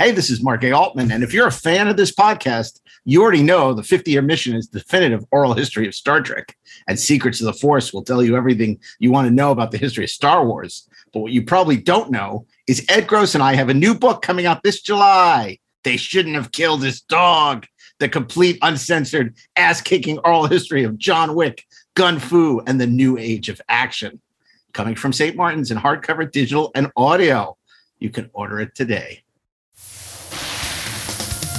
Hey, 0.00 0.12
this 0.12 0.30
is 0.30 0.44
Mark 0.44 0.62
A. 0.62 0.70
Altman. 0.70 1.10
And 1.10 1.24
if 1.24 1.34
you're 1.34 1.48
a 1.48 1.52
fan 1.52 1.88
of 1.88 1.96
this 1.96 2.14
podcast, 2.14 2.78
you 3.04 3.20
already 3.20 3.42
know 3.42 3.74
the 3.74 3.82
50 3.82 4.12
year 4.12 4.22
mission 4.22 4.54
is 4.54 4.68
definitive 4.68 5.24
oral 5.32 5.54
history 5.54 5.88
of 5.88 5.94
Star 5.94 6.20
Trek. 6.20 6.56
And 6.86 6.96
Secrets 6.96 7.40
of 7.40 7.46
the 7.46 7.52
Force 7.52 7.92
will 7.92 8.04
tell 8.04 8.22
you 8.22 8.36
everything 8.36 8.78
you 9.00 9.10
want 9.10 9.26
to 9.26 9.34
know 9.34 9.50
about 9.50 9.72
the 9.72 9.76
history 9.76 10.04
of 10.04 10.10
Star 10.10 10.46
Wars. 10.46 10.88
But 11.12 11.18
what 11.18 11.32
you 11.32 11.42
probably 11.42 11.78
don't 11.78 12.12
know 12.12 12.46
is 12.68 12.86
Ed 12.88 13.08
Gross 13.08 13.34
and 13.34 13.42
I 13.42 13.56
have 13.56 13.70
a 13.70 13.74
new 13.74 13.92
book 13.92 14.22
coming 14.22 14.46
out 14.46 14.62
this 14.62 14.80
July. 14.80 15.58
They 15.82 15.96
shouldn't 15.96 16.36
have 16.36 16.52
killed 16.52 16.84
his 16.84 17.00
dog. 17.00 17.66
The 17.98 18.08
complete, 18.08 18.60
uncensored, 18.62 19.34
ass 19.56 19.80
kicking 19.80 20.20
oral 20.20 20.46
history 20.46 20.84
of 20.84 20.96
John 20.96 21.34
Wick, 21.34 21.64
Gun 21.94 22.20
Fu, 22.20 22.62
and 22.68 22.80
the 22.80 22.86
new 22.86 23.18
age 23.18 23.48
of 23.48 23.60
action. 23.68 24.20
Coming 24.72 24.94
from 24.94 25.12
St. 25.12 25.34
Martin's 25.34 25.72
in 25.72 25.78
hardcover, 25.78 26.30
digital, 26.30 26.70
and 26.76 26.92
audio. 26.96 27.56
You 27.98 28.10
can 28.10 28.30
order 28.32 28.60
it 28.60 28.76
today. 28.76 29.24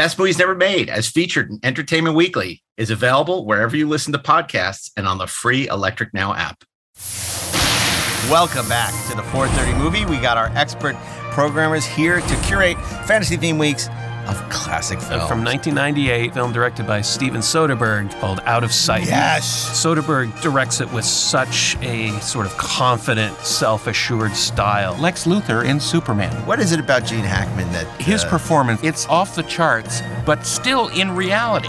Best 0.00 0.18
Movies 0.18 0.38
Never 0.38 0.54
Made, 0.54 0.88
as 0.88 1.10
featured 1.10 1.50
in 1.50 1.60
Entertainment 1.62 2.16
Weekly, 2.16 2.62
is 2.78 2.88
available 2.88 3.44
wherever 3.44 3.76
you 3.76 3.86
listen 3.86 4.14
to 4.14 4.18
podcasts 4.18 4.90
and 4.96 5.06
on 5.06 5.18
the 5.18 5.26
free 5.26 5.68
Electric 5.68 6.14
Now 6.14 6.32
app. 6.32 6.64
Welcome 8.30 8.66
back 8.66 8.94
to 9.10 9.14
the 9.14 9.22
430 9.24 9.74
movie. 9.76 10.06
We 10.06 10.16
got 10.16 10.38
our 10.38 10.50
expert 10.56 10.96
programmers 11.32 11.84
here 11.84 12.22
to 12.22 12.36
curate 12.36 12.78
fantasy 13.04 13.36
theme 13.36 13.58
weeks 13.58 13.90
of 14.30 14.48
classic 14.48 14.98
films. 15.00 15.28
From 15.28 15.44
1998, 15.44 16.34
film 16.34 16.52
directed 16.52 16.86
by 16.86 17.00
Steven 17.00 17.40
Soderbergh 17.40 18.10
called 18.20 18.40
Out 18.44 18.64
of 18.64 18.72
Sight. 18.72 19.06
yes. 19.06 19.70
Soderbergh 19.84 20.40
directs 20.40 20.80
it 20.80 20.90
with 20.92 21.04
such 21.04 21.76
a 21.82 22.10
sort 22.20 22.46
of 22.46 22.56
confident, 22.56 23.36
self-assured 23.38 24.34
style. 24.34 24.96
Lex 24.98 25.26
Luthor 25.26 25.64
in 25.64 25.80
Superman. 25.80 26.34
What 26.46 26.60
is 26.60 26.72
it 26.72 26.80
about 26.80 27.04
Gene 27.04 27.24
Hackman 27.24 27.70
that 27.72 27.86
His 28.00 28.24
uh, 28.24 28.30
performance, 28.30 28.80
it's 28.82 29.06
off 29.06 29.34
the 29.34 29.42
charts, 29.42 30.02
but 30.24 30.46
still 30.46 30.88
in 30.88 31.10
reality, 31.14 31.68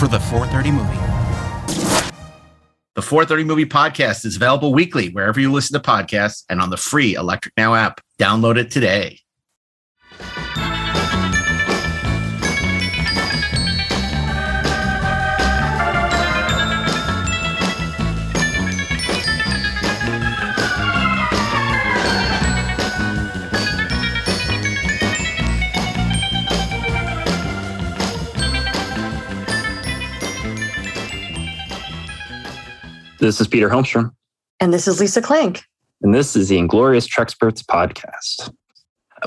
for 0.01 0.07
the 0.07 0.19
430 0.19 0.71
movie. 0.71 0.97
The 2.95 3.03
430 3.03 3.43
Movie 3.43 3.67
Podcast 3.67 4.25
is 4.25 4.35
available 4.35 4.73
weekly 4.73 5.09
wherever 5.09 5.39
you 5.39 5.51
listen 5.51 5.79
to 5.79 5.87
podcasts 5.87 6.43
and 6.49 6.59
on 6.59 6.71
the 6.71 6.77
free 6.77 7.13
Electric 7.13 7.53
Now 7.55 7.75
app. 7.75 8.01
Download 8.19 8.57
it 8.57 8.71
today. 8.71 9.20
This 33.21 33.39
is 33.39 33.47
Peter 33.47 33.69
Holmstrom, 33.69 34.11
And 34.59 34.73
this 34.73 34.87
is 34.87 34.99
Lisa 34.99 35.21
Klink. 35.21 35.63
and 36.01 36.11
this 36.11 36.35
is 36.35 36.49
the 36.49 36.57
Inglorious 36.57 37.07
Treksperts 37.07 37.63
podcast. 37.63 38.51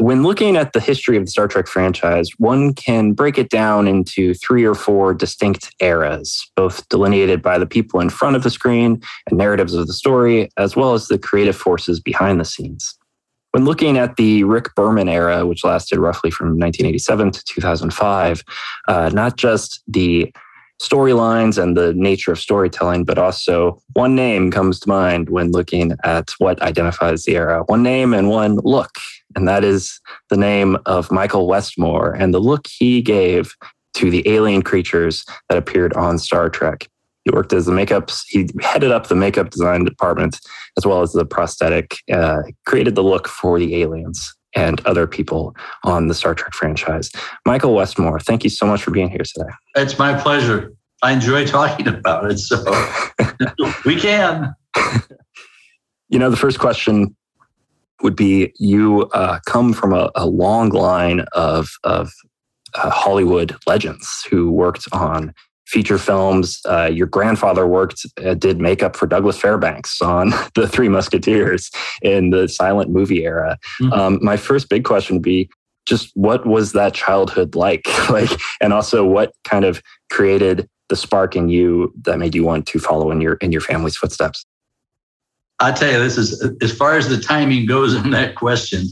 When 0.01 0.25
looking 0.25 0.57
at 0.57 0.73
the 0.73 0.81
history 0.81 1.17
of 1.17 1.25
the 1.25 1.31
Star 1.31 1.47
Trek 1.47 1.69
franchise, 1.69 2.29
one 2.39 2.75
can 2.75 3.13
break 3.13 3.39
it 3.39 3.49
down 3.51 3.87
into 3.87 4.35
three 4.35 4.65
or 4.65 4.75
four 4.75 5.15
distinct 5.15 5.73
eras, 5.81 6.45
both 6.57 6.89
delineated 6.89 7.41
by 7.41 7.57
the 7.57 7.67
people 7.67 8.01
in 8.01 8.11
front 8.11 8.35
of 8.35 8.43
the 8.43 8.51
screen 8.51 9.01
and 9.29 9.39
narratives 9.39 9.75
of 9.75 9.87
the 9.87 9.93
story, 9.93 10.51
as 10.57 10.75
well 10.75 10.95
as 10.95 11.07
the 11.07 11.17
creative 11.17 11.55
forces 11.57 12.01
behind 12.01 12.41
the 12.41 12.45
scenes. 12.45 12.99
When 13.53 13.65
looking 13.65 13.97
at 13.97 14.17
the 14.17 14.43
Rick 14.43 14.75
Berman 14.75 15.09
era, 15.09 15.47
which 15.47 15.63
lasted 15.63 16.01
roughly 16.01 16.33
from 16.33 16.59
1987 16.59 17.31
to 17.31 17.45
2005, 17.45 18.43
uh, 18.89 19.11
not 19.15 19.37
just 19.37 19.81
the 19.87 20.35
storylines 20.83 21.61
and 21.61 21.77
the 21.77 21.95
nature 21.95 22.33
of 22.33 22.39
storytelling, 22.39 23.05
but 23.05 23.19
also 23.19 23.81
one 23.95 24.15
name 24.15 24.51
comes 24.51 24.81
to 24.81 24.89
mind 24.89 25.31
when 25.31 25.53
looking 25.53 25.93
at 26.05 26.31
what 26.39 26.61
identifies 26.63 27.25
the 27.25 27.37
era. 27.37 27.63
One 27.67 27.83
name 27.83 28.13
and 28.13 28.29
one 28.29 28.57
look, 28.57 28.91
and 29.37 29.47
that 29.49 29.65
is 29.65 30.01
the 30.31 30.37
name 30.37 30.77
of 30.87 31.11
Michael 31.11 31.47
Westmore 31.47 32.13
and 32.15 32.35
the 32.35 32.41
look 32.41 32.67
he 32.67 33.03
gave 33.03 33.55
to 33.95 34.11
the 34.11 34.29
alien 34.29 34.63
creatures 34.63 35.25
that 35.49 35.59
appeared 35.59 35.93
on 35.95 36.19
Star 36.19 36.51
Trek. 36.51 36.89
He 37.25 37.31
worked 37.31 37.53
as 37.53 37.67
the 37.67 37.73
makeup, 37.73 38.11
he 38.27 38.49
headed 38.61 38.91
up 38.91 39.07
the 39.07 39.15
makeup 39.15 39.51
design 39.51 39.85
department 39.85 40.39
as 40.77 40.85
well 40.85 41.01
as 41.01 41.13
the 41.13 41.25
prosthetic, 41.25 41.97
uh, 42.13 42.43
created 42.67 42.97
the 42.97 43.03
look 43.03 43.29
for 43.29 43.59
the 43.59 43.77
aliens 43.81 44.35
and 44.55 44.81
other 44.87 45.07
people 45.07 45.55
on 45.85 46.09
the 46.09 46.15
Star 46.15 46.35
Trek 46.35 46.55
franchise. 46.55 47.11
Michael 47.47 47.75
Westmore, 47.75 48.21
thank 48.21 48.45
you 48.45 48.51
so 48.51 48.67
much 48.67 48.83
for 48.83 48.91
being 48.91 49.09
here 49.09 49.23
today. 49.25 49.51
It's 49.77 49.99
my 49.99 50.19
pleasure. 50.19 50.73
I 51.03 51.13
enjoy 51.13 51.47
talking 51.47 51.89
about 51.89 52.31
it. 52.31 52.39
So 52.39 52.65
we 53.85 54.01
can. 54.01 54.55
You 56.09 56.19
know, 56.19 56.31
the 56.31 56.37
first 56.37 56.59
question 56.59 57.15
would 58.03 58.17
be 58.17 58.53
you 58.59 59.03
uh, 59.15 59.39
come 59.47 59.73
from 59.73 59.93
a, 59.93 60.11
a 60.15 60.27
long 60.27 60.71
line 60.71 61.21
of, 61.33 61.71
of 61.85 62.13
uh, 62.75 62.91
Hollywood 62.91 63.57
legends 63.67 64.27
who 64.31 64.51
worked 64.51 64.87
on 64.93 65.35
feature 65.67 65.99
films. 65.99 66.61
Uh, 66.69 66.91
your 66.93 67.07
grandfather 67.07 67.67
worked, 67.67 68.07
uh, 68.25 68.35
did 68.35 68.61
makeup 68.61 68.97
for 68.97 69.07
Douglas 69.07 69.39
Fairbanks 69.39 70.01
on 70.01 70.31
The 70.55 70.69
Three 70.69 70.89
Musketeers 70.89 71.71
in 72.03 72.31
the 72.31 72.49
silent 72.49 72.91
movie 72.91 73.25
era. 73.25 73.59
Mhm. 73.81 73.93
Um, 73.93 74.19
my 74.23 74.37
first 74.37 74.69
big 74.69 74.85
question 74.85 75.17
would 75.17 75.23
be 75.23 75.49
just 75.87 76.11
what 76.15 76.47
was 76.47 76.73
that 76.73 76.95
childhood 76.95 77.55
like? 77.55 77.87
like, 78.11 78.31
and 78.61 78.73
also 78.73 79.05
what 79.05 79.33
kind 79.45 79.65
of 79.65 79.83
created 80.11 80.69
the 80.89 80.97
spark 80.97 81.35
in 81.35 81.49
you 81.49 81.93
that 82.03 82.19
made 82.19 82.35
you 82.35 82.45
want 82.45 82.67
to 82.67 82.79
follow 82.79 83.11
in 83.11 83.21
your 83.21 83.35
in 83.35 83.53
your 83.53 83.61
family's 83.61 83.97
footsteps? 83.97 84.45
I 85.61 85.73
tell 85.73 85.91
you, 85.91 85.99
this 85.99 86.19
is 86.19 86.47
as 86.63 86.73
far 86.73 86.97
as 86.97 87.09
the 87.09 87.19
timing 87.19 87.67
goes 87.67 87.95
in 87.95 88.11
that 88.11 88.35
question, 88.35 88.87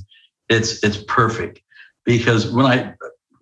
it's 0.49 0.83
it's 0.83 0.99
perfect 1.09 1.60
because 2.04 2.50
when 2.50 2.66
I 2.66 2.94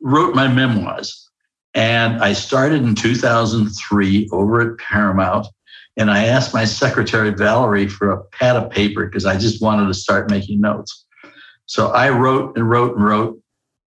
wrote 0.02 0.34
my 0.34 0.48
memoirs 0.48 1.29
and 1.74 2.22
I 2.22 2.32
started 2.32 2.82
in 2.82 2.94
2003 2.94 4.28
over 4.32 4.60
at 4.60 4.78
Paramount 4.78 5.46
and 5.96 6.10
I 6.10 6.26
asked 6.26 6.54
my 6.54 6.64
secretary 6.64 7.30
Valerie 7.30 7.88
for 7.88 8.10
a 8.10 8.24
pad 8.24 8.56
of 8.56 8.70
paper 8.70 9.06
because 9.06 9.26
I 9.26 9.36
just 9.36 9.62
wanted 9.62 9.86
to 9.86 9.94
start 9.94 10.30
making 10.30 10.60
notes. 10.60 11.04
So 11.66 11.88
I 11.88 12.10
wrote 12.10 12.56
and 12.56 12.68
wrote 12.68 12.96
and 12.96 13.04
wrote 13.04 13.40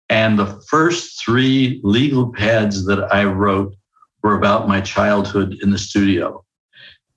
and 0.10 0.40
the 0.40 0.62
first 0.68 1.24
3 1.24 1.82
legal 1.84 2.32
pads 2.34 2.86
that 2.86 3.14
I 3.14 3.26
wrote 3.26 3.76
were 4.24 4.36
about 4.36 4.68
my 4.68 4.82
childhood 4.82 5.58
in 5.62 5.70
the 5.70 5.78
studio. 5.78 6.44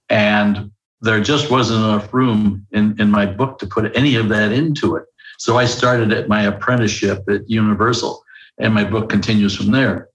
And 0.08 0.70
there 1.00 1.20
just 1.20 1.50
wasn't 1.50 1.84
enough 1.84 2.12
room 2.12 2.66
in, 2.70 3.00
in 3.00 3.10
my 3.10 3.26
book 3.26 3.58
to 3.58 3.66
put 3.66 3.96
any 3.96 4.14
of 4.16 4.28
that 4.28 4.52
into 4.52 4.96
it. 4.96 5.04
So 5.38 5.58
I 5.58 5.64
started 5.64 6.12
at 6.12 6.28
my 6.28 6.42
apprenticeship 6.42 7.24
at 7.28 7.48
Universal, 7.50 8.22
and 8.58 8.72
my 8.72 8.84
book 8.84 9.08
continues 9.08 9.56
from 9.56 9.72
there. 9.72 10.08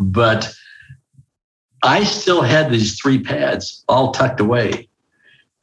But 0.00 0.52
I 1.82 2.04
still 2.04 2.42
had 2.42 2.70
these 2.70 2.98
three 2.98 3.22
pads 3.22 3.84
all 3.88 4.12
tucked 4.12 4.40
away. 4.40 4.88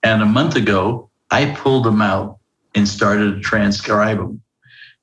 And 0.04 0.22
a 0.22 0.26
month 0.26 0.56
ago, 0.56 1.10
I 1.32 1.54
pulled 1.58 1.84
them 1.84 2.02
out 2.02 2.38
and 2.76 2.88
started 2.88 3.36
to 3.36 3.42
transcribe 3.42 4.18
them. 4.18 4.42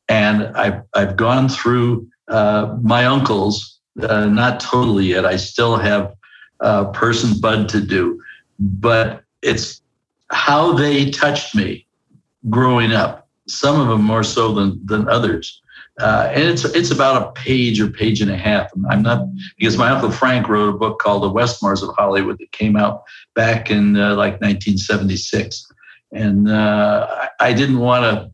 And 0.08 0.44
I've, 0.56 0.82
I've 0.94 1.16
gone 1.16 1.48
through 1.48 2.08
uh, 2.28 2.76
my 2.80 3.04
uncles, 3.04 3.78
uh, 4.00 4.26
not 4.26 4.60
totally 4.60 5.06
yet. 5.06 5.26
I 5.26 5.36
still 5.36 5.76
have 5.76 6.14
uh, 6.60 6.86
person 6.86 7.38
bud 7.40 7.68
to 7.70 7.80
do, 7.80 8.22
but 8.58 9.22
it's 9.42 9.82
how 10.30 10.72
they 10.72 11.10
touched 11.10 11.54
me 11.54 11.86
growing 12.48 12.92
up. 12.92 13.28
Some 13.46 13.80
of 13.80 13.88
them 13.88 14.02
more 14.02 14.24
so 14.24 14.54
than 14.54 14.80
than 14.86 15.08
others. 15.08 15.60
Uh, 16.00 16.28
and 16.34 16.42
it's 16.44 16.64
it's 16.64 16.90
about 16.90 17.22
a 17.22 17.32
page 17.40 17.80
or 17.80 17.88
page 17.88 18.20
and 18.20 18.30
a 18.30 18.36
half. 18.36 18.68
I'm 18.90 19.02
not 19.02 19.28
because 19.58 19.76
my 19.76 19.90
uncle 19.90 20.10
Frank 20.10 20.48
wrote 20.48 20.68
a 20.68 20.76
book 20.76 20.98
called 20.98 21.22
The 21.22 21.30
Westmores 21.30 21.88
of 21.88 21.94
Hollywood 21.94 22.38
that 22.38 22.50
came 22.50 22.76
out 22.76 23.04
back 23.34 23.70
in 23.70 23.96
uh, 23.96 24.16
like 24.16 24.40
1976, 24.40 25.70
and 26.10 26.50
uh, 26.50 27.28
I 27.38 27.52
didn't 27.52 27.78
want 27.78 28.02
to 28.04 28.30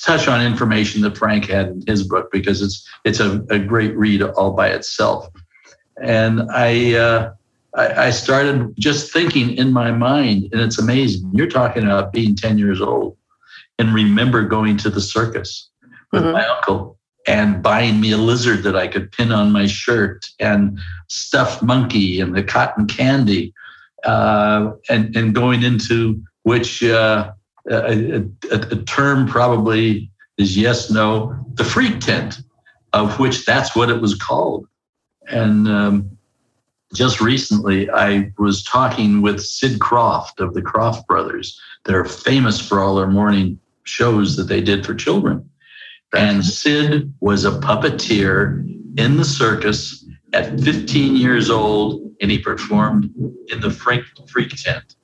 touch 0.00 0.28
on 0.28 0.44
information 0.44 1.02
that 1.02 1.16
Frank 1.16 1.46
had 1.46 1.68
in 1.68 1.82
his 1.86 2.06
book 2.06 2.30
because 2.30 2.62
it's 2.62 2.88
it's 3.04 3.18
a, 3.18 3.44
a 3.50 3.58
great 3.58 3.96
read 3.96 4.22
all 4.22 4.52
by 4.52 4.68
itself. 4.68 5.28
And 6.00 6.42
I, 6.52 6.94
uh, 6.94 7.32
I 7.74 8.06
I 8.06 8.10
started 8.10 8.72
just 8.78 9.12
thinking 9.12 9.50
in 9.56 9.72
my 9.72 9.90
mind, 9.90 10.50
and 10.52 10.60
it's 10.60 10.78
amazing. 10.78 11.28
You're 11.32 11.48
talking 11.48 11.82
about 11.82 12.12
being 12.12 12.36
10 12.36 12.56
years 12.56 12.80
old 12.80 13.16
and 13.78 13.92
remember 13.92 14.42
going 14.44 14.76
to 14.78 14.90
the 14.90 15.00
circus 15.00 15.70
with 16.12 16.22
mm-hmm. 16.22 16.32
my 16.32 16.46
uncle 16.46 16.98
and 17.26 17.62
buying 17.62 18.00
me 18.00 18.12
a 18.12 18.16
lizard 18.16 18.62
that 18.62 18.76
I 18.76 18.86
could 18.86 19.10
pin 19.10 19.32
on 19.32 19.50
my 19.50 19.66
shirt 19.66 20.26
and 20.38 20.78
stuffed 21.08 21.62
monkey 21.62 22.20
and 22.20 22.34
the 22.34 22.42
cotton 22.42 22.86
candy 22.86 23.52
uh, 24.04 24.72
and, 24.88 25.14
and 25.16 25.34
going 25.34 25.62
into 25.62 26.22
which 26.44 26.84
uh, 26.84 27.32
a, 27.68 28.22
a, 28.50 28.54
a, 28.54 28.82
term 28.84 29.26
probably 29.26 30.08
is 30.38 30.56
yes, 30.56 30.90
no, 30.90 31.36
the 31.54 31.64
freak 31.64 31.98
tent, 31.98 32.40
of 32.92 33.18
which 33.18 33.44
that's 33.44 33.74
what 33.74 33.90
it 33.90 34.00
was 34.00 34.14
called. 34.14 34.68
And 35.28 35.66
um, 35.66 36.16
just 36.94 37.20
recently, 37.20 37.90
I 37.90 38.32
was 38.38 38.62
talking 38.62 39.22
with 39.22 39.42
Sid 39.42 39.80
Krofft 39.80 40.38
of 40.38 40.54
the 40.54 40.62
Krofft 40.62 41.06
brothers. 41.06 41.60
They're 41.84 42.04
famous 42.04 42.60
for 42.60 42.80
all 42.80 42.94
their 42.94 43.08
morning 43.08 43.58
shows 43.82 44.36
that 44.36 44.44
they 44.44 44.60
did 44.60 44.86
for 44.86 44.94
children. 44.94 45.48
And 46.16 46.44
Sid 46.44 47.12
was 47.20 47.44
a 47.44 47.52
puppeteer 47.52 48.64
in 48.98 49.16
the 49.16 49.24
circus 49.24 50.04
at 50.32 50.58
15 50.60 51.16
years 51.16 51.50
old, 51.50 52.02
and 52.20 52.30
he 52.30 52.38
performed 52.38 53.12
in 53.48 53.60
the 53.60 53.70
Freak, 53.70 54.04
freak 54.28 54.50
tent. 54.50 54.96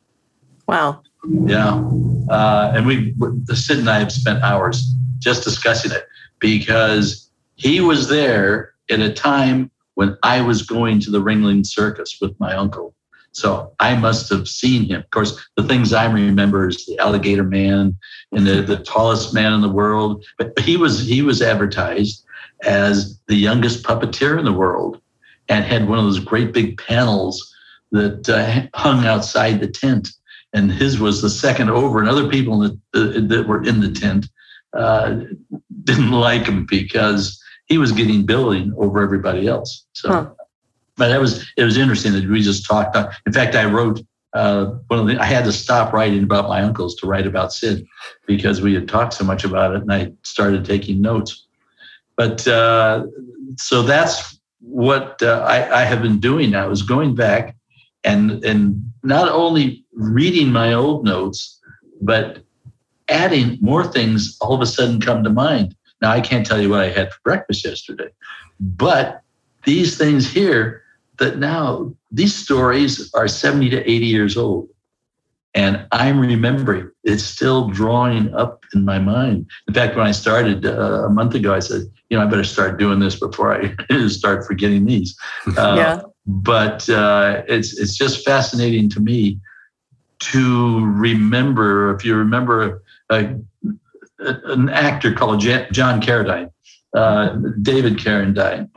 Wow. 0.66 1.02
Yeah. 1.28 1.82
Uh, 2.30 2.72
and 2.74 2.86
we, 2.86 3.14
Sid 3.52 3.78
and 3.78 3.90
I 3.90 3.98
have 3.98 4.12
spent 4.12 4.42
hours 4.42 4.94
just 5.18 5.44
discussing 5.44 5.92
it 5.92 6.06
because 6.38 7.30
he 7.54 7.80
was 7.80 8.08
there 8.08 8.74
at 8.90 9.00
a 9.00 9.12
time 9.12 9.70
when 9.94 10.16
I 10.22 10.40
was 10.40 10.62
going 10.62 11.00
to 11.00 11.10
the 11.10 11.20
Ringling 11.20 11.66
Circus 11.66 12.18
with 12.20 12.38
my 12.40 12.54
uncle. 12.54 12.94
So 13.32 13.72
I 13.80 13.96
must 13.96 14.28
have 14.30 14.46
seen 14.46 14.84
him. 14.84 15.00
Of 15.00 15.10
course, 15.10 15.42
the 15.56 15.62
things 15.62 15.92
I 15.92 16.10
remember 16.10 16.68
is 16.68 16.84
the 16.84 16.98
alligator 16.98 17.44
man 17.44 17.96
and 18.30 18.46
the, 18.46 18.60
the 18.60 18.76
tallest 18.76 19.32
man 19.32 19.54
in 19.54 19.62
the 19.62 19.70
world. 19.70 20.24
But 20.38 20.58
he 20.60 20.76
was 20.76 21.00
he 21.06 21.22
was 21.22 21.40
advertised 21.40 22.24
as 22.62 23.18
the 23.28 23.34
youngest 23.34 23.84
puppeteer 23.84 24.38
in 24.38 24.44
the 24.44 24.52
world 24.52 25.00
and 25.48 25.64
had 25.64 25.88
one 25.88 25.98
of 25.98 26.04
those 26.04 26.20
great 26.20 26.52
big 26.52 26.78
panels 26.78 27.54
that 27.90 28.28
uh, 28.28 28.68
hung 28.78 29.06
outside 29.06 29.60
the 29.60 29.68
tent. 29.68 30.08
And 30.52 30.70
his 30.70 31.00
was 31.00 31.22
the 31.22 31.30
second 31.30 31.70
over, 31.70 31.98
and 31.98 32.08
other 32.10 32.28
people 32.28 32.58
that, 32.58 32.72
uh, 32.94 33.26
that 33.28 33.46
were 33.48 33.64
in 33.64 33.80
the 33.80 33.90
tent 33.90 34.26
uh, 34.76 35.20
didn't 35.84 36.10
like 36.10 36.44
him 36.44 36.66
because 36.68 37.42
he 37.66 37.78
was 37.78 37.92
getting 37.92 38.26
billing 38.26 38.74
over 38.76 39.02
everybody 39.02 39.48
else. 39.48 39.86
So 39.94 40.08
huh 40.10 40.30
but 40.96 41.08
that 41.08 41.20
was 41.20 41.46
it 41.56 41.64
was 41.64 41.76
interesting 41.76 42.12
that 42.12 42.28
we 42.28 42.42
just 42.42 42.66
talked. 42.66 42.94
About, 42.94 43.14
In 43.26 43.32
fact, 43.32 43.54
I 43.54 43.64
wrote 43.64 44.00
uh, 44.34 44.66
one 44.88 45.00
of 45.00 45.06
the, 45.06 45.20
I 45.20 45.26
had 45.26 45.44
to 45.44 45.52
stop 45.52 45.92
writing 45.92 46.22
about 46.22 46.48
my 46.48 46.62
uncles 46.62 46.94
to 46.96 47.06
write 47.06 47.26
about 47.26 47.52
Sid 47.52 47.86
because 48.26 48.60
we 48.60 48.74
had 48.74 48.88
talked 48.88 49.14
so 49.14 49.24
much 49.24 49.44
about 49.44 49.74
it, 49.74 49.82
and 49.82 49.92
I 49.92 50.12
started 50.22 50.64
taking 50.64 51.00
notes. 51.00 51.46
But 52.16 52.46
uh, 52.46 53.06
so 53.56 53.82
that's 53.82 54.38
what 54.60 55.20
uh, 55.22 55.44
I, 55.46 55.82
I 55.82 55.84
have 55.84 56.02
been 56.02 56.20
doing 56.20 56.50
now 56.50 56.70
is 56.70 56.82
going 56.82 57.14
back 57.14 57.56
and 58.04 58.44
and 58.44 58.92
not 59.02 59.28
only 59.28 59.84
reading 59.92 60.52
my 60.52 60.72
old 60.72 61.04
notes, 61.04 61.58
but 62.00 62.42
adding 63.08 63.58
more 63.60 63.84
things. 63.84 64.36
All 64.40 64.54
of 64.54 64.60
a 64.60 64.66
sudden, 64.66 65.00
come 65.00 65.24
to 65.24 65.30
mind. 65.30 65.74
Now 66.00 66.10
I 66.10 66.20
can't 66.20 66.46
tell 66.46 66.60
you 66.60 66.70
what 66.70 66.80
I 66.80 66.90
had 66.90 67.12
for 67.12 67.18
breakfast 67.24 67.64
yesterday, 67.64 68.08
but 68.60 69.22
these 69.64 69.96
things 69.96 70.30
here 70.30 70.81
that 71.22 71.38
now 71.38 71.94
these 72.10 72.34
stories 72.34 73.12
are 73.14 73.28
70 73.28 73.70
to 73.70 73.90
80 73.90 74.06
years 74.06 74.36
old. 74.36 74.68
And 75.54 75.86
I'm 75.92 76.18
remembering 76.18 76.90
it's 77.04 77.22
still 77.22 77.68
drawing 77.68 78.34
up 78.34 78.64
in 78.74 78.84
my 78.84 78.98
mind. 78.98 79.46
In 79.68 79.74
fact, 79.74 79.96
when 79.96 80.06
I 80.06 80.12
started 80.12 80.66
uh, 80.66 81.04
a 81.04 81.10
month 81.10 81.34
ago, 81.34 81.54
I 81.54 81.60
said, 81.60 81.82
you 82.08 82.16
know, 82.16 82.24
I 82.24 82.26
better 82.26 82.44
start 82.44 82.78
doing 82.78 82.98
this 83.00 83.20
before 83.20 83.54
I 83.54 83.76
start 84.08 84.46
forgetting 84.46 84.84
these. 84.84 85.16
Uh, 85.56 85.74
yeah. 85.76 86.00
But 86.24 86.88
uh, 86.88 87.42
it's 87.48 87.76
it's 87.78 87.96
just 87.96 88.24
fascinating 88.24 88.88
to 88.90 89.00
me 89.00 89.40
to 90.30 90.86
remember. 90.86 91.94
If 91.96 92.04
you 92.04 92.14
remember 92.14 92.82
a, 93.10 93.34
an 94.20 94.68
actor 94.68 95.12
called 95.12 95.40
John 95.40 96.00
Carradine, 96.00 96.50
uh, 96.94 97.36
David 97.60 97.94
Carradine, 97.94 98.70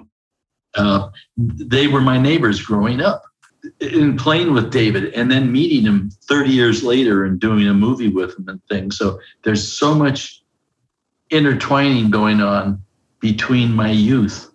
uh, 0.76 1.10
they 1.38 1.88
were 1.88 2.02
my 2.02 2.18
neighbors 2.18 2.62
growing 2.62 3.02
up. 3.02 3.24
In 3.80 4.16
playing 4.16 4.54
with 4.54 4.72
David 4.72 5.12
and 5.16 5.32
then 5.32 5.52
meeting 5.52 5.82
him 5.82 6.12
30 6.26 6.52
years 6.52 6.84
later 6.84 7.26
and 7.26 7.40
doing 7.40 7.68
a 7.68 7.74
movie 7.74 8.10
with 8.10 8.38
him 8.38 8.48
and 8.48 8.62
things. 8.70 8.96
So 8.96 9.20
there's 9.44 9.68
so 9.76 9.96
much 9.96 10.44
intertwining 11.32 12.12
going 12.12 12.42
on 12.42 12.80
between 13.20 13.74
my 13.74 13.90
youth 13.90 14.52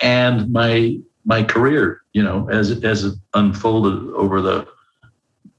and 0.00 0.52
my 0.52 0.98
my 1.24 1.42
career, 1.42 2.02
you 2.12 2.22
know, 2.22 2.48
as 2.48 2.70
as 2.84 3.04
it 3.04 3.14
unfolded 3.34 4.14
over 4.14 4.40
the 4.40 4.68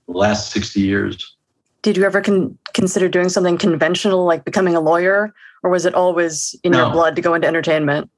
last 0.07 0.51
60 0.51 0.79
years. 0.79 1.35
Did 1.81 1.97
you 1.97 2.03
ever 2.03 2.21
con- 2.21 2.57
consider 2.73 3.09
doing 3.09 3.29
something 3.29 3.57
conventional 3.57 4.25
like 4.25 4.45
becoming 4.45 4.75
a 4.75 4.79
lawyer 4.79 5.33
or 5.63 5.69
was 5.69 5.85
it 5.85 5.93
always 5.95 6.55
in 6.63 6.71
no. 6.71 6.85
your 6.85 6.91
blood 6.91 7.15
to 7.15 7.21
go 7.21 7.33
into 7.33 7.47
entertainment? 7.47 8.09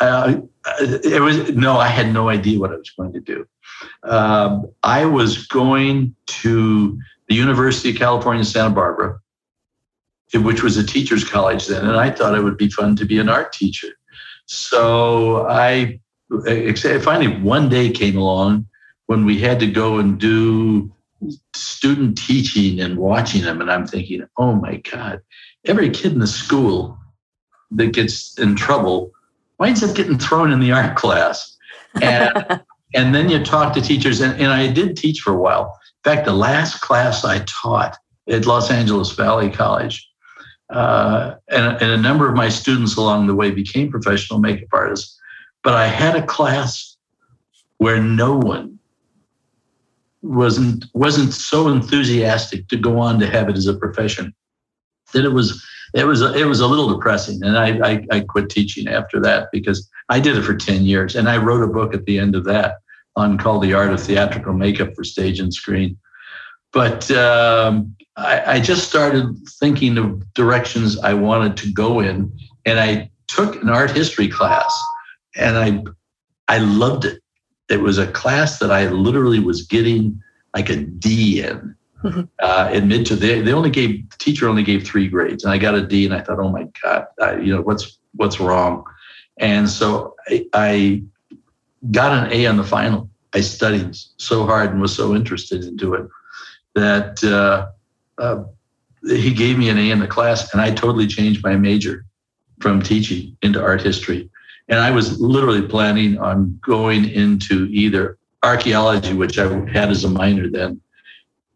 Uh, 0.00 0.40
it 0.80 1.22
was 1.22 1.50
no, 1.52 1.78
I 1.78 1.88
had 1.88 2.12
no 2.12 2.28
idea 2.28 2.58
what 2.58 2.72
I 2.72 2.76
was 2.76 2.90
going 2.90 3.12
to 3.12 3.20
do. 3.20 3.46
Um, 4.02 4.70
I 4.82 5.04
was 5.04 5.46
going 5.46 6.14
to 6.26 6.98
the 7.28 7.34
University 7.34 7.90
of 7.90 7.96
California, 7.96 8.44
Santa 8.44 8.74
Barbara, 8.74 9.20
which 10.34 10.62
was 10.62 10.76
a 10.76 10.84
teacher's 10.84 11.28
college 11.28 11.66
then, 11.66 11.86
and 11.86 11.96
I 11.96 12.10
thought 12.10 12.34
it 12.34 12.42
would 12.42 12.56
be 12.56 12.68
fun 12.68 12.96
to 12.96 13.04
be 13.04 13.18
an 13.18 13.28
art 13.28 13.52
teacher. 13.52 13.88
So 14.46 15.46
I 15.48 16.00
finally 17.02 17.40
one 17.40 17.68
day 17.68 17.90
came 17.90 18.16
along 18.16 18.66
when 19.06 19.24
we 19.24 19.38
had 19.38 19.60
to 19.60 19.66
go 19.70 19.98
and 19.98 20.18
do 20.18 20.92
student 21.54 22.18
teaching 22.18 22.80
and 22.80 22.96
watching 22.96 23.42
them, 23.42 23.60
and 23.60 23.70
I'm 23.70 23.86
thinking, 23.86 24.26
oh 24.36 24.54
my 24.54 24.76
God, 24.76 25.20
every 25.64 25.90
kid 25.90 26.12
in 26.12 26.18
the 26.18 26.26
school 26.26 26.98
that 27.72 27.92
gets 27.92 28.38
in 28.38 28.56
trouble 28.56 29.12
winds 29.60 29.84
up 29.84 29.94
getting 29.94 30.18
thrown 30.18 30.50
in 30.50 30.58
the 30.58 30.72
art 30.72 30.96
class. 30.96 31.56
And, 32.02 32.60
and 32.94 33.14
then 33.14 33.28
you 33.28 33.44
talk 33.44 33.74
to 33.74 33.80
teachers, 33.80 34.20
and, 34.20 34.40
and 34.40 34.50
I 34.50 34.72
did 34.72 34.96
teach 34.96 35.20
for 35.20 35.32
a 35.32 35.38
while. 35.38 35.78
In 36.04 36.10
fact, 36.10 36.24
the 36.24 36.32
last 36.32 36.80
class 36.80 37.24
I 37.24 37.44
taught 37.46 37.96
at 38.28 38.46
Los 38.46 38.70
Angeles 38.70 39.12
Valley 39.12 39.50
College, 39.50 40.08
uh, 40.70 41.34
and, 41.48 41.82
and 41.82 41.92
a 41.92 41.96
number 41.96 42.28
of 42.28 42.34
my 42.34 42.48
students 42.48 42.96
along 42.96 43.26
the 43.26 43.34
way 43.34 43.50
became 43.50 43.90
professional 43.90 44.40
makeup 44.40 44.68
artists. 44.72 45.18
But 45.62 45.74
I 45.74 45.88
had 45.88 46.16
a 46.16 46.26
class 46.26 46.96
where 47.78 48.00
no 48.02 48.36
one 48.36 48.78
wasn't 50.22 50.84
wasn't 50.92 51.32
so 51.32 51.68
enthusiastic 51.68 52.68
to 52.68 52.76
go 52.76 52.98
on 52.98 53.18
to 53.18 53.26
have 53.26 53.48
it 53.48 53.56
as 53.56 53.66
a 53.66 53.74
profession 53.74 54.34
that 55.12 55.24
it 55.24 55.30
was 55.30 55.64
it 55.94 56.04
was 56.04 56.22
it 56.22 56.46
was 56.46 56.60
a 56.60 56.66
little 56.66 56.88
depressing, 56.88 57.42
and 57.42 57.58
I, 57.58 57.78
I, 57.88 58.06
I 58.10 58.20
quit 58.20 58.48
teaching 58.48 58.88
after 58.88 59.20
that 59.20 59.48
because 59.52 59.88
I 60.08 60.20
did 60.20 60.36
it 60.36 60.42
for 60.42 60.54
ten 60.54 60.84
years, 60.84 61.16
and 61.16 61.28
I 61.28 61.36
wrote 61.36 61.62
a 61.62 61.72
book 61.72 61.94
at 61.94 62.04
the 62.04 62.18
end 62.18 62.34
of 62.34 62.44
that 62.44 62.76
on 63.16 63.38
called 63.38 63.62
"The 63.62 63.74
Art 63.74 63.92
of 63.92 64.00
Theatrical 64.00 64.52
Makeup 64.52 64.94
for 64.94 65.04
Stage 65.04 65.40
and 65.40 65.52
Screen." 65.52 65.96
But 66.72 67.10
um, 67.10 67.96
I, 68.16 68.54
I 68.54 68.60
just 68.60 68.88
started 68.88 69.36
thinking 69.58 69.98
of 69.98 70.32
directions 70.34 70.98
I 70.98 71.14
wanted 71.14 71.56
to 71.58 71.72
go 71.72 72.00
in, 72.00 72.32
and 72.64 72.78
I 72.78 73.10
took 73.28 73.60
an 73.62 73.68
art 73.68 73.90
history 73.90 74.28
class, 74.28 74.72
and 75.36 75.56
I 75.56 75.82
I 76.54 76.58
loved 76.58 77.04
it. 77.04 77.20
It 77.68 77.80
was 77.80 77.98
a 77.98 78.10
class 78.10 78.58
that 78.58 78.70
I 78.70 78.88
literally 78.88 79.40
was 79.40 79.66
getting 79.66 80.20
like 80.54 80.68
a 80.68 80.76
D 80.76 81.42
in 81.42 81.74
uh, 82.40 82.68
admit 82.72 83.06
to 83.06 83.16
they, 83.16 83.40
they 83.40 83.52
only 83.52 83.70
gave 83.70 84.08
the 84.10 84.16
teacher 84.18 84.48
only 84.48 84.62
gave 84.62 84.84
three 84.84 85.08
grades 85.08 85.44
and 85.44 85.52
i 85.52 85.58
got 85.58 85.74
a 85.74 85.86
d 85.86 86.06
and 86.06 86.14
i 86.14 86.20
thought 86.20 86.38
oh 86.38 86.48
my 86.48 86.66
god 86.82 87.06
I, 87.20 87.36
you 87.36 87.54
know 87.54 87.62
what's 87.62 88.00
what's 88.14 88.40
wrong. 88.40 88.84
And 89.38 89.68
so 89.68 90.16
I, 90.28 90.46
I 90.52 91.02
got 91.90 92.26
an 92.26 92.32
A 92.32 92.46
on 92.46 92.56
the 92.56 92.64
final. 92.64 93.08
I 93.34 93.40
studied 93.40 93.96
so 94.16 94.44
hard 94.44 94.70
and 94.70 94.80
was 94.80 94.94
so 94.94 95.14
interested 95.14 95.64
into 95.64 95.94
it 95.94 96.08
that 96.74 97.22
uh, 97.24 97.68
uh, 98.22 98.44
he 99.06 99.32
gave 99.32 99.58
me 99.58 99.68
an 99.68 99.78
A 99.78 99.90
in 99.90 100.00
the 100.00 100.06
class, 100.06 100.52
and 100.52 100.60
I 100.60 100.72
totally 100.72 101.06
changed 101.06 101.42
my 101.42 101.56
major 101.56 102.04
from 102.60 102.82
teaching 102.82 103.36
into 103.42 103.62
art 103.62 103.82
history. 103.82 104.28
And 104.68 104.78
I 104.78 104.90
was 104.90 105.20
literally 105.20 105.66
planning 105.66 106.18
on 106.18 106.58
going 106.62 107.08
into 107.08 107.66
either 107.70 108.18
archaeology, 108.42 109.14
which 109.14 109.38
I 109.38 109.48
had 109.70 109.90
as 109.90 110.04
a 110.04 110.10
minor 110.10 110.48
then, 110.48 110.80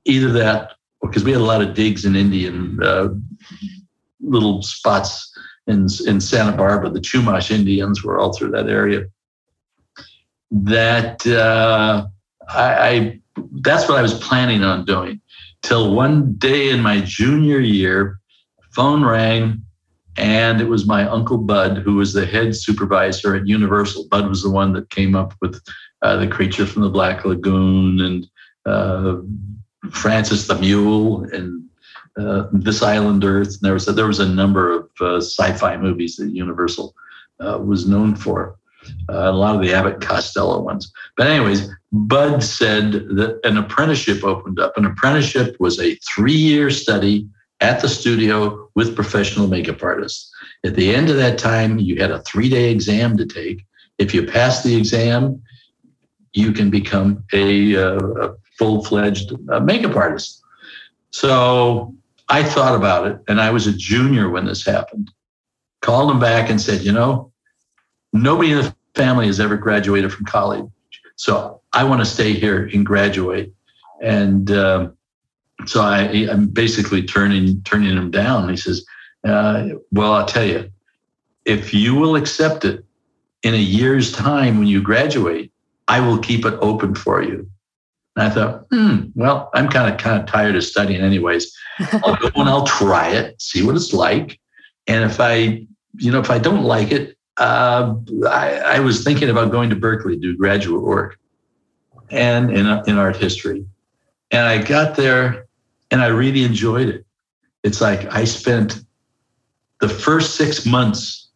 either 0.05 0.31
that, 0.33 0.73
because 1.03 1.25
we 1.25 1.33
had 1.33 1.41
a 1.41 1.45
lot 1.45 1.63
of 1.63 1.75
digs 1.75 2.05
in 2.05 2.17
Indian 2.17 2.79
uh, 2.83 3.09
little 4.21 4.63
spots 4.63 5.33
in, 5.67 5.87
in 6.07 6.21
Santa 6.21 6.57
Barbara. 6.57 6.91
The 6.91 7.01
Chumash 7.01 7.51
Indians 7.51 8.03
were 8.03 8.19
all 8.19 8.33
through 8.33 8.51
that 8.53 8.69
area. 8.69 9.07
That 10.51 11.27
uh, 11.27 12.07
I, 12.49 12.89
I 12.89 13.21
that's 13.61 13.89
what 13.89 13.99
I 13.99 14.03
was 14.03 14.15
planning 14.15 14.63
on 14.63 14.85
doing. 14.85 15.21
Till 15.63 15.95
one 15.95 16.35
day 16.35 16.71
in 16.71 16.81
my 16.81 17.01
junior 17.01 17.59
year, 17.59 18.21
phone 18.75 19.05
rang 19.05 19.65
and 20.17 20.61
it 20.61 20.69
was 20.69 20.87
my 20.87 21.09
uncle 21.09 21.39
Bud, 21.39 21.79
who 21.79 21.97
was 21.97 22.13
the 22.13 22.27
head 22.27 22.55
supervisor 22.55 23.35
at 23.35 23.49
Universal. 23.49 24.09
Bud 24.09 24.29
was 24.29 24.43
the 24.43 24.51
one 24.51 24.73
that 24.75 24.91
came 24.91 25.17
up 25.17 25.35
with 25.41 25.61
uh, 26.03 26.17
the 26.17 26.29
creature 26.29 26.67
from 26.67 26.83
the 26.83 26.91
Black 26.91 27.25
Lagoon 27.25 28.01
and 28.01 28.27
uh, 28.67 29.17
Francis 29.91 30.47
the 30.47 30.57
Mule 30.57 31.25
and 31.33 31.65
uh, 32.17 32.49
This 32.53 32.83
Island 32.83 33.25
Earth. 33.25 33.49
And 33.49 33.61
there 33.63 33.75
was 33.75 33.89
a, 33.89 33.93
there 33.93 34.07
was 34.07 34.21
a 34.21 34.29
number 34.29 34.73
of 34.73 34.91
uh, 35.01 35.17
sci-fi 35.17 35.77
movies 35.77 36.17
that 36.17 36.31
Universal 36.31 36.95
uh, 37.41 37.59
was 37.59 37.89
known 37.89 38.15
for. 38.15 38.57
Uh, 39.09 39.31
a 39.31 39.33
lot 39.33 39.57
of 39.57 39.63
the 39.63 39.73
Abbott 39.73 40.01
Costello 40.01 40.61
ones. 40.61 40.93
But 41.17 41.29
anyways, 41.29 41.71
Bud 41.93 42.43
said 42.43 42.93
that 42.93 43.41
an 43.45 43.57
apprenticeship 43.57 44.23
opened 44.23 44.61
up. 44.61 44.77
An 44.77 44.85
apprenticeship 44.85 45.57
was 45.59 45.81
a 45.81 45.95
three-year 45.97 46.71
study 46.71 47.27
at 47.61 47.81
the 47.81 47.89
studio 47.89 48.69
with 48.75 48.95
professional 48.95 49.47
makeup 49.47 49.83
artists. 49.83 50.31
At 50.65 50.75
the 50.75 50.95
end 50.95 51.09
of 51.09 51.17
that 51.17 51.39
time, 51.39 51.79
you 51.79 51.97
had 51.97 52.11
a 52.11 52.21
three 52.23 52.49
day 52.49 52.71
exam 52.71 53.17
to 53.17 53.27
take. 53.27 53.65
If 53.99 54.13
you 54.13 54.27
pass 54.27 54.63
the 54.63 54.77
exam, 54.77 55.43
you 56.33 56.53
can 56.53 56.69
become 56.69 57.25
a, 57.33 57.77
uh, 57.77 57.99
a 57.99 58.35
full 58.59 58.85
fledged 58.85 59.33
uh, 59.51 59.61
makeup 59.61 59.97
artist. 59.97 60.43
So 61.11 61.95
I 62.29 62.43
thought 62.43 62.75
about 62.75 63.07
it, 63.07 63.19
and 63.29 63.41
I 63.41 63.51
was 63.51 63.67
a 63.67 63.73
junior 63.73 64.31
when 64.31 64.47
this 64.47 64.65
happened. 64.65 65.11
Called 65.83 66.11
him 66.11 66.19
back 66.19 66.51
and 66.51 66.61
said, 66.61 66.83
You 66.83 66.93
know, 66.93 67.33
nobody 68.13 68.53
in 68.53 68.59
the 68.59 68.75
family 68.95 69.27
has 69.27 69.41
ever 69.41 69.57
graduated 69.57 70.13
from 70.13 70.25
college. 70.27 70.67
So 71.17 71.61
I 71.73 71.85
want 71.85 72.01
to 72.01 72.07
stay 72.07 72.33
here 72.33 72.69
and 72.73 72.85
graduate. 72.85 73.53
And 74.03 74.51
um, 74.51 74.97
so 75.67 75.83
I, 75.83 76.01
am 76.03 76.49
basically 76.49 77.03
turning 77.03 77.63
turning 77.63 77.97
him 77.97 78.11
down. 78.11 78.49
He 78.49 78.57
says, 78.57 78.85
uh, 79.25 79.69
"Well, 79.93 80.13
I'll 80.13 80.27
tell 80.27 80.45
you, 80.45 80.71
if 81.45 81.73
you 81.73 81.95
will 81.95 82.17
accept 82.17 82.65
it 82.65 82.85
in 83.43 83.55
a 83.55 83.59
year's 83.59 84.13
time 84.13 84.59
when 84.59 84.67
you 84.67 84.83
graduate, 84.83 85.53
I 85.89 86.01
will 86.01 86.19
keep 86.19 86.45
it 86.45 86.55
open 86.61 86.95
for 86.95 87.23
you." 87.23 87.49
And 88.17 88.29
I 88.29 88.31
thought, 88.31 88.67
hmm, 88.71 89.07
well, 89.15 89.51
I'm 89.55 89.69
kind 89.69 89.93
of 89.93 90.01
kind 90.01 90.21
of 90.21 90.27
tired 90.27 90.57
of 90.57 90.65
studying, 90.65 91.01
anyways. 91.01 91.53
I'll 92.05 92.17
go 92.17 92.31
and 92.37 92.49
I'll 92.49 92.67
try 92.67 93.09
it, 93.11 93.41
see 93.43 93.65
what 93.65 93.75
it's 93.75 93.93
like, 93.93 94.39
and 94.87 95.05
if 95.05 95.21
I, 95.21 95.67
you 95.99 96.11
know, 96.11 96.21
if 96.21 96.31
I 96.31 96.39
don't 96.39 96.65
like 96.65 96.93
it, 96.93 97.17
uh, 97.39 97.95
I, 98.29 98.59
I 98.59 98.79
was 98.81 99.03
thinking 99.03 99.31
about 99.31 99.51
going 99.51 99.71
to 99.71 99.77
Berkeley 99.77 100.15
to 100.15 100.21
do 100.21 100.37
graduate 100.37 100.83
work, 100.83 101.19
and 102.11 102.51
in 102.51 102.67
in 102.87 102.99
art 102.99 103.17
history. 103.17 103.67
And 104.31 104.47
I 104.47 104.63
got 104.63 104.97
there 104.97 105.47
and 105.91 106.03
I 106.03 106.09
really 106.09 106.45
enjoyed 106.45 106.89
it. 106.89 107.07
It's 107.63 107.81
like 107.81 108.13
I 108.13 108.25
spent 108.25 108.81
the 109.81 109.89
first 109.89 110.37
six 110.37 110.67
months 110.67 111.31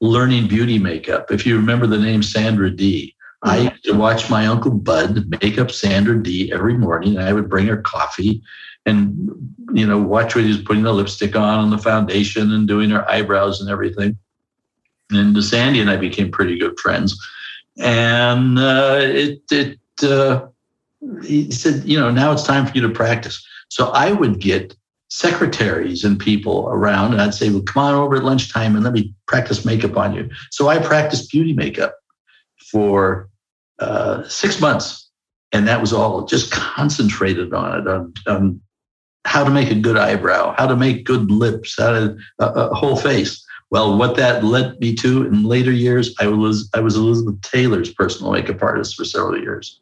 learning 0.00 0.48
beauty 0.48 0.78
makeup. 0.78 1.30
If 1.30 1.46
you 1.46 1.56
remember 1.56 1.86
the 1.86 1.98
name 1.98 2.22
Sandra 2.22 2.70
Dee, 2.70 3.13
I 3.44 3.58
used 3.58 3.84
to 3.84 3.92
watch 3.92 4.30
my 4.30 4.46
uncle 4.46 4.70
Bud 4.70 5.26
make 5.42 5.58
up 5.58 5.70
Sandra 5.70 6.20
Dee 6.20 6.50
every 6.52 6.76
morning. 6.76 7.18
I 7.18 7.32
would 7.32 7.48
bring 7.48 7.66
her 7.66 7.76
coffee 7.76 8.42
and 8.86 9.30
you 9.72 9.86
know 9.86 9.98
watch 9.98 10.34
what 10.34 10.44
he 10.44 10.50
was 10.50 10.62
putting 10.62 10.82
the 10.82 10.92
lipstick 10.92 11.36
on 11.36 11.64
and 11.64 11.72
the 11.72 11.78
foundation 11.78 12.52
and 12.52 12.66
doing 12.66 12.90
her 12.90 13.08
eyebrows 13.08 13.60
and 13.60 13.70
everything. 13.70 14.16
And 15.10 15.36
the 15.36 15.42
Sandy 15.42 15.80
and 15.80 15.90
I 15.90 15.96
became 15.96 16.30
pretty 16.30 16.58
good 16.58 16.78
friends. 16.80 17.18
And 17.78 18.58
uh, 18.58 18.98
it 19.00 19.42
it 19.50 19.78
uh, 20.02 20.46
he 21.22 21.50
said, 21.50 21.84
you 21.84 22.00
know, 22.00 22.10
now 22.10 22.32
it's 22.32 22.44
time 22.44 22.66
for 22.66 22.72
you 22.74 22.80
to 22.82 22.88
practice. 22.88 23.46
So 23.68 23.88
I 23.88 24.12
would 24.12 24.40
get 24.40 24.74
secretaries 25.08 26.02
and 26.02 26.18
people 26.18 26.68
around, 26.70 27.12
and 27.12 27.20
I'd 27.20 27.34
say, 27.34 27.50
well, 27.50 27.62
come 27.62 27.84
on 27.84 27.94
over 27.94 28.16
at 28.16 28.24
lunchtime 28.24 28.74
and 28.74 28.84
let 28.84 28.94
me 28.94 29.14
practice 29.26 29.64
makeup 29.64 29.98
on 29.98 30.14
you. 30.14 30.30
So 30.50 30.68
I 30.68 30.78
practiced 30.78 31.30
beauty 31.30 31.52
makeup 31.52 31.94
for 32.70 33.28
uh, 33.78 34.22
six 34.28 34.60
months. 34.60 35.08
And 35.52 35.68
that 35.68 35.80
was 35.80 35.92
all 35.92 36.24
just 36.24 36.50
concentrated 36.50 37.54
on 37.54 37.80
it, 37.80 37.88
on, 37.88 38.12
on 38.26 38.60
how 39.24 39.44
to 39.44 39.50
make 39.50 39.70
a 39.70 39.74
good 39.74 39.96
eyebrow, 39.96 40.54
how 40.56 40.66
to 40.66 40.76
make 40.76 41.04
good 41.04 41.30
lips, 41.30 41.76
how 41.78 41.90
to 41.90 42.16
a, 42.38 42.74
whole 42.74 42.96
face. 42.96 43.44
Well, 43.70 43.96
what 43.96 44.16
that 44.16 44.44
led 44.44 44.78
me 44.80 44.94
to 44.96 45.26
in 45.26 45.44
later 45.44 45.72
years, 45.72 46.14
I 46.20 46.26
was 46.26 46.68
I 46.74 46.80
was 46.80 46.96
Elizabeth 46.96 47.40
Taylor's 47.40 47.92
personal 47.92 48.32
makeup 48.32 48.62
artist 48.62 48.94
for 48.94 49.04
several 49.04 49.40
years. 49.40 49.80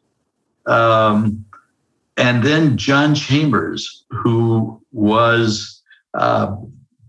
Um, 0.65 1.45
and 2.17 2.43
then 2.43 2.77
John 2.77 3.15
Chambers, 3.15 4.05
who 4.09 4.81
was 4.91 5.81
uh, 6.13 6.55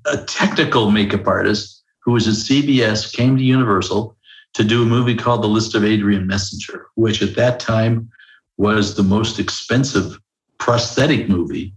a 0.07 0.17
technical 0.25 0.91
makeup 0.91 1.27
artist 1.27 1.83
who 2.01 2.13
was 2.13 2.27
at 2.27 2.35
CBS, 2.35 3.13
came 3.13 3.37
to 3.37 3.43
Universal 3.43 4.17
to 4.55 4.65
do 4.65 4.83
a 4.83 4.87
movie 4.87 5.15
called 5.15 5.43
The 5.43 5.49
List 5.49 5.75
of 5.75 5.85
Adrian 5.85 6.27
Messenger, 6.27 6.87
which 6.95 7.23
at 7.23 7.37
that 7.37 7.61
time 7.61 8.11
was 8.57 8.95
the 8.95 9.03
most 9.03 9.39
expensive 9.39 10.19
prosthetic 10.59 11.29
movie 11.29 11.75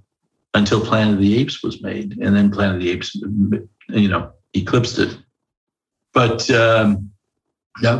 until 0.53 0.79
Planet 0.79 1.15
of 1.15 1.19
the 1.19 1.37
Apes 1.37 1.63
was 1.63 1.81
made. 1.81 2.17
And 2.21 2.35
then 2.35 2.51
Planet 2.51 2.75
of 2.75 2.81
the 2.81 2.91
Apes, 2.91 3.15
you 3.89 4.07
know, 4.07 4.31
eclipsed 4.53 4.99
it. 4.99 5.17
But 6.13 6.49
um, 6.51 7.11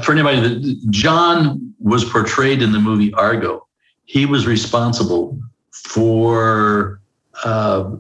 for 0.02 0.12
anybody 0.12 0.42
that 0.42 0.88
John 0.90 1.74
was 1.80 2.06
portrayed 2.06 2.62
in 2.62 2.72
the 2.72 2.80
movie 2.80 3.14
Argo 3.14 3.68
he 4.08 4.26
was 4.26 4.48
responsible 4.48 5.40
for 5.72 7.00
uh, 7.44 7.92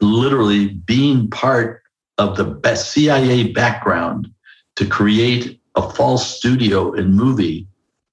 literally 0.00 0.68
being 0.68 1.28
part 1.28 1.82
of 2.16 2.36
the 2.36 2.44
best 2.44 2.92
CIA 2.92 3.52
background 3.52 4.32
to 4.76 4.86
create 4.86 5.60
a 5.78 5.90
false 5.90 6.36
studio 6.36 6.92
and 6.92 7.14
movie 7.14 7.66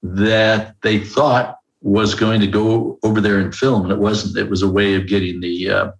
that 0.03 0.75
they 0.81 0.99
thought 0.99 1.59
was 1.81 2.15
going 2.15 2.39
to 2.41 2.47
go 2.47 2.97
over 3.03 3.21
there 3.21 3.39
and 3.39 3.53
film, 3.53 3.83
and 3.83 3.91
it 3.91 3.99
wasn't. 3.99 4.37
It 4.37 4.49
was 4.49 4.61
a 4.61 4.69
way 4.69 4.95
of 4.95 5.07
getting 5.07 5.39
the 5.39 5.69
uh, 5.69 5.91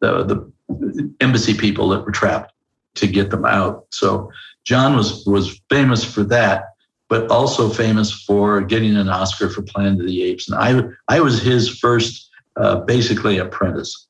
the, 0.00 0.52
the 0.68 1.14
embassy 1.20 1.54
people 1.54 1.88
that 1.90 2.04
were 2.04 2.12
trapped 2.12 2.52
to 2.96 3.06
get 3.06 3.30
them 3.30 3.44
out. 3.44 3.86
So 3.90 4.30
John 4.64 4.96
was 4.96 5.24
was 5.26 5.60
famous 5.68 6.04
for 6.04 6.24
that 6.24 6.64
but 7.08 7.30
also 7.30 7.70
famous 7.70 8.12
for 8.12 8.60
getting 8.60 8.96
an 8.96 9.08
Oscar 9.08 9.48
for 9.48 9.62
Planet 9.62 10.00
of 10.00 10.06
the 10.06 10.22
Apes. 10.22 10.48
And 10.48 10.58
I, 10.58 11.14
I 11.14 11.20
was 11.20 11.42
his 11.42 11.78
first, 11.78 12.30
uh, 12.56 12.80
basically, 12.80 13.38
apprentice. 13.38 14.06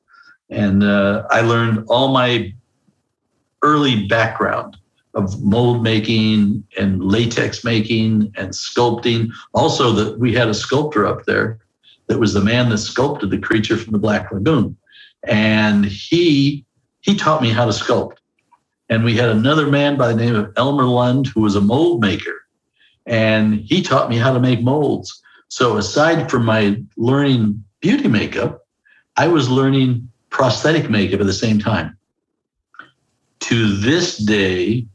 And 0.49 0.83
uh, 0.83 1.23
I 1.29 1.41
learned 1.41 1.85
all 1.87 2.09
my 2.09 2.53
early 3.63 4.07
background 4.07 4.77
of 5.15 5.41
mold 5.43 5.83
making 5.83 6.63
and 6.77 7.03
latex 7.03 7.63
making 7.63 8.31
and 8.35 8.51
sculpting. 8.51 9.31
Also, 9.53 9.91
that 9.91 10.19
we 10.19 10.33
had 10.33 10.47
a 10.47 10.53
sculptor 10.53 11.05
up 11.05 11.25
there 11.25 11.59
that 12.07 12.19
was 12.19 12.33
the 12.33 12.41
man 12.41 12.69
that 12.69 12.77
sculpted 12.77 13.29
the 13.29 13.37
creature 13.37 13.77
from 13.77 13.93
the 13.93 13.99
Black 13.99 14.31
Lagoon, 14.31 14.75
and 15.23 15.85
he 15.85 16.65
he 17.01 17.15
taught 17.15 17.41
me 17.41 17.49
how 17.49 17.65
to 17.65 17.71
sculpt. 17.71 18.17
And 18.89 19.03
we 19.03 19.15
had 19.15 19.29
another 19.29 19.67
man 19.67 19.97
by 19.97 20.07
the 20.07 20.15
name 20.15 20.35
of 20.35 20.51
Elmer 20.57 20.85
Lund 20.85 21.27
who 21.27 21.41
was 21.41 21.55
a 21.55 21.61
mold 21.61 22.01
maker, 22.01 22.45
and 23.05 23.59
he 23.59 23.81
taught 23.81 24.09
me 24.09 24.17
how 24.17 24.33
to 24.33 24.39
make 24.39 24.61
molds. 24.61 25.21
So 25.47 25.77
aside 25.77 26.29
from 26.29 26.45
my 26.45 26.81
learning 26.97 27.63
beauty 27.81 28.07
makeup, 28.07 28.67
I 29.17 29.27
was 29.27 29.49
learning 29.49 30.09
prosthetic 30.29 30.89
makeup 30.89 31.19
at 31.19 31.25
the 31.25 31.33
same 31.33 31.59
time. 31.59 31.97
To 33.41 33.75
this 33.77 34.17
day, 34.17 34.85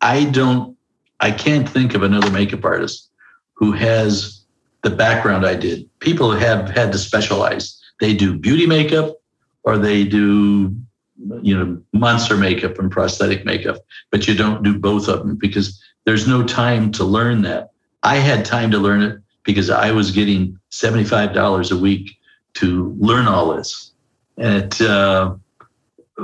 I 0.00 0.24
don't, 0.24 0.76
I 1.20 1.30
can't 1.30 1.68
think 1.68 1.94
of 1.94 2.02
another 2.02 2.30
makeup 2.30 2.64
artist 2.64 3.10
who 3.54 3.72
has 3.72 4.42
the 4.82 4.90
background 4.90 5.46
I 5.46 5.54
did. 5.54 5.88
People 6.00 6.30
have 6.32 6.70
had 6.70 6.92
to 6.92 6.98
specialize. 6.98 7.80
They 8.00 8.14
do 8.14 8.38
beauty 8.38 8.66
makeup 8.66 9.16
or 9.64 9.78
they 9.78 10.04
do 10.04 10.74
you 11.42 11.56
know, 11.56 11.82
monster 11.92 12.36
makeup 12.36 12.78
and 12.78 12.90
prosthetic 12.90 13.44
makeup, 13.44 13.78
but 14.10 14.28
you 14.28 14.34
don't 14.34 14.62
do 14.62 14.78
both 14.78 15.08
of 15.08 15.20
them 15.20 15.36
because 15.36 15.80
there's 16.04 16.28
no 16.28 16.44
time 16.44 16.92
to 16.92 17.04
learn 17.04 17.42
that. 17.42 17.70
I 18.02 18.16
had 18.16 18.44
time 18.44 18.70
to 18.70 18.78
learn 18.78 19.02
it 19.02 19.18
because 19.42 19.70
I 19.70 19.92
was 19.92 20.10
getting 20.10 20.58
$75 20.70 21.72
a 21.72 21.76
week 21.76 22.16
to 22.54 22.94
learn 22.98 23.26
all 23.26 23.56
this. 23.56 23.92
And 24.36 24.64
it, 24.64 24.80
uh, 24.80 25.34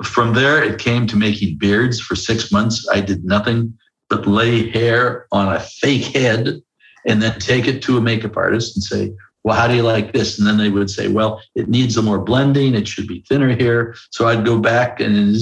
from 0.03 0.35
there, 0.35 0.63
it 0.63 0.79
came 0.79 1.07
to 1.07 1.17
making 1.17 1.59
beards 1.59 2.01
for 2.01 2.17
six 2.17 2.51
months. 2.51 2.89
I 2.89 3.01
did 3.01 3.25
nothing 3.25 3.77
but 4.09 4.27
lay 4.27 4.71
hair 4.71 5.27
on 5.33 5.55
a 5.55 5.61
fake 5.61 6.05
head 6.15 6.63
and 7.07 7.23
then 7.23 7.39
take 7.39 7.67
it 7.67 7.83
to 7.83 7.97
a 7.97 8.01
makeup 8.01 8.37
artist 8.37 8.77
and 8.77 8.83
say, 8.83 9.13
well, 9.45 9.57
how 9.57 9.67
do 9.67 9.75
you 9.75 9.83
like 9.83 10.13
this? 10.13 10.39
And 10.39 10.47
then 10.47 10.57
they 10.57 10.69
would 10.69 10.89
say, 10.89 11.09
well, 11.09 11.43
it 11.55 11.69
needs 11.69 11.97
a 11.97 12.03
more 12.03 12.21
blending. 12.21 12.75
It 12.75 12.87
should 12.87 13.09
be 13.09 13.25
thinner 13.29 13.55
here. 13.55 13.95
So 14.11 14.29
I'd 14.29 14.45
go 14.45 14.59
back 14.59 15.01
and 15.01 15.37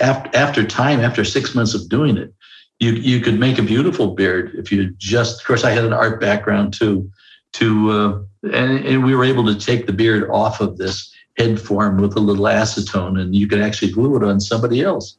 after, 0.00 0.36
after 0.36 0.64
time, 0.66 1.00
after 1.00 1.24
six 1.24 1.54
months 1.54 1.74
of 1.74 1.88
doing 1.88 2.16
it, 2.16 2.34
you, 2.80 2.92
you 2.92 3.20
could 3.20 3.38
make 3.38 3.58
a 3.58 3.62
beautiful 3.62 4.14
beard 4.14 4.52
if 4.54 4.72
you 4.72 4.90
just, 4.98 5.40
of 5.40 5.46
course, 5.46 5.62
I 5.62 5.70
had 5.70 5.84
an 5.84 5.92
art 5.92 6.20
background 6.20 6.74
too, 6.74 7.08
to, 7.54 7.90
uh, 7.90 8.18
and, 8.52 8.84
and 8.84 9.04
we 9.04 9.14
were 9.14 9.24
able 9.24 9.46
to 9.46 9.54
take 9.54 9.86
the 9.86 9.92
beard 9.92 10.28
off 10.30 10.60
of 10.60 10.76
this 10.76 11.13
head 11.36 11.60
form 11.60 11.98
with 11.98 12.16
a 12.16 12.20
little 12.20 12.44
acetone 12.44 13.20
and 13.20 13.34
you 13.34 13.46
could 13.48 13.60
actually 13.60 13.90
glue 13.90 14.16
it 14.16 14.22
on 14.22 14.40
somebody 14.40 14.82
else. 14.82 15.18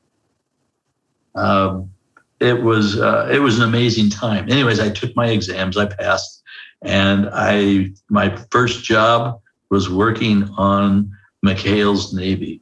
Um, 1.35 1.91
it 2.39 2.63
was, 2.63 2.99
uh, 2.99 3.29
it 3.31 3.39
was 3.39 3.57
an 3.57 3.67
amazing 3.67 4.09
time. 4.09 4.49
Anyways, 4.49 4.79
I 4.79 4.89
took 4.89 5.15
my 5.15 5.27
exams, 5.27 5.77
I 5.77 5.85
passed 5.85 6.43
and 6.81 7.29
I, 7.33 7.91
my 8.09 8.35
first 8.51 8.83
job 8.83 9.41
was 9.69 9.89
working 9.89 10.43
on 10.57 11.11
McHale's 11.45 12.13
Navy, 12.13 12.61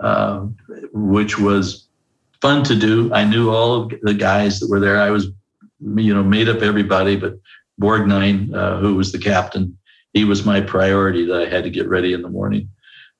uh, 0.00 0.46
which 0.92 1.38
was 1.38 1.88
fun 2.40 2.62
to 2.64 2.76
do. 2.76 3.12
I 3.12 3.24
knew 3.24 3.50
all 3.50 3.74
of 3.74 3.94
the 4.02 4.14
guys 4.14 4.60
that 4.60 4.68
were 4.68 4.80
there. 4.80 5.00
I 5.00 5.10
was, 5.10 5.28
you 5.80 6.14
know, 6.14 6.22
made 6.22 6.48
up 6.48 6.62
everybody, 6.62 7.16
but 7.16 7.38
Borgnine, 7.80 8.54
uh, 8.54 8.78
who 8.78 8.94
was 8.94 9.12
the 9.12 9.18
captain, 9.18 9.76
he 10.12 10.24
was 10.24 10.44
my 10.44 10.60
priority 10.60 11.24
that 11.26 11.42
I 11.42 11.48
had 11.48 11.64
to 11.64 11.70
get 11.70 11.88
ready 11.88 12.12
in 12.12 12.22
the 12.22 12.28
morning. 12.28 12.68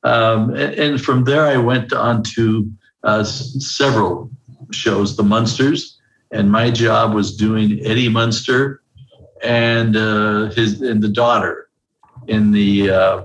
Um, 0.05 0.55
and, 0.55 1.01
from 1.01 1.25
there, 1.25 1.47
I 1.47 1.57
went 1.57 1.93
on 1.93 2.23
to 2.35 2.71
uh, 3.03 3.25
several 3.25 4.31
shows, 4.71 5.17
the 5.17 5.23
Munsters, 5.23 5.99
and 6.31 6.53
my 6.53 6.71
job 6.71 7.15
was 7.15 7.37
doing 7.37 7.81
Eddie 7.85 8.11
Munster 8.11 8.83
and 9.43 9.97
uh, 9.97 10.51
his 10.51 10.81
and 10.83 11.03
the 11.03 11.09
daughter 11.09 11.71
in 12.27 12.51
the 12.51 12.91
uh, 12.91 13.25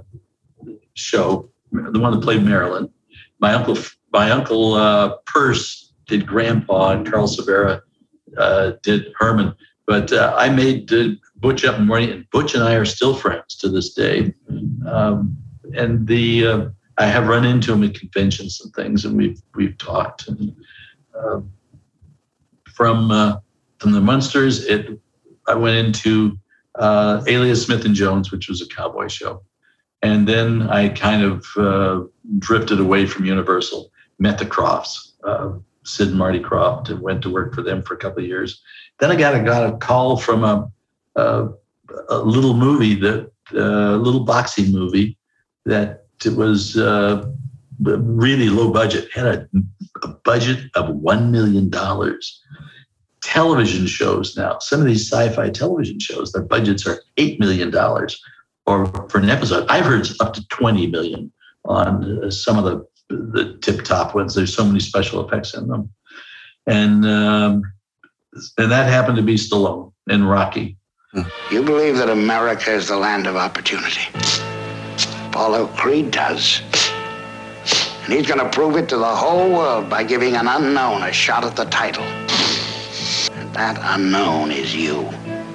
show, 0.93 1.49
the 1.71 1.99
one 1.99 2.11
that 2.11 2.21
played 2.21 2.43
Marilyn. 2.43 2.89
My 3.39 3.53
uncle, 3.53 3.77
my 4.11 4.31
uncle 4.31 4.73
uh, 4.75 5.17
Perce 5.25 5.93
did 6.07 6.25
Grandpa, 6.25 6.91
and 6.91 7.09
Karl 7.09 7.27
Silvera 7.27 7.81
uh, 8.37 8.71
did 8.83 9.13
Herman. 9.17 9.53
But 9.85 10.13
uh, 10.13 10.35
I 10.37 10.49
made 10.49 10.91
Butch 11.37 11.65
up 11.65 11.75
in 11.75 11.81
the 11.81 11.87
morning, 11.87 12.11
and 12.11 12.29
Butch 12.29 12.53
and 12.53 12.63
I 12.63 12.75
are 12.75 12.85
still 12.85 13.15
friends 13.15 13.55
to 13.55 13.69
this 13.69 13.93
day. 13.93 14.33
Um, 14.87 15.37
and 15.75 16.07
the 16.07 16.47
uh, 16.47 16.65
I 16.97 17.05
have 17.05 17.27
run 17.27 17.45
into 17.45 17.73
him 17.73 17.83
at 17.83 17.93
conventions 17.93 18.61
and 18.61 18.73
things, 18.73 19.05
and 19.05 19.15
we've 19.15 19.41
we've 19.55 19.77
talked. 19.77 20.27
And, 20.27 20.55
um, 21.17 21.51
from 22.73 23.09
from 23.79 23.91
the 23.91 24.01
Munsters, 24.01 24.65
it 24.65 24.99
I 25.47 25.55
went 25.55 25.75
into 25.75 26.37
uh, 26.75 27.23
Alias 27.27 27.65
Smith 27.65 27.85
and 27.85 27.95
Jones, 27.95 28.31
which 28.31 28.47
was 28.47 28.61
a 28.61 28.67
cowboy 28.67 29.07
show. 29.07 29.43
And 30.01 30.27
then 30.27 30.63
I 30.69 30.89
kind 30.89 31.23
of 31.23 31.45
uh, 31.57 32.03
drifted 32.37 32.79
away 32.79 33.05
from 33.05 33.25
Universal, 33.25 33.91
met 34.17 34.37
the 34.37 34.45
Kroffts, 34.45 35.13
uh, 35.25 35.51
Sid 35.83 36.09
and 36.09 36.17
Marty 36.17 36.39
Krofft, 36.39 36.89
and 36.89 37.01
went 37.01 37.21
to 37.23 37.29
work 37.29 37.53
for 37.53 37.61
them 37.61 37.81
for 37.81 37.95
a 37.95 37.97
couple 37.97 38.19
of 38.19 38.27
years. 38.27 38.61
Then 38.99 39.11
I 39.11 39.15
got 39.15 39.35
a, 39.35 39.43
got 39.43 39.73
a 39.73 39.77
call 39.77 40.15
from 40.15 40.43
a, 40.43 40.71
a, 41.15 41.49
a 42.09 42.17
little 42.19 42.53
movie, 42.53 42.95
that 42.95 43.31
a 43.51 43.65
uh, 43.65 43.97
little 43.97 44.23
boxing 44.23 44.71
movie 44.71 45.17
that 45.65 46.05
it 46.25 46.35
was 46.35 46.77
uh, 46.77 47.25
really 47.81 48.49
low 48.49 48.71
budget, 48.71 49.09
had 49.13 49.25
a, 49.25 49.47
a 50.03 50.07
budget 50.07 50.69
of 50.75 50.95
$1 50.95 51.29
million 51.29 51.69
television 53.21 53.85
shows 53.85 54.35
now. 54.37 54.59
Some 54.59 54.79
of 54.79 54.85
these 54.85 55.09
sci-fi 55.09 55.49
television 55.49 55.99
shows, 55.99 56.31
their 56.31 56.41
budgets 56.41 56.87
are 56.87 57.01
eight 57.17 57.39
million 57.39 57.69
dollars, 57.69 58.21
or 58.65 58.85
for 59.09 59.19
an 59.19 59.29
episode, 59.29 59.67
I've 59.69 59.85
heard 59.85 60.01
it's 60.01 60.19
up 60.19 60.33
to 60.33 60.47
twenty 60.47 60.87
million 60.87 61.31
on 61.65 62.23
uh, 62.23 62.31
some 62.31 62.57
of 62.57 62.65
the 62.65 62.85
the 63.09 63.57
tip-top 63.61 64.15
ones. 64.15 64.35
There's 64.35 64.55
so 64.55 64.63
many 64.65 64.79
special 64.79 65.25
effects 65.25 65.53
in 65.53 65.67
them, 65.67 65.91
and 66.65 67.05
um, 67.05 67.63
and 68.57 68.71
that 68.71 68.87
happened 68.87 69.17
to 69.17 69.23
be 69.23 69.35
Stallone 69.35 69.91
in 70.07 70.23
Rocky. 70.23 70.77
You 71.49 71.63
believe 71.63 71.97
that 71.97 72.09
America 72.09 72.71
is 72.71 72.87
the 72.87 72.97
land 72.97 73.25
of 73.25 73.35
opportunity. 73.35 74.01
Apollo 75.39 75.67
Creed 75.67 76.11
does. 76.11 76.61
And 78.03 78.11
he's 78.11 78.27
going 78.27 78.41
to 78.41 78.49
prove 78.49 78.75
it 78.75 78.89
to 78.89 78.97
the 78.97 79.15
whole 79.15 79.49
world 79.49 79.89
by 79.89 80.03
giving 80.03 80.35
an 80.35 80.49
unknown 80.49 81.03
a 81.03 81.13
shot 81.13 81.45
at 81.45 81.55
the 81.55 81.63
title. 81.63 82.03
And 82.03 83.47
that 83.53 83.79
unknown 83.81 84.51
is 84.51 84.75
you. 84.75 85.07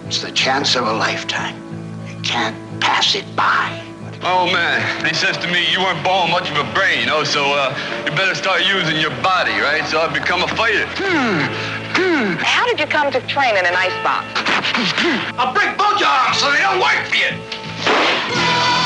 It's 0.07 0.23
the 0.23 0.33
chance 0.33 0.75
of 0.75 0.87
a 0.87 0.93
lifetime. 0.95 1.61
You 2.09 2.19
can't 2.23 2.57
pass 2.81 3.15
it 3.15 3.27
by. 3.37 3.79
Oh 4.23 4.47
man, 4.51 4.81
he 5.05 5.13
says 5.13 5.37
to 5.37 5.53
me, 5.53 5.71
you 5.71 5.81
weren't 5.81 6.03
born 6.03 6.31
much 6.31 6.51
of 6.51 6.57
a 6.57 6.73
brain, 6.73 7.01
you 7.01 7.07
know, 7.07 7.23
so 7.23 7.45
uh, 7.53 7.77
you 8.07 8.17
better 8.17 8.35
start 8.35 8.65
using 8.65 8.97
your 8.97 9.13
body, 9.21 9.53
right? 9.61 9.85
So 9.85 10.01
I've 10.01 10.15
become 10.15 10.43
a 10.43 10.49
fighter. 10.57 10.87
Hmm. 10.97 11.45
Hmm. 11.93 12.33
How 12.41 12.65
did 12.65 12.81
you 12.81 12.87
come 12.87 13.13
to 13.13 13.21
train 13.27 13.55
in 13.59 13.67
an 13.67 13.75
icebox? 13.77 14.25
I'll 15.37 15.53
break 15.53 15.77
both 15.77 16.01
your 16.01 16.09
arms 16.09 16.39
so 16.39 16.51
they 16.51 16.61
don't 16.61 16.81
work 16.81 17.05
for 17.05 17.17
you. 17.17 18.84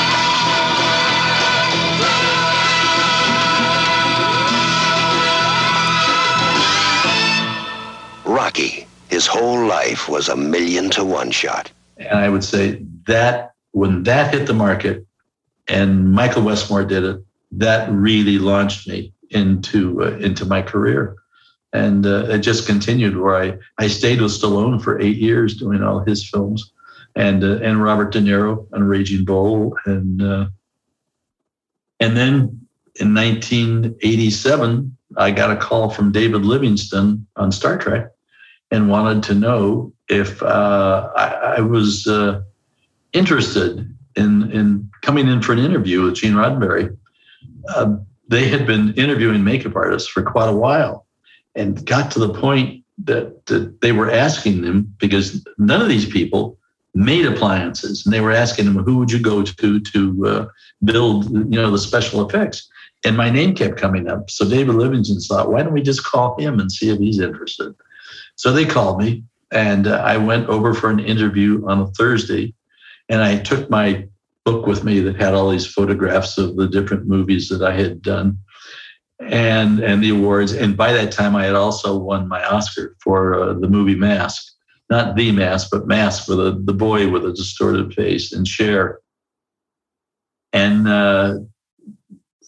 Rocky, 8.29 8.85
his 9.09 9.25
whole 9.25 9.65
life 9.65 10.07
was 10.07 10.29
a 10.29 10.35
million 10.35 10.89
to 10.91 11.03
one 11.03 11.31
shot. 11.31 11.71
And 11.97 12.19
I 12.19 12.29
would 12.29 12.43
say 12.43 12.81
that 13.07 13.53
when 13.71 14.03
that 14.03 14.33
hit 14.33 14.45
the 14.45 14.53
market 14.53 15.05
and 15.67 16.11
Michael 16.11 16.43
Westmore 16.43 16.85
did 16.85 17.03
it, 17.03 17.23
that 17.51 17.91
really 17.91 18.37
launched 18.37 18.87
me 18.87 19.11
into 19.31 20.03
uh, 20.03 20.11
into 20.17 20.45
my 20.45 20.61
career. 20.61 21.15
And 21.73 22.05
uh, 22.05 22.25
it 22.29 22.39
just 22.39 22.67
continued 22.67 23.17
where 23.17 23.35
I, 23.35 23.57
I 23.77 23.87
stayed 23.87 24.21
with 24.21 24.31
Stallone 24.31 24.81
for 24.81 24.99
eight 24.99 25.17
years 25.17 25.57
doing 25.57 25.83
all 25.83 25.99
his 25.99 26.27
films 26.27 26.71
and 27.15 27.43
uh, 27.43 27.57
and 27.57 27.83
Robert 27.83 28.11
De 28.11 28.21
Niro 28.21 28.67
on 28.73 28.83
Raging 28.83 29.25
Bull 29.25 29.75
and 29.85 30.21
uh, 30.21 30.47
and 31.99 32.15
then 32.15 32.67
in 32.95 33.13
1987 33.13 34.97
I 35.17 35.31
got 35.31 35.51
a 35.51 35.57
call 35.57 35.89
from 35.89 36.11
David 36.11 36.43
Livingston 36.45 37.25
on 37.35 37.51
Star 37.51 37.77
Trek 37.77 38.11
and 38.71 38.89
wanted 38.89 39.23
to 39.23 39.33
know 39.33 39.93
if 40.09 40.41
uh, 40.43 41.11
I, 41.15 41.55
I, 41.57 41.61
was 41.61 42.07
uh, 42.07 42.41
interested 43.13 43.95
in, 44.15 44.51
in 44.51 44.89
coming 45.01 45.27
in 45.27 45.41
for 45.41 45.53
an 45.53 45.59
interview 45.59 46.03
with 46.03 46.15
Gene 46.15 46.33
Roddenberry. 46.33 46.95
Uh, 47.69 47.97
they 48.27 48.47
had 48.47 48.67
been 48.67 48.93
interviewing 48.93 49.43
makeup 49.43 49.75
artists 49.75 50.07
for 50.07 50.21
quite 50.21 50.49
a 50.49 50.55
while 50.55 51.05
and 51.55 51.85
got 51.85 52.11
to 52.11 52.19
the 52.19 52.33
point 52.33 52.83
that, 53.05 53.45
that 53.47 53.81
they 53.81 53.91
were 53.91 54.11
asking 54.11 54.61
them 54.61 54.93
because 54.99 55.45
none 55.57 55.81
of 55.81 55.89
these 55.89 56.07
people 56.07 56.57
made 56.93 57.25
appliances 57.25 58.05
and 58.05 58.13
they 58.13 58.21
were 58.21 58.31
asking 58.31 58.65
them 58.65 58.83
who 58.83 58.97
would 58.97 59.11
you 59.11 59.21
go 59.21 59.43
to 59.43 59.79
to 59.79 60.27
uh, 60.27 60.45
build 60.83 61.29
you 61.29 61.59
know 61.59 61.71
the 61.71 61.77
special 61.77 62.27
effects? 62.27 62.67
And 63.05 63.15
my 63.15 63.29
name 63.29 63.55
kept 63.55 63.77
coming 63.77 64.09
up. 64.09 64.29
So 64.29 64.49
david 64.49 64.75
livingston 64.75 65.19
thought 65.19 65.51
why 65.51 65.63
don't 65.63 65.73
we 65.73 65.81
just 65.81 66.03
call 66.03 66.37
him 66.39 66.59
and 66.59 66.71
see 66.71 66.89
if 66.89 66.99
he's 66.99 67.19
interested 67.19 67.75
so 68.39 68.53
they 68.53 68.63
called 68.63 69.01
me, 69.01 69.25
and 69.51 69.85
uh, 69.85 69.97
I 69.97 70.15
went 70.15 70.47
over 70.47 70.73
for 70.73 70.89
an 70.89 71.01
interview 71.01 71.67
on 71.67 71.81
a 71.81 71.87
Thursday, 71.87 72.53
and 73.09 73.21
I 73.21 73.37
took 73.37 73.69
my 73.69 74.07
book 74.45 74.65
with 74.65 74.85
me 74.85 75.01
that 75.01 75.17
had 75.17 75.33
all 75.33 75.49
these 75.49 75.67
photographs 75.67 76.37
of 76.37 76.55
the 76.55 76.69
different 76.69 77.05
movies 77.05 77.49
that 77.49 77.61
I 77.61 77.73
had 77.73 78.01
done 78.01 78.37
and 79.19 79.81
and 79.81 80.01
the 80.01 80.11
awards. 80.11 80.53
And 80.53 80.77
by 80.77 80.93
that 80.93 81.11
time, 81.11 81.35
I 81.35 81.43
had 81.43 81.55
also 81.55 81.97
won 81.97 82.29
my 82.29 82.41
Oscar 82.45 82.95
for 83.03 83.43
uh, 83.43 83.53
the 83.55 83.67
movie 83.67 83.95
Mask, 83.95 84.41
not 84.89 85.17
the 85.17 85.33
Mask, 85.33 85.67
but 85.69 85.85
Mask 85.85 86.29
with 86.29 86.37
the 86.37 86.61
the 86.63 86.73
boy 86.73 87.09
with 87.09 87.25
a 87.25 87.33
distorted 87.33 87.93
face 87.93 88.31
and 88.31 88.47
Cher. 88.47 89.01
And 90.53 90.87
uh, 90.87 91.39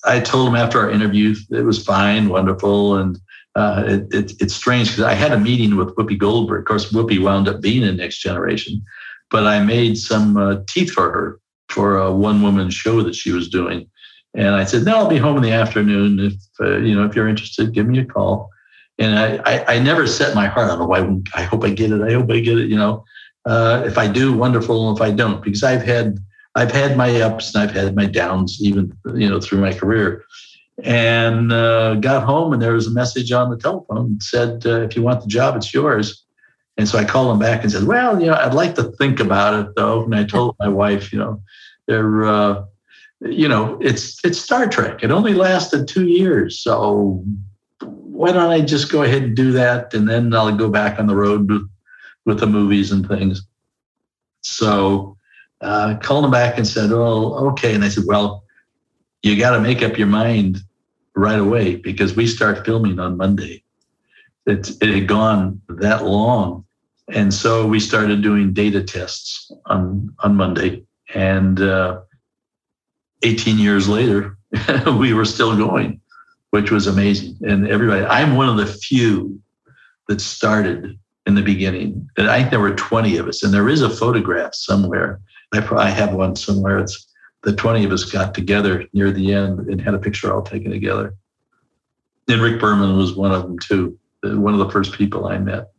I 0.06 0.22
told 0.22 0.48
him 0.48 0.56
after 0.56 0.80
our 0.80 0.90
interview 0.90 1.36
it 1.50 1.64
was 1.64 1.84
fine, 1.84 2.30
wonderful, 2.30 2.96
and 2.96 3.20
uh, 3.56 3.84
it, 3.86 4.14
it, 4.14 4.34
it's 4.40 4.56
strange 4.56 4.90
because 4.90 5.04
I 5.04 5.14
had 5.14 5.32
a 5.32 5.40
meeting 5.40 5.76
with 5.76 5.96
Whoopi 5.96 6.18
Goldberg. 6.18 6.62
Of 6.62 6.66
course, 6.66 6.92
Whoopi 6.92 7.22
wound 7.22 7.48
up 7.48 7.62
being 7.62 7.84
in 7.84 7.98
Next 7.98 8.20
Generation, 8.20 8.82
but 9.30 9.46
I 9.46 9.64
made 9.64 9.98
some 9.98 10.38
uh, 10.38 10.58
teeth 10.68 10.92
for 10.92 11.12
her 11.12 11.40
for 11.70 11.98
a 11.98 12.14
one 12.14 12.42
woman 12.42 12.70
show 12.70 13.02
that 13.02 13.16
she 13.16 13.32
was 13.32 13.50
doing. 13.50 13.88
And 14.34 14.56
I 14.56 14.64
said, 14.64 14.86
no, 14.86 14.96
I'll 14.96 15.10
be 15.10 15.18
home 15.18 15.38
in 15.38 15.44
the 15.44 15.52
afternoon. 15.52 16.20
If, 16.20 16.34
uh, 16.60 16.78
you 16.78 16.96
know, 16.96 17.06
if 17.06 17.16
you're 17.16 17.28
interested, 17.28 17.74
give 17.74 17.88
me 17.88 18.00
a 18.00 18.06
call. 18.06 18.50
And 18.98 19.18
I, 19.18 19.42
I, 19.46 19.76
I 19.76 19.80
never 19.80 20.08
set 20.08 20.36
my 20.36 20.48
heart 20.48 20.70
on, 20.70 20.82
oh, 20.82 20.94
I, 20.94 21.42
I 21.42 21.44
hope 21.44 21.64
I 21.64 21.72
get 21.72 21.92
it. 21.92 22.02
I 22.02 22.14
hope 22.14 22.32
I 22.32 22.40
get 22.40 22.58
it. 22.58 22.70
You 22.70 22.78
know, 22.78 23.04
uh, 23.46 23.84
if 23.86 23.98
I 23.98 24.08
do, 24.08 24.34
wonderful. 24.34 24.94
If 24.96 25.02
I 25.02 25.12
don't, 25.12 25.44
because 25.44 25.64
I've 25.64 25.84
had, 25.84 26.20
I've 26.56 26.72
had 26.72 26.96
my 26.96 27.22
ups 27.22 27.54
and 27.54 27.64
I've 27.64 27.76
had 27.76 27.96
my 27.96 28.06
downs, 28.06 28.60
even, 28.62 28.96
you 29.16 29.30
know, 29.30 29.42
through 29.42 29.60
my 29.60 29.74
career 29.74 30.24
and 30.84 31.52
uh, 31.52 31.96
got 31.96 32.24
home 32.24 32.54
and 32.54 32.62
there 32.62 32.74
was 32.74 32.88
a 32.88 32.92
message 32.92 33.32
on 33.32 33.50
the 33.50 33.58
telephone 33.58 34.20
said 34.20 34.66
uh, 34.66 34.82
if 34.82 34.96
you 34.96 35.02
want 35.02 35.22
the 35.22 35.28
job 35.28 35.56
it's 35.56 35.74
yours. 35.74 36.24
And 36.78 36.88
so 36.88 36.98
i 36.98 37.06
called 37.06 37.32
him 37.32 37.40
back 37.40 37.64
and 37.64 37.72
said 37.72 37.84
well 37.84 38.20
you 38.20 38.28
know 38.28 38.36
i'd 38.36 38.54
like 38.54 38.76
to 38.76 38.84
think 38.84 39.20
about 39.20 39.60
it 39.60 39.76
though. 39.76 40.04
And 40.04 40.16
i 40.16 40.24
told 40.24 40.56
my 40.60 40.68
wife 40.68 41.14
you 41.14 41.20
know 41.20 41.42
they're 41.88 42.26
uh, 42.26 42.64
you 43.22 43.48
know 43.48 43.78
it's 43.82 44.24
it's 44.24 44.40
star 44.40 44.68
trek. 44.68 45.04
It 45.04 45.12
only 45.12 45.34
lasted 45.34 45.88
two 45.88 46.08
years 46.08 46.60
so 46.60 47.24
why 47.82 48.32
don't 48.32 48.52
i 48.52 48.62
just 48.62 48.92
go 48.92 49.04
ahead 49.04 49.24
and 49.24 49.36
do 49.36 49.52
that 49.52 49.94
and 49.94 50.08
then 50.08 50.34
i'll 50.34 50.56
go 50.56 50.70
back 50.70 51.00
on 51.00 51.08
the 51.08 51.16
road 51.16 51.50
with, 51.50 51.70
with 52.26 52.40
the 52.40 52.48
movies 52.48 52.92
and 52.92 53.08
things. 53.08 53.44
So 54.42 55.18
uh, 55.60 55.98
called 56.02 56.26
him 56.26 56.32
back 56.32 56.58
and 56.58 56.68
said 56.68 56.90
well 56.90 57.36
okay. 57.50 57.76
And 57.76 57.84
i 57.84 57.90
said 57.90 58.06
well 58.08 58.44
you 59.22 59.38
got 59.38 59.52
to 59.52 59.60
make 59.60 59.84
up 59.84 60.00
your 60.00 60.08
mind 60.08 60.64
right 61.16 61.40
away 61.40 61.76
because 61.76 62.16
we 62.16 62.28
start 62.28 62.66
filming 62.66 63.00
on 63.00 63.18
Monday. 63.18 63.64
It, 64.46 64.72
it 64.82 64.90
had 64.90 65.08
gone 65.08 65.62
that 65.70 66.06
long. 66.06 66.66
And 67.10 67.34
so 67.34 67.68
we 67.68 67.80
started 67.80 68.22
doing 68.22 68.54
data 68.54 68.82
tests 68.82 69.52
on, 69.66 70.16
on 70.20 70.36
Monday. 70.36 70.84
And 71.14 71.60
uh, 71.60 72.02
18 73.24 73.60
years 73.60 73.90
later, 73.90 74.38
we 74.98 75.14
were 75.14 75.26
still 75.26 75.56
going, 75.58 76.00
which 76.52 76.72
was 76.72 76.88
amazing. 76.88 77.38
And 77.42 77.68
everybody, 77.68 78.06
I'm 78.06 78.36
one 78.36 78.50
of 78.50 78.58
the 78.58 78.66
few 78.66 79.40
that 80.08 80.22
started 80.22 80.98
in 81.26 81.36
the 81.36 81.42
beginning. 81.42 82.10
And 82.18 82.30
I 82.30 82.40
think 82.40 82.50
there 82.50 82.60
were 82.60 82.76
20 82.76 83.18
of 83.18 83.28
us, 83.28 83.44
and 83.44 83.54
there 83.54 83.70
is 83.70 83.82
a 83.82 83.90
photograph 83.90 84.56
somewhere. 84.56 85.20
I, 85.54 85.60
I 85.76 85.90
have 85.90 86.14
one 86.14 86.36
somewhere. 86.36 86.80
It's 86.80 87.08
the 87.44 87.56
20 87.56 87.86
of 87.86 87.92
us 87.92 88.04
got 88.06 88.34
together 88.34 88.86
near 88.94 89.12
the 89.12 89.34
end 89.34 89.68
and 89.68 89.82
had 89.82 89.94
a 89.94 90.00
picture 90.00 90.34
all 90.34 90.42
taken 90.42 90.72
together. 90.72 91.16
And 92.28 92.42
Rick 92.42 92.60
Berman 92.60 92.98
was 92.98 93.16
one 93.16 93.32
of 93.32 93.44
them 93.44 93.58
too, 93.58 93.98
uh, 94.24 94.40
one 94.40 94.54
of 94.54 94.60
the 94.60 94.70
first 94.70 94.94
people 94.94 95.28
I 95.28 95.38
met. 95.38 95.72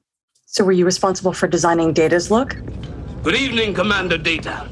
So 0.47 0.65
were 0.65 0.73
you 0.73 0.85
responsible 0.85 1.33
for 1.33 1.47
designing 1.47 1.93
Data's 1.93 2.31
look? 2.31 2.57
Good 3.23 3.37
evening, 3.37 3.75
Commander 3.75 4.19
Data. 4.19 4.69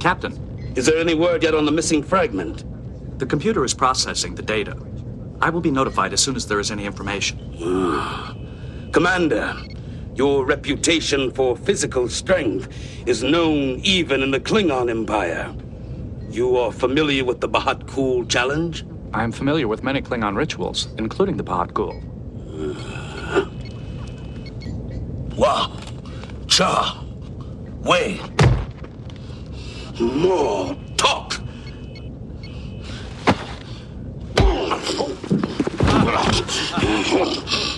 Captain. 0.00 0.32
Is 0.74 0.86
there 0.86 0.98
any 0.98 1.14
word 1.14 1.42
yet 1.42 1.54
on 1.54 1.64
the 1.64 1.72
missing 1.72 2.02
fragment? 2.02 2.64
The 3.18 3.26
computer 3.26 3.64
is 3.64 3.72
processing 3.72 4.34
the 4.34 4.42
data. 4.42 4.76
I 5.40 5.50
will 5.50 5.60
be 5.60 5.70
notified 5.70 6.12
as 6.12 6.20
soon 6.20 6.36
as 6.36 6.46
there 6.46 6.58
is 6.58 6.70
any 6.70 6.84
information. 6.84 7.56
Ah. 7.62 8.36
Commander, 8.90 9.56
your 10.14 10.44
reputation 10.44 11.30
for 11.32 11.56
physical 11.56 12.08
strength 12.08 12.68
is 13.06 13.22
known 13.22 13.80
even 13.82 14.22
in 14.22 14.30
the 14.30 14.38
Klingon 14.38 14.88
Empire. 14.88 15.52
You 16.30 16.56
are 16.56 16.70
familiar 16.70 17.24
with 17.24 17.40
the 17.40 17.48
Bahat 17.48 17.88
Kul 17.88 18.24
challenge? 18.26 18.84
I 19.12 19.24
am 19.24 19.32
familiar 19.32 19.66
with 19.66 19.82
many 19.82 20.02
Klingon 20.02 20.36
rituals, 20.36 20.88
including 20.98 21.36
the 21.36 21.44
Bahat 21.44 21.74
Kul. 21.74 22.00
Wa, 25.36 25.70
Cha, 26.46 27.04
Wei. 27.82 28.20
More 30.00 30.76
talk. 30.96 31.40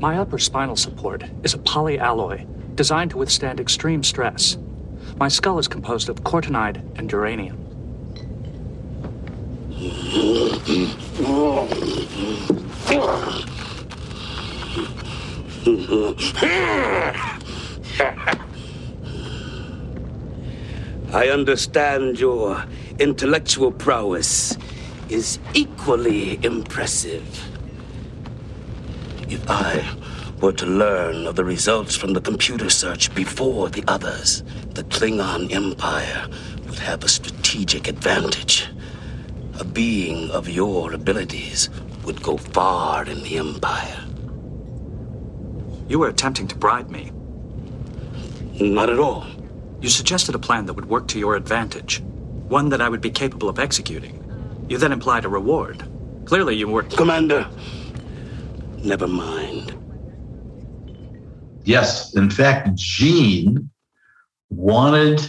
My 0.00 0.16
upper 0.16 0.38
spinal 0.38 0.76
support 0.76 1.24
is 1.42 1.52
a 1.52 1.58
polyalloy 1.58 2.46
designed 2.74 3.10
to 3.10 3.18
withstand 3.18 3.60
extreme 3.60 4.02
stress. 4.02 4.56
My 5.18 5.28
skull 5.28 5.58
is 5.58 5.68
composed 5.68 6.08
of 6.08 6.24
cortenide 6.24 6.78
and 6.98 7.10
duranium. 7.10 7.58
I 21.12 21.28
understand 21.28 22.18
your 22.18 22.64
intellectual 22.98 23.70
prowess 23.70 24.56
is 25.10 25.38
equally 25.52 26.42
impressive. 26.42 27.49
If 29.30 29.48
I 29.48 29.88
were 30.40 30.52
to 30.54 30.66
learn 30.66 31.24
of 31.28 31.36
the 31.36 31.44
results 31.44 31.94
from 31.94 32.14
the 32.14 32.20
computer 32.20 32.68
search 32.68 33.14
before 33.14 33.68
the 33.68 33.84
others, 33.86 34.42
the 34.74 34.82
Klingon 34.82 35.52
Empire 35.52 36.26
would 36.66 36.80
have 36.80 37.04
a 37.04 37.08
strategic 37.08 37.86
advantage. 37.86 38.66
A 39.60 39.64
being 39.64 40.30
of 40.32 40.48
your 40.48 40.92
abilities 40.92 41.70
would 42.04 42.20
go 42.24 42.38
far 42.38 43.04
in 43.04 43.22
the 43.22 43.38
Empire. 43.38 44.04
You 45.86 46.00
were 46.00 46.08
attempting 46.08 46.48
to 46.48 46.56
bribe 46.56 46.90
me. 46.90 47.12
Not 48.60 48.90
at 48.90 48.98
all. 48.98 49.28
You 49.80 49.90
suggested 49.90 50.34
a 50.34 50.40
plan 50.40 50.66
that 50.66 50.74
would 50.74 50.88
work 50.88 51.06
to 51.08 51.20
your 51.20 51.36
advantage, 51.36 52.00
one 52.48 52.68
that 52.70 52.80
I 52.80 52.88
would 52.88 53.00
be 53.00 53.10
capable 53.10 53.48
of 53.48 53.60
executing. 53.60 54.16
You 54.68 54.76
then 54.76 54.90
implied 54.90 55.24
a 55.24 55.28
reward. 55.28 55.84
Clearly, 56.24 56.56
you 56.56 56.66
were. 56.66 56.82
Commander, 56.82 57.48
Never 58.82 59.06
mind. 59.06 59.74
Yes. 61.64 62.14
In 62.14 62.30
fact, 62.30 62.74
Gene 62.74 63.70
wanted 64.48 65.20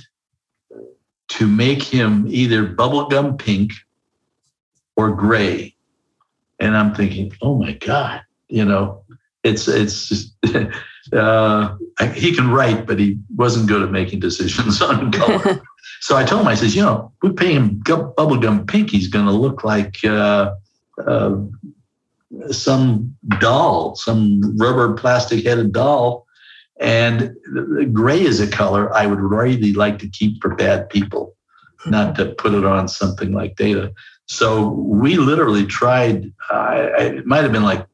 to 1.30 1.48
make 1.48 1.84
him 1.84 2.26
either 2.28 2.68
bubblegum 2.68 3.38
pink 3.38 3.72
or 4.96 5.12
gray. 5.12 5.76
And 6.60 6.76
I'm 6.76 6.94
thinking, 6.94 7.32
oh 7.42 7.56
my 7.56 7.74
God, 7.74 8.22
you 8.48 8.66
know, 8.66 9.04
it's, 9.44 9.68
it's 9.68 10.10
just, 10.10 10.36
uh, 11.14 11.76
he 12.14 12.36
can 12.36 12.52
write, 12.52 12.86
but 12.86 13.00
he 13.00 13.18
wasn't 13.36 13.68
good 13.68 13.82
at 13.82 13.92
making 13.92 14.20
decisions 14.20 14.82
on 14.82 15.12
color. 15.12 15.62
so 16.02 16.16
I 16.16 16.24
told 16.24 16.42
him, 16.42 16.48
I 16.48 16.56
says, 16.56 16.76
you 16.76 16.84
know, 16.84 17.12
we 17.22 17.32
pay 17.32 17.54
him 17.54 17.82
bubblegum 17.82 18.68
pink. 18.68 18.92
He's 18.92 19.08
going 19.08 19.26
to 19.26 19.32
look 19.32 19.64
like, 19.64 19.98
uh, 20.04 20.54
uh, 21.06 21.38
some 22.52 23.16
doll, 23.40 23.96
some 23.96 24.58
rubber 24.58 24.94
plastic 24.94 25.46
headed 25.46 25.72
doll. 25.72 26.26
And 26.80 27.36
gray 27.94 28.22
is 28.22 28.40
a 28.40 28.48
color 28.48 28.94
I 28.96 29.06
would 29.06 29.20
really 29.20 29.74
like 29.74 30.00
to 30.00 30.10
keep 30.10 30.42
for 30.42 30.56
bad 30.56 30.90
people, 30.90 31.36
not 31.86 32.16
to 32.16 32.34
put 32.34 32.54
it 32.54 32.66
on 32.66 32.88
something 32.88 33.34
like 33.34 33.56
data. 33.56 33.94
So 34.26 34.70
we 34.70 35.18
literally 35.18 35.66
tried, 35.66 36.32
uh, 36.50 36.90
it 36.98 37.26
might 37.26 37.44
have 37.44 37.52
been 37.52 37.64
like 37.64 37.86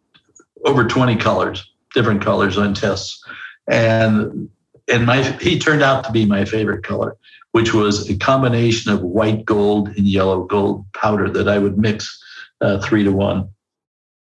over 0.66 0.86
20 0.86 1.18
colors, 1.18 1.70
different 1.94 2.24
colors 2.24 2.58
on 2.58 2.74
tests. 2.74 3.24
And 3.68 4.50
and 4.90 5.06
my 5.06 5.22
he 5.42 5.60
turned 5.60 5.84
out 5.84 6.06
to 6.06 6.12
be 6.14 6.26
my 6.26 6.46
favorite 6.46 6.84
color, 6.84 7.18
which 7.52 7.74
was 7.74 8.10
a 8.10 8.18
combination 8.18 8.92
of 8.94 9.02
white 9.02 9.44
gold 9.44 9.90
and 9.90 10.08
yellow 10.08 10.46
gold 10.46 10.86
powder 10.94 11.30
that 11.30 11.50
I 11.50 11.60
would 11.60 11.78
mix 11.78 12.24
uh, 12.62 12.80
three 12.80 13.04
to 13.04 13.12
one 13.12 13.50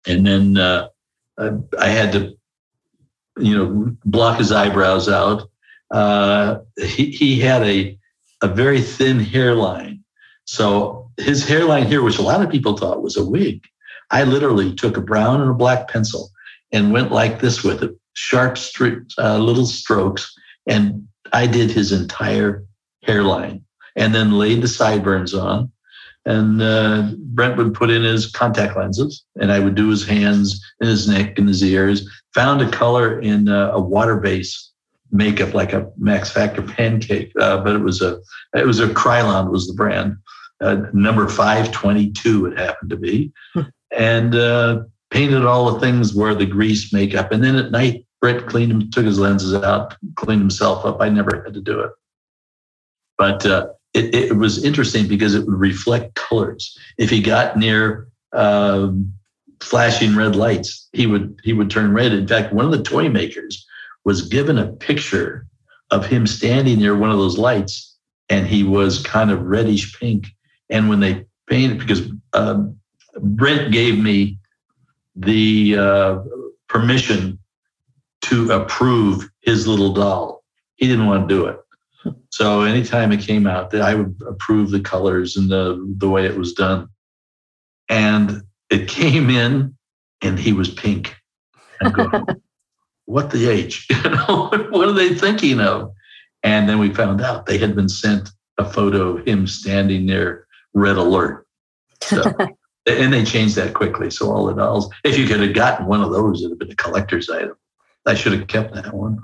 and 0.05 0.25
then 0.25 0.57
uh, 0.57 0.87
I 1.79 1.87
had 1.87 2.11
to, 2.13 2.33
you 3.37 3.57
know, 3.57 3.95
block 4.05 4.39
his 4.39 4.51
eyebrows 4.51 5.09
out. 5.09 5.49
Uh, 5.89 6.59
he 6.77 7.11
he 7.11 7.39
had 7.39 7.63
a 7.63 7.97
a 8.41 8.47
very 8.47 8.81
thin 8.81 9.19
hairline, 9.19 10.03
so 10.45 11.11
his 11.17 11.47
hairline 11.47 11.85
here, 11.85 12.01
which 12.01 12.17
a 12.17 12.23
lot 12.23 12.41
of 12.41 12.49
people 12.49 12.77
thought 12.77 13.03
was 13.03 13.17
a 13.17 13.25
wig, 13.25 13.63
I 14.09 14.23
literally 14.23 14.73
took 14.73 14.97
a 14.97 15.01
brown 15.01 15.41
and 15.41 15.51
a 15.51 15.55
black 15.55 15.89
pencil 15.89 16.31
and 16.71 16.93
went 16.93 17.11
like 17.11 17.39
this 17.39 17.63
with 17.63 17.83
it, 17.83 17.91
sharp 18.13 18.55
stri- 18.55 19.05
uh, 19.17 19.37
little 19.37 19.65
strokes, 19.65 20.33
and 20.67 21.07
I 21.33 21.47
did 21.47 21.71
his 21.71 21.91
entire 21.91 22.65
hairline, 23.03 23.63
and 23.95 24.15
then 24.15 24.37
laid 24.37 24.61
the 24.61 24.67
sideburns 24.67 25.33
on 25.33 25.71
and 26.25 26.61
uh, 26.61 27.09
Brent 27.17 27.57
would 27.57 27.73
put 27.73 27.89
in 27.89 28.03
his 28.03 28.27
contact 28.27 28.77
lenses, 28.77 29.23
and 29.39 29.51
I 29.51 29.59
would 29.59 29.75
do 29.75 29.89
his 29.89 30.05
hands 30.05 30.63
and 30.79 30.89
his 30.89 31.07
neck 31.07 31.37
and 31.37 31.47
his 31.47 31.63
ears. 31.63 32.07
Found 32.35 32.61
a 32.61 32.69
color 32.69 33.19
in 33.19 33.47
uh, 33.47 33.71
a 33.73 33.81
water 33.81 34.17
base 34.17 34.71
makeup, 35.11 35.53
like 35.53 35.73
a 35.73 35.89
Max 35.97 36.31
Factor 36.31 36.61
pancake, 36.61 37.31
uh, 37.39 37.57
but 37.63 37.75
it 37.75 37.79
was 37.79 38.01
a 38.01 38.19
it 38.55 38.65
was 38.65 38.79
a 38.79 38.87
Kryolan 38.87 39.51
was 39.51 39.67
the 39.67 39.73
brand. 39.73 40.15
Uh, 40.61 40.83
number 40.93 41.27
five 41.27 41.71
twenty 41.71 42.11
two 42.11 42.45
it 42.45 42.57
happened 42.57 42.91
to 42.91 42.97
be, 42.97 43.31
hmm. 43.53 43.61
and 43.91 44.35
uh, 44.35 44.83
painted 45.09 45.45
all 45.45 45.71
the 45.71 45.79
things 45.79 46.13
where 46.13 46.35
the 46.35 46.45
grease 46.45 46.93
makeup. 46.93 47.31
And 47.31 47.43
then 47.43 47.55
at 47.55 47.71
night, 47.71 48.05
Brent 48.21 48.47
cleaned 48.47 48.71
him, 48.71 48.91
took 48.91 49.05
his 49.05 49.19
lenses 49.19 49.55
out, 49.55 49.95
cleaned 50.15 50.41
himself 50.41 50.85
up. 50.85 51.01
I 51.01 51.09
never 51.09 51.41
had 51.43 51.55
to 51.55 51.61
do 51.61 51.79
it, 51.79 51.91
but 53.17 53.43
uh, 53.45 53.69
it, 53.93 54.13
it 54.15 54.37
was 54.37 54.63
interesting 54.63 55.07
because 55.07 55.35
it 55.35 55.45
would 55.45 55.59
reflect 55.59 56.15
colors. 56.15 56.77
If 56.97 57.09
he 57.09 57.21
got 57.21 57.57
near 57.57 58.07
um, 58.33 59.13
flashing 59.59 60.15
red 60.15 60.35
lights, 60.35 60.87
he 60.93 61.07
would 61.07 61.39
he 61.43 61.53
would 61.53 61.69
turn 61.69 61.93
red. 61.93 62.13
In 62.13 62.27
fact, 62.27 62.53
one 62.53 62.65
of 62.65 62.71
the 62.71 62.83
toy 62.83 63.09
makers 63.09 63.65
was 64.03 64.27
given 64.27 64.57
a 64.57 64.67
picture 64.67 65.45
of 65.91 66.05
him 66.05 66.25
standing 66.25 66.79
near 66.79 66.97
one 66.97 67.11
of 67.11 67.17
those 67.17 67.37
lights, 67.37 67.95
and 68.29 68.47
he 68.47 68.63
was 68.63 69.03
kind 69.03 69.29
of 69.29 69.43
reddish 69.43 69.99
pink. 69.99 70.27
And 70.69 70.87
when 70.87 71.01
they 71.01 71.25
painted, 71.47 71.79
because 71.79 72.09
um, 72.33 72.77
Brent 73.19 73.73
gave 73.73 73.99
me 73.99 74.37
the 75.15 75.77
uh, 75.77 76.19
permission 76.69 77.37
to 78.21 78.51
approve 78.51 79.29
his 79.41 79.67
little 79.67 79.93
doll. 79.93 80.43
He 80.75 80.87
didn't 80.87 81.07
want 81.07 81.27
to 81.27 81.35
do 81.35 81.45
it. 81.45 81.59
So 82.29 82.61
anytime 82.61 83.11
it 83.11 83.21
came 83.21 83.45
out, 83.45 83.71
that 83.71 83.81
I 83.81 83.93
would 83.93 84.15
approve 84.27 84.71
the 84.71 84.79
colors 84.79 85.37
and 85.37 85.49
the 85.49 85.93
the 85.97 86.09
way 86.09 86.25
it 86.25 86.37
was 86.37 86.53
done. 86.53 86.87
And 87.89 88.41
it 88.69 88.87
came 88.87 89.29
in, 89.29 89.75
and 90.21 90.39
he 90.39 90.53
was 90.53 90.69
pink. 90.69 91.15
And 91.81 91.93
go, 91.93 92.09
what 93.05 93.31
the 93.31 93.49
H? 93.49 93.87
You 94.03 94.09
know, 94.09 94.49
what 94.69 94.87
are 94.87 94.93
they 94.93 95.13
thinking 95.13 95.59
of? 95.59 95.91
And 96.43 96.67
then 96.67 96.79
we 96.79 96.93
found 96.93 97.21
out 97.21 97.45
they 97.45 97.57
had 97.57 97.75
been 97.75 97.89
sent 97.89 98.29
a 98.57 98.65
photo 98.65 99.17
of 99.17 99.27
him 99.27 99.45
standing 99.45 100.07
there, 100.07 100.47
red 100.73 100.97
alert. 100.97 101.45
So, 102.01 102.23
and 102.87 103.13
they 103.13 103.23
changed 103.23 103.55
that 103.57 103.73
quickly. 103.73 104.09
So 104.09 104.31
all 104.31 104.45
the 104.47 104.53
dolls, 104.53 104.89
if 105.03 105.17
you 105.17 105.27
could 105.27 105.41
have 105.41 105.53
gotten 105.53 105.85
one 105.85 106.01
of 106.01 106.11
those, 106.11 106.41
it'd 106.41 106.51
have 106.51 106.59
been 106.59 106.71
a 106.71 106.75
collector's 106.75 107.29
item. 107.29 107.55
I 108.07 108.15
should 108.15 108.33
have 108.33 108.47
kept 108.47 108.73
that 108.73 108.93
one. 108.93 109.19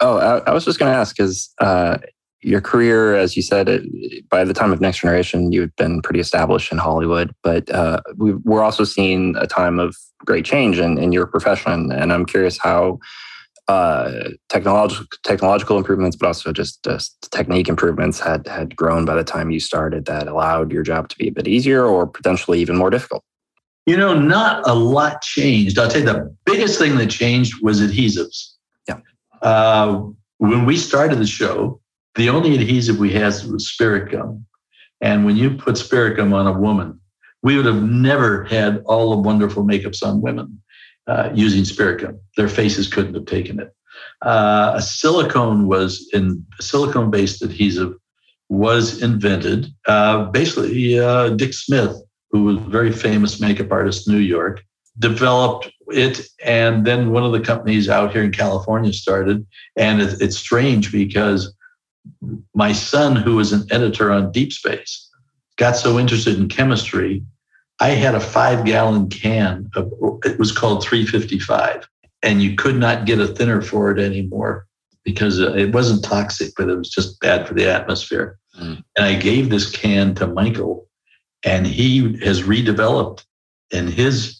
Oh, 0.00 0.18
I, 0.18 0.38
I, 0.50 0.52
was 0.52 0.64
just 0.64 0.78
going 0.78 0.90
to 0.90 0.96
ask 0.96 1.16
because 1.16 1.52
uh, 1.60 1.98
your 2.42 2.60
career, 2.60 3.14
as 3.14 3.36
you 3.36 3.42
said, 3.42 3.68
it, 3.68 4.28
by 4.28 4.44
the 4.44 4.54
time 4.54 4.72
of 4.72 4.80
Next 4.80 5.00
Generation, 5.00 5.52
you 5.52 5.60
had 5.60 5.76
been 5.76 6.00
pretty 6.02 6.20
established 6.20 6.72
in 6.72 6.78
Hollywood. 6.78 7.34
But 7.42 7.70
uh, 7.70 8.00
we, 8.16 8.32
are 8.32 8.62
also 8.62 8.84
seeing 8.84 9.36
a 9.36 9.46
time 9.46 9.78
of 9.78 9.96
great 10.24 10.44
change 10.44 10.78
in, 10.78 10.98
in 10.98 11.12
your 11.12 11.26
profession. 11.26 11.92
And 11.92 12.12
I'm 12.12 12.26
curious 12.26 12.58
how 12.58 12.98
uh, 13.68 14.30
technological 14.48 15.06
technological 15.22 15.76
improvements, 15.76 16.16
but 16.16 16.26
also 16.26 16.52
just, 16.52 16.82
just 16.82 17.30
technique 17.30 17.68
improvements 17.68 18.18
had 18.18 18.46
had 18.48 18.74
grown 18.74 19.04
by 19.04 19.14
the 19.14 19.22
time 19.22 19.50
you 19.52 19.60
started 19.60 20.06
that 20.06 20.26
allowed 20.26 20.72
your 20.72 20.82
job 20.82 21.08
to 21.08 21.16
be 21.16 21.28
a 21.28 21.32
bit 21.32 21.46
easier 21.46 21.84
or 21.84 22.06
potentially 22.06 22.58
even 22.60 22.76
more 22.76 22.90
difficult. 22.90 23.22
You 23.86 23.96
know, 23.96 24.18
not 24.18 24.66
a 24.68 24.74
lot 24.74 25.22
changed. 25.22 25.78
I'll 25.78 25.88
tell 25.88 26.00
you 26.00 26.06
the 26.06 26.36
biggest 26.44 26.78
thing 26.78 26.96
that 26.96 27.10
changed 27.10 27.62
was 27.62 27.80
adhesives. 27.80 28.54
Uh, 29.42 30.02
when 30.38 30.64
we 30.64 30.76
started 30.76 31.18
the 31.18 31.26
show, 31.26 31.80
the 32.14 32.28
only 32.28 32.54
adhesive 32.54 32.98
we 32.98 33.12
had 33.12 33.34
was 33.50 33.68
spirit 33.68 34.10
gum. 34.10 34.44
And 35.00 35.24
when 35.24 35.36
you 35.36 35.56
put 35.56 35.78
spirit 35.78 36.16
gum 36.16 36.32
on 36.32 36.46
a 36.46 36.58
woman, 36.58 37.00
we 37.42 37.56
would 37.56 37.66
have 37.66 37.82
never 37.82 38.44
had 38.44 38.82
all 38.84 39.10
the 39.10 39.22
wonderful 39.22 39.64
makeups 39.64 40.02
on 40.02 40.20
women 40.20 40.60
uh, 41.06 41.30
using 41.34 41.64
spirit 41.64 42.02
gum. 42.02 42.20
Their 42.36 42.48
faces 42.48 42.88
couldn't 42.88 43.14
have 43.14 43.26
taken 43.26 43.60
it. 43.60 43.74
Uh, 44.22 44.72
a 44.76 44.82
silicone 44.82 45.66
was 45.66 46.08
in 46.12 46.44
silicone 46.60 47.10
based 47.10 47.42
adhesive 47.42 47.94
was 48.48 49.00
invented. 49.00 49.68
Uh, 49.86 50.24
basically, 50.26 50.98
uh, 50.98 51.30
Dick 51.30 51.54
Smith, 51.54 51.96
who 52.30 52.44
was 52.44 52.56
a 52.56 52.60
very 52.60 52.92
famous 52.92 53.40
makeup 53.40 53.70
artist 53.72 54.06
in 54.06 54.14
New 54.14 54.20
York, 54.20 54.62
developed 54.98 55.70
it. 55.92 56.20
And 56.44 56.86
then 56.86 57.10
one 57.10 57.24
of 57.24 57.32
the 57.32 57.40
companies 57.40 57.88
out 57.88 58.12
here 58.12 58.22
in 58.22 58.32
California 58.32 58.92
started. 58.92 59.46
And 59.76 60.00
it, 60.00 60.20
it's 60.20 60.36
strange 60.36 60.92
because 60.92 61.54
my 62.54 62.72
son, 62.72 63.16
who 63.16 63.36
was 63.36 63.52
an 63.52 63.66
editor 63.70 64.10
on 64.10 64.32
Deep 64.32 64.52
Space, 64.52 65.08
got 65.56 65.76
so 65.76 65.98
interested 65.98 66.38
in 66.38 66.48
chemistry 66.48 67.22
I 67.80 67.90
had 67.90 68.14
a 68.14 68.20
five 68.20 68.64
gallon 68.66 69.08
can 69.08 69.70
of 69.74 69.90
it 70.24 70.38
was 70.38 70.52
called 70.52 70.84
355, 70.84 71.88
and 72.22 72.42
you 72.42 72.54
could 72.54 72.76
not 72.76 73.06
get 73.06 73.18
a 73.18 73.26
thinner 73.26 73.62
for 73.62 73.90
it 73.90 73.98
anymore 73.98 74.66
because 75.02 75.38
it 75.38 75.72
wasn't 75.72 76.04
toxic, 76.04 76.52
but 76.58 76.68
it 76.68 76.76
was 76.76 76.90
just 76.90 77.18
bad 77.20 77.48
for 77.48 77.54
the 77.54 77.66
atmosphere. 77.66 78.38
Mm. 78.60 78.84
And 78.96 79.06
I 79.06 79.14
gave 79.14 79.48
this 79.48 79.70
can 79.70 80.14
to 80.16 80.26
Michael, 80.26 80.86
and 81.42 81.66
he 81.66 82.18
has 82.22 82.42
redeveloped, 82.42 83.24
in 83.70 83.86
his 83.86 84.39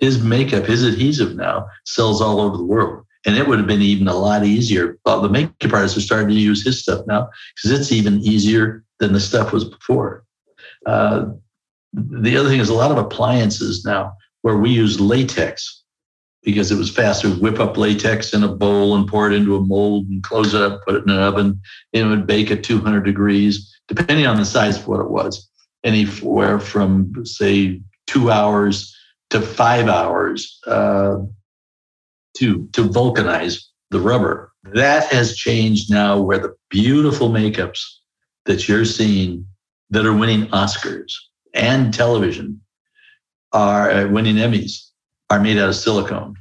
his 0.00 0.22
makeup, 0.22 0.64
his 0.64 0.82
adhesive 0.82 1.36
now 1.36 1.68
sells 1.84 2.20
all 2.20 2.40
over 2.40 2.56
the 2.56 2.64
world. 2.64 3.04
And 3.26 3.36
it 3.36 3.46
would 3.46 3.58
have 3.58 3.68
been 3.68 3.82
even 3.82 4.08
a 4.08 4.16
lot 4.16 4.44
easier. 4.44 4.98
Well, 5.04 5.20
the 5.20 5.28
makeup 5.28 5.74
artists 5.74 5.98
are 5.98 6.00
starting 6.00 6.28
to 6.28 6.34
use 6.34 6.64
his 6.64 6.82
stuff 6.82 7.06
now 7.06 7.28
because 7.54 7.78
it's 7.78 7.92
even 7.92 8.20
easier 8.20 8.82
than 8.98 9.12
the 9.12 9.20
stuff 9.20 9.52
was 9.52 9.64
before. 9.64 10.24
Uh, 10.86 11.26
the 11.92 12.36
other 12.36 12.48
thing 12.48 12.60
is 12.60 12.70
a 12.70 12.74
lot 12.74 12.90
of 12.90 12.96
appliances 12.96 13.84
now 13.84 14.14
where 14.40 14.56
we 14.56 14.70
use 14.70 14.98
latex 14.98 15.82
because 16.42 16.70
it 16.70 16.78
was 16.78 16.90
faster. 16.90 17.28
Whip 17.28 17.60
up 17.60 17.76
latex 17.76 18.32
in 18.32 18.42
a 18.42 18.48
bowl 18.48 18.96
and 18.96 19.06
pour 19.06 19.30
it 19.30 19.34
into 19.34 19.56
a 19.56 19.60
mold 19.60 20.06
and 20.08 20.22
close 20.22 20.54
it 20.54 20.62
up, 20.62 20.80
put 20.86 20.94
it 20.94 21.04
in 21.04 21.10
an 21.10 21.18
oven. 21.18 21.60
and 21.92 22.06
It 22.06 22.06
would 22.06 22.26
bake 22.26 22.50
at 22.50 22.64
200 22.64 23.04
degrees, 23.04 23.70
depending 23.86 24.26
on 24.26 24.38
the 24.38 24.46
size 24.46 24.78
of 24.78 24.88
what 24.88 25.00
it 25.00 25.10
was. 25.10 25.46
Anywhere 25.84 26.58
from, 26.58 27.12
say, 27.26 27.82
two 28.06 28.30
hours 28.30 28.96
to 29.30 29.40
five 29.40 29.88
hours 29.88 30.60
uh, 30.66 31.16
to, 32.36 32.68
to 32.72 32.88
vulcanize 32.88 33.62
the 33.90 34.00
rubber. 34.00 34.52
That 34.64 35.06
has 35.06 35.36
changed 35.36 35.90
now 35.90 36.20
where 36.20 36.38
the 36.38 36.54
beautiful 36.68 37.30
makeups 37.30 37.80
that 38.44 38.68
you're 38.68 38.84
seeing 38.84 39.46
that 39.90 40.06
are 40.06 40.14
winning 40.14 40.46
Oscars 40.48 41.12
and 41.54 41.92
television 41.92 42.60
are 43.52 43.90
uh, 43.90 44.08
winning 44.08 44.36
Emmys 44.36 44.90
are 45.30 45.40
made 45.40 45.58
out 45.58 45.68
of 45.68 45.76
silicone. 45.76 46.36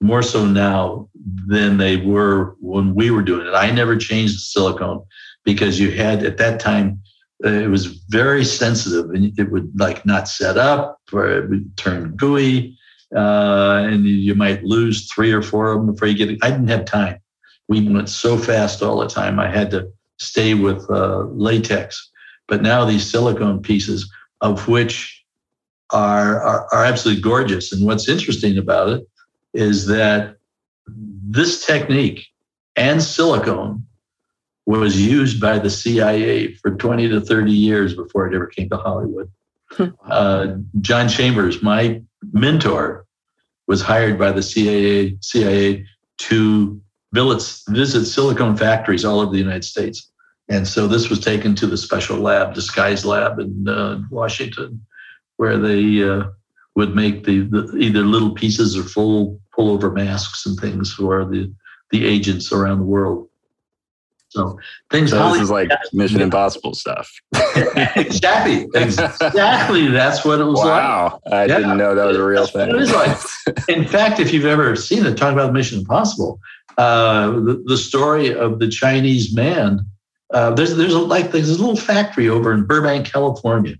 More 0.00 0.22
so 0.22 0.44
now 0.44 1.08
than 1.46 1.76
they 1.76 1.96
were 1.96 2.56
when 2.60 2.94
we 2.94 3.10
were 3.10 3.22
doing 3.22 3.46
it. 3.46 3.54
I 3.54 3.70
never 3.70 3.96
changed 3.96 4.34
the 4.34 4.40
silicone 4.40 5.04
because 5.44 5.78
you 5.78 5.90
had 5.92 6.24
at 6.24 6.38
that 6.38 6.60
time 6.60 7.00
it 7.44 7.68
was 7.68 7.86
very 8.08 8.44
sensitive 8.44 9.10
and 9.10 9.38
it 9.38 9.50
would 9.50 9.70
like 9.78 10.06
not 10.06 10.28
set 10.28 10.56
up 10.56 11.00
or 11.12 11.28
it 11.28 11.48
would 11.48 11.76
turn 11.76 12.14
gooey 12.16 12.76
uh, 13.14 13.82
and 13.86 14.04
you 14.06 14.34
might 14.34 14.64
lose 14.64 15.10
three 15.10 15.32
or 15.32 15.42
four 15.42 15.72
of 15.72 15.78
them 15.78 15.92
before 15.92 16.08
you 16.08 16.16
get 16.16 16.30
it. 16.30 16.38
I 16.42 16.50
didn't 16.50 16.68
have 16.68 16.84
time. 16.84 17.18
We 17.68 17.86
went 17.86 18.08
so 18.08 18.38
fast 18.38 18.82
all 18.82 18.98
the 18.98 19.08
time. 19.08 19.38
I 19.38 19.48
had 19.48 19.70
to 19.72 19.90
stay 20.18 20.54
with 20.54 20.88
uh, 20.90 21.24
latex. 21.24 22.10
But 22.48 22.62
now 22.62 22.84
these 22.84 23.08
silicone 23.08 23.60
pieces 23.60 24.10
of 24.40 24.66
which 24.66 25.24
are, 25.90 26.40
are, 26.40 26.66
are 26.72 26.84
absolutely 26.84 27.22
gorgeous. 27.22 27.72
And 27.72 27.86
what's 27.86 28.08
interesting 28.08 28.56
about 28.56 28.88
it 28.88 29.06
is 29.52 29.86
that 29.86 30.36
this 30.86 31.64
technique 31.64 32.26
and 32.76 33.02
silicone 33.02 33.86
was 34.66 35.00
used 35.00 35.40
by 35.40 35.58
the 35.58 35.70
CIA 35.70 36.54
for 36.54 36.76
20 36.76 37.08
to 37.08 37.20
30 37.20 37.52
years 37.52 37.94
before 37.94 38.26
it 38.26 38.34
ever 38.34 38.46
came 38.46 38.68
to 38.70 38.76
Hollywood. 38.76 39.30
Hmm. 39.70 39.88
uh, 40.06 40.54
John 40.80 41.08
Chambers, 41.08 41.62
my 41.62 42.02
mentor, 42.32 43.06
was 43.66 43.80
hired 43.80 44.18
by 44.18 44.32
the 44.32 44.42
CIA, 44.42 45.16
CIA 45.20 45.86
to 46.18 46.80
visit 47.12 48.04
silicone 48.06 48.56
factories 48.56 49.04
all 49.04 49.20
over 49.20 49.32
the 49.32 49.38
United 49.38 49.64
States. 49.64 50.10
And 50.48 50.66
so 50.66 50.86
this 50.86 51.08
was 51.08 51.20
taken 51.20 51.54
to 51.56 51.66
the 51.66 51.76
special 51.76 52.18
lab, 52.18 52.54
disguise 52.54 53.04
lab 53.04 53.38
in 53.38 53.66
uh, 53.68 54.02
Washington, 54.10 54.84
where 55.36 55.56
they 55.56 56.02
uh, 56.02 56.24
would 56.74 56.94
make 56.94 57.24
the, 57.24 57.40
the, 57.40 57.74
either 57.78 58.00
little 58.00 58.32
pieces 58.32 58.76
or 58.76 58.82
full 58.82 59.40
pullover 59.56 59.92
masks 59.92 60.46
and 60.46 60.58
things 60.58 60.92
for 60.92 61.24
the 61.24 61.52
the 61.90 62.06
agents 62.06 62.52
around 62.52 62.78
the 62.78 62.84
world. 62.84 63.28
So 64.32 64.58
things. 64.90 65.10
So 65.10 65.32
this 65.32 65.42
is 65.42 65.50
like 65.50 65.70
Mission 65.92 66.20
Impossible 66.20 66.74
stuff. 66.74 67.10
exactly, 67.96 68.68
exactly. 68.74 69.88
That's 69.88 70.24
what 70.24 70.40
it 70.40 70.44
was 70.44 70.58
wow. 70.58 70.64
like. 70.64 70.82
Wow, 70.82 71.20
I 71.30 71.44
yeah. 71.44 71.58
didn't 71.58 71.76
know 71.76 71.94
that 71.94 72.04
was 72.06 72.16
a 72.16 72.24
real 72.24 72.46
thing. 72.46 72.70
It 72.70 72.76
is 72.76 72.92
like. 72.92 73.16
In 73.68 73.86
fact, 73.86 74.20
if 74.20 74.32
you've 74.32 74.46
ever 74.46 74.74
seen 74.74 75.04
it, 75.04 75.16
talk 75.16 75.32
about 75.32 75.52
Mission 75.52 75.80
Impossible, 75.80 76.40
uh, 76.78 77.30
the, 77.30 77.62
the 77.66 77.76
story 77.76 78.34
of 78.34 78.58
the 78.58 78.68
Chinese 78.68 79.34
man 79.34 79.86
uh, 80.32 80.50
there's 80.54 80.76
there's 80.76 80.94
a, 80.94 80.98
like 80.98 81.30
there's 81.30 81.50
a 81.50 81.60
little 81.60 81.76
factory 81.76 82.28
over 82.28 82.52
in 82.52 82.64
Burbank, 82.64 83.06
California, 83.06 83.76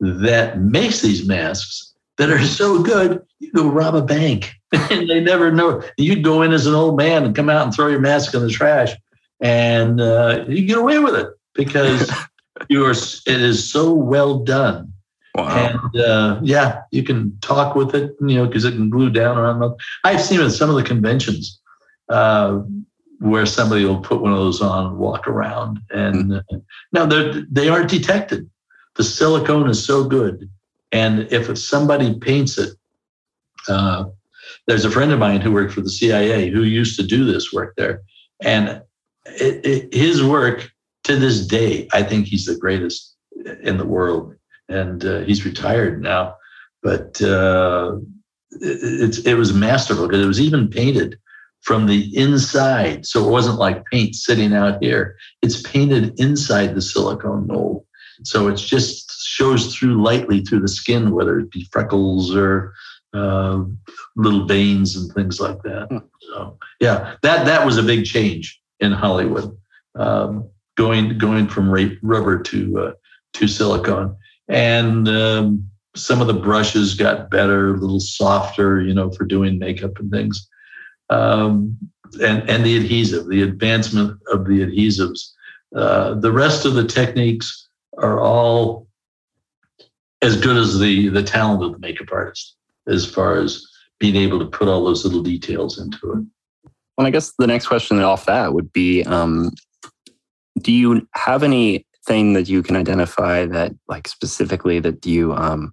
that 0.00 0.60
makes 0.60 1.00
these 1.00 1.26
masks 1.26 1.94
that 2.18 2.30
are 2.30 2.42
so 2.42 2.82
good 2.82 3.22
you 3.38 3.52
go 3.52 3.68
rob 3.68 3.94
a 3.94 4.02
bank 4.02 4.52
and 4.72 5.08
they 5.08 5.20
never 5.20 5.50
know. 5.50 5.82
You'd 5.96 6.24
go 6.24 6.42
in 6.42 6.52
as 6.52 6.66
an 6.66 6.74
old 6.74 6.96
man 6.96 7.24
and 7.24 7.34
come 7.34 7.48
out 7.48 7.64
and 7.64 7.74
throw 7.74 7.88
your 7.88 8.00
mask 8.00 8.34
in 8.34 8.42
the 8.42 8.50
trash, 8.50 8.92
and 9.40 10.00
uh, 10.00 10.44
you 10.48 10.66
get 10.66 10.78
away 10.78 10.98
with 10.98 11.14
it 11.14 11.28
because 11.54 12.10
you 12.68 12.84
are. 12.84 12.92
It 12.92 13.26
is 13.26 13.70
so 13.70 13.92
well 13.92 14.38
done. 14.38 14.92
Wow. 15.34 15.80
And 15.92 16.00
uh, 16.00 16.40
yeah, 16.42 16.82
you 16.90 17.02
can 17.02 17.36
talk 17.40 17.74
with 17.74 17.94
it, 17.94 18.16
you 18.20 18.36
know, 18.36 18.46
because 18.46 18.64
it 18.64 18.72
can 18.72 18.88
glue 18.88 19.10
down 19.10 19.36
around. 19.36 19.60
The, 19.60 19.76
I've 20.04 20.22
seen 20.22 20.40
it 20.40 20.44
at 20.44 20.52
some 20.52 20.70
of 20.70 20.76
the 20.76 20.82
conventions. 20.82 21.60
Uh, 22.08 22.60
where 23.18 23.46
somebody 23.46 23.84
will 23.84 24.00
put 24.00 24.20
one 24.20 24.32
of 24.32 24.38
those 24.38 24.60
on 24.60 24.86
and 24.86 24.98
walk 24.98 25.26
around. 25.26 25.80
And 25.90 26.34
uh, 26.34 26.42
now 26.92 27.06
they 27.06 27.42
they 27.50 27.68
aren't 27.68 27.90
detected. 27.90 28.48
The 28.94 29.04
silicone 29.04 29.68
is 29.68 29.84
so 29.84 30.04
good, 30.04 30.50
and 30.90 31.28
if 31.30 31.58
somebody 31.58 32.18
paints 32.18 32.56
it, 32.56 32.70
uh, 33.68 34.04
there's 34.66 34.84
a 34.84 34.90
friend 34.90 35.12
of 35.12 35.18
mine 35.18 35.42
who 35.42 35.52
worked 35.52 35.74
for 35.74 35.82
the 35.82 35.90
CIA 35.90 36.50
who 36.50 36.62
used 36.62 36.98
to 36.98 37.06
do 37.06 37.24
this 37.24 37.52
work 37.52 37.74
there, 37.76 38.02
and 38.42 38.82
it, 39.28 39.66
it, 39.66 39.94
his 39.94 40.22
work 40.22 40.70
to 41.04 41.16
this 41.16 41.46
day, 41.46 41.88
I 41.92 42.02
think 42.02 42.26
he's 42.26 42.46
the 42.46 42.56
greatest 42.56 43.16
in 43.62 43.78
the 43.78 43.86
world, 43.86 44.34
and 44.68 45.04
uh, 45.04 45.20
he's 45.20 45.44
retired 45.44 46.02
now, 46.02 46.34
but 46.82 47.20
uh, 47.22 47.96
it, 48.60 49.18
it, 49.18 49.26
it 49.26 49.34
was 49.34 49.52
masterful 49.52 50.06
because 50.06 50.22
it 50.22 50.28
was 50.28 50.40
even 50.40 50.68
painted 50.68 51.18
from 51.62 51.86
the 51.86 52.16
inside. 52.16 53.06
So 53.06 53.26
it 53.26 53.30
wasn't 53.30 53.58
like 53.58 53.84
paint 53.86 54.14
sitting 54.14 54.52
out 54.52 54.82
here. 54.82 55.16
It's 55.42 55.62
painted 55.62 56.18
inside 56.18 56.74
the 56.74 56.82
silicone 56.82 57.46
mold. 57.46 57.84
So 58.22 58.48
it 58.48 58.56
just 58.56 59.26
shows 59.26 59.74
through 59.74 60.02
lightly 60.02 60.40
through 60.42 60.60
the 60.60 60.68
skin, 60.68 61.10
whether 61.10 61.38
it 61.38 61.50
be 61.50 61.68
freckles 61.70 62.34
or 62.34 62.72
uh, 63.12 63.62
little 64.16 64.46
veins 64.46 64.96
and 64.96 65.12
things 65.12 65.40
like 65.40 65.62
that. 65.62 65.88
So 66.20 66.58
yeah, 66.80 67.16
that 67.22 67.46
that 67.46 67.64
was 67.64 67.78
a 67.78 67.82
big 67.82 68.04
change 68.04 68.60
in 68.80 68.92
Hollywood, 68.92 69.56
um, 69.94 70.48
going 70.76 71.18
going 71.18 71.48
from 71.48 71.70
rubber 72.02 72.42
to 72.42 72.78
uh, 72.78 72.92
to 73.34 73.48
silicone, 73.48 74.16
and 74.48 75.08
um, 75.08 75.68
some 75.94 76.20
of 76.20 76.26
the 76.26 76.34
brushes 76.34 76.94
got 76.94 77.30
better, 77.30 77.74
a 77.74 77.78
little 77.78 78.00
softer, 78.00 78.80
you 78.82 78.94
know, 78.94 79.10
for 79.10 79.24
doing 79.24 79.58
makeup 79.58 79.98
and 79.98 80.10
things 80.10 80.48
um, 81.10 81.76
and, 82.20 82.48
and 82.48 82.64
the 82.64 82.76
adhesive, 82.76 83.28
the 83.28 83.42
advancement 83.42 84.18
of 84.32 84.46
the 84.46 84.60
adhesives. 84.60 85.32
Uh, 85.74 86.14
the 86.14 86.32
rest 86.32 86.64
of 86.64 86.74
the 86.74 86.86
techniques 86.86 87.68
are 87.98 88.20
all 88.20 88.86
as 90.22 90.40
good 90.40 90.56
as 90.56 90.78
the, 90.78 91.08
the 91.08 91.22
talent 91.22 91.62
of 91.62 91.72
the 91.72 91.78
makeup 91.78 92.08
artist 92.12 92.56
as 92.86 93.04
far 93.04 93.38
as 93.38 93.66
being 93.98 94.16
able 94.16 94.38
to 94.38 94.46
put 94.46 94.68
all 94.68 94.84
those 94.84 95.04
little 95.04 95.22
details 95.22 95.78
into 95.78 96.12
it. 96.12 96.24
Well, 96.96 97.06
I 97.06 97.10
guess 97.10 97.32
the 97.38 97.46
next 97.46 97.66
question 97.66 98.00
off 98.00 98.26
that 98.26 98.54
would 98.54 98.72
be 98.72 99.02
um, 99.04 99.52
Do 100.60 100.72
you 100.72 101.06
have 101.14 101.42
anything 101.42 102.32
that 102.32 102.48
you 102.48 102.62
can 102.62 102.76
identify 102.76 103.46
that, 103.46 103.72
like, 103.88 104.08
specifically 104.08 104.80
that 104.80 105.04
you 105.04 105.34
um, 105.34 105.72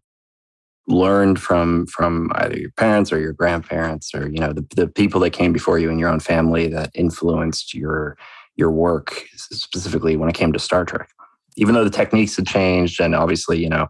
learned 0.87 1.39
from 1.39 1.87
from 1.87 2.31
either 2.35 2.59
your 2.59 2.71
parents 2.71 3.13
or 3.13 3.19
your 3.19 3.33
grandparents 3.33 4.13
or 4.13 4.27
you 4.29 4.39
know 4.39 4.51
the, 4.51 4.65
the 4.75 4.87
people 4.87 5.21
that 5.21 5.29
came 5.29 5.53
before 5.53 5.79
you 5.79 5.89
in 5.89 5.97
your 5.97 6.09
own 6.09 6.19
family 6.19 6.67
that 6.67 6.91
influenced 6.93 7.73
your 7.73 8.17
your 8.55 8.69
work 8.69 9.25
specifically 9.35 10.17
when 10.17 10.29
it 10.29 10.35
came 10.35 10.51
to 10.51 10.59
star 10.59 10.83
trek? 10.85 11.09
Even 11.55 11.73
though 11.73 11.83
the 11.83 11.89
techniques 11.89 12.35
had 12.35 12.47
changed 12.47 12.99
and 12.99 13.15
obviously 13.15 13.57
you 13.57 13.69
know 13.69 13.87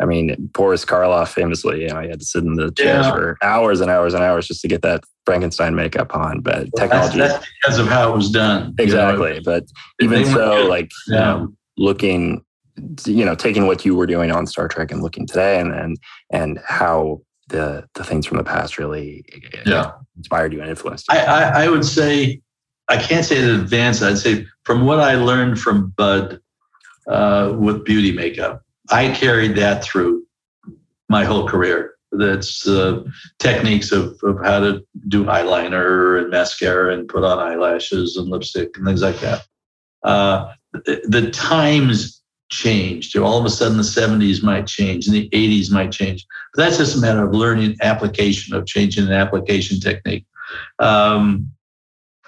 i 0.00 0.04
mean 0.04 0.34
boris 0.52 0.84
karloff 0.84 1.28
famously 1.28 1.82
you 1.82 1.88
know 1.88 2.00
he 2.00 2.08
had 2.08 2.20
to 2.20 2.26
sit 2.26 2.44
in 2.44 2.56
the 2.56 2.70
chair 2.72 3.00
yeah. 3.00 3.10
for 3.10 3.36
hours 3.42 3.80
and 3.80 3.90
hours 3.90 4.14
and 4.14 4.22
hours 4.22 4.46
just 4.46 4.60
to 4.60 4.68
get 4.68 4.82
that 4.82 5.02
frankenstein 5.24 5.74
makeup 5.74 6.14
on 6.14 6.40
but 6.40 6.68
technology 6.76 7.18
that's, 7.18 7.34
that's 7.34 7.46
because 7.62 7.78
of 7.78 7.86
how 7.86 8.12
it 8.12 8.16
was 8.16 8.30
done 8.30 8.74
exactly 8.78 9.30
you 9.30 9.34
know? 9.36 9.42
but 9.44 9.64
even 10.00 10.24
so 10.24 10.66
like 10.66 10.90
yeah. 11.08 11.14
you 11.14 11.20
know 11.40 11.54
looking 11.76 12.44
you 13.06 13.24
know 13.24 13.34
taking 13.34 13.66
what 13.66 13.84
you 13.84 13.94
were 13.94 14.06
doing 14.06 14.30
on 14.30 14.46
star 14.46 14.68
trek 14.68 14.90
and 14.90 15.02
looking 15.02 15.26
today 15.26 15.60
and 15.60 15.72
and 15.72 15.96
and 16.32 16.60
how 16.66 17.20
the 17.48 17.84
the 17.94 18.04
things 18.04 18.26
from 18.26 18.38
the 18.38 18.44
past 18.44 18.78
really 18.78 19.24
yeah. 19.66 19.92
inspired 20.16 20.52
you 20.52 20.60
and 20.60 20.70
influenced 20.70 21.06
you. 21.10 21.18
I, 21.18 21.22
I, 21.22 21.64
I 21.64 21.68
would 21.68 21.84
say 21.84 22.40
i 22.88 22.96
can't 22.96 23.24
say 23.24 23.40
that 23.40 23.60
advanced 23.60 24.02
i'd 24.02 24.18
say 24.18 24.46
from 24.64 24.86
what 24.86 24.98
i 24.98 25.14
learned 25.14 25.60
from 25.60 25.92
bud 25.96 26.40
uh, 27.06 27.54
with 27.58 27.84
beauty 27.84 28.12
makeup 28.12 28.63
i 28.90 29.10
carried 29.12 29.56
that 29.56 29.82
through 29.82 30.22
my 31.08 31.24
whole 31.24 31.46
career 31.46 31.94
that's 32.16 32.68
uh, 32.68 33.02
techniques 33.40 33.90
of, 33.90 34.16
of 34.22 34.38
how 34.44 34.60
to 34.60 34.84
do 35.08 35.24
eyeliner 35.24 36.20
and 36.20 36.30
mascara 36.30 36.94
and 36.94 37.08
put 37.08 37.24
on 37.24 37.38
eyelashes 37.38 38.16
and 38.16 38.28
lipstick 38.28 38.76
and 38.76 38.86
things 38.86 39.02
like 39.02 39.18
that 39.18 39.44
uh, 40.04 40.52
the, 40.72 41.00
the 41.08 41.30
times 41.30 42.22
changed. 42.50 43.16
All 43.16 43.38
of 43.38 43.44
a 43.44 43.50
sudden, 43.50 43.76
the 43.76 43.82
70s 43.82 44.42
might 44.42 44.66
change 44.66 45.06
and 45.06 45.14
the 45.14 45.28
80s 45.30 45.70
might 45.70 45.92
change. 45.92 46.26
But 46.54 46.64
that's 46.64 46.78
just 46.78 46.96
a 46.96 47.00
matter 47.00 47.26
of 47.26 47.34
learning 47.34 47.76
application, 47.82 48.54
of 48.54 48.66
changing 48.66 49.06
an 49.06 49.12
application 49.12 49.80
technique. 49.80 50.24
Um, 50.78 51.50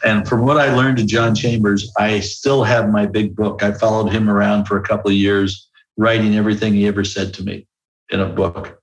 and 0.05 0.29
from 0.29 0.45
what 0.45 0.59
I 0.59 0.75
learned 0.75 0.99
to 0.99 1.07
John 1.07 1.35
Chambers, 1.35 1.91
I 1.99 2.21
still 2.21 2.65
have 2.65 2.91
my 2.91 3.07
big 3.07 3.35
book. 3.35 3.63
I 3.63 3.73
followed 3.73 4.13
him 4.13 4.29
around 4.29 4.67
for 4.67 4.77
a 4.77 4.83
couple 4.83 5.11
of 5.11 5.17
years, 5.17 5.66
writing 5.97 6.37
everything 6.37 6.75
he 6.75 6.87
ever 6.87 7.05
said 7.05 7.33
to 7.35 7.43
me 7.43 7.67
in 8.11 8.21
a 8.21 8.29
book 8.29 8.81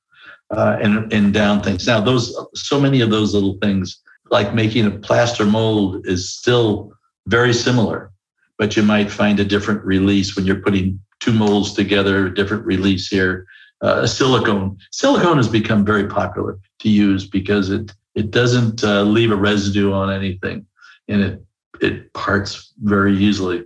uh, 0.52 0.78
and, 0.82 1.12
and 1.12 1.34
down 1.34 1.62
things. 1.62 1.88
Now, 1.88 2.00
those 2.00 2.36
so 2.56 2.80
many 2.80 3.02
of 3.02 3.10
those 3.10 3.34
little 3.34 3.58
things, 3.62 4.02
like 4.30 4.54
making 4.54 4.86
a 4.86 4.92
plaster 4.92 5.46
mold, 5.46 6.06
is 6.08 6.30
still 6.30 6.94
very 7.28 7.54
similar, 7.54 8.12
but 8.58 8.76
you 8.76 8.84
might 8.84 9.12
find 9.12 9.40
a 9.40 9.46
different 9.46 9.84
release 9.84 10.36
when 10.36 10.46
you're 10.46 10.62
putting 10.62 11.00
two 11.20 11.34
molds 11.34 11.74
together, 11.74 12.30
different 12.30 12.66
release 12.66 13.08
here. 13.08 13.46
Uh, 13.82 14.08
silicone. 14.08 14.78
Silicone 14.92 15.38
has 15.38 15.50
become 15.50 15.84
very 15.84 16.08
popular 16.08 16.58
to 16.80 16.90
use 16.90 17.28
because 17.28 17.70
it 17.70 17.92
it 18.16 18.32
doesn't 18.32 18.84
uh, 18.84 19.02
leave 19.02 19.32
a 19.32 19.36
residue 19.36 19.92
on 19.92 20.12
anything, 20.12 20.66
and 21.08 21.22
it 21.22 21.46
it 21.82 22.14
parts 22.14 22.74
very 22.82 23.18
easily. 23.18 23.66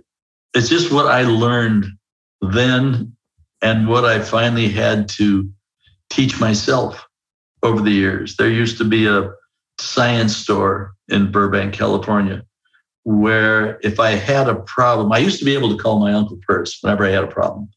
It's 0.54 0.68
just 0.68 0.90
what 0.92 1.06
I 1.06 1.22
learned 1.22 1.86
then, 2.40 3.16
and 3.62 3.88
what 3.88 4.04
I 4.04 4.20
finally 4.20 4.68
had 4.68 5.08
to 5.10 5.48
teach 6.10 6.40
myself 6.40 7.04
over 7.62 7.82
the 7.82 7.90
years. 7.90 8.36
There 8.36 8.50
used 8.50 8.78
to 8.78 8.84
be 8.84 9.06
a 9.06 9.30
science 9.80 10.36
store 10.36 10.92
in 11.08 11.30
Burbank, 11.30 11.74
California, 11.74 12.44
where 13.04 13.78
if 13.82 13.98
I 14.00 14.10
had 14.10 14.48
a 14.48 14.56
problem, 14.56 15.12
I 15.12 15.18
used 15.18 15.38
to 15.38 15.44
be 15.44 15.54
able 15.54 15.76
to 15.76 15.82
call 15.82 15.98
my 15.98 16.12
uncle 16.12 16.38
Perce 16.46 16.78
whenever 16.82 17.04
I 17.04 17.10
had 17.10 17.24
a 17.24 17.28
problem. 17.28 17.68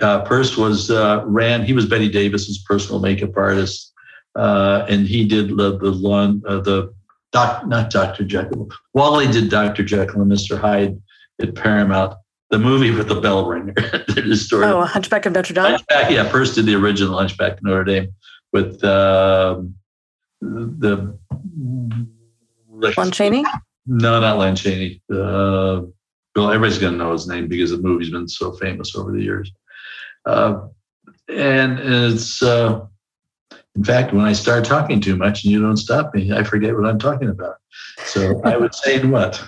Uh, 0.00 0.22
Perce 0.24 0.56
was 0.56 0.90
uh, 0.90 1.22
ran. 1.26 1.64
He 1.64 1.72
was 1.72 1.86
Bette 1.86 2.10
Davis's 2.10 2.58
personal 2.68 3.00
makeup 3.00 3.36
artist, 3.36 3.92
uh, 4.36 4.84
and 4.88 5.06
he 5.06 5.24
did 5.24 5.56
the 5.56 5.78
the 5.78 5.90
long 5.90 6.42
uh, 6.46 6.60
the 6.60 6.92
doc 7.32 7.66
not 7.66 7.90
Doctor 7.90 8.24
Jekyll. 8.24 8.68
Wally 8.92 9.26
did 9.26 9.48
Doctor 9.48 9.82
Jekyll 9.82 10.20
and 10.20 10.28
Mister 10.28 10.58
Hyde 10.58 11.00
at 11.40 11.54
Paramount. 11.54 12.14
The 12.50 12.58
movie 12.58 12.90
with 12.90 13.08
the 13.08 13.20
bell 13.20 13.46
ringer. 13.46 13.74
oh, 14.52 14.84
Hunchback 14.84 15.24
of 15.24 15.32
Notre 15.32 15.54
Dame. 15.54 15.64
Hunchback, 15.64 16.10
yeah, 16.10 16.28
first 16.28 16.56
did 16.56 16.66
the 16.66 16.74
original 16.74 17.16
Hunchback 17.16 17.58
of 17.58 17.62
Notre 17.62 17.84
Dame 17.84 18.08
with 18.52 18.82
um, 18.84 19.74
the. 20.40 21.16
Lon 22.68 23.10
Chaney. 23.12 23.44
No, 23.86 24.20
not 24.20 24.38
Lon 24.38 24.56
Chaney. 24.56 25.00
Uh, 25.12 25.82
well, 26.34 26.48
everybody's 26.48 26.78
going 26.78 26.94
to 26.94 26.98
know 26.98 27.12
his 27.12 27.28
name 27.28 27.48
because 27.48 27.70
the 27.70 27.78
movie's 27.78 28.10
been 28.10 28.28
so 28.28 28.52
famous 28.52 28.96
over 28.96 29.12
the 29.12 29.22
years. 29.22 29.52
Uh, 30.26 30.68
and 31.28 31.78
it's, 31.78 32.42
uh, 32.42 32.80
in 33.76 33.84
fact, 33.84 34.12
when 34.12 34.24
I 34.24 34.32
start 34.32 34.64
talking 34.64 35.00
too 35.00 35.16
much 35.16 35.44
and 35.44 35.52
you 35.52 35.62
don't 35.62 35.76
stop 35.76 36.14
me, 36.14 36.32
I 36.32 36.42
forget 36.42 36.76
what 36.76 36.86
I'm 36.86 36.98
talking 36.98 37.28
about. 37.28 37.56
So 38.06 38.40
I 38.44 38.56
would 38.56 38.74
say 38.74 39.04
what? 39.04 39.42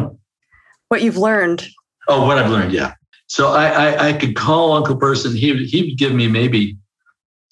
what 0.88 1.02
you've 1.02 1.16
learned. 1.16 1.66
Oh, 2.08 2.26
what 2.26 2.38
I've 2.38 2.50
learned, 2.50 2.72
yeah. 2.72 2.94
So 3.26 3.48
I, 3.48 3.66
I, 3.66 4.08
I 4.08 4.12
could 4.12 4.36
call 4.36 4.72
Uncle 4.72 4.96
Perce. 4.96 5.24
He, 5.32 5.64
he 5.64 5.82
would 5.82 5.98
give 5.98 6.12
me 6.12 6.28
maybe 6.28 6.76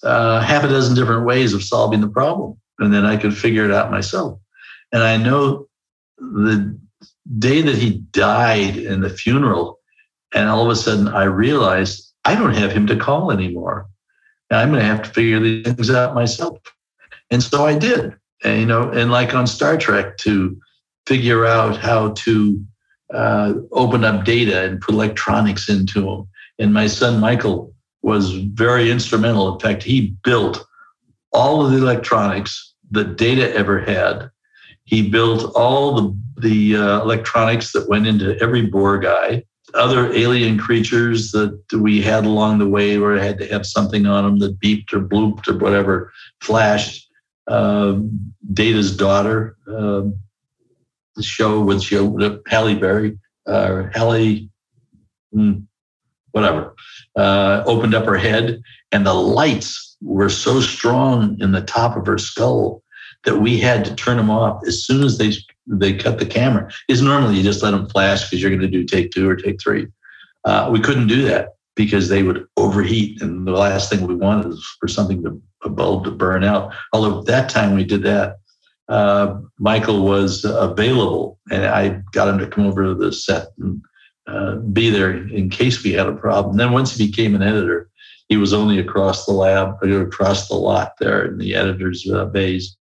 uh, 0.03 0.39
half 0.41 0.63
a 0.63 0.67
dozen 0.67 0.95
different 0.95 1.25
ways 1.25 1.53
of 1.53 1.63
solving 1.63 2.01
the 2.01 2.07
problem. 2.07 2.59
And 2.79 2.93
then 2.93 3.05
I 3.05 3.17
could 3.17 3.35
figure 3.37 3.65
it 3.65 3.71
out 3.71 3.91
myself. 3.91 4.39
And 4.91 5.03
I 5.03 5.17
know 5.17 5.67
the 6.17 6.79
day 7.39 7.61
that 7.61 7.75
he 7.75 7.99
died 8.11 8.77
in 8.77 9.01
the 9.01 9.09
funeral, 9.09 9.79
and 10.33 10.49
all 10.49 10.63
of 10.63 10.69
a 10.69 10.75
sudden 10.75 11.07
I 11.07 11.23
realized 11.23 12.13
I 12.25 12.35
don't 12.35 12.53
have 12.53 12.71
him 12.71 12.87
to 12.87 12.95
call 12.95 13.31
anymore. 13.31 13.87
I'm 14.51 14.69
going 14.69 14.81
to 14.81 14.85
have 14.87 15.01
to 15.03 15.09
figure 15.09 15.39
these 15.39 15.65
things 15.65 15.89
out 15.89 16.13
myself. 16.13 16.59
And 17.31 17.41
so 17.41 17.65
I 17.65 17.77
did. 17.77 18.15
And, 18.43 18.59
you 18.59 18.65
know, 18.65 18.91
and 18.91 19.11
like 19.11 19.33
on 19.33 19.47
Star 19.47 19.77
Trek, 19.77 20.17
to 20.17 20.59
figure 21.07 21.45
out 21.45 21.77
how 21.77 22.11
to 22.11 22.63
uh, 23.13 23.53
open 23.71 24.03
up 24.03 24.25
data 24.25 24.63
and 24.63 24.81
put 24.81 24.95
electronics 24.95 25.69
into 25.69 26.01
them. 26.01 26.27
And 26.59 26.73
my 26.73 26.87
son 26.87 27.19
Michael 27.19 27.73
was 28.01 28.33
very 28.33 28.91
instrumental. 28.91 29.53
In 29.53 29.59
fact, 29.59 29.83
he 29.83 30.15
built 30.23 30.65
all 31.31 31.65
of 31.65 31.71
the 31.71 31.77
electronics 31.77 32.73
that 32.91 33.17
Data 33.17 33.55
ever 33.55 33.79
had 33.79 34.29
he 34.85 35.09
built 35.09 35.51
all 35.55 35.95
the, 35.95 36.17
the 36.37 36.75
uh, 36.75 37.01
electronics 37.01 37.71
that 37.71 37.89
went 37.89 38.07
into 38.07 38.37
every 38.41 38.65
Borg 38.65 39.05
eye, 39.05 39.43
other 39.73 40.11
alien 40.13 40.57
creatures 40.57 41.31
that 41.31 41.59
we 41.73 42.01
had 42.01 42.25
along 42.25 42.59
the 42.59 42.67
way 42.67 42.97
where 42.97 43.17
I 43.17 43.23
had 43.23 43.37
to 43.39 43.47
have 43.47 43.65
something 43.65 44.05
on 44.05 44.23
them 44.23 44.39
that 44.39 44.59
beeped 44.59 44.93
or 44.93 44.99
blooped 44.99 45.47
or 45.47 45.57
whatever, 45.57 46.11
flashed. 46.41 47.09
Uh, 47.47 47.99
Data's 48.53 48.95
daughter, 48.95 49.57
uh, 49.67 50.03
the 51.15 51.23
show 51.23 51.61
with 51.61 51.81
she 51.83 51.95
Halle 51.95 52.75
Berry, 52.75 53.17
uh, 53.47 53.83
Halle, 53.93 54.49
hmm, 55.31 55.53
whatever, 56.31 56.75
uh, 57.15 57.63
opened 57.65 57.93
up 57.95 58.05
her 58.05 58.17
head, 58.17 58.61
and 58.91 59.05
the 59.05 59.13
lights 59.13 59.97
were 60.01 60.29
so 60.29 60.61
strong 60.61 61.37
in 61.39 61.51
the 61.51 61.61
top 61.61 61.97
of 61.97 62.05
her 62.05 62.17
skull 62.17 62.83
that 63.25 63.39
we 63.39 63.59
had 63.59 63.85
to 63.85 63.95
turn 63.95 64.17
them 64.17 64.29
off 64.29 64.61
as 64.67 64.85
soon 64.85 65.03
as 65.03 65.17
they 65.17 65.33
they 65.67 65.93
cut 65.95 66.19
the 66.19 66.25
camera. 66.25 66.69
Is 66.89 67.01
normally 67.01 67.37
you 67.37 67.43
just 67.43 67.63
let 67.63 67.71
them 67.71 67.89
flash 67.89 68.23
because 68.23 68.41
you're 68.41 68.51
going 68.51 68.61
to 68.61 68.67
do 68.67 68.83
take 68.83 69.11
two 69.11 69.29
or 69.29 69.35
take 69.35 69.61
three. 69.61 69.87
Uh, 70.45 70.69
we 70.71 70.79
couldn't 70.79 71.07
do 71.07 71.23
that 71.23 71.49
because 71.75 72.09
they 72.09 72.23
would 72.23 72.45
overheat, 72.57 73.21
and 73.21 73.47
the 73.47 73.51
last 73.51 73.89
thing 73.89 74.05
we 74.05 74.15
wanted 74.15 74.47
was 74.47 74.65
for 74.79 74.87
something 74.87 75.23
to 75.23 75.41
a 75.63 75.69
bulb 75.69 76.03
to 76.05 76.11
burn 76.11 76.43
out. 76.43 76.73
Although 76.91 77.21
that 77.23 77.49
time 77.49 77.75
we 77.75 77.83
did 77.85 78.03
that, 78.03 78.37
uh, 78.89 79.39
Michael 79.59 80.03
was 80.03 80.45
available, 80.45 81.39
and 81.51 81.65
I 81.65 82.01
got 82.11 82.27
him 82.27 82.37
to 82.39 82.47
come 82.47 82.65
over 82.65 82.83
to 82.83 82.95
the 82.95 83.11
set 83.11 83.47
and 83.57 83.81
uh, 84.27 84.55
be 84.55 84.89
there 84.89 85.11
in 85.11 85.49
case 85.49 85.83
we 85.83 85.93
had 85.93 86.07
a 86.07 86.13
problem. 86.13 86.57
Then 86.57 86.71
once 86.71 86.95
he 86.95 87.07
became 87.07 87.35
an 87.35 87.41
editor, 87.41 87.89
he 88.29 88.37
was 88.37 88.53
only 88.53 88.79
across 88.79 89.25
the 89.25 89.33
lab, 89.33 89.83
across 89.83 90.47
the 90.47 90.55
lot 90.55 90.93
there 90.99 91.25
in 91.25 91.37
the 91.37 91.55
editor's 91.55 92.09
uh, 92.09 92.25
bays, 92.25 92.77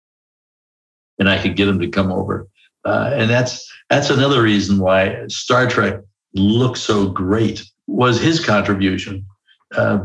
and 1.18 1.28
I 1.28 1.40
could 1.40 1.56
get 1.56 1.68
him 1.68 1.80
to 1.80 1.88
come 1.88 2.12
over. 2.12 2.46
Uh, 2.84 3.10
and 3.14 3.30
that's 3.30 3.70
that's 3.90 4.10
another 4.10 4.42
reason 4.42 4.78
why 4.78 5.26
Star 5.28 5.68
Trek 5.68 6.00
looked 6.34 6.78
so 6.78 7.08
great 7.08 7.64
was 7.86 8.20
his 8.20 8.44
contribution. 8.44 9.26
Uh, 9.74 10.00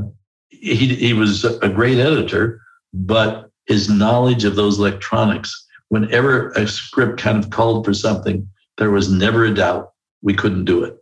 he 0.50 0.96
he 0.96 1.14
was 1.14 1.46
a 1.46 1.70
great 1.70 2.00
editor, 2.00 2.62
but 2.94 3.50
his 3.68 3.90
knowledge 3.90 4.44
of 4.44 4.56
those 4.56 4.80
electronics. 4.80 5.65
Whenever 5.90 6.50
a 6.52 6.68
script 6.68 7.20
kind 7.20 7.38
of 7.38 7.50
called 7.52 7.86
for 7.86 7.94
something, 7.94 8.48
there 8.78 8.92
was 8.92 9.12
never 9.12 9.46
a 9.46 9.54
doubt 9.54 9.92
we 10.22 10.34
couldn't 10.34 10.66
do 10.66 10.84
it. 10.84 10.98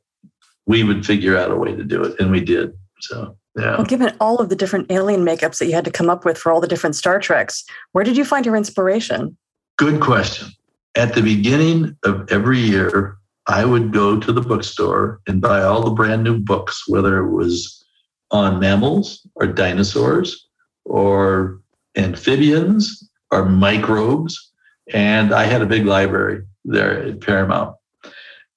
We 0.66 0.84
would 0.84 1.06
figure 1.06 1.38
out 1.38 1.52
a 1.52 1.56
way 1.56 1.76
to 1.76 1.84
do 1.84 2.04
it, 2.04 2.20
and 2.20 2.32
we 2.32 2.42
did. 2.42 2.74
So 3.02 3.38
yeah. 3.58 3.78
Well, 3.78 3.86
given 3.86 4.16
all 4.20 4.40
of 4.40 4.50
the 4.50 4.56
different 4.56 4.92
alien 4.92 5.24
makeups 5.24 5.60
that 5.60 5.68
you 5.68 5.74
had 5.74 5.86
to 5.86 5.92
come 5.92 6.10
up 6.10 6.26
with 6.26 6.38
for 6.38 6.52
all 6.52 6.62
the 6.62 6.68
different 6.68 6.96
Star 6.96 7.20
Treks, 7.20 7.64
where 7.92 8.04
did 8.04 8.18
you 8.18 8.26
find 8.26 8.46
your 8.46 8.56
inspiration? 8.56 9.38
Good 9.78 10.02
question. 10.02 10.50
At 10.96 11.14
the 11.14 11.22
beginning 11.22 11.98
of 12.04 12.32
every 12.32 12.60
year, 12.60 13.18
I 13.48 13.66
would 13.66 13.92
go 13.92 14.20
to 14.20 14.32
the 14.32 14.42
bookstore 14.42 15.20
and 15.28 15.42
buy 15.42 15.62
all 15.64 15.84
the 15.84 15.92
brand 15.92 16.24
new 16.24 16.40
books, 16.40 16.84
whether 16.88 17.18
it 17.20 17.32
was 17.32 17.84
on 18.32 18.60
mammals 18.60 19.26
or 19.36 19.48
dinosaurs 19.48 20.48
or 20.86 21.60
amphibians 21.96 23.10
or 23.32 23.46
microbes. 23.46 24.52
And 24.92 25.34
I 25.34 25.44
had 25.44 25.62
a 25.62 25.68
big 25.68 25.86
library 25.86 26.44
there 26.66 27.04
at 27.04 27.22
Paramount. 27.22 27.76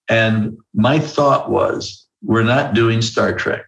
And 0.08 0.58
my 0.74 0.98
thought 0.98 1.50
was, 1.50 2.06
we're 2.22 2.42
not 2.42 2.74
doing 2.74 3.02
Star 3.02 3.32
Trek. 3.32 3.64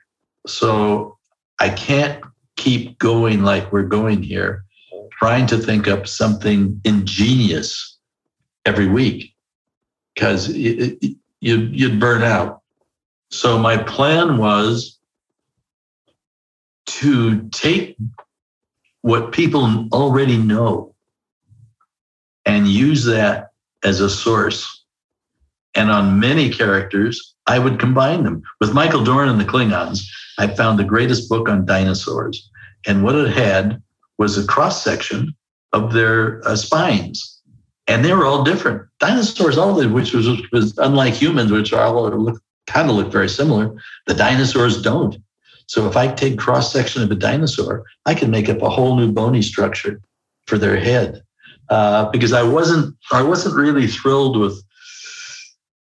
So 0.46 1.16
I 1.60 1.68
can't 1.68 2.22
keep 2.56 2.98
going 2.98 3.42
like 3.42 3.72
we're 3.72 3.82
going 3.82 4.22
here, 4.22 4.64
trying 5.18 5.46
to 5.48 5.58
think 5.58 5.88
up 5.88 6.06
something 6.06 6.80
ingenious 6.84 7.96
every 8.64 8.88
week 8.88 9.34
because 10.14 10.48
you'd, 10.48 11.16
you'd 11.40 12.00
burn 12.00 12.22
out. 12.22 12.62
So 13.30 13.58
my 13.58 13.76
plan 13.76 14.38
was 14.38 14.98
to 16.86 17.48
take 17.50 17.96
what 19.02 19.32
people 19.32 19.88
already 19.92 20.36
know 20.36 20.87
and 22.48 22.66
use 22.66 23.04
that 23.04 23.50
as 23.84 24.00
a 24.00 24.08
source. 24.10 24.84
And 25.74 25.90
on 25.90 26.18
many 26.18 26.50
characters, 26.50 27.34
I 27.46 27.58
would 27.58 27.78
combine 27.78 28.24
them. 28.24 28.42
With 28.58 28.74
Michael 28.74 29.04
Dorn 29.04 29.28
and 29.28 29.38
the 29.38 29.44
Klingons, 29.44 30.00
I 30.38 30.46
found 30.48 30.78
the 30.78 30.84
greatest 30.84 31.28
book 31.28 31.48
on 31.48 31.66
dinosaurs. 31.66 32.50
And 32.86 33.04
what 33.04 33.14
it 33.14 33.30
had 33.32 33.82
was 34.16 34.38
a 34.38 34.46
cross 34.46 34.82
section 34.82 35.36
of 35.72 35.92
their 35.92 36.40
uh, 36.48 36.56
spines. 36.56 37.40
And 37.86 38.04
they 38.04 38.14
were 38.14 38.24
all 38.24 38.42
different. 38.42 38.82
Dinosaurs, 38.98 39.58
all 39.58 39.78
of 39.80 39.92
which 39.92 40.14
was, 40.14 40.28
was 40.50 40.76
unlike 40.78 41.14
humans, 41.14 41.52
which 41.52 41.72
are 41.72 41.84
all 41.84 42.08
look, 42.10 42.40
kind 42.66 42.88
of 42.88 42.96
look 42.96 43.12
very 43.12 43.28
similar. 43.28 43.74
The 44.06 44.14
dinosaurs 44.14 44.80
don't. 44.80 45.16
So 45.66 45.86
if 45.86 45.98
I 45.98 46.08
take 46.08 46.38
cross 46.38 46.72
section 46.72 47.02
of 47.02 47.10
a 47.10 47.14
dinosaur, 47.14 47.84
I 48.06 48.14
can 48.14 48.30
make 48.30 48.48
up 48.48 48.62
a 48.62 48.70
whole 48.70 48.96
new 48.96 49.12
bony 49.12 49.42
structure 49.42 50.00
for 50.46 50.56
their 50.56 50.78
head. 50.78 51.22
Uh, 51.70 52.10
because 52.10 52.32
I 52.32 52.42
wasn't, 52.42 52.96
I 53.12 53.22
wasn't 53.22 53.54
really 53.54 53.86
thrilled 53.86 54.38
with 54.38 54.62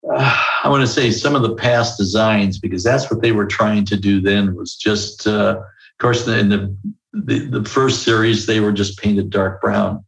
uh, 0.09 0.45
I 0.63 0.69
want 0.69 0.81
to 0.81 0.87
say 0.87 1.11
some 1.11 1.35
of 1.35 1.41
the 1.41 1.55
past 1.55 1.97
designs 1.97 2.59
because 2.59 2.83
that's 2.83 3.09
what 3.11 3.21
they 3.21 3.31
were 3.31 3.45
trying 3.45 3.85
to 3.85 3.97
do 3.97 4.19
then 4.19 4.55
was 4.55 4.75
just, 4.75 5.27
uh, 5.27 5.57
of 5.59 5.97
course, 5.99 6.27
in 6.27 6.49
the, 6.49 6.75
the, 7.13 7.39
the 7.45 7.69
first 7.69 8.03
series 8.03 8.45
they 8.45 8.59
were 8.59 8.71
just 8.71 8.99
painted 8.99 9.29
dark 9.29 9.61
brown, 9.61 10.03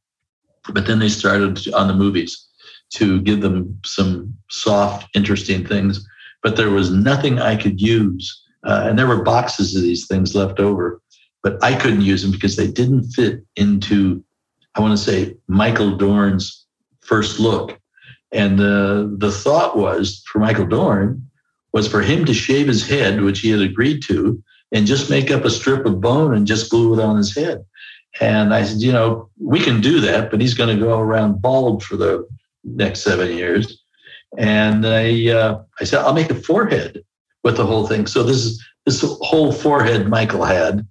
but 0.70 0.88
then 0.88 1.00
they 1.00 1.10
started 1.10 1.74
on 1.74 1.88
the 1.88 1.94
movies 1.94 2.48
to 2.92 3.22
give 3.22 3.42
them 3.42 3.80
some 3.86 4.36
soft, 4.50 5.08
interesting 5.16 5.66
things. 5.66 6.06
But 6.42 6.56
there 6.56 6.72
was 6.72 6.92
nothing 6.92 7.40
I 7.40 7.56
could 7.56 7.80
use, 7.80 8.44
uh, 8.64 8.86
and 8.88 8.98
there 8.98 9.08
were 9.08 9.24
boxes 9.24 9.76
of 9.76 9.82
these 9.82 10.08
things 10.08 10.36
left 10.36 10.60
over, 10.60 11.02
but 11.42 11.64
I 11.64 11.76
couldn't 11.76 12.02
use 12.02 12.22
them 12.22 12.32
because 12.32 12.56
they 12.56 12.68
didn't 12.68 13.12
fit 13.12 13.44
into, 13.56 14.24
I 14.76 14.82
want 14.82 14.98
to 14.98 15.04
say, 15.04 15.36
Michael 15.48 15.98
Dorn's 15.98 16.66
first 17.02 17.40
look 17.40 17.80
and 18.34 18.58
the, 18.58 19.16
the 19.18 19.32
thought 19.32 19.78
was 19.78 20.24
for 20.26 20.40
Michael 20.40 20.66
Dorn 20.66 21.30
was 21.72 21.88
for 21.88 22.02
him 22.02 22.26
to 22.26 22.34
shave 22.34 22.68
his 22.68 22.88
head, 22.88 23.22
which 23.22 23.40
he 23.40 23.50
had 23.50 23.62
agreed 23.62 24.02
to, 24.04 24.42
and 24.72 24.88
just 24.88 25.10
make 25.10 25.32
up 25.32 25.46
a 25.46 25.50
strip 25.50 25.86
of 25.86 26.02
bone 26.02 26.34
and 26.34 26.48
just 26.48 26.70
glue 26.70 26.94
it 26.94 27.04
on 27.04 27.16
his 27.18 27.36
head. 27.36 27.64
And 28.22 28.54
I 28.54 28.64
said, 28.64 28.82
you 28.82 28.92
know, 28.92 29.30
we 29.40 29.60
can 29.60 29.82
do 29.82 30.00
that, 30.02 30.30
but 30.30 30.42
he's 30.42 30.54
going 30.54 30.76
to 30.76 30.84
go 30.84 31.00
around 31.00 31.42
bald 31.42 31.84
for 31.84 31.96
the 31.96 32.28
next 32.64 33.02
seven 33.02 33.36
years. 33.36 33.80
And 34.38 34.86
I, 34.86 35.30
uh, 35.30 35.64
I 35.80 35.84
said, 35.84 36.00
I'll 36.00 36.14
make 36.14 36.30
a 36.30 36.36
forehead 36.36 37.04
with 37.44 37.58
the 37.58 37.66
whole 37.66 37.88
thing. 37.88 38.08
So 38.08 38.24
this 38.24 38.38
is 38.38 38.64
this 38.86 39.02
whole 39.22 39.52
forehead 39.52 40.10
Michael 40.10 40.44
had. 40.44 40.86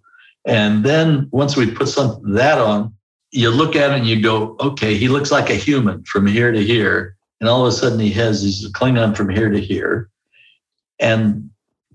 And 0.47 0.85
then 0.85 1.29
once 1.31 1.57
we 1.57 1.71
put 1.71 1.89
some 1.89 2.21
that 2.35 2.59
on, 2.59 2.95
you 3.33 3.51
look 3.51 3.75
at 3.75 3.91
it 3.91 3.99
and 3.99 4.07
you 4.07 4.21
go, 4.23 4.57
okay, 4.61 4.95
he 4.95 5.09
looks 5.09 5.33
like 5.33 5.51
a 5.51 5.55
human 5.55 6.05
from 6.05 6.27
here 6.27 6.53
to 6.53 6.63
here. 6.63 7.17
And 7.41 7.49
all 7.49 7.67
of 7.67 7.73
a 7.73 7.77
sudden 7.77 7.99
he 7.99 8.13
has 8.13 8.43
these 8.43 8.71
Klingon 8.73 9.17
from 9.17 9.31
here 9.31 9.51
to 9.51 9.61
here. 9.61 10.09
And 11.01 11.51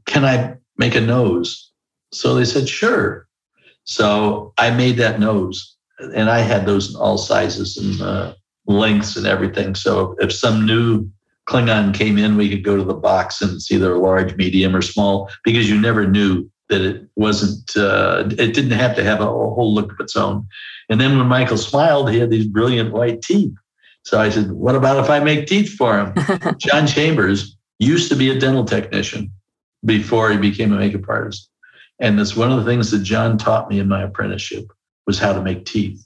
can 0.07 0.25
I 0.25 0.55
make 0.77 0.95
a 0.95 1.01
nose? 1.01 1.71
So 2.11 2.35
they 2.35 2.43
said, 2.43 2.67
sure. 2.67 3.27
So 3.83 4.53
I 4.57 4.71
made 4.71 4.97
that 4.97 5.19
nose. 5.19 5.75
And 5.99 6.29
I 6.29 6.39
had 6.39 6.65
those 6.65 6.89
in 6.93 6.99
all 6.99 7.17
sizes 7.17 7.77
and 7.77 8.01
uh, 8.01 8.33
lengths 8.65 9.15
and 9.15 9.25
everything. 9.25 9.75
So 9.75 10.15
if 10.19 10.33
some 10.33 10.65
new 10.65 11.09
Klingon 11.47 11.93
came 11.93 12.17
in, 12.17 12.35
we 12.35 12.49
could 12.49 12.63
go 12.63 12.75
to 12.75 12.83
the 12.83 12.93
box 12.93 13.41
and 13.41 13.61
see 13.61 13.75
either 13.75 13.97
large, 13.97 14.35
medium, 14.35 14.75
or 14.75 14.81
small, 14.81 15.29
because 15.43 15.69
you 15.69 15.79
never 15.79 16.05
knew 16.05 16.49
that 16.69 16.81
it 16.81 17.07
wasn't, 17.15 17.75
uh, 17.77 18.25
it 18.31 18.53
didn't 18.53 18.71
have 18.71 18.95
to 18.97 19.03
have 19.03 19.21
a 19.21 19.25
whole 19.25 19.73
look 19.73 19.91
of 19.91 19.99
its 19.99 20.15
own. 20.15 20.45
And 20.89 21.01
then 21.01 21.17
when 21.17 21.27
Michael 21.27 21.57
smiled, 21.57 22.11
he 22.11 22.19
had 22.19 22.29
these 22.29 22.47
brilliant 22.47 22.93
white 22.93 23.21
teeth. 23.21 23.53
So 24.03 24.19
I 24.19 24.29
said, 24.29 24.51
What 24.51 24.75
about 24.75 25.03
if 25.03 25.09
I 25.09 25.19
make 25.19 25.47
teeth 25.47 25.73
for 25.73 25.99
him? 25.99 26.13
John 26.59 26.87
Chambers 26.87 27.57
used 27.79 28.09
to 28.09 28.15
be 28.15 28.29
a 28.29 28.39
dental 28.39 28.65
technician 28.65 29.31
before 29.85 30.31
he 30.31 30.37
became 30.37 30.73
a 30.73 30.77
makeup 30.77 31.07
artist. 31.07 31.49
And 31.99 32.17
that's 32.17 32.35
one 32.35 32.51
of 32.51 32.57
the 32.57 32.65
things 32.69 32.91
that 32.91 33.03
John 33.03 33.37
taught 33.37 33.69
me 33.69 33.79
in 33.79 33.87
my 33.87 34.03
apprenticeship 34.03 34.65
was 35.05 35.19
how 35.19 35.33
to 35.33 35.41
make 35.41 35.65
teeth. 35.65 36.05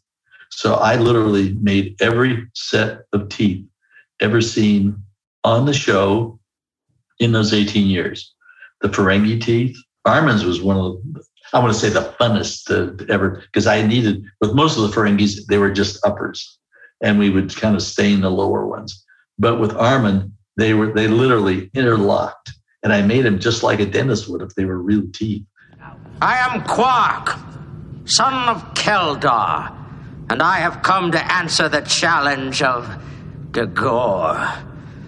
So 0.49 0.75
I 0.75 0.95
literally 0.95 1.53
made 1.61 1.95
every 2.01 2.47
set 2.53 3.01
of 3.13 3.29
teeth 3.29 3.65
ever 4.19 4.41
seen 4.41 5.01
on 5.43 5.65
the 5.65 5.73
show 5.73 6.39
in 7.19 7.31
those 7.31 7.53
18 7.53 7.87
years. 7.87 8.33
The 8.81 8.89
Ferengi 8.89 9.41
teeth, 9.41 9.77
Armin's 10.05 10.43
was 10.43 10.61
one 10.61 10.77
of 10.77 10.97
the, 11.13 11.23
I 11.53 11.59
want 11.59 11.73
to 11.73 11.79
say 11.79 11.89
the 11.89 12.13
funnest 12.19 12.65
to 12.65 13.05
ever, 13.09 13.43
because 13.45 13.67
I 13.67 13.81
needed, 13.81 14.23
with 14.39 14.53
most 14.53 14.77
of 14.77 14.83
the 14.83 14.89
Ferengis, 14.89 15.45
they 15.47 15.57
were 15.57 15.71
just 15.71 16.05
uppers 16.05 16.59
and 17.01 17.17
we 17.17 17.29
would 17.29 17.55
kind 17.55 17.75
of 17.75 17.81
stain 17.81 18.21
the 18.21 18.29
lower 18.29 18.65
ones. 18.65 19.03
But 19.39 19.59
with 19.59 19.75
Armin, 19.75 20.33
they 20.57 20.73
were 20.73 20.93
they 20.93 21.07
literally 21.07 21.69
interlocked, 21.73 22.51
and 22.83 22.93
I 22.93 23.01
made 23.01 23.25
them 23.25 23.39
just 23.39 23.63
like 23.63 23.79
a 23.79 23.85
dentist 23.85 24.29
would 24.29 24.41
if 24.41 24.53
they 24.55 24.65
were 24.65 24.77
real 24.77 25.03
teeth. 25.13 25.45
I 26.21 26.37
am 26.37 26.63
Quark, 26.63 27.37
son 28.05 28.49
of 28.49 28.73
Keldar, 28.75 29.75
and 30.29 30.41
I 30.41 30.59
have 30.59 30.83
come 30.83 31.11
to 31.11 31.33
answer 31.33 31.67
the 31.67 31.81
challenge 31.81 32.61
of 32.61 32.87
D'Ghor, 33.51 34.47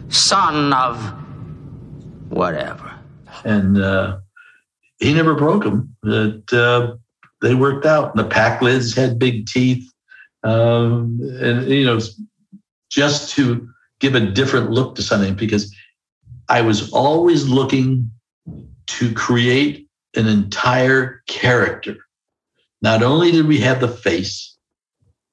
son 0.09 0.73
of 0.73 1.13
whatever. 2.29 2.91
And 3.45 3.77
uh, 3.77 4.19
he 5.03 5.13
never 5.13 5.35
broke 5.35 5.63
them. 5.63 5.95
That 6.03 6.53
uh, 6.53 6.95
they 7.41 7.55
worked 7.55 7.85
out. 7.85 8.15
The 8.15 8.23
Pakleds 8.23 8.95
had 8.95 9.19
big 9.19 9.47
teeth. 9.47 9.91
Um, 10.43 11.19
and, 11.41 11.69
you 11.69 11.85
know, 11.85 11.99
just 12.89 13.35
to 13.35 13.67
give 13.99 14.15
a 14.15 14.19
different 14.19 14.71
look 14.71 14.95
to 14.95 15.01
something 15.01 15.35
because 15.35 15.73
I 16.49 16.61
was 16.61 16.91
always 16.91 17.47
looking 17.47 18.11
to 18.87 19.13
create 19.13 19.87
an 20.15 20.27
entire 20.27 21.21
character. 21.27 21.95
Not 22.81 23.03
only 23.03 23.31
did 23.31 23.47
we 23.47 23.59
have 23.59 23.79
the 23.79 23.87
face, 23.87 24.57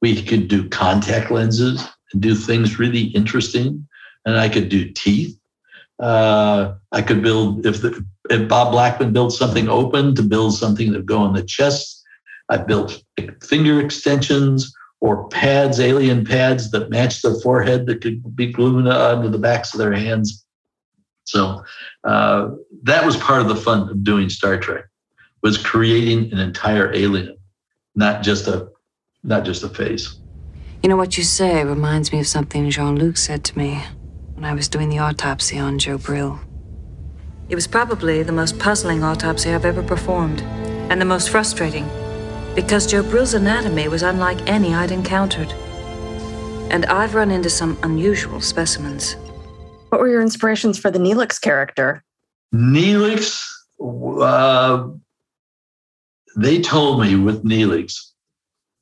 we 0.00 0.22
could 0.22 0.48
do 0.48 0.68
contact 0.68 1.30
lenses 1.30 1.86
and 2.12 2.22
do 2.22 2.34
things 2.34 2.78
really 2.78 3.02
interesting. 3.02 3.86
And 4.24 4.38
I 4.38 4.48
could 4.48 4.68
do 4.68 4.90
teeth. 4.90 5.39
Uh, 6.00 6.74
I 6.92 7.02
could 7.02 7.22
build, 7.22 7.66
if, 7.66 7.82
the, 7.82 8.04
if 8.30 8.48
Bob 8.48 8.72
Blackman 8.72 9.12
built 9.12 9.32
something 9.32 9.68
open, 9.68 10.14
to 10.14 10.22
build 10.22 10.54
something 10.54 10.92
that 10.92 11.06
go 11.06 11.18
on 11.18 11.34
the 11.34 11.42
chest. 11.42 12.02
I 12.48 12.56
built 12.56 13.02
finger 13.42 13.80
extensions 13.80 14.74
or 15.00 15.28
pads, 15.28 15.78
alien 15.78 16.24
pads 16.24 16.70
that 16.72 16.90
match 16.90 17.22
their 17.22 17.34
forehead 17.40 17.86
that 17.86 18.00
could 18.00 18.36
be 18.36 18.52
glued 18.52 18.86
onto 18.86 19.28
the 19.28 19.38
backs 19.38 19.72
of 19.72 19.78
their 19.78 19.92
hands. 19.92 20.44
So 21.24 21.62
uh, 22.04 22.50
that 22.82 23.04
was 23.04 23.16
part 23.16 23.40
of 23.40 23.48
the 23.48 23.56
fun 23.56 23.88
of 23.88 24.02
doing 24.02 24.28
Star 24.28 24.58
Trek 24.58 24.84
was 25.42 25.56
creating 25.56 26.32
an 26.32 26.38
entire 26.38 26.92
alien, 26.92 27.36
not 27.94 28.22
just 28.22 28.48
a 28.48 28.68
not 29.22 29.44
just 29.44 29.62
a 29.62 29.68
face. 29.68 30.16
You 30.82 30.88
know 30.88 30.96
what 30.96 31.18
you 31.18 31.24
say 31.24 31.62
reminds 31.64 32.12
me 32.12 32.20
of 32.20 32.26
something 32.26 32.70
Jean-Luc 32.70 33.16
said 33.16 33.44
to 33.44 33.58
me 33.58 33.84
when 34.40 34.50
I 34.50 34.54
was 34.54 34.68
doing 34.68 34.88
the 34.88 35.00
autopsy 35.00 35.58
on 35.58 35.78
Jo'Bril. 35.78 36.40
It 37.50 37.54
was 37.54 37.66
probably 37.66 38.22
the 38.22 38.32
most 38.32 38.58
puzzling 38.58 39.04
autopsy 39.04 39.52
I've 39.52 39.66
ever 39.66 39.82
performed, 39.82 40.40
and 40.88 40.98
the 40.98 41.04
most 41.04 41.28
frustrating, 41.28 41.86
because 42.54 42.90
Jo'Bril's 42.90 43.34
anatomy 43.34 43.88
was 43.88 44.02
unlike 44.02 44.48
any 44.48 44.72
I'd 44.72 44.92
encountered. 44.92 45.52
And 46.72 46.86
I've 46.86 47.14
run 47.14 47.30
into 47.30 47.50
some 47.50 47.76
unusual 47.82 48.40
specimens. 48.40 49.14
What 49.90 50.00
were 50.00 50.08
your 50.08 50.22
inspirations 50.22 50.78
for 50.78 50.90
the 50.90 50.98
Neelix 50.98 51.38
character? 51.38 52.02
Neelix, 52.54 53.46
uh, 53.78 54.88
they 56.36 56.62
told 56.62 57.02
me 57.02 57.14
with 57.14 57.44
Neelix, 57.44 58.12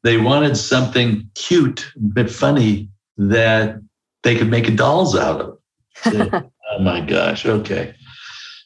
they 0.05 0.19
wanted 0.19 0.57
something 0.57 1.29
cute 1.35 1.91
but 1.97 2.31
funny 2.31 2.91
that 3.17 3.81
they 4.29 4.37
could 4.37 4.51
make 4.51 4.77
dolls 4.77 5.17
out 5.17 5.41
of. 5.41 5.59
oh 6.71 6.79
my 6.81 7.01
gosh! 7.01 7.47
Okay, 7.47 7.95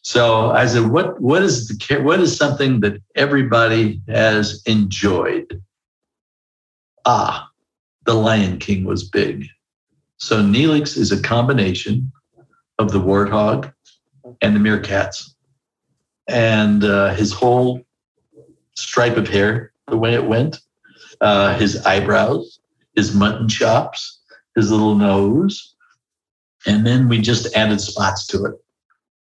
so 0.02 0.50
I 0.50 0.66
said, 0.66 0.90
"What? 0.90 1.20
What 1.20 1.42
is 1.42 1.68
the? 1.68 2.02
What 2.02 2.18
is 2.18 2.36
something 2.36 2.80
that 2.80 3.00
everybody 3.14 4.02
has 4.08 4.60
enjoyed?" 4.66 5.62
Ah, 7.04 7.48
The 8.06 8.14
Lion 8.14 8.58
King 8.58 8.84
was 8.84 9.08
big. 9.08 9.46
So 10.16 10.42
Neelix 10.42 10.96
is 10.96 11.12
a 11.12 11.22
combination 11.22 12.10
of 12.78 12.90
the 12.90 13.00
warthog 13.00 13.72
and 14.40 14.56
the 14.56 14.60
meerkats, 14.60 15.34
and 16.26 16.82
uh, 16.82 17.14
his 17.14 17.32
whole 17.32 17.82
stripe 18.74 19.16
of 19.16 19.28
hair, 19.28 19.72
the 19.86 19.96
way 19.96 20.14
it 20.14 20.26
went, 20.26 20.60
uh, 21.20 21.56
his 21.56 21.86
eyebrows, 21.86 22.58
his 22.96 23.14
mutton 23.14 23.48
chops, 23.48 24.22
his 24.55 24.70
little 24.70 24.94
nose, 24.94 25.74
and 26.66 26.86
then 26.86 27.09
we 27.09 27.20
just 27.20 27.55
added 27.57 27.80
spots 27.80 28.26
to 28.28 28.44
it 28.44 28.55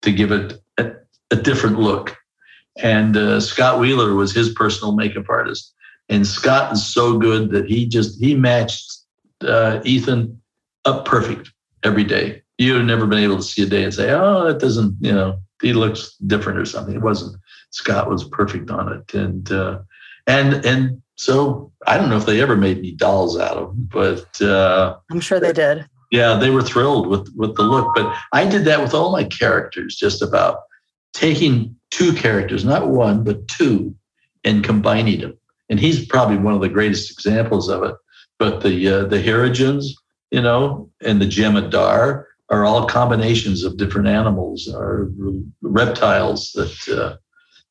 to 0.02 0.12
give 0.12 0.32
it 0.32 0.60
a, 0.78 0.92
a 1.30 1.36
different 1.36 1.78
look. 1.78 2.16
And 2.82 3.16
uh, 3.16 3.40
Scott 3.40 3.80
Wheeler 3.80 4.14
was 4.14 4.32
his 4.32 4.50
personal 4.50 4.94
makeup 4.94 5.26
artist, 5.28 5.74
and 6.08 6.26
Scott 6.26 6.72
is 6.72 6.92
so 6.92 7.18
good 7.18 7.50
that 7.50 7.66
he 7.66 7.86
just 7.86 8.20
he 8.20 8.34
matched 8.34 8.92
uh, 9.42 9.80
Ethan 9.84 10.40
up 10.84 11.04
perfect 11.04 11.50
every 11.82 12.04
day. 12.04 12.42
You've 12.58 12.84
never 12.84 13.06
been 13.06 13.22
able 13.22 13.36
to 13.36 13.42
see 13.42 13.62
a 13.62 13.66
day 13.66 13.84
and 13.84 13.92
say, 13.92 14.10
"Oh, 14.10 14.44
that 14.46 14.58
doesn't," 14.58 14.96
you 15.00 15.12
know, 15.12 15.38
he 15.60 15.72
looks 15.72 16.14
different 16.26 16.58
or 16.58 16.64
something. 16.64 16.94
It 16.94 17.02
wasn't. 17.02 17.36
Scott 17.70 18.08
was 18.08 18.24
perfect 18.24 18.70
on 18.70 18.92
it, 18.92 19.14
and 19.14 19.50
uh, 19.52 19.78
and 20.26 20.64
and 20.64 21.01
so 21.16 21.72
I 21.86 21.96
don't 21.96 22.10
know 22.10 22.16
if 22.16 22.26
they 22.26 22.40
ever 22.40 22.56
made 22.56 22.78
any 22.78 22.92
dolls 22.92 23.38
out 23.38 23.56
of 23.56 23.68
them, 23.68 23.88
but 23.92 24.42
uh, 24.42 24.96
I'm 25.10 25.20
sure 25.20 25.40
they 25.40 25.52
did. 25.52 25.86
Yeah, 26.10 26.34
they 26.34 26.50
were 26.50 26.62
thrilled 26.62 27.06
with 27.08 27.32
with 27.36 27.56
the 27.56 27.62
look. 27.62 27.94
But 27.94 28.14
I 28.32 28.46
did 28.46 28.64
that 28.66 28.82
with 28.82 28.94
all 28.94 29.12
my 29.12 29.24
characters, 29.24 29.96
just 29.96 30.22
about 30.22 30.60
taking 31.14 31.76
two 31.90 32.12
characters, 32.12 32.64
not 32.64 32.88
one 32.88 33.24
but 33.24 33.46
two, 33.48 33.94
and 34.44 34.64
combining 34.64 35.20
them. 35.20 35.38
And 35.68 35.80
he's 35.80 36.04
probably 36.06 36.36
one 36.36 36.54
of 36.54 36.60
the 36.60 36.68
greatest 36.68 37.10
examples 37.10 37.68
of 37.68 37.82
it. 37.82 37.94
But 38.38 38.62
the 38.62 38.88
uh, 38.88 39.04
the 39.04 39.22
Hirogens, 39.22 39.86
you 40.30 40.42
know, 40.42 40.90
and 41.02 41.20
the 41.20 41.26
Jem'Hadar 41.26 42.24
are 42.50 42.64
all 42.64 42.86
combinations 42.86 43.64
of 43.64 43.78
different 43.78 44.08
animals 44.08 44.68
or 44.68 45.10
reptiles 45.62 46.52
that 46.52 46.88
uh, 46.88 47.16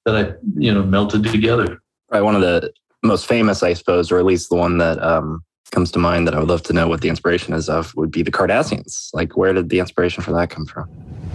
that 0.06 0.16
I 0.16 0.34
you 0.56 0.74
know 0.74 0.84
melted 0.84 1.24
together. 1.24 1.82
Right, 2.10 2.22
one 2.22 2.36
of 2.36 2.42
the 2.42 2.74
most 3.04 3.26
famous, 3.26 3.64
I 3.64 3.74
suppose, 3.74 4.12
or 4.12 4.20
at 4.20 4.26
least 4.26 4.50
the 4.50 4.56
one 4.56 4.78
that 4.78 5.02
um, 5.02 5.44
comes 5.72 5.92
to 5.92 6.00
mind 6.00 6.28
that 6.28 6.36
I 6.36 6.40
would 6.40 6.50
love 6.50 6.64
to 6.64 6.74
know 6.74 6.88
what 6.88 7.02
the 7.02 7.10
inspiration 7.10 7.54
is 7.54 7.70
of 7.70 7.96
would 7.96 8.12
be 8.12 8.24
the 8.24 8.32
Cardassians. 8.32 9.10
Like, 9.14 9.36
where 9.38 9.54
did 9.54 9.70
the 9.70 9.80
inspiration 9.80 10.24
for 10.24 10.32
that 10.34 10.50
come 10.50 10.66
from? 10.66 10.90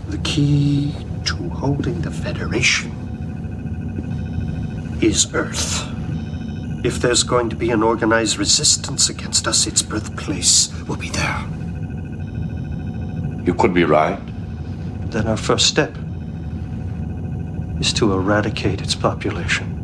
The 0.08 0.18
key 0.18 0.94
to 1.24 1.34
holding 1.48 2.00
the 2.02 2.10
Federation 2.10 2.92
is 5.00 5.32
Earth. 5.34 5.84
If 6.84 7.00
there's 7.00 7.24
going 7.24 7.50
to 7.50 7.56
be 7.56 7.70
an 7.70 7.82
organized 7.82 8.38
resistance 8.38 9.08
against 9.08 9.48
us, 9.48 9.66
its 9.66 9.82
birthplace 9.82 10.72
will 10.84 10.96
be 10.96 11.10
there. 11.10 11.44
You 13.44 13.54
could 13.54 13.74
be 13.74 13.84
right. 13.84 14.20
Then 15.10 15.26
our 15.26 15.36
first 15.36 15.66
step 15.66 15.96
is 17.80 17.92
to 17.94 18.12
eradicate 18.12 18.80
its 18.80 18.94
population. 18.94 19.75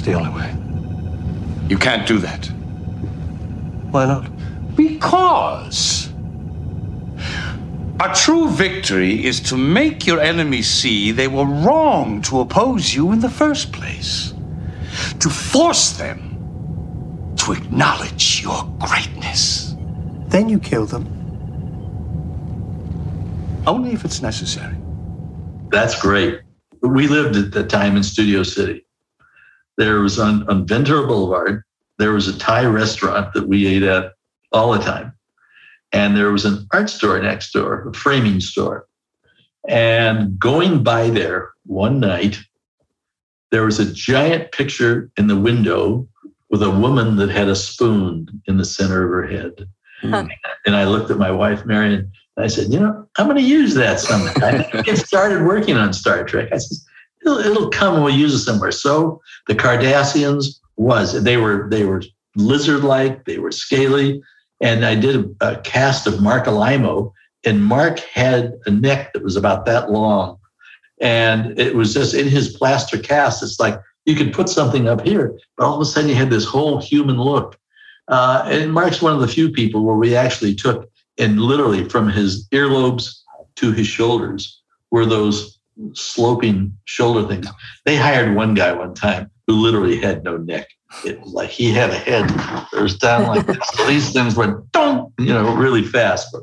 It's 0.00 0.06
the 0.06 0.14
only 0.14 0.30
way. 0.30 0.50
You 1.68 1.76
can't 1.76 2.08
do 2.08 2.16
that. 2.20 2.46
Why 3.90 4.06
not? 4.06 4.30
Because 4.74 6.08
a 8.00 8.10
true 8.14 8.48
victory 8.48 9.26
is 9.26 9.40
to 9.40 9.58
make 9.58 10.06
your 10.06 10.18
enemies 10.18 10.70
see 10.70 11.12
they 11.12 11.28
were 11.28 11.44
wrong 11.44 12.22
to 12.22 12.40
oppose 12.40 12.94
you 12.94 13.12
in 13.12 13.20
the 13.20 13.28
first 13.28 13.74
place. 13.74 14.32
To 15.18 15.28
force 15.28 15.90
them 15.98 17.34
to 17.36 17.52
acknowledge 17.52 18.42
your 18.42 18.64
greatness. 18.78 19.76
Then 20.28 20.48
you 20.48 20.58
kill 20.58 20.86
them. 20.86 21.04
Only 23.66 23.92
if 23.92 24.06
it's 24.06 24.22
necessary. 24.22 24.78
That's 25.68 26.00
great. 26.00 26.40
We 26.80 27.06
lived 27.06 27.36
at 27.36 27.52
the 27.52 27.66
time 27.66 27.98
in 27.98 28.02
Studio 28.02 28.42
City. 28.44 28.86
There 29.80 30.00
was 30.00 30.18
on, 30.18 30.46
on 30.50 30.66
Ventura 30.66 31.06
Boulevard, 31.06 31.62
there 31.98 32.12
was 32.12 32.28
a 32.28 32.38
Thai 32.38 32.66
restaurant 32.66 33.32
that 33.32 33.48
we 33.48 33.66
ate 33.66 33.82
at 33.82 34.12
all 34.52 34.72
the 34.72 34.78
time. 34.78 35.14
And 35.90 36.14
there 36.14 36.30
was 36.30 36.44
an 36.44 36.66
art 36.70 36.90
store 36.90 37.18
next 37.18 37.50
door, 37.52 37.88
a 37.88 37.94
framing 37.94 38.40
store. 38.40 38.86
And 39.66 40.38
going 40.38 40.82
by 40.82 41.08
there 41.08 41.52
one 41.64 41.98
night, 41.98 42.38
there 43.52 43.64
was 43.64 43.80
a 43.80 43.90
giant 43.90 44.52
picture 44.52 45.10
in 45.16 45.28
the 45.28 45.40
window 45.40 46.06
with 46.50 46.62
a 46.62 46.70
woman 46.70 47.16
that 47.16 47.30
had 47.30 47.48
a 47.48 47.56
spoon 47.56 48.28
in 48.44 48.58
the 48.58 48.66
center 48.66 49.04
of 49.04 49.10
her 49.10 49.26
head. 49.26 49.66
Hmm. 50.02 50.10
Huh. 50.10 50.28
And 50.66 50.76
I 50.76 50.84
looked 50.84 51.10
at 51.10 51.16
my 51.16 51.30
wife, 51.30 51.64
Marion, 51.64 52.12
and 52.36 52.44
I 52.44 52.48
said, 52.48 52.70
You 52.70 52.80
know, 52.80 53.08
I'm 53.16 53.28
going 53.28 53.38
to 53.38 53.42
use 53.42 53.72
that 53.76 53.98
sometime. 53.98 54.62
I 54.74 54.82
get 54.82 54.98
started 54.98 55.42
working 55.46 55.78
on 55.78 55.94
Star 55.94 56.22
Trek. 56.22 56.50
I 56.52 56.58
said, 56.58 56.76
it'll, 57.30 57.52
it'll 57.52 57.70
come 57.70 57.94
and 57.94 58.04
we'll 58.04 58.14
use 58.14 58.34
it 58.34 58.40
somewhere. 58.40 58.72
So 58.72 59.20
the 59.46 59.54
Cardassians 59.54 60.60
was, 60.76 61.22
they 61.22 61.36
were, 61.36 61.68
they 61.70 61.84
were 61.84 62.02
lizard 62.36 62.84
like, 62.84 63.24
they 63.24 63.38
were 63.38 63.52
scaly. 63.52 64.22
And 64.60 64.84
I 64.84 64.94
did 64.94 65.34
a, 65.40 65.52
a 65.52 65.60
cast 65.60 66.06
of 66.06 66.20
Marc 66.20 66.46
Alaimo, 66.46 67.12
and 67.44 67.64
Marc 67.64 68.00
had 68.00 68.52
a 68.66 68.70
neck 68.70 69.12
that 69.12 69.24
was 69.24 69.36
about 69.36 69.64
that 69.66 69.90
long. 69.90 70.38
And 71.00 71.58
it 71.58 71.74
was 71.74 71.94
just 71.94 72.14
in 72.14 72.28
his 72.28 72.56
plaster 72.56 72.98
cast. 72.98 73.42
It's 73.42 73.58
like 73.58 73.80
you 74.04 74.14
could 74.14 74.34
put 74.34 74.48
something 74.48 74.86
up 74.86 75.00
here, 75.00 75.38
but 75.56 75.64
all 75.64 75.74
of 75.74 75.80
a 75.80 75.84
sudden 75.86 76.10
you 76.10 76.16
had 76.16 76.30
this 76.30 76.44
whole 76.44 76.78
human 76.78 77.18
look. 77.18 77.58
Uh, 78.08 78.42
and 78.46 78.72
Marc's 78.72 79.00
one 79.00 79.14
of 79.14 79.20
the 79.20 79.28
few 79.28 79.50
people 79.50 79.84
where 79.84 79.96
we 79.96 80.16
actually 80.16 80.54
took 80.54 80.90
and 81.18 81.40
literally 81.40 81.88
from 81.88 82.10
his 82.10 82.48
earlobes 82.48 83.20
to 83.56 83.72
his 83.72 83.86
shoulders 83.86 84.60
were 84.90 85.06
those 85.06 85.59
sloping 85.94 86.76
shoulder 86.84 87.26
things. 87.26 87.48
They 87.84 87.96
hired 87.96 88.34
one 88.34 88.54
guy 88.54 88.72
one 88.72 88.94
time 88.94 89.30
who 89.46 89.54
literally 89.54 90.00
had 90.00 90.24
no 90.24 90.36
neck. 90.36 90.68
It 91.04 91.20
was 91.20 91.32
like 91.32 91.50
he 91.50 91.72
had 91.72 91.90
a 91.90 91.98
head 91.98 92.28
that 92.28 92.80
was 92.80 92.98
down 92.98 93.26
like 93.26 93.46
this. 93.46 93.58
So 93.74 93.86
these 93.86 94.12
things 94.12 94.36
went, 94.36 94.70
dong, 94.72 95.12
you 95.18 95.32
know, 95.32 95.54
really 95.54 95.82
fast, 95.82 96.28
but 96.32 96.42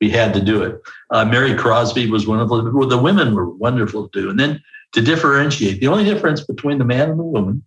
we 0.00 0.10
had 0.10 0.32
to 0.34 0.40
do 0.40 0.62
it. 0.62 0.80
Uh, 1.10 1.24
Mary 1.24 1.54
Crosby 1.54 2.10
was 2.10 2.26
one 2.26 2.40
of 2.40 2.48
the, 2.48 2.70
well, 2.74 2.88
the 2.88 2.98
women 2.98 3.34
were 3.34 3.48
wonderful 3.48 4.08
to 4.08 4.20
do. 4.20 4.30
And 4.30 4.38
then 4.38 4.62
to 4.92 5.02
differentiate, 5.02 5.80
the 5.80 5.88
only 5.88 6.04
difference 6.04 6.44
between 6.44 6.78
the 6.78 6.84
man 6.84 7.10
and 7.10 7.18
the 7.18 7.24
woman 7.24 7.64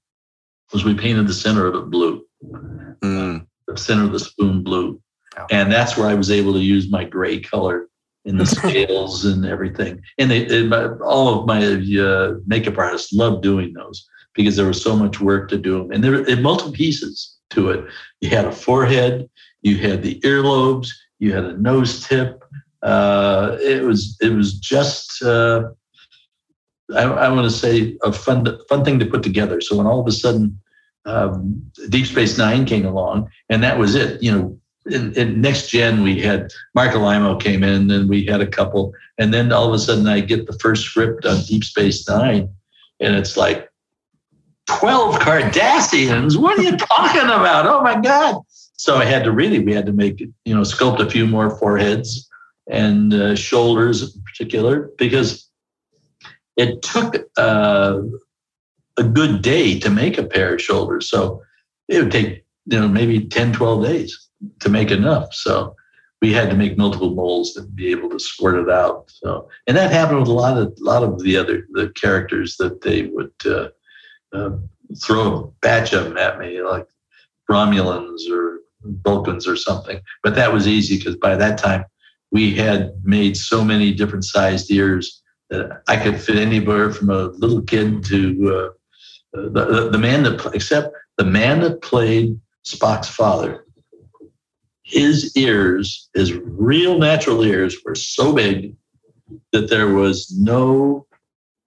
was 0.72 0.84
we 0.84 0.96
painted 0.96 1.28
the 1.28 1.34
center 1.34 1.68
of 1.68 1.76
it 1.76 1.90
blue, 1.90 2.26
mm. 2.44 3.46
the 3.68 3.78
center 3.78 4.04
of 4.04 4.12
the 4.12 4.20
spoon 4.20 4.64
blue. 4.64 5.00
And 5.52 5.72
that's 5.72 5.98
where 5.98 6.08
I 6.08 6.14
was 6.14 6.32
able 6.32 6.54
to 6.54 6.60
use 6.60 6.92
my 6.92 7.04
gray 7.04 7.40
color 7.40 7.88
in 8.26 8.38
the 8.38 8.46
scales 8.58 9.26
and 9.26 9.46
everything. 9.46 10.02
And, 10.18 10.32
they, 10.32 10.70
all 11.02 11.40
of 11.40 11.46
my 11.46 11.64
uh, 12.02 12.36
makeup 12.46 12.78
artists 12.78 13.14
loved 13.14 13.44
doing 13.44 13.74
those 13.74 14.08
because 14.34 14.56
there 14.56 14.68
was 14.68 14.82
so 14.82 14.96
much 14.96 15.20
work 15.20 15.50
to 15.50 15.58
do 15.58 15.78
them. 15.78 15.92
And 15.92 16.04
there 16.04 16.12
were 16.12 16.36
multiple 16.38 16.74
pieces 16.74 17.38
to 17.52 17.70
it. 17.70 17.86
You 18.22 18.30
had 18.30 18.46
a 18.46 18.52
forehead, 18.52 19.30
you 19.62 19.78
had 19.78 20.02
the 20.02 20.20
earlobes, 20.22 20.90
you 21.20 21.34
had 21.34 21.46
a 21.46 21.58
nose 21.58 22.06
tip. 22.08 22.44
Uh, 22.82 23.58
it 23.62 23.84
was 23.84 24.18
it 24.20 24.34
was 24.34 24.54
just 24.56 25.24
uh, 25.24 25.70
I, 26.94 27.04
I 27.04 27.30
want 27.30 27.50
to 27.50 27.58
say 27.58 27.98
a 28.04 28.12
fun 28.12 28.46
fun 28.68 28.84
thing 28.84 29.00
to 29.00 29.06
put 29.06 29.24
together. 29.24 29.62
So 29.62 29.78
when 29.78 29.88
all 29.88 30.02
of 30.02 30.08
a 30.08 30.12
sudden 30.12 30.60
um, 31.06 31.64
Deep 31.90 32.06
Space 32.06 32.38
Nine 32.38 32.66
came 32.66 32.86
along, 32.86 33.30
and 33.50 33.64
that 33.64 33.78
was 33.78 33.96
it. 33.96 34.22
You 34.22 34.32
know, 34.32 34.60
in, 34.90 35.14
in, 35.14 35.42
next 35.42 35.70
gen 35.70 36.04
we 36.04 36.22
had 36.22 36.52
Marc 36.76 36.92
Alaimo 36.92 37.40
came 37.40 37.64
in, 37.64 37.90
and 37.90 38.10
we 38.10 38.26
had 38.26 38.42
a 38.42 38.48
couple, 38.48 38.94
and 39.18 39.34
then 39.34 39.52
all 39.52 39.68
of 39.68 39.74
a 39.74 39.80
sudden 39.80 40.08
I 40.08 40.20
get 40.20 40.46
the 40.46 40.58
first 40.60 40.84
script 40.84 41.26
on 41.26 41.42
Deep 41.44 41.64
Space 41.64 42.08
Nine, 42.08 42.50
and 43.00 43.16
it's 43.16 43.38
like 43.38 43.70
twelve 44.68 45.16
Cardassians. 45.20 46.38
What 46.38 46.60
are 46.60 46.64
you 46.64 46.78
talking 46.78 47.24
about? 47.24 47.66
Oh 47.66 47.82
my 47.82 48.00
god! 48.00 48.42
So 48.74 48.98
I 48.98 49.06
had 49.06 49.24
to 49.24 49.32
really 49.32 49.60
we 49.60 49.74
had 49.74 49.86
to 49.86 49.94
make 49.94 50.20
you 50.20 50.56
know 50.56 50.62
sculpt 50.62 51.00
a 51.00 51.10
few 51.10 51.28
more 51.28 51.58
foreheads 51.58 52.30
and 52.70 53.14
uh, 53.14 53.36
shoulders 53.36 54.16
in 54.16 54.22
particular 54.24 54.90
because 54.98 55.50
it 56.56 56.82
took 56.82 57.16
uh, 57.38 58.00
a 58.98 59.04
good 59.04 59.42
day 59.42 59.80
to 59.80 59.90
make 59.90 60.18
a 60.18 60.24
pair 60.24 60.54
of 60.54 60.62
shoulders. 60.62 61.10
So 61.10 61.42
it 61.88 62.02
would 62.02 62.12
take, 62.12 62.46
you 62.66 62.80
know, 62.80 62.88
maybe 62.88 63.26
10, 63.26 63.54
12 63.54 63.84
days 63.84 64.30
to 64.60 64.70
make 64.70 64.92
enough. 64.92 65.34
So 65.34 65.76
we 66.22 66.32
had 66.32 66.50
to 66.50 66.56
make 66.56 66.78
multiple 66.78 67.14
molds 67.14 67.58
and 67.58 67.76
be 67.76 67.92
able 67.92 68.10
to 68.10 68.20
squirt 68.20 68.56
it 68.56 68.72
out. 68.72 69.12
So, 69.12 69.50
and 69.68 69.76
that 69.76 69.92
happened 69.92 70.20
with 70.20 70.30
a 70.30 70.34
lot 70.34 70.58
of, 70.58 70.74
a 70.80 70.84
lot 70.84 71.04
of 71.04 71.22
the 71.22 71.36
other, 71.36 71.68
the 71.72 71.90
characters 71.90 72.56
that 72.58 72.82
they 72.82 73.08
would 73.08 73.34
uh, 73.46 73.68
uh, 74.34 74.52
throw 75.02 75.36
a 75.36 75.48
batch 75.62 75.92
of 75.94 76.06
them 76.06 76.18
at 76.18 76.40
me, 76.40 76.62
like 76.62 76.88
Romulans 77.52 78.30
or 78.32 78.60
Vulcans 79.04 79.48
or 79.48 79.56
something. 79.56 80.00
But 80.24 80.36
that 80.36 80.54
was 80.54 80.68
easy 80.68 80.98
because 80.98 81.18
by 81.18 81.36
that 81.36 81.58
time 81.58 81.86
we 82.32 82.56
had 82.56 82.94
made 83.04 83.38
so 83.38 83.64
many 83.64 83.94
different 83.94 84.26
sized 84.26 84.72
ears 84.72 85.22
that 85.50 85.84
I 85.88 85.98
could 85.98 86.20
fit 86.20 86.38
anywhere 86.38 86.92
from 86.92 87.10
a 87.10 87.26
little 87.26 87.62
kid 87.62 88.04
to 88.06 88.72
uh, 89.34 89.40
the, 89.52 89.90
the 89.92 89.98
man 89.98 90.24
that 90.24 90.52
except 90.54 90.96
the 91.18 91.26
man 91.26 91.62
that 91.62 91.82
played 91.82 92.40
Spock's 92.66 93.10
father. 93.10 93.66
His 94.84 95.36
ears, 95.36 96.10
his 96.14 96.34
real 96.34 96.98
natural 96.98 97.44
ears, 97.44 97.78
were 97.86 97.96
so 97.96 98.34
big 98.34 98.76
that 99.52 99.70
there 99.70 99.94
was 99.94 100.32
no 100.38 101.06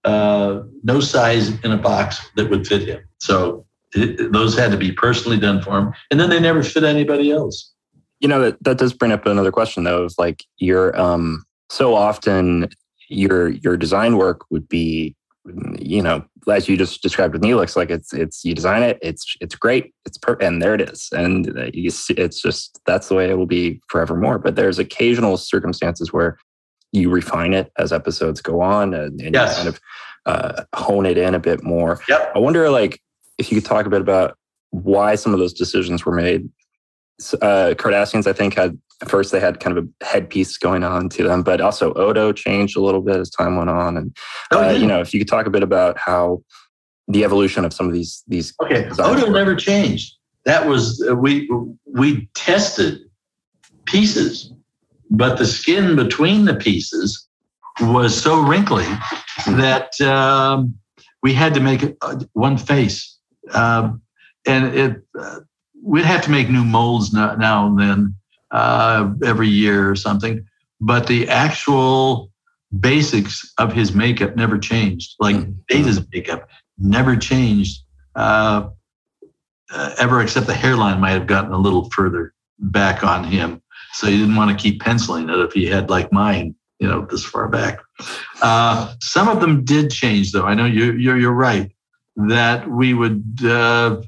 uh, 0.03 0.61
no 0.83 0.99
size 1.01 1.49
in 1.61 1.71
a 1.71 1.77
box 1.77 2.29
that 2.35 2.49
would 2.49 2.65
fit 2.65 2.87
him. 2.87 3.03
So 3.17 3.65
it, 3.93 4.31
those 4.31 4.57
had 4.57 4.71
to 4.71 4.77
be 4.77 4.91
personally 4.91 5.37
done 5.37 5.61
for 5.61 5.77
him, 5.77 5.93
and 6.11 6.19
then 6.19 6.29
they 6.29 6.39
never 6.39 6.63
fit 6.63 6.83
anybody 6.83 7.31
else. 7.31 7.73
You 8.19 8.27
know 8.27 8.41
that 8.41 8.63
that 8.63 8.77
does 8.77 8.93
bring 8.93 9.11
up 9.11 9.25
another 9.25 9.51
question 9.51 9.83
though. 9.83 10.03
Of 10.03 10.13
like 10.17 10.43
you're 10.57 10.99
um, 10.99 11.43
so 11.69 11.93
often 11.93 12.69
your 13.09 13.49
your 13.49 13.77
design 13.77 14.17
work 14.17 14.49
would 14.49 14.67
be 14.67 15.15
you 15.79 16.01
know 16.01 16.23
as 16.49 16.67
you 16.67 16.77
just 16.77 17.01
described 17.01 17.33
with 17.33 17.41
Neelix 17.41 17.75
like 17.75 17.89
it's 17.89 18.13
it's 18.13 18.43
you 18.43 18.53
design 18.53 18.83
it 18.83 18.97
it's 19.01 19.35
it's 19.41 19.55
great 19.55 19.93
it's 20.05 20.17
per 20.17 20.33
and 20.35 20.61
there 20.61 20.73
it 20.73 20.81
is 20.81 21.09
and 21.11 21.57
uh, 21.57 21.69
you 21.73 21.89
see, 21.89 22.13
it's 22.13 22.41
just 22.41 22.79
that's 22.85 23.09
the 23.09 23.15
way 23.15 23.29
it 23.29 23.37
will 23.37 23.45
be 23.45 23.81
forevermore 23.89 24.39
but 24.39 24.55
there's 24.55 24.79
occasional 24.79 25.37
circumstances 25.37 26.13
where 26.13 26.37
you 26.91 27.09
refine 27.09 27.53
it 27.53 27.71
as 27.77 27.91
episodes 27.91 28.41
go 28.41 28.61
on 28.61 28.93
and, 28.93 29.19
and 29.21 29.33
yes. 29.33 29.51
you 29.51 29.55
kind 29.63 29.67
of 29.67 29.79
uh, 30.25 30.63
hone 30.75 31.05
it 31.05 31.17
in 31.17 31.35
a 31.35 31.39
bit 31.39 31.63
more 31.63 31.99
yep. 32.07 32.31
i 32.35 32.39
wonder 32.39 32.69
like 32.69 33.01
if 33.37 33.51
you 33.51 33.59
could 33.59 33.67
talk 33.67 33.85
a 33.85 33.89
bit 33.89 34.01
about 34.01 34.37
why 34.71 35.15
some 35.15 35.33
of 35.33 35.39
those 35.39 35.53
decisions 35.53 36.05
were 36.05 36.15
made 36.15 36.49
uh, 37.41 37.73
Cardassians, 37.75 38.27
I 38.27 38.33
think, 38.33 38.55
had 38.55 38.77
first 39.07 39.31
they 39.31 39.39
had 39.39 39.59
kind 39.59 39.77
of 39.77 39.87
a 40.01 40.05
headpiece 40.05 40.57
going 40.57 40.83
on 40.83 41.09
to 41.09 41.23
them, 41.23 41.43
but 41.43 41.61
also 41.61 41.93
Odo 41.93 42.31
changed 42.31 42.75
a 42.75 42.81
little 42.81 43.01
bit 43.01 43.17
as 43.17 43.29
time 43.29 43.55
went 43.55 43.69
on. 43.69 43.97
And 43.97 44.15
oh, 44.51 44.69
uh, 44.69 44.71
you 44.71 44.87
know, 44.87 44.99
if 44.99 45.13
you 45.13 45.19
could 45.19 45.27
talk 45.27 45.45
a 45.45 45.51
bit 45.51 45.63
about 45.63 45.97
how 45.97 46.41
the 47.07 47.23
evolution 47.23 47.63
of 47.63 47.73
some 47.73 47.87
of 47.87 47.93
these 47.93 48.23
these 48.27 48.53
okay, 48.61 48.89
Odo 48.99 49.29
never 49.29 49.55
changed. 49.55 50.15
That 50.45 50.67
was 50.67 51.05
uh, 51.07 51.15
we 51.15 51.49
we 51.85 52.29
tested 52.35 52.99
pieces, 53.85 54.51
but 55.09 55.37
the 55.37 55.45
skin 55.45 55.95
between 55.95 56.45
the 56.45 56.55
pieces 56.55 57.27
was 57.81 58.19
so 58.19 58.41
wrinkly 58.41 58.87
that 59.45 59.99
um, 60.01 60.75
we 61.21 61.33
had 61.33 61.53
to 61.53 61.59
make 61.59 61.83
uh, 62.01 62.19
one 62.33 62.57
face, 62.57 63.17
um, 63.53 64.01
and 64.45 64.75
it. 64.75 65.03
Uh, 65.17 65.39
we'd 65.87 66.05
have 66.05 66.21
to 66.21 66.29
make 66.29 66.49
new 66.49 66.65
molds 66.65 67.13
now, 67.13 67.33
now 67.35 67.65
and 67.65 67.79
then 67.79 68.15
uh, 68.51 69.09
every 69.23 69.47
year 69.47 69.89
or 69.89 69.95
something. 69.95 70.45
But 70.81 71.07
the 71.07 71.29
actual 71.29 72.31
basics 72.77 73.53
of 73.57 73.73
his 73.73 73.95
makeup 73.95 74.35
never 74.35 74.57
changed. 74.57 75.15
Like 75.19 75.37
mm-hmm. 75.37 75.53
Data's 75.69 76.05
makeup 76.11 76.49
never 76.77 77.15
changed 77.15 77.81
uh, 78.15 78.69
uh, 79.71 79.95
ever, 79.97 80.21
except 80.21 80.47
the 80.47 80.53
hairline 80.53 80.99
might 80.99 81.11
have 81.11 81.25
gotten 81.25 81.53
a 81.53 81.57
little 81.57 81.89
further 81.91 82.33
back 82.59 83.03
on 83.03 83.23
him. 83.23 83.61
So 83.93 84.07
he 84.07 84.17
didn't 84.17 84.35
want 84.35 84.51
to 84.51 84.61
keep 84.61 84.81
penciling 84.81 85.29
it 85.29 85.39
if 85.39 85.53
he 85.53 85.65
had 85.65 85.89
like 85.89 86.11
mine, 86.11 86.53
you 86.79 86.87
know, 86.87 87.07
this 87.09 87.23
far 87.23 87.47
back. 87.47 87.79
Uh, 88.41 88.93
some 89.01 89.29
of 89.29 89.39
them 89.39 89.63
did 89.63 89.89
change, 89.89 90.33
though. 90.33 90.45
I 90.45 90.53
know 90.53 90.65
you're 90.65 90.95
you're, 90.97 91.17
you're 91.17 91.31
right 91.31 91.71
that 92.17 92.69
we 92.69 92.93
would 92.93 93.23
uh, 93.43 94.01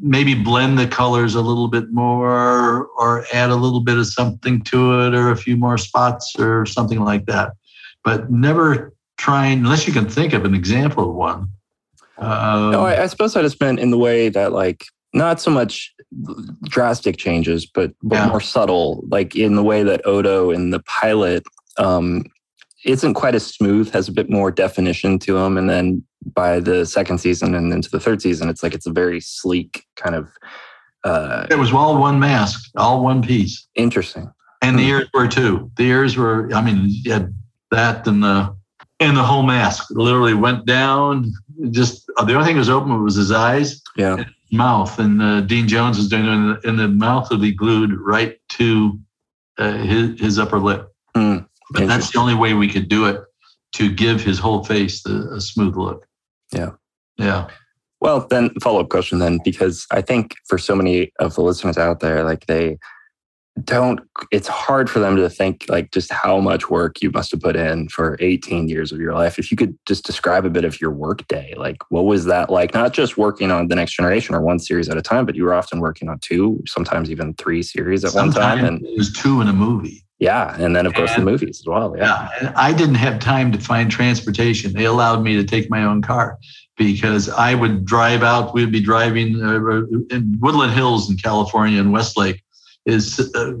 maybe 0.00 0.34
blend 0.34 0.78
the 0.78 0.86
colors 0.86 1.34
a 1.34 1.40
little 1.40 1.68
bit 1.68 1.92
more 1.92 2.86
or 2.96 3.26
add 3.32 3.50
a 3.50 3.56
little 3.56 3.80
bit 3.80 3.98
of 3.98 4.06
something 4.06 4.62
to 4.62 5.00
it 5.00 5.14
or 5.14 5.30
a 5.30 5.36
few 5.36 5.56
more 5.56 5.76
spots 5.76 6.34
or 6.38 6.64
something 6.64 7.00
like 7.00 7.26
that 7.26 7.52
but 8.04 8.30
never 8.30 8.94
trying 9.18 9.58
unless 9.58 9.86
you 9.86 9.92
can 9.92 10.08
think 10.08 10.32
of 10.32 10.44
an 10.44 10.54
example 10.54 11.10
of 11.10 11.14
one 11.14 11.48
um, 12.18 12.70
no 12.70 12.86
I, 12.86 13.02
I, 13.02 13.06
suppose 13.06 13.36
i 13.36 13.42
just 13.42 13.60
meant 13.60 13.78
in 13.78 13.90
the 13.90 13.98
way 13.98 14.28
that 14.30 14.52
like 14.52 14.84
not 15.12 15.40
so 15.40 15.50
much 15.50 15.92
drastic 16.64 17.18
changes 17.18 17.66
but, 17.66 17.92
but 18.02 18.16
yeah. 18.16 18.28
more 18.28 18.40
subtle 18.40 19.04
like 19.08 19.36
in 19.36 19.56
the 19.56 19.62
way 19.62 19.82
that 19.82 20.06
odo 20.06 20.50
in 20.50 20.70
the 20.70 20.80
pilot 20.80 21.44
um, 21.78 22.24
isn't 22.86 23.14
quite 23.14 23.34
as 23.34 23.46
smooth, 23.46 23.92
has 23.92 24.08
a 24.08 24.12
bit 24.12 24.30
more 24.30 24.50
definition 24.50 25.18
to 25.20 25.36
him. 25.36 25.58
And 25.58 25.68
then 25.68 26.04
by 26.34 26.60
the 26.60 26.84
second 26.84 27.18
season 27.18 27.54
and 27.54 27.72
into 27.72 27.90
the 27.90 28.00
third 28.00 28.20
season, 28.20 28.48
it's 28.48 28.62
like 28.62 28.74
it's 28.74 28.86
a 28.86 28.92
very 28.92 29.20
sleek 29.20 29.84
kind 29.96 30.14
of. 30.14 30.28
Uh, 31.04 31.46
it 31.50 31.58
was 31.58 31.72
all 31.72 31.98
one 31.98 32.18
mask, 32.18 32.70
all 32.76 33.02
one 33.02 33.22
piece. 33.22 33.66
Interesting. 33.74 34.30
And 34.62 34.78
the 34.78 34.82
hmm. 34.82 34.88
ears 34.88 35.08
were 35.14 35.28
too. 35.28 35.70
The 35.76 35.84
ears 35.84 36.16
were. 36.16 36.52
I 36.52 36.62
mean, 36.62 36.80
you 36.84 37.12
had 37.12 37.34
that 37.70 38.06
and 38.06 38.22
the 38.22 38.54
and 39.00 39.16
the 39.16 39.22
whole 39.22 39.42
mask 39.42 39.86
literally 39.90 40.34
went 40.34 40.66
down. 40.66 41.32
Just 41.70 42.06
the 42.06 42.34
only 42.34 42.44
thing 42.44 42.56
that 42.56 42.60
was 42.60 42.70
open 42.70 43.02
was 43.02 43.14
his 43.14 43.32
eyes. 43.32 43.82
Yeah. 43.96 44.24
mouth, 44.52 44.98
and 44.98 45.20
uh, 45.20 45.40
Dean 45.42 45.66
Jones 45.68 45.96
was 45.96 46.08
doing 46.08 46.24
it, 46.24 46.28
and 46.28 46.50
the, 46.50 46.68
and 46.68 46.78
the 46.78 46.88
mouth 46.88 47.30
would 47.30 47.40
be 47.40 47.52
glued 47.52 47.92
right 48.00 48.38
to 48.50 48.98
uh, 49.58 49.72
his 49.78 50.20
his 50.20 50.38
upper 50.38 50.58
lip. 50.58 50.92
Mm. 51.16 51.46
But 51.70 51.88
that's 51.88 52.12
the 52.12 52.18
only 52.18 52.34
way 52.34 52.54
we 52.54 52.68
could 52.68 52.88
do 52.88 53.06
it 53.06 53.20
to 53.74 53.92
give 53.92 54.22
his 54.22 54.38
whole 54.38 54.64
face 54.64 55.02
the, 55.02 55.28
a 55.32 55.40
smooth 55.40 55.76
look. 55.76 56.05
Yeah. 56.52 56.70
Yeah. 57.16 57.48
Well, 58.00 58.26
then 58.28 58.50
follow 58.60 58.80
up 58.80 58.90
question 58.90 59.18
then, 59.18 59.40
because 59.44 59.86
I 59.90 60.02
think 60.02 60.34
for 60.48 60.58
so 60.58 60.74
many 60.74 61.12
of 61.18 61.34
the 61.34 61.42
listeners 61.42 61.78
out 61.78 62.00
there, 62.00 62.24
like 62.24 62.46
they 62.46 62.78
don't, 63.64 64.00
it's 64.30 64.48
hard 64.48 64.90
for 64.90 64.98
them 64.98 65.16
to 65.16 65.30
think 65.30 65.64
like 65.68 65.90
just 65.90 66.12
how 66.12 66.38
much 66.40 66.68
work 66.68 67.00
you 67.00 67.10
must 67.10 67.30
have 67.30 67.40
put 67.40 67.56
in 67.56 67.88
for 67.88 68.18
18 68.20 68.68
years 68.68 68.92
of 68.92 69.00
your 69.00 69.14
life. 69.14 69.38
If 69.38 69.50
you 69.50 69.56
could 69.56 69.78
just 69.86 70.04
describe 70.04 70.44
a 70.44 70.50
bit 70.50 70.64
of 70.64 70.78
your 70.78 70.90
work 70.90 71.26
day, 71.28 71.54
like 71.56 71.78
what 71.88 72.04
was 72.04 72.26
that 72.26 72.50
like? 72.50 72.74
Not 72.74 72.92
just 72.92 73.16
working 73.16 73.50
on 73.50 73.68
the 73.68 73.74
next 73.74 73.96
generation 73.96 74.34
or 74.34 74.42
one 74.42 74.58
series 74.58 74.90
at 74.90 74.98
a 74.98 75.02
time, 75.02 75.24
but 75.24 75.34
you 75.34 75.44
were 75.44 75.54
often 75.54 75.80
working 75.80 76.10
on 76.10 76.18
two, 76.18 76.62
sometimes 76.66 77.10
even 77.10 77.32
three 77.34 77.62
series 77.62 78.04
at 78.04 78.10
Sometimes 78.10 78.36
one 78.36 78.44
time. 78.44 78.64
And 78.66 78.86
it 78.86 78.98
was 78.98 79.10
two 79.10 79.40
in 79.40 79.48
a 79.48 79.54
movie. 79.54 80.05
Yeah, 80.18 80.56
and 80.58 80.74
then 80.74 80.86
of 80.86 80.94
course 80.94 81.12
and, 81.12 81.26
the 81.26 81.30
movies 81.30 81.60
as 81.60 81.66
well. 81.66 81.94
Yeah. 81.96 82.28
yeah, 82.40 82.52
I 82.56 82.72
didn't 82.72 82.94
have 82.94 83.18
time 83.18 83.52
to 83.52 83.58
find 83.58 83.90
transportation. 83.90 84.72
They 84.72 84.86
allowed 84.86 85.22
me 85.22 85.36
to 85.36 85.44
take 85.44 85.68
my 85.68 85.84
own 85.84 86.00
car 86.00 86.38
because 86.78 87.28
I 87.28 87.54
would 87.54 87.84
drive 87.84 88.22
out. 88.22 88.54
We'd 88.54 88.72
be 88.72 88.80
driving 88.80 89.42
uh, 89.42 90.14
in 90.14 90.38
Woodland 90.40 90.72
Hills 90.72 91.10
in 91.10 91.18
California 91.18 91.80
and 91.80 91.92
Westlake 91.92 92.42
is 92.86 93.30
uh, 93.34 93.54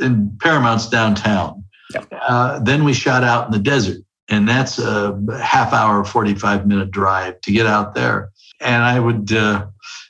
in 0.00 0.36
Paramount's 0.40 0.88
downtown. 0.88 1.64
Yeah. 1.94 2.02
Uh, 2.20 2.58
then 2.58 2.84
we 2.84 2.92
shot 2.92 3.24
out 3.24 3.46
in 3.46 3.52
the 3.52 3.58
desert, 3.58 3.98
and 4.28 4.48
that's 4.48 4.78
a 4.78 5.18
half 5.40 5.72
hour, 5.72 6.04
forty 6.04 6.34
five 6.34 6.66
minute 6.66 6.90
drive 6.90 7.40
to 7.42 7.52
get 7.52 7.66
out 7.66 7.94
there. 7.94 8.30
And 8.60 8.82
I 8.82 9.00
would 9.00 9.32
uh, 9.32 9.66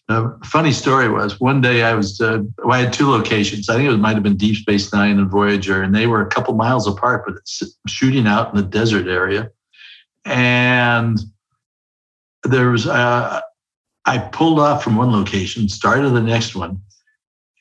A 0.08 0.30
funny 0.44 0.72
story 0.72 1.08
was 1.08 1.40
one 1.40 1.62
day 1.62 1.82
I 1.82 1.94
was, 1.94 2.20
uh, 2.20 2.40
well, 2.58 2.78
I 2.78 2.82
had 2.82 2.92
two 2.92 3.10
locations. 3.10 3.70
I 3.70 3.76
think 3.76 3.90
it 3.90 3.96
might 3.96 4.14
have 4.14 4.22
been 4.22 4.36
Deep 4.36 4.56
Space 4.56 4.92
Nine 4.92 5.18
and 5.18 5.30
Voyager, 5.30 5.82
and 5.82 5.94
they 5.94 6.06
were 6.06 6.20
a 6.20 6.28
couple 6.28 6.54
miles 6.54 6.86
apart, 6.86 7.24
but 7.26 7.36
shooting 7.88 8.26
out 8.26 8.50
in 8.50 8.56
the 8.56 8.68
desert 8.68 9.08
area. 9.08 9.50
And 10.26 11.18
there 12.42 12.70
was, 12.70 12.86
uh, 12.86 13.40
I 14.04 14.18
pulled 14.18 14.60
off 14.60 14.84
from 14.84 14.96
one 14.96 15.10
location, 15.10 15.70
started 15.70 16.10
the 16.10 16.20
next 16.20 16.54
one, 16.54 16.82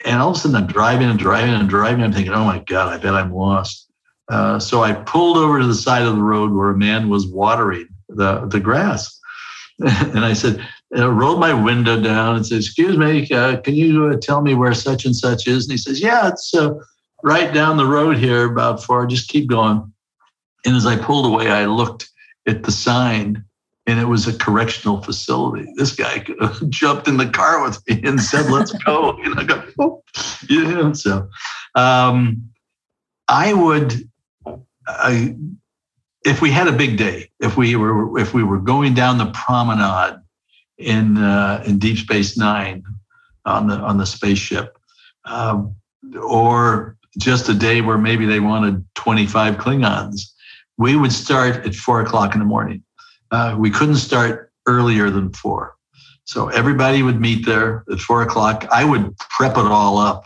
and 0.04 0.22
all 0.22 0.32
of 0.32 0.36
a 0.36 0.40
sudden 0.40 0.58
I'm 0.58 0.68
driving 0.68 1.10
and 1.10 1.20
driving 1.20 1.54
and 1.54 1.70
driving. 1.70 2.04
I'm 2.04 2.12
thinking, 2.12 2.34
oh 2.34 2.44
my 2.44 2.60
God, 2.60 2.92
I 2.92 2.98
bet 2.98 3.16
I'm 3.16 3.34
lost. 3.34 3.90
Uh, 4.30 4.60
so 4.60 4.84
I 4.84 4.94
pulled 4.94 5.38
over 5.38 5.60
to 5.60 5.68
the 5.68 5.76
side 5.76 6.02
of 6.02 6.16
the 6.16 6.22
road 6.22 6.52
where 6.52 6.70
a 6.70 6.78
man 6.78 7.10
was 7.10 7.28
watering 7.28 7.88
the, 8.10 8.46
the 8.48 8.60
grass. 8.60 9.20
and 9.80 10.20
I 10.20 10.34
said, 10.34 10.66
I 10.96 11.06
rolled 11.08 11.40
my 11.40 11.54
window 11.54 12.00
down 12.00 12.36
and 12.36 12.46
said, 12.46 12.60
excuse 12.60 12.98
me, 12.98 13.30
uh, 13.32 13.58
can 13.58 13.76
you 13.76 14.08
uh, 14.08 14.18
tell 14.18 14.42
me 14.42 14.54
where 14.54 14.74
such 14.74 15.06
and 15.06 15.16
such 15.16 15.48
is? 15.48 15.66
And 15.66 15.72
he 15.72 15.78
says, 15.78 16.02
yeah, 16.02 16.28
it's 16.28 16.54
uh, 16.54 16.74
right 17.24 17.54
down 17.54 17.78
the 17.78 17.86
road 17.86 18.18
here 18.18 18.46
about 18.46 18.84
four, 18.84 19.08
just 19.08 19.30
keep 19.30 19.48
going. 19.48 19.92
And 20.66 20.76
as 20.76 20.86
I 20.86 20.98
pulled 20.98 21.26
away, 21.26 21.50
I 21.50 21.66
looked 21.66 22.10
at 22.48 22.64
the 22.64 22.72
sign 22.72 23.44
and 23.86 24.00
it 24.00 24.06
was 24.06 24.28
a 24.28 24.38
correctional 24.38 25.02
facility. 25.02 25.72
This 25.76 25.94
guy 25.94 26.26
jumped 26.70 27.08
in 27.08 27.18
the 27.18 27.28
car 27.28 27.62
with 27.64 27.82
me 27.88 28.02
and 28.04 28.22
said, 28.22 28.50
"Let's 28.50 28.72
go." 28.72 29.18
And 29.24 29.40
I 29.40 29.44
go, 29.44 29.64
oh. 29.80 30.04
yeah. 30.50 30.94
So, 30.94 31.28
um, 31.76 32.50
I 33.28 33.54
would, 33.54 34.10
I, 34.88 35.36
if 36.26 36.42
we 36.42 36.50
had 36.50 36.70
a 36.70 36.72
big 36.72 36.98
day, 36.98 37.30
if 37.42 37.58
we 37.58 37.76
were 37.76 38.18
if 38.18 38.34
we 38.34 38.44
were 38.44 38.60
going 38.60 38.94
down 38.94 39.18
the 39.18 39.32
promenade 39.32 40.23
in 40.78 41.18
uh, 41.18 41.64
in 41.66 41.80
Deep 41.80 41.98
Space 41.98 42.38
Nine 42.38 42.84
on 43.46 43.68
the 43.68 43.76
on 43.76 43.98
the 43.98 44.06
spaceship, 44.06 44.78
um, 45.26 45.76
or 46.22 46.98
just 47.18 47.50
a 47.50 47.54
day 47.54 47.82
where 47.82 47.98
maybe 47.98 48.26
they 48.26 48.40
wanted 48.40 48.84
25 48.96 49.58
Klingons, 49.58 50.32
we 50.78 50.96
would 50.96 51.12
start 51.12 51.66
at 51.66 51.76
four 51.76 52.02
o'clock 52.02 52.34
in 52.34 52.40
the 52.40 52.46
morning 52.46 52.84
uh, 53.34 53.56
we 53.58 53.72
couldn't 53.72 53.96
start 53.96 54.52
earlier 54.68 55.10
than 55.10 55.34
four. 55.34 55.76
So 56.24 56.50
everybody 56.50 57.02
would 57.02 57.20
meet 57.20 57.46
there 57.46 57.84
at 57.92 58.00
four 58.00 58.22
o'clock. 58.22 58.68
I 58.72 58.86
would 58.86 59.18
prep 59.18 59.58
it 59.58 59.66
all 59.66 59.98
up 59.98 60.26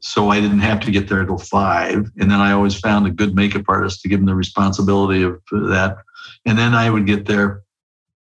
so 0.00 0.28
I 0.28 0.40
didn't 0.40 0.58
have 0.58 0.80
to 0.80 0.90
get 0.90 1.08
there 1.08 1.24
till 1.24 1.38
five. 1.38 2.10
And 2.18 2.28
then 2.28 2.40
I 2.40 2.50
always 2.50 2.74
found 2.74 3.06
a 3.06 3.10
good 3.10 3.36
makeup 3.36 3.62
artist 3.68 4.02
to 4.02 4.08
give 4.08 4.18
them 4.18 4.26
the 4.26 4.34
responsibility 4.34 5.22
of 5.22 5.40
that. 5.52 5.98
And 6.44 6.58
then 6.58 6.74
I 6.74 6.90
would 6.90 7.06
get 7.06 7.26
there 7.26 7.62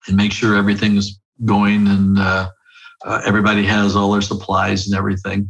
and 0.08 0.18
make 0.18 0.34
sure 0.34 0.58
everything's 0.58 1.22
going 1.46 1.88
and 1.88 2.20
uh, 2.20 2.50
uh, 3.06 3.22
everybody 3.26 3.66
has 3.66 3.96
all 3.96 4.12
their 4.12 4.22
supplies 4.22 4.88
and 4.88 4.98
everything. 4.98 5.50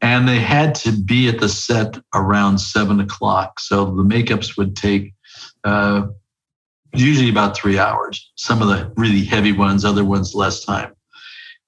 And 0.00 0.28
they 0.28 0.40
had 0.40 0.74
to 0.76 0.92
be 0.92 1.28
at 1.28 1.38
the 1.38 1.48
set 1.48 1.96
around 2.14 2.58
seven 2.58 3.00
o'clock. 3.00 3.60
So 3.60 3.84
the 3.84 4.02
makeups 4.02 4.56
would 4.56 4.74
take 4.74 5.14
uh, 5.62 6.08
usually 6.94 7.30
about 7.30 7.56
three 7.56 7.78
hours. 7.78 8.32
Some 8.34 8.62
of 8.62 8.68
the 8.68 8.92
really 8.96 9.24
heavy 9.24 9.52
ones, 9.52 9.84
other 9.84 10.04
ones 10.04 10.34
less 10.34 10.64
time. 10.64 10.94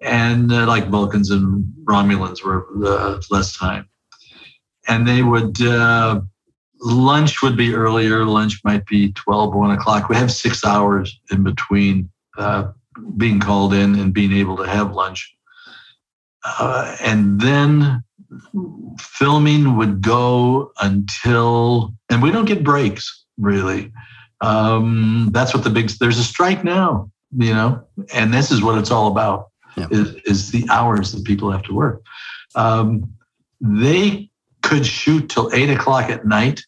And 0.01 0.53
uh, 0.53 0.67
like 0.67 0.89
Vulcans 0.89 1.31
and 1.31 1.65
Romulans 1.85 2.45
were 2.45 2.67
uh, 2.85 3.21
less 3.31 3.57
time. 3.57 3.89
And 4.89 5.07
they 5.07 5.23
would, 5.23 5.63
uh, 5.63 6.21
lunch 6.81 7.41
would 7.41 7.57
be 7.57 7.73
earlier. 7.73 8.25
Lunch 8.25 8.61
might 8.65 8.85
be 8.87 9.13
12, 9.13 9.55
1 9.55 9.71
o'clock. 9.71 10.09
We 10.09 10.17
have 10.17 10.31
six 10.31 10.65
hours 10.65 11.21
in 11.31 11.43
between 11.43 12.11
uh, 12.37 12.73
being 13.17 13.41
called 13.41 13.75
in 13.75 13.99
and 13.99 14.13
being 14.13 14.33
able 14.33 14.57
to 14.57 14.65
have 14.65 14.95
lunch. 14.95 15.35
Uh, 16.45 16.97
and 17.01 17.41
then 17.41 18.03
filming 18.99 19.77
would 19.77 20.03
go 20.03 20.73
until, 20.81 21.95
and 22.11 22.23
we 22.23 22.31
don't 22.31 22.45
get 22.45 22.63
breaks 22.63 23.25
really 23.39 23.93
um, 24.41 25.31
that's 25.33 25.55
what 25.55 25.65
the 25.65 25.71
big 25.71 25.89
there's 26.01 26.19
a 26.19 26.25
strike 26.25 26.65
now 26.65 27.11
you 27.37 27.53
know 27.53 27.83
and 28.13 28.33
this 28.33 28.51
is 28.51 28.63
what 28.63 28.79
it's 28.79 28.91
all 28.91 29.09
about 29.09 29.49
yeah. 29.77 29.89
is, 29.91 30.15
is 30.27 30.51
the 30.51 30.67
hours 30.71 31.13
that 31.13 31.25
people 31.25 31.51
have 31.51 31.63
to 31.63 31.75
work 31.75 32.03
um, 32.55 33.13
they 33.61 34.31
could 34.63 34.87
shoot 34.87 35.29
till 35.29 35.53
eight 35.53 35.71
o'clock 35.71 36.11
at 36.11 36.27
night 36.27 36.61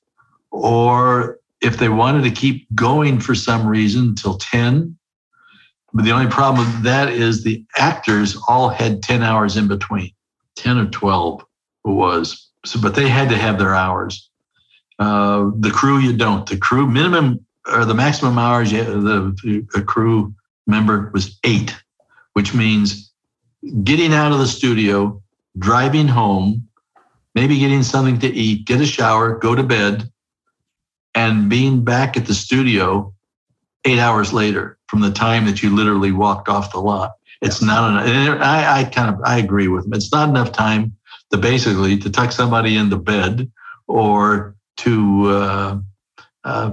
or 0.50 1.38
if 1.60 1.78
they 1.78 1.88
wanted 1.88 2.22
to 2.22 2.30
keep 2.30 2.66
going 2.74 3.20
for 3.20 3.34
some 3.34 3.66
reason 3.66 4.14
till 4.14 4.38
10 4.38 4.96
but 5.96 6.04
the 6.04 6.12
only 6.12 6.30
problem 6.30 6.66
with 6.66 6.82
that 6.82 7.08
is 7.08 7.42
the 7.42 7.64
actors 7.78 8.36
all 8.48 8.68
had 8.68 9.02
10 9.02 9.22
hours 9.22 9.56
in 9.56 9.66
between. 9.66 10.10
10 10.56 10.76
or 10.76 10.86
12 10.86 11.40
it 11.40 11.88
was 11.88 12.50
so 12.66 12.80
but 12.80 12.94
they 12.94 13.08
had 13.08 13.30
to 13.30 13.36
have 13.36 13.58
their 13.58 13.74
hours. 13.74 14.28
Uh, 14.98 15.50
the 15.58 15.70
crew 15.70 15.98
you 15.98 16.12
don't. 16.14 16.46
The 16.46 16.58
crew 16.58 16.86
minimum 16.86 17.44
or 17.66 17.86
the 17.86 17.94
maximum 17.94 18.38
hours 18.38 18.70
the, 18.70 19.66
the 19.72 19.82
crew 19.82 20.34
member 20.66 21.10
was 21.14 21.38
eight, 21.44 21.74
which 22.34 22.52
means 22.52 23.10
getting 23.82 24.12
out 24.12 24.32
of 24.32 24.38
the 24.38 24.46
studio, 24.46 25.22
driving 25.58 26.08
home, 26.08 26.68
maybe 27.34 27.58
getting 27.58 27.82
something 27.82 28.18
to 28.18 28.28
eat, 28.28 28.66
get 28.66 28.82
a 28.82 28.86
shower, 28.86 29.38
go 29.38 29.54
to 29.54 29.62
bed, 29.62 30.10
and 31.14 31.48
being 31.48 31.84
back 31.84 32.18
at 32.18 32.26
the 32.26 32.34
studio 32.34 33.14
eight 33.86 33.98
hours 33.98 34.32
later 34.32 34.78
from 34.88 35.00
the 35.00 35.10
time 35.10 35.46
that 35.46 35.62
you 35.62 35.74
literally 35.74 36.12
walked 36.12 36.48
off 36.48 36.72
the 36.72 36.80
lot. 36.80 37.12
It's 37.40 37.62
not 37.62 38.06
enough. 38.06 38.40
I, 38.40 38.80
I 38.80 38.84
kind 38.84 39.14
of 39.14 39.20
I 39.24 39.38
agree 39.38 39.68
with 39.68 39.84
them. 39.84 39.94
It's 39.94 40.12
not 40.12 40.28
enough 40.28 40.52
time 40.52 40.96
to 41.30 41.38
basically 41.38 41.98
to 41.98 42.10
tuck 42.10 42.32
somebody 42.32 42.76
into 42.76 42.96
bed 42.96 43.50
or 43.86 44.56
to 44.78 45.26
uh, 45.28 45.78
uh, 46.44 46.72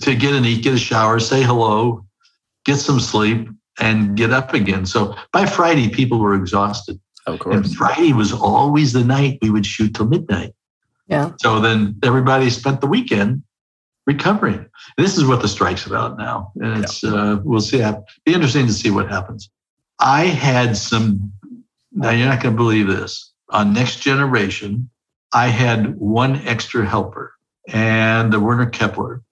to 0.00 0.14
get 0.14 0.34
an 0.34 0.44
eat, 0.44 0.62
get 0.62 0.74
a 0.74 0.78
shower, 0.78 1.18
say 1.18 1.42
hello, 1.42 2.04
get 2.64 2.76
some 2.76 3.00
sleep, 3.00 3.48
and 3.80 4.16
get 4.16 4.32
up 4.32 4.54
again. 4.54 4.86
So 4.86 5.16
by 5.32 5.46
Friday, 5.46 5.88
people 5.88 6.18
were 6.18 6.34
exhausted. 6.34 7.00
Of 7.26 7.38
course. 7.38 7.54
And 7.54 7.76
Friday 7.76 8.12
was 8.12 8.32
always 8.32 8.92
the 8.92 9.04
night 9.04 9.38
we 9.42 9.50
would 9.50 9.64
shoot 9.64 9.94
till 9.94 10.06
midnight. 10.06 10.54
Yeah. 11.06 11.32
So 11.40 11.60
then 11.60 11.96
everybody 12.02 12.50
spent 12.50 12.80
the 12.80 12.86
weekend 12.86 13.42
recovering. 14.06 14.66
This 14.96 15.16
is 15.16 15.24
what 15.24 15.42
the 15.42 15.48
strike's 15.48 15.86
about 15.86 16.18
now. 16.18 16.52
And 16.56 16.82
it's, 16.82 17.02
yeah. 17.02 17.14
uh, 17.14 17.40
we'll 17.44 17.60
see. 17.60 17.80
It'll 17.80 18.04
be 18.24 18.34
interesting 18.34 18.66
to 18.66 18.72
see 18.72 18.90
what 18.90 19.08
happens. 19.08 19.50
I 19.98 20.24
had 20.24 20.76
some, 20.76 21.32
now 21.92 22.10
you're 22.10 22.28
not 22.28 22.42
going 22.42 22.54
to 22.54 22.62
believe 22.62 22.88
this. 22.88 23.32
On 23.50 23.72
Next 23.72 24.00
Generation, 24.00 24.90
I 25.32 25.48
had 25.48 25.96
one 25.96 26.36
extra 26.46 26.86
helper 26.86 27.34
and 27.68 28.32
the 28.32 28.40
Werner 28.40 28.70
Keppler. 28.70 29.22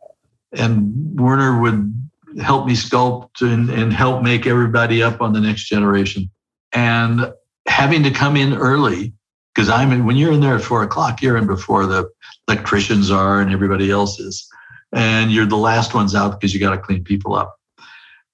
And 0.52 1.18
Werner 1.18 1.60
would 1.60 1.92
help 2.40 2.66
me 2.66 2.74
sculpt 2.74 3.40
and, 3.40 3.70
and 3.70 3.92
help 3.92 4.22
make 4.22 4.46
everybody 4.46 5.02
up 5.02 5.20
on 5.20 5.32
the 5.32 5.40
next 5.40 5.68
generation. 5.68 6.30
And 6.72 7.32
having 7.66 8.02
to 8.04 8.10
come 8.10 8.36
in 8.36 8.54
early, 8.54 9.12
because 9.54 9.68
I'm 9.68 9.92
in, 9.92 10.06
when 10.06 10.16
you're 10.16 10.32
in 10.32 10.40
there 10.40 10.54
at 10.54 10.62
four 10.62 10.82
o'clock, 10.82 11.22
you're 11.22 11.36
in 11.36 11.46
before 11.46 11.86
the 11.86 12.08
electricians 12.48 13.10
are 13.10 13.40
and 13.40 13.52
everybody 13.52 13.90
else 13.90 14.18
is. 14.20 14.48
And 14.92 15.30
you're 15.30 15.46
the 15.46 15.56
last 15.56 15.94
ones 15.94 16.14
out 16.14 16.38
because 16.40 16.52
you 16.52 16.60
got 16.60 16.70
to 16.70 16.78
clean 16.78 17.04
people 17.04 17.34
up. 17.34 17.56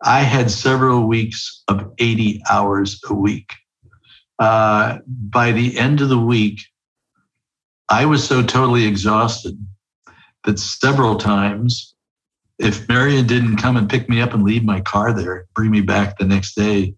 I 0.02 0.20
had 0.20 0.50
several 0.50 1.06
weeks 1.06 1.62
of 1.68 1.92
80 1.98 2.42
hours 2.50 3.00
a 3.08 3.14
week. 3.14 3.52
Uh, 4.38 4.98
by 5.06 5.52
the 5.52 5.78
end 5.78 6.00
of 6.00 6.08
the 6.08 6.18
week, 6.18 6.60
I 7.88 8.04
was 8.04 8.26
so 8.26 8.42
totally 8.42 8.84
exhausted 8.84 9.58
that 10.44 10.58
several 10.58 11.16
times, 11.16 11.94
if 12.58 12.88
Marion 12.88 13.26
didn't 13.26 13.56
come 13.56 13.76
and 13.76 13.88
pick 13.88 14.08
me 14.08 14.20
up 14.20 14.34
and 14.34 14.42
leave 14.42 14.64
my 14.64 14.80
car 14.80 15.12
there, 15.12 15.46
bring 15.54 15.70
me 15.70 15.80
back 15.80 16.18
the 16.18 16.24
next 16.24 16.54
day, 16.54 16.94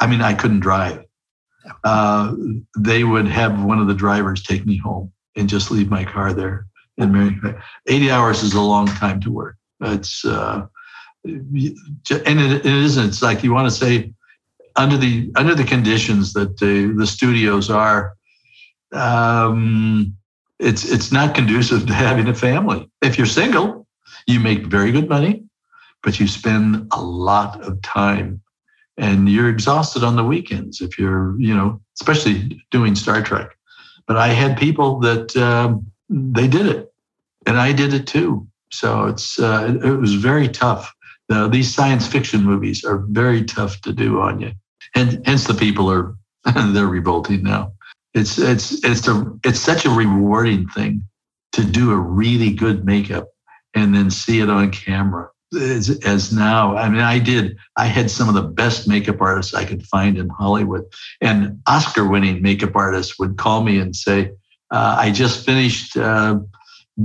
I 0.00 0.06
mean, 0.06 0.22
I 0.22 0.34
couldn't 0.34 0.60
drive. 0.60 1.04
Uh, 1.84 2.34
they 2.78 3.04
would 3.04 3.26
have 3.26 3.62
one 3.62 3.78
of 3.78 3.86
the 3.86 3.94
drivers 3.94 4.42
take 4.42 4.64
me 4.64 4.76
home 4.76 5.12
and 5.36 5.48
just 5.48 5.70
leave 5.70 5.90
my 5.90 6.04
car 6.04 6.32
there. 6.32 6.66
And 7.00 7.12
Marion, 7.12 7.56
80 7.86 8.10
hours 8.10 8.42
is 8.42 8.52
a 8.54 8.60
long 8.60 8.86
time 8.86 9.20
to 9.20 9.30
work. 9.30 9.56
It's 9.80 10.24
uh, 10.24 10.66
and 11.24 11.56
it, 11.56 12.66
it 12.66 12.66
isn't. 12.66 13.08
It's 13.08 13.22
like 13.22 13.42
you 13.42 13.52
want 13.52 13.70
to 13.70 13.74
say 13.74 14.12
under 14.76 14.96
the 14.96 15.30
under 15.36 15.54
the 15.54 15.64
conditions 15.64 16.32
that 16.34 16.58
the 16.58 16.92
the 16.96 17.06
studios 17.06 17.70
are. 17.70 18.14
Um, 18.92 20.16
it's 20.58 20.90
it's 20.90 21.10
not 21.10 21.34
conducive 21.34 21.86
to 21.86 21.94
having 21.94 22.28
a 22.28 22.34
family. 22.34 22.90
If 23.02 23.16
you're 23.16 23.26
single, 23.26 23.86
you 24.26 24.40
make 24.40 24.66
very 24.66 24.92
good 24.92 25.08
money, 25.08 25.44
but 26.02 26.20
you 26.20 26.26
spend 26.26 26.86
a 26.92 27.00
lot 27.00 27.62
of 27.62 27.80
time 27.82 28.42
and 28.96 29.28
you're 29.28 29.48
exhausted 29.48 30.04
on 30.04 30.16
the 30.16 30.24
weekends 30.24 30.80
if 30.80 30.98
you're, 30.98 31.38
you 31.40 31.54
know, 31.54 31.80
especially 31.98 32.62
doing 32.70 32.94
Star 32.94 33.22
Trek. 33.22 33.56
But 34.06 34.16
I 34.16 34.28
had 34.28 34.58
people 34.58 34.98
that 35.00 35.34
um, 35.36 35.90
they 36.08 36.48
did 36.48 36.66
it, 36.66 36.89
and 37.46 37.58
I 37.58 37.72
did 37.72 37.94
it 37.94 38.06
too. 38.06 38.46
So 38.72 39.06
it's 39.06 39.38
uh, 39.38 39.76
it, 39.82 39.98
was 39.98 40.14
very 40.14 40.48
tough. 40.48 40.92
these 41.48 41.74
science 41.74 42.06
fiction 42.06 42.42
movies 42.42 42.84
are 42.84 43.04
very 43.08 43.44
tough 43.44 43.80
to 43.82 43.92
do 43.92 44.20
on 44.20 44.40
you. 44.40 44.52
and 44.94 45.20
hence 45.26 45.44
the 45.44 45.54
people 45.54 45.90
are 45.90 46.14
they're 46.72 46.86
revolting 46.86 47.42
now. 47.42 47.72
It's 48.14 48.38
it's 48.38 48.84
it's 48.84 49.06
a 49.08 49.32
it's 49.44 49.60
such 49.60 49.84
a 49.84 49.90
rewarding 49.90 50.68
thing 50.68 51.04
to 51.52 51.64
do 51.64 51.90
a 51.92 51.96
really 51.96 52.52
good 52.52 52.84
makeup 52.84 53.28
and 53.74 53.94
then 53.94 54.10
see 54.10 54.40
it 54.40 54.50
on 54.50 54.70
camera. 54.70 55.28
As, 55.52 55.90
as 56.04 56.32
now, 56.32 56.76
I 56.76 56.88
mean, 56.88 57.00
I 57.00 57.18
did. 57.18 57.56
I 57.76 57.86
had 57.86 58.08
some 58.08 58.28
of 58.28 58.36
the 58.36 58.42
best 58.42 58.86
makeup 58.86 59.20
artists 59.20 59.52
I 59.52 59.64
could 59.64 59.84
find 59.84 60.16
in 60.16 60.28
Hollywood, 60.28 60.84
and 61.20 61.60
Oscar-winning 61.66 62.40
makeup 62.40 62.76
artists 62.76 63.18
would 63.18 63.36
call 63.36 63.64
me 63.64 63.80
and 63.80 63.94
say, 63.94 64.30
uh, 64.70 64.96
"I 64.98 65.10
just 65.10 65.44
finished 65.44 65.96
uh, 65.96 66.38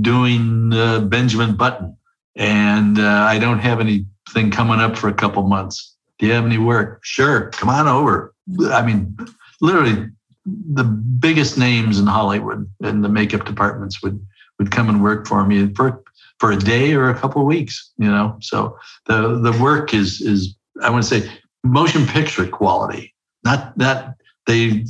doing 0.00 0.72
uh, 0.72 1.00
Benjamin 1.00 1.56
Button, 1.56 1.96
and 2.36 2.98
uh, 2.98 3.26
I 3.28 3.38
don't 3.38 3.58
have 3.58 3.80
anything 3.80 4.50
coming 4.50 4.80
up 4.80 4.96
for 4.96 5.08
a 5.08 5.14
couple 5.14 5.42
months. 5.44 5.96
Do 6.18 6.26
you 6.26 6.32
have 6.32 6.44
any 6.44 6.58
work? 6.58 7.00
Sure, 7.02 7.50
come 7.50 7.68
on 7.68 7.88
over." 7.88 8.34
I 8.70 8.84
mean, 8.84 9.16
literally, 9.60 10.08
the 10.44 10.84
biggest 10.84 11.58
names 11.58 11.98
in 11.98 12.06
Hollywood 12.06 12.70
and 12.80 13.04
the 13.04 13.08
makeup 13.08 13.44
departments 13.44 14.02
would 14.02 14.24
would 14.58 14.70
come 14.70 14.88
and 14.88 15.02
work 15.02 15.26
for 15.26 15.44
me 15.44 15.72
for 15.74 16.02
for 16.38 16.52
a 16.52 16.56
day 16.56 16.92
or 16.94 17.10
a 17.10 17.18
couple 17.18 17.40
of 17.42 17.46
weeks. 17.46 17.90
You 17.98 18.08
know, 18.08 18.36
so 18.40 18.78
the 19.06 19.38
the 19.40 19.56
work 19.62 19.94
is 19.94 20.20
is 20.20 20.54
I 20.82 20.90
want 20.90 21.04
to 21.04 21.20
say 21.20 21.30
motion 21.64 22.06
picture 22.06 22.46
quality, 22.46 23.14
not 23.44 23.76
not 23.76 24.14
they 24.46 24.84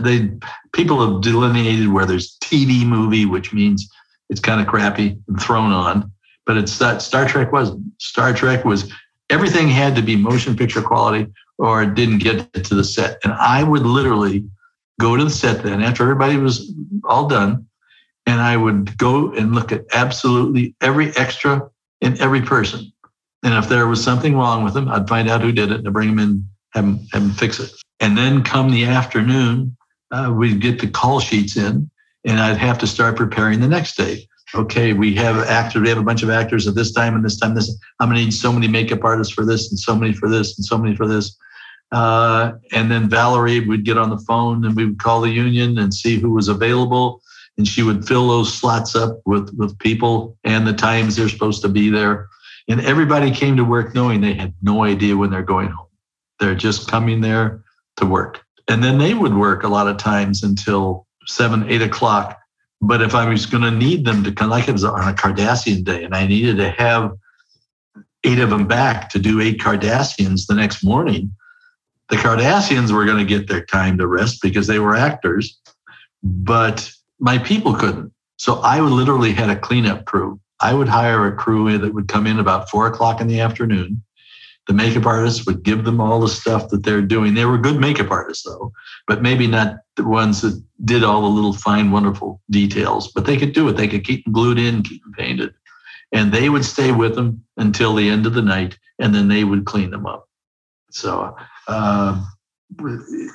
they 0.00 0.30
people 0.72 1.00
have 1.06 1.22
delineated 1.22 1.88
where 1.88 2.06
there's 2.06 2.36
TV 2.38 2.86
movie, 2.86 3.24
which 3.24 3.52
means 3.52 3.88
it's 4.30 4.40
kind 4.40 4.60
of 4.60 4.66
crappy 4.66 5.18
and 5.28 5.40
thrown 5.40 5.72
on, 5.72 6.10
but 6.46 6.56
it's 6.56 6.78
that 6.78 7.02
Star 7.02 7.26
Trek 7.26 7.52
wasn't. 7.52 7.84
Star 7.98 8.32
Trek 8.32 8.64
was 8.64 8.92
everything 9.30 9.68
had 9.68 9.96
to 9.96 10.02
be 10.02 10.16
motion 10.16 10.56
picture 10.56 10.82
quality 10.82 11.30
or 11.58 11.82
it 11.82 11.94
didn't 11.94 12.18
get 12.18 12.52
to 12.52 12.74
the 12.74 12.84
set. 12.84 13.18
And 13.24 13.32
I 13.32 13.62
would 13.62 13.82
literally 13.82 14.44
go 15.00 15.16
to 15.16 15.24
the 15.24 15.30
set 15.30 15.62
then 15.62 15.82
after 15.82 16.02
everybody 16.02 16.36
was 16.36 16.72
all 17.04 17.28
done 17.28 17.66
and 18.26 18.40
I 18.40 18.56
would 18.56 18.96
go 18.98 19.32
and 19.32 19.54
look 19.54 19.72
at 19.72 19.84
absolutely 19.92 20.74
every 20.80 21.14
extra 21.16 21.68
and 22.00 22.20
every 22.20 22.42
person. 22.42 22.92
And 23.42 23.54
if 23.54 23.68
there 23.68 23.86
was 23.86 24.02
something 24.02 24.36
wrong 24.36 24.64
with 24.64 24.74
them, 24.74 24.88
I'd 24.88 25.08
find 25.08 25.28
out 25.28 25.42
who 25.42 25.52
did 25.52 25.70
it 25.70 25.84
and 25.84 25.92
bring 25.92 26.08
them 26.08 26.18
in, 26.18 26.48
have 26.72 26.84
them, 26.84 27.06
have 27.12 27.22
them 27.22 27.32
fix 27.32 27.60
it. 27.60 27.70
And 28.00 28.16
then 28.16 28.42
come 28.42 28.70
the 28.70 28.84
afternoon, 28.84 29.76
uh, 30.10 30.32
we'd 30.34 30.60
get 30.60 30.80
the 30.80 30.88
call 30.88 31.20
sheets 31.20 31.56
in, 31.56 31.90
and 32.24 32.40
I'd 32.40 32.56
have 32.56 32.78
to 32.78 32.86
start 32.86 33.16
preparing 33.16 33.60
the 33.60 33.68
next 33.68 33.96
day. 33.96 34.28
Okay, 34.54 34.92
we 34.92 35.14
have 35.16 35.36
actors, 35.48 35.82
we 35.82 35.88
have 35.88 35.98
a 35.98 36.02
bunch 36.02 36.22
of 36.22 36.30
actors 36.30 36.68
at 36.68 36.74
this 36.74 36.92
time 36.92 37.14
and 37.14 37.24
this 37.24 37.38
time. 37.38 37.54
This 37.54 37.76
I'm 37.98 38.08
gonna 38.08 38.20
need 38.20 38.32
so 38.32 38.52
many 38.52 38.68
makeup 38.68 39.02
artists 39.02 39.32
for 39.32 39.44
this, 39.44 39.70
and 39.70 39.78
so 39.78 39.96
many 39.96 40.12
for 40.12 40.28
this, 40.28 40.56
and 40.56 40.64
so 40.64 40.78
many 40.78 40.94
for 40.94 41.08
this. 41.08 41.36
Uh, 41.92 42.52
and 42.72 42.90
then 42.90 43.08
Valerie 43.08 43.60
would 43.60 43.84
get 43.84 43.98
on 43.98 44.10
the 44.10 44.18
phone 44.18 44.64
and 44.64 44.74
we 44.74 44.84
would 44.84 44.98
call 44.98 45.20
the 45.20 45.30
union 45.30 45.78
and 45.78 45.92
see 45.92 46.18
who 46.18 46.30
was 46.32 46.48
available 46.48 47.20
and 47.56 47.68
she 47.68 47.82
would 47.82 48.06
fill 48.06 48.28
those 48.28 48.52
slots 48.52 48.96
up 48.96 49.20
with 49.26 49.54
with 49.56 49.78
people 49.78 50.36
and 50.44 50.66
the 50.66 50.72
times 50.72 51.14
they're 51.14 51.28
supposed 51.28 51.62
to 51.62 51.68
be 51.68 51.90
there 51.90 52.28
and 52.68 52.80
everybody 52.80 53.30
came 53.30 53.56
to 53.56 53.64
work 53.64 53.94
knowing 53.94 54.20
they 54.20 54.34
had 54.34 54.52
no 54.62 54.82
idea 54.82 55.16
when 55.16 55.30
they're 55.30 55.42
going 55.42 55.68
home 55.68 55.86
they're 56.40 56.54
just 56.54 56.88
coming 56.88 57.20
there 57.20 57.62
to 57.96 58.06
work 58.06 58.44
and 58.66 58.82
then 58.82 58.98
they 58.98 59.14
would 59.14 59.34
work 59.34 59.62
a 59.62 59.68
lot 59.68 59.86
of 59.86 59.96
times 59.96 60.42
until 60.42 61.03
seven 61.26 61.68
eight 61.70 61.82
o'clock 61.82 62.38
but 62.80 63.02
if 63.02 63.14
i 63.14 63.28
was 63.28 63.46
going 63.46 63.62
to 63.62 63.70
need 63.70 64.04
them 64.04 64.24
to 64.24 64.32
come 64.32 64.50
like 64.50 64.68
it 64.68 64.72
was 64.72 64.84
on 64.84 65.08
a 65.08 65.12
cardassian 65.12 65.84
day 65.84 66.04
and 66.04 66.14
i 66.14 66.26
needed 66.26 66.56
to 66.56 66.70
have 66.70 67.12
eight 68.24 68.38
of 68.38 68.50
them 68.50 68.66
back 68.66 69.10
to 69.10 69.18
do 69.18 69.40
eight 69.40 69.58
cardassians 69.58 70.46
the 70.46 70.54
next 70.54 70.82
morning 70.82 71.30
the 72.10 72.16
cardassians 72.16 72.92
were 72.92 73.04
going 73.04 73.18
to 73.18 73.24
get 73.24 73.48
their 73.48 73.64
time 73.64 73.96
to 73.98 74.06
rest 74.06 74.40
because 74.42 74.66
they 74.66 74.78
were 74.78 74.94
actors 74.94 75.58
but 76.24 76.90
my 77.20 77.38
people 77.38 77.74
couldn't. 77.74 78.12
So 78.38 78.56
I 78.56 78.80
literally 78.80 79.32
had 79.32 79.50
a 79.50 79.56
cleanup 79.56 80.06
crew. 80.06 80.40
I 80.60 80.74
would 80.74 80.88
hire 80.88 81.26
a 81.26 81.36
crew 81.36 81.76
that 81.78 81.94
would 81.94 82.08
come 82.08 82.26
in 82.26 82.38
about 82.38 82.70
four 82.70 82.86
o'clock 82.86 83.20
in 83.20 83.28
the 83.28 83.40
afternoon. 83.40 84.02
The 84.66 84.72
makeup 84.72 85.04
artists 85.04 85.44
would 85.46 85.62
give 85.62 85.84
them 85.84 86.00
all 86.00 86.20
the 86.20 86.28
stuff 86.28 86.70
that 86.70 86.84
they're 86.84 87.02
doing. 87.02 87.34
They 87.34 87.44
were 87.44 87.58
good 87.58 87.78
makeup 87.78 88.10
artists, 88.10 88.44
though, 88.44 88.72
but 89.06 89.22
maybe 89.22 89.46
not 89.46 89.76
the 89.96 90.04
ones 90.04 90.40
that 90.40 90.62
did 90.84 91.04
all 91.04 91.22
the 91.22 91.28
little 91.28 91.52
fine, 91.52 91.90
wonderful 91.90 92.40
details. 92.50 93.12
But 93.12 93.26
they 93.26 93.36
could 93.36 93.52
do 93.52 93.68
it. 93.68 93.72
They 93.72 93.88
could 93.88 94.04
keep 94.04 94.24
them 94.24 94.32
glued 94.32 94.58
in, 94.58 94.82
keep 94.82 95.02
them 95.02 95.12
painted. 95.12 95.54
And 96.12 96.32
they 96.32 96.48
would 96.48 96.64
stay 96.64 96.92
with 96.92 97.14
them 97.14 97.44
until 97.56 97.94
the 97.94 98.08
end 98.08 98.24
of 98.24 98.34
the 98.34 98.42
night, 98.42 98.78
and 98.98 99.14
then 99.14 99.28
they 99.28 99.44
would 99.44 99.66
clean 99.66 99.90
them 99.90 100.06
up. 100.06 100.28
So 100.90 101.36
uh, 101.66 102.24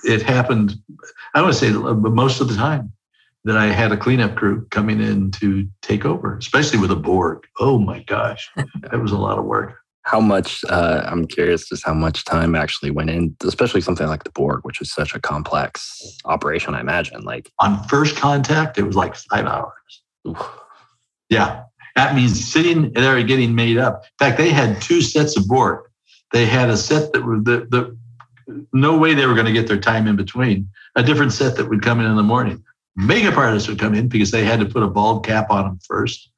it 0.04 0.22
happened, 0.22 0.76
I 1.36 1.42
would 1.42 1.56
say, 1.56 1.72
most 1.72 2.42
of 2.42 2.48
the 2.48 2.56
time 2.56 2.94
that 3.44 3.58
I 3.58 3.68
had 3.68 3.92
a 3.92 3.98
cleanup 3.98 4.36
crew 4.36 4.66
coming 4.70 5.02
in 5.02 5.32
to 5.32 5.68
take 5.82 6.06
over, 6.06 6.38
especially 6.38 6.80
with 6.80 6.92
a 6.92 6.96
Borg. 6.96 7.46
Oh 7.60 7.78
my 7.80 8.04
gosh, 8.04 8.50
that 8.56 9.00
was 9.00 9.12
a 9.12 9.18
lot 9.18 9.38
of 9.38 9.46
work. 9.46 9.79
How 10.04 10.20
much, 10.20 10.64
uh, 10.70 11.04
I'm 11.06 11.28
curious 11.28 11.68
just 11.68 11.86
how 11.86 11.94
much 11.94 12.26
time 12.26 12.56
actually 12.56 12.92
went 12.92 13.10
in, 13.10 13.36
especially 13.44 13.82
something 13.82 14.08
like 14.08 14.24
the 14.24 14.32
Borg, 14.32 14.62
which 14.64 14.82
is 14.82 14.92
such 14.92 15.14
a 15.14 15.20
complex 15.20 16.18
operation, 16.26 16.74
I 16.74 16.80
imagine. 16.80 17.22
Like 17.22 17.52
on 17.60 17.84
first 17.84 18.16
contact, 18.16 18.78
it 18.78 18.84
was 18.84 18.96
like 18.96 19.16
five 19.16 19.46
hours. 19.46 20.02
Oof. 20.28 20.38
Yeah. 21.30 21.64
That 21.96 22.16
means 22.16 22.52
sitting 22.52 22.94
there 22.94 23.22
getting 23.24 23.54
made 23.54 23.78
up. 23.78 24.04
In 24.04 24.26
fact, 24.26 24.38
they 24.38 24.50
had 24.50 24.82
two 24.82 25.02
sets 25.02 25.38
of 25.38 25.48
Borg. 25.48 25.82
They 26.32 26.46
had 26.46 26.70
a 26.70 26.78
set 26.78 27.12
that 27.14 27.24
were 27.24 27.40
the, 27.40 27.68
the 27.70 27.98
no 28.74 28.98
way 28.98 29.14
they 29.14 29.26
were 29.26 29.36
going 29.36 29.46
to 29.46 29.52
get 29.52 29.68
their 29.68 29.80
time 29.80 30.08
in 30.08 30.16
between, 30.16 30.70
a 30.96 31.04
different 31.04 31.34
set 31.34 31.56
that 31.58 31.70
would 31.70 31.84
come 31.84 32.00
in 32.00 32.06
in 32.06 32.16
the 32.16 32.24
morning 32.24 32.64
makeup 33.00 33.38
artists 33.38 33.68
would 33.70 33.80
come 33.80 33.94
in 33.94 34.08
because 34.08 34.32
they 34.32 34.44
had 34.44 34.60
to 34.60 34.66
put 34.66 34.84
a 34.84 34.88
bald 34.88 35.26
cap 35.26 35.50
on 35.50 35.66
them 35.66 35.80
first 35.88 36.30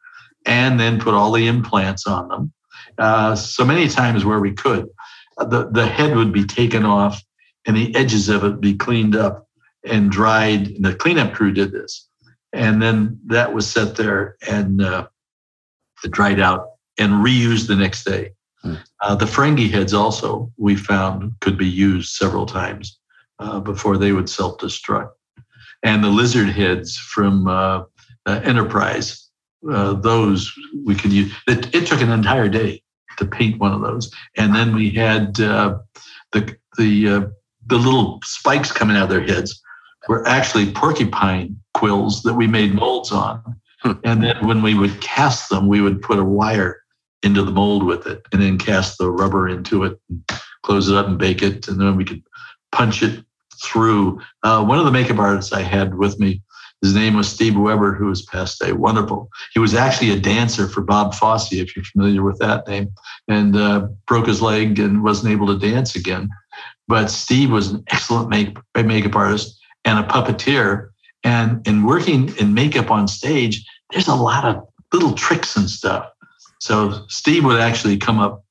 and 0.45 0.79
then 0.79 0.99
put 0.99 1.13
all 1.13 1.31
the 1.31 1.47
implants 1.47 2.07
on 2.07 2.27
them. 2.27 2.53
Uh, 3.01 3.35
so 3.35 3.65
many 3.65 3.87
times 3.87 4.23
where 4.23 4.39
we 4.39 4.53
could, 4.53 4.87
uh, 5.39 5.45
the, 5.45 5.69
the 5.69 5.87
head 5.87 6.15
would 6.15 6.31
be 6.31 6.45
taken 6.45 6.85
off 6.85 7.19
and 7.65 7.75
the 7.75 7.95
edges 7.95 8.29
of 8.29 8.43
it 8.43 8.61
be 8.61 8.75
cleaned 8.75 9.15
up 9.15 9.47
and 9.83 10.11
dried. 10.11 10.67
And 10.67 10.85
the 10.85 10.93
cleanup 10.93 11.33
crew 11.33 11.51
did 11.51 11.71
this. 11.71 12.07
And 12.53 12.79
then 12.79 13.19
that 13.25 13.51
was 13.53 13.67
set 13.67 13.95
there 13.95 14.35
and 14.47 14.83
uh, 14.83 15.07
dried 16.11 16.39
out 16.39 16.73
and 16.99 17.25
reused 17.25 17.67
the 17.67 17.75
next 17.75 18.03
day. 18.03 18.33
Hmm. 18.61 18.75
Uh, 19.01 19.15
the 19.15 19.25
Ferengi 19.25 19.71
heads 19.71 19.95
also 19.95 20.51
we 20.57 20.75
found 20.75 21.33
could 21.39 21.57
be 21.57 21.67
used 21.67 22.11
several 22.11 22.45
times 22.45 22.99
uh, 23.39 23.59
before 23.61 23.97
they 23.97 24.11
would 24.11 24.29
self 24.29 24.59
destruct 24.59 25.09
and 25.81 26.03
the 26.03 26.09
lizard 26.09 26.49
heads 26.49 26.97
from 26.97 27.47
uh, 27.47 27.83
Enterprise. 28.27 29.29
Uh, 29.67 29.93
those 29.93 30.51
we 30.85 30.93
could 30.93 31.11
use. 31.11 31.33
It, 31.47 31.73
it, 31.73 31.87
took 31.87 32.01
an 32.01 32.11
entire 32.11 32.49
day 32.49 32.81
to 33.17 33.25
paint 33.25 33.59
one 33.59 33.73
of 33.73 33.81
those, 33.81 34.11
and 34.37 34.55
then 34.55 34.75
we 34.75 34.89
had 34.89 35.39
uh, 35.39 35.77
the 36.31 36.55
the 36.77 37.07
uh, 37.07 37.21
the 37.67 37.77
little 37.77 38.19
spikes 38.23 38.71
coming 38.71 38.97
out 38.97 39.03
of 39.03 39.09
their 39.09 39.21
heads 39.21 39.61
were 40.07 40.27
actually 40.27 40.71
porcupine 40.71 41.57
quills 41.73 42.23
that 42.23 42.33
we 42.33 42.47
made 42.47 42.73
molds 42.73 43.11
on. 43.11 43.41
Hmm. 43.81 43.91
And 44.03 44.23
then 44.23 44.45
when 44.45 44.61
we 44.61 44.73
would 44.75 44.99
cast 45.01 45.49
them, 45.49 45.67
we 45.67 45.81
would 45.81 46.01
put 46.01 46.19
a 46.19 46.23
wire 46.23 46.81
into 47.23 47.43
the 47.43 47.51
mold 47.51 47.83
with 47.83 48.07
it, 48.07 48.25
and 48.31 48.41
then 48.41 48.57
cast 48.57 48.97
the 48.97 49.09
rubber 49.09 49.47
into 49.47 49.83
it, 49.83 49.99
close 50.63 50.89
it 50.89 50.95
up, 50.95 51.07
and 51.07 51.17
bake 51.17 51.41
it, 51.41 51.67
and 51.67 51.79
then 51.79 51.95
we 51.95 52.05
could 52.05 52.23
punch 52.71 53.03
it 53.03 53.23
through. 53.61 54.19
Uh, 54.43 54.63
one 54.63 54.79
of 54.79 54.85
the 54.85 54.91
makeup 54.91 55.19
artists 55.19 55.53
I 55.53 55.61
had 55.61 55.95
with 55.95 56.19
me, 56.19 56.41
his 56.81 56.95
name 56.95 57.15
was 57.15 57.29
Steve 57.29 57.55
Weber, 57.55 57.93
who 57.93 58.07
was 58.07 58.23
passed 58.23 58.61
away. 58.61 58.73
Wonderful. 58.73 59.29
He 59.53 59.59
was 59.59 59.75
actually 59.75 60.11
a 60.11 60.19
dancer 60.19 60.67
for 60.67 60.81
Bob 60.81 61.13
Fosse, 61.13 61.53
if 61.53 61.75
you're 61.75 61.85
familiar 61.85 62.23
with 62.23 62.39
that 62.39 62.67
name, 62.67 62.91
and 63.27 63.55
uh, 63.55 63.87
broke 64.07 64.27
his 64.27 64.41
leg 64.41 64.79
and 64.79 65.03
wasn't 65.03 65.31
able 65.31 65.47
to 65.47 65.57
dance 65.57 65.95
again. 65.95 66.29
But 66.87 67.11
Steve 67.11 67.51
was 67.51 67.71
an 67.71 67.83
excellent 67.89 68.29
make, 68.29 68.57
makeup 68.75 69.15
artist 69.15 69.59
and 69.85 69.99
a 69.99 70.07
puppeteer. 70.07 70.89
And 71.23 71.65
in 71.67 71.83
working 71.83 72.35
in 72.37 72.53
makeup 72.53 72.89
on 72.89 73.07
stage, 73.07 73.63
there's 73.91 74.07
a 74.07 74.15
lot 74.15 74.45
of 74.45 74.67
little 74.91 75.13
tricks 75.13 75.55
and 75.55 75.69
stuff. 75.69 76.09
So 76.59 77.05
Steve 77.07 77.45
would 77.45 77.59
actually 77.59 77.97
come 77.97 78.19
up 78.19 78.43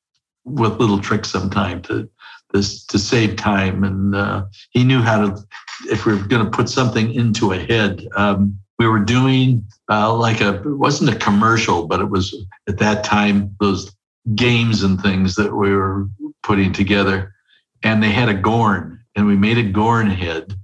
with 0.45 0.79
little 0.81 1.01
tricks 1.01 1.31
sometime 1.31 1.83
to 1.83 2.09
this 2.53 2.85
to 2.87 2.99
save 2.99 3.37
time. 3.37 3.85
And 3.85 4.15
uh, 4.15 4.45
he 4.71 4.85
knew 4.85 5.01
how 5.01 5.27
to, 5.27 5.43
if 5.89 6.07
we 6.07 6.13
are 6.13 6.23
going 6.23 6.45
to 6.45 6.51
put 6.51 6.69
something 6.69 7.13
into 7.13 7.53
a 7.53 7.59
head, 7.59 8.07
um, 8.17 8.59
we 8.79 8.87
were 8.87 9.01
doing 9.01 9.65
uh, 9.91 10.15
like 10.15 10.41
a, 10.41 10.55
it 10.57 10.79
wasn't 10.79 11.11
a 11.11 11.17
commercial, 11.17 11.87
but 11.87 12.01
it 12.01 12.09
was 12.09 12.35
at 12.69 12.79
that 12.79 13.05
time 13.05 13.55
those 13.61 13.95
games 14.35 14.83
and 14.83 15.01
things 15.01 15.35
that 15.35 15.55
we 15.55 15.75
were 15.75 16.07
putting 16.43 16.73
together. 16.73 17.35
And 17.83 18.03
they 18.03 18.11
had 18.11 18.29
a 18.29 18.35
Gorn, 18.35 19.01
and 19.17 19.27
we 19.27 19.37
made 19.37 19.59
a 19.59 19.63
Gorn 19.63 20.09
head 20.09 20.55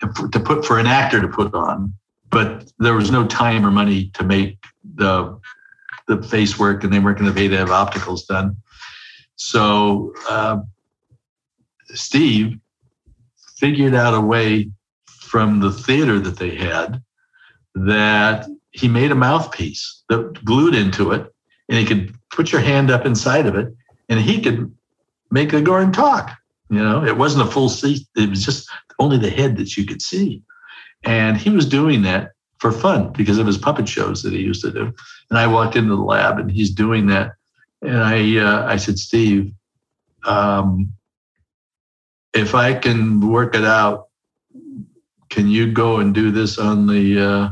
to 0.00 0.40
put 0.40 0.64
for 0.64 0.78
an 0.78 0.86
actor 0.86 1.20
to 1.20 1.28
put 1.28 1.54
on. 1.54 1.94
But 2.30 2.72
there 2.78 2.94
was 2.94 3.10
no 3.10 3.26
time 3.26 3.64
or 3.64 3.70
money 3.70 4.10
to 4.14 4.24
make 4.24 4.58
the 4.96 5.38
the 6.08 6.22
face 6.22 6.58
work, 6.58 6.82
and 6.82 6.92
they 6.92 6.98
weren't 6.98 7.18
going 7.18 7.30
to 7.30 7.36
pay 7.36 7.48
to 7.48 7.56
have 7.56 7.68
opticals 7.68 8.26
done. 8.26 8.56
So 9.36 10.12
uh, 10.28 10.58
Steve 11.90 12.58
figured 13.62 13.94
out 13.94 14.12
a 14.12 14.20
way 14.20 14.68
from 15.06 15.60
the 15.60 15.70
theater 15.70 16.18
that 16.18 16.36
they 16.36 16.56
had 16.56 17.00
that 17.76 18.48
he 18.72 18.88
made 18.88 19.12
a 19.12 19.14
mouthpiece 19.14 20.02
that 20.08 20.44
glued 20.44 20.74
into 20.74 21.12
it, 21.12 21.32
and 21.68 21.78
he 21.78 21.86
could 21.86 22.12
put 22.30 22.50
your 22.50 22.60
hand 22.60 22.90
up 22.90 23.06
inside 23.06 23.46
of 23.46 23.54
it, 23.54 23.72
and 24.08 24.18
he 24.20 24.40
could 24.40 24.74
make 25.30 25.52
the 25.52 25.62
Gorn 25.62 25.92
talk. 25.92 26.32
You 26.70 26.82
know, 26.82 27.04
it 27.04 27.16
wasn't 27.16 27.48
a 27.48 27.52
full 27.52 27.68
seat; 27.68 28.04
it 28.16 28.28
was 28.28 28.44
just 28.44 28.68
only 28.98 29.16
the 29.16 29.30
head 29.30 29.56
that 29.58 29.76
you 29.76 29.86
could 29.86 30.02
see, 30.02 30.42
and 31.04 31.36
he 31.36 31.50
was 31.50 31.64
doing 31.64 32.02
that 32.02 32.32
for 32.58 32.72
fun 32.72 33.12
because 33.12 33.38
of 33.38 33.46
his 33.46 33.58
puppet 33.58 33.88
shows 33.88 34.22
that 34.22 34.32
he 34.32 34.40
used 34.40 34.62
to 34.62 34.72
do. 34.72 34.92
And 35.30 35.38
I 35.38 35.46
walked 35.46 35.76
into 35.76 35.94
the 35.94 36.02
lab, 36.02 36.38
and 36.38 36.50
he's 36.50 36.70
doing 36.70 37.06
that, 37.06 37.32
and 37.80 37.98
I 37.98 38.38
uh, 38.38 38.66
I 38.66 38.76
said, 38.76 38.98
Steve, 38.98 39.52
um, 40.24 40.92
if 42.34 42.54
I 42.54 42.74
can 42.74 43.20
work 43.20 43.54
it 43.54 43.64
out, 43.64 44.08
can 45.30 45.48
you 45.48 45.72
go 45.72 45.98
and 45.98 46.14
do 46.14 46.30
this 46.30 46.58
on 46.58 46.86
the 46.86 47.18
uh, 47.20 47.50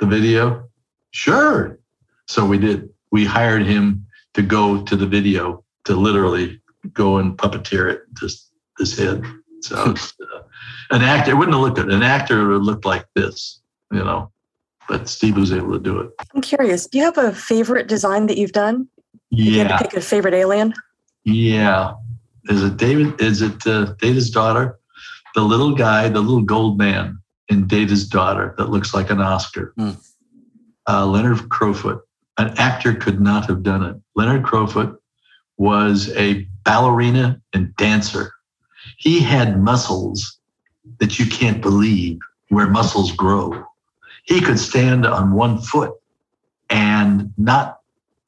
the 0.00 0.06
video? 0.06 0.68
Sure. 1.10 1.78
So 2.26 2.44
we 2.44 2.58
did. 2.58 2.88
We 3.10 3.24
hired 3.24 3.64
him 3.66 4.06
to 4.34 4.42
go 4.42 4.82
to 4.84 4.96
the 4.96 5.06
video 5.06 5.64
to 5.84 5.94
literally 5.94 6.60
go 6.92 7.16
and 7.18 7.36
puppeteer 7.36 7.90
it, 7.92 8.02
Just 8.20 8.50
this 8.78 8.96
head. 8.98 9.24
So 9.62 9.76
uh, 9.86 9.94
an 10.90 11.02
actor 11.02 11.32
it 11.32 11.34
wouldn't 11.34 11.54
have 11.54 11.62
looked 11.62 11.76
good. 11.76 11.90
An 11.92 12.02
actor 12.02 12.46
would 12.46 12.52
have 12.54 12.62
looked 12.62 12.84
like 12.84 13.06
this, 13.14 13.60
you 13.90 14.04
know. 14.04 14.30
But 14.88 15.08
Steve 15.08 15.36
was 15.36 15.52
able 15.52 15.72
to 15.72 15.78
do 15.78 15.98
it. 16.00 16.10
I'm 16.34 16.40
curious. 16.40 16.86
Do 16.86 16.98
you 16.98 17.04
have 17.04 17.18
a 17.18 17.32
favorite 17.32 17.88
design 17.88 18.26
that 18.26 18.38
you've 18.38 18.52
done? 18.52 18.88
If 19.30 19.38
you 19.38 19.58
had 19.58 19.68
Yeah. 19.70 19.76
to 19.76 19.84
pick 19.84 19.94
a 19.94 20.00
favorite 20.00 20.34
alien. 20.34 20.72
Yeah. 21.24 21.92
Is 22.48 22.62
it 22.62 22.76
David? 22.76 23.20
Is 23.20 23.42
it 23.42 23.66
uh, 23.66 23.94
Data's 24.00 24.30
daughter? 24.30 24.78
The 25.34 25.42
little 25.42 25.74
guy, 25.74 26.08
the 26.08 26.20
little 26.20 26.42
gold 26.42 26.78
man 26.78 27.18
in 27.48 27.66
Data's 27.66 28.08
daughter 28.08 28.54
that 28.58 28.70
looks 28.70 28.94
like 28.94 29.10
an 29.10 29.20
Oscar. 29.20 29.74
Uh, 30.88 31.06
Leonard 31.06 31.38
Crofoot. 31.50 32.00
An 32.38 32.54
actor 32.56 32.94
could 32.94 33.20
not 33.20 33.46
have 33.46 33.62
done 33.62 33.82
it. 33.82 33.96
Leonard 34.14 34.42
Crofoot 34.44 34.96
was 35.56 36.10
a 36.16 36.46
ballerina 36.64 37.40
and 37.52 37.74
dancer. 37.76 38.32
He 38.96 39.20
had 39.20 39.60
muscles 39.60 40.38
that 40.98 41.18
you 41.18 41.26
can't 41.26 41.60
believe 41.60 42.18
where 42.48 42.68
muscles 42.68 43.12
grow. 43.12 43.64
He 44.24 44.40
could 44.40 44.58
stand 44.58 45.04
on 45.04 45.32
one 45.32 45.60
foot 45.60 45.92
and 46.70 47.32
not 47.36 47.80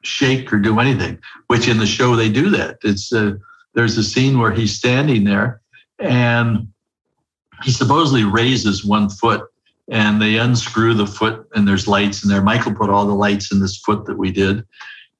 shake 0.02 0.52
or 0.52 0.58
do 0.58 0.80
anything, 0.80 1.18
which 1.46 1.68
in 1.68 1.78
the 1.78 1.86
show 1.86 2.16
they 2.16 2.30
do 2.30 2.50
that. 2.50 2.78
It's 2.82 3.12
uh, 3.12 3.34
there's 3.74 3.96
a 3.96 4.04
scene 4.04 4.38
where 4.38 4.52
he's 4.52 4.76
standing 4.76 5.24
there 5.24 5.60
and 5.98 6.68
he 7.62 7.70
supposedly 7.70 8.24
raises 8.24 8.84
one 8.84 9.08
foot 9.08 9.46
and 9.90 10.20
they 10.20 10.38
unscrew 10.38 10.94
the 10.94 11.06
foot 11.06 11.46
and 11.54 11.66
there's 11.66 11.88
lights 11.88 12.22
in 12.22 12.30
there. 12.30 12.42
Michael 12.42 12.74
put 12.74 12.90
all 12.90 13.06
the 13.06 13.14
lights 13.14 13.52
in 13.52 13.60
this 13.60 13.78
foot 13.78 14.06
that 14.06 14.16
we 14.16 14.30
did. 14.30 14.64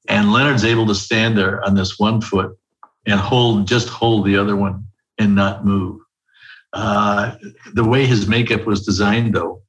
And 0.07 0.31
Leonard's 0.31 0.65
able 0.65 0.87
to 0.87 0.95
stand 0.95 1.37
there 1.37 1.63
on 1.63 1.75
this 1.75 1.99
one 1.99 2.21
foot 2.21 2.57
and 3.05 3.19
hold, 3.19 3.67
just 3.67 3.89
hold 3.89 4.25
the 4.25 4.37
other 4.37 4.55
one 4.55 4.85
and 5.17 5.35
not 5.35 5.65
move. 5.65 6.01
Uh, 6.73 7.35
the 7.73 7.83
way 7.83 8.05
his 8.05 8.27
makeup 8.27 8.65
was 8.65 8.85
designed, 8.85 9.35
though, 9.35 9.61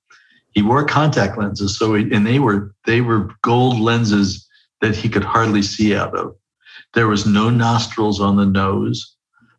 he 0.53 0.62
wore 0.62 0.85
contact 0.85 1.37
lenses. 1.37 1.76
So, 1.76 1.95
he, 1.95 2.12
and 2.12 2.26
they 2.26 2.39
were 2.39 2.74
they 2.87 3.01
were 3.01 3.30
gold 3.43 3.80
lenses 3.80 4.47
that 4.80 4.95
he 4.95 5.09
could 5.09 5.24
hardly 5.24 5.62
see 5.62 5.95
out 5.95 6.16
of. 6.16 6.37
There 6.95 7.09
was 7.09 7.26
no 7.26 7.49
nostrils 7.49 8.20
on 8.20 8.36
the 8.36 8.47
nose. 8.47 9.16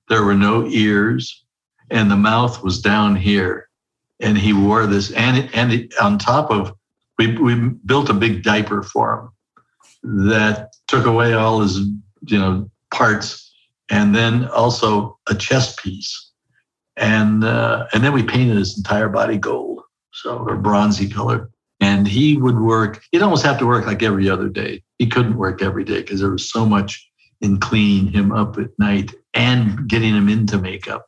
There 0.10 0.24
were 0.24 0.36
no 0.36 0.68
ears, 0.68 1.44
and 1.90 2.10
the 2.10 2.16
mouth 2.16 2.64
was 2.64 2.82
down 2.82 3.16
here. 3.16 3.70
And 4.20 4.38
he 4.38 4.54
wore 4.54 4.86
this, 4.86 5.12
and 5.12 5.50
and 5.54 5.92
on 6.02 6.18
top 6.18 6.52
of, 6.52 6.74
we 7.18 7.36
we 7.38 7.56
built 7.86 8.10
a 8.10 8.14
big 8.14 8.44
diaper 8.44 8.84
for 8.84 9.14
him 9.14 9.30
that 10.28 10.74
took 10.88 11.06
away 11.06 11.34
all 11.34 11.62
his 11.62 11.80
you 12.28 12.38
know 12.38 12.70
parts, 12.94 13.52
and 13.90 14.16
then 14.16 14.48
also 14.50 15.18
a 15.28 15.36
chest 15.36 15.80
piece, 15.80 16.32
and 16.96 17.44
uh, 17.44 17.88
and 17.94 18.04
then 18.04 18.14
we 18.14 18.24
painted 18.24 18.58
his 18.58 18.78
entire 18.78 19.10
body 19.10 19.38
gold, 19.38 19.82
so 20.12 20.38
or 20.38 20.56
bronzy 20.56 21.10
color. 21.10 21.50
And 21.82 22.08
he 22.08 22.38
would 22.38 22.60
work. 22.60 23.04
He'd 23.12 23.24
almost 23.24 23.44
have 23.44 23.60
to 23.60 23.66
work 23.66 23.86
like 23.86 24.04
every 24.04 24.30
other 24.30 24.48
day. 24.48 24.84
He 25.00 25.08
couldn't 25.08 25.36
work 25.36 25.62
every 25.62 25.84
day 25.84 26.00
because 26.00 26.22
there 26.22 26.30
was 26.30 26.50
so 26.50 26.66
much 26.66 27.12
in 27.44 27.60
cleaning 27.60 28.12
him 28.12 28.32
up 28.32 28.58
at 28.58 28.70
night 28.80 29.14
and 29.34 29.88
getting 29.88 30.16
him 30.16 30.30
into 30.30 30.58
makeup 30.58 31.06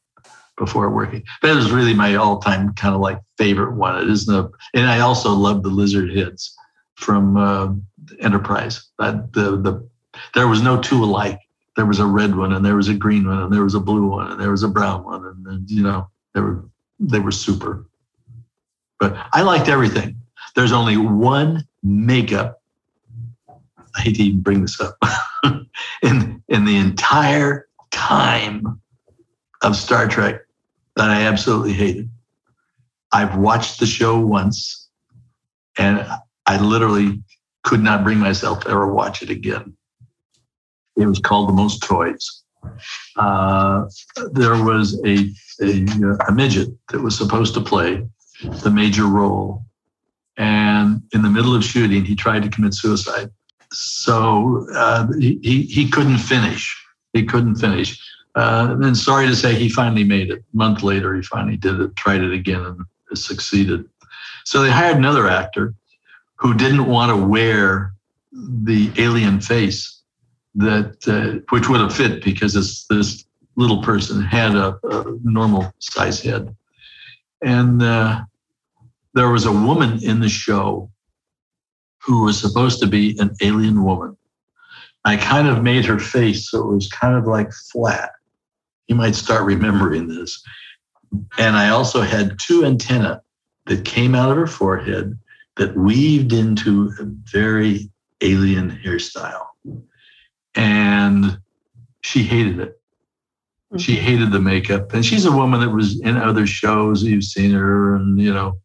before 0.57 0.89
working. 0.89 1.23
That 1.41 1.55
was 1.55 1.71
really 1.71 1.93
my 1.93 2.15
all-time 2.15 2.73
kind 2.75 2.93
of 2.93 3.01
like 3.01 3.19
favorite 3.38 3.75
one. 3.75 4.01
It 4.01 4.09
isn't 4.09 4.36
a, 4.36 4.49
and 4.73 4.89
I 4.89 4.99
also 4.99 5.31
love 5.31 5.63
the 5.63 5.69
lizard 5.69 6.15
heads 6.15 6.55
from 6.95 7.38
uh, 7.38 7.73
Enterprise. 8.19 8.88
That 8.99 9.33
the 9.33 9.57
the 9.57 9.89
there 10.33 10.47
was 10.47 10.61
no 10.61 10.79
two 10.79 11.03
alike. 11.03 11.39
There 11.75 11.86
was 11.86 11.99
a 11.99 12.05
red 12.05 12.36
one, 12.36 12.53
and 12.53 12.65
there 12.65 12.75
was 12.75 12.88
a 12.88 12.93
green 12.93 13.27
one, 13.27 13.39
and 13.39 13.51
there 13.51 13.63
was 13.63 13.75
a 13.75 13.79
blue 13.79 14.07
one, 14.07 14.31
and 14.31 14.39
there 14.39 14.51
was 14.51 14.63
a 14.63 14.69
brown 14.69 15.03
one, 15.03 15.25
and 15.25 15.45
then, 15.45 15.65
you 15.67 15.83
know 15.83 16.07
they 16.33 16.41
were 16.41 16.63
they 16.99 17.19
were 17.19 17.31
super. 17.31 17.86
But 18.99 19.15
I 19.33 19.41
liked 19.41 19.67
everything. 19.67 20.15
There's 20.55 20.71
only 20.71 20.95
one 20.95 21.67
makeup. 21.83 22.61
I 23.49 24.01
hate 24.01 24.15
to 24.15 24.23
even 24.23 24.41
bring 24.41 24.61
this 24.61 24.79
up. 24.79 24.97
in 26.03 26.43
in 26.47 26.65
the 26.65 26.77
entire 26.77 27.67
time 27.91 28.81
of 29.61 29.75
Star 29.75 30.07
Trek 30.07 30.41
that 30.95 31.09
I 31.09 31.23
absolutely 31.23 31.73
hated. 31.73 32.09
I've 33.11 33.37
watched 33.37 33.79
the 33.79 33.85
show 33.85 34.19
once 34.19 34.89
and 35.77 36.05
I 36.45 36.59
literally 36.59 37.21
could 37.63 37.81
not 37.81 38.03
bring 38.03 38.19
myself 38.19 38.61
to 38.61 38.69
ever 38.69 38.91
watch 38.93 39.21
it 39.21 39.29
again. 39.29 39.75
It 40.95 41.05
was 41.05 41.19
called 41.19 41.49
The 41.49 41.53
Most 41.53 41.81
Toys. 41.83 42.43
Uh, 43.15 43.85
there 44.31 44.63
was 44.63 44.99
a, 45.05 45.29
a, 45.61 45.85
a 46.27 46.31
midget 46.31 46.69
that 46.89 47.01
was 47.01 47.17
supposed 47.17 47.53
to 47.55 47.61
play 47.61 48.05
the 48.63 48.71
major 48.71 49.05
role. 49.05 49.63
And 50.37 51.01
in 51.13 51.21
the 51.21 51.29
middle 51.29 51.55
of 51.55 51.63
shooting, 51.63 52.03
he 52.03 52.15
tried 52.15 52.43
to 52.43 52.49
commit 52.49 52.73
suicide. 52.73 53.29
So 53.76 54.67
uh, 54.73 55.07
he, 55.19 55.63
he 55.63 55.89
couldn't 55.89 56.19
finish. 56.19 56.82
He 57.13 57.26
couldn't 57.26 57.55
finish. 57.55 58.01
Uh, 58.36 58.76
and 58.82 58.97
sorry 58.97 59.28
to 59.28 59.36
say, 59.36 59.55
he 59.55 59.69
finally 59.69 60.03
made 60.03 60.30
it. 60.30 60.39
A 60.39 60.57
month 60.57 60.84
later, 60.84 61.15
he 61.15 61.21
finally 61.21 61.57
did 61.57 61.80
it, 61.80 61.95
tried 61.95 62.21
it 62.21 62.34
again, 62.34 62.65
and 62.65 62.86
succeeded. 63.17 63.86
So 64.43 64.61
they 64.61 64.71
hired 64.71 64.97
another 64.97 65.28
actor 65.28 65.73
who 66.36 66.53
didn't 66.53 66.86
want 66.86 67.11
to 67.11 67.26
wear 67.26 67.93
the 68.32 68.91
alien 68.97 69.39
face 69.39 70.01
that 70.55 71.07
uh, 71.07 71.39
which 71.49 71.69
would 71.69 71.82
have 71.82 71.95
fit 71.95 72.23
because 72.23 72.53
this 72.53 72.86
this 72.86 73.26
little 73.55 73.82
person 73.82 74.21
had 74.21 74.55
a, 74.55 74.78
a 74.84 75.17
normal 75.23 75.73
size 75.80 76.21
head, 76.21 76.55
and 77.41 77.82
uh, 77.82 78.21
there 79.13 79.30
was 79.30 79.45
a 79.45 79.51
woman 79.51 80.03
in 80.03 80.19
the 80.19 80.30
show 80.30 80.89
who 82.05 82.23
was 82.23 82.39
supposed 82.39 82.79
to 82.79 82.87
be 82.87 83.17
an 83.19 83.35
alien 83.41 83.83
woman. 83.83 84.15
I 85.05 85.17
kind 85.17 85.47
of 85.47 85.63
made 85.63 85.85
her 85.85 85.99
face 85.99 86.49
so 86.49 86.59
it 86.59 86.73
was 86.73 86.87
kind 86.87 87.15
of 87.15 87.25
like 87.25 87.51
flat. 87.71 88.11
You 88.87 88.95
might 88.95 89.15
start 89.15 89.43
remembering 89.43 90.07
this. 90.07 90.43
And 91.37 91.55
I 91.55 91.69
also 91.69 92.01
had 92.01 92.37
two 92.39 92.65
antennae 92.65 93.19
that 93.65 93.85
came 93.85 94.13
out 94.13 94.29
of 94.29 94.37
her 94.37 94.47
forehead 94.47 95.17
that 95.57 95.75
weaved 95.75 96.33
into 96.33 96.91
a 96.99 97.05
very 97.05 97.89
alien 98.21 98.69
hairstyle. 98.83 99.47
And 100.53 101.39
she 102.01 102.23
hated 102.23 102.59
it. 102.59 102.79
She 103.77 103.95
mm-hmm. 103.95 104.05
hated 104.05 104.31
the 104.31 104.39
makeup. 104.39 104.93
And 104.93 105.03
she's 105.03 105.25
a 105.25 105.31
woman 105.31 105.59
that 105.61 105.69
was 105.69 105.99
in 106.01 106.17
other 106.17 106.45
shows. 106.45 107.03
You've 107.03 107.23
seen 107.23 107.51
her 107.51 107.95
and, 107.95 108.19
you 108.19 108.33
know, 108.33 108.57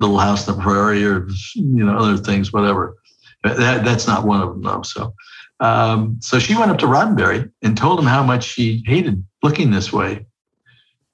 Little 0.00 0.18
House 0.18 0.48
on 0.48 0.56
the 0.56 0.62
Prairie 0.62 1.04
or, 1.04 1.28
you 1.54 1.84
know, 1.84 1.96
other 1.96 2.16
things, 2.16 2.52
whatever. 2.52 2.96
That, 3.44 3.84
that's 3.84 4.06
not 4.06 4.26
one 4.26 4.40
of 4.40 4.48
them, 4.50 4.62
though. 4.62 4.82
So, 4.82 5.14
um, 5.60 6.18
so 6.20 6.38
she 6.38 6.56
went 6.56 6.70
up 6.70 6.78
to 6.78 6.86
Roddenberry 6.86 7.50
and 7.62 7.76
told 7.76 7.98
him 7.98 8.06
how 8.06 8.22
much 8.22 8.44
she 8.44 8.82
hated 8.86 9.24
looking 9.42 9.70
this 9.70 9.92
way. 9.92 10.26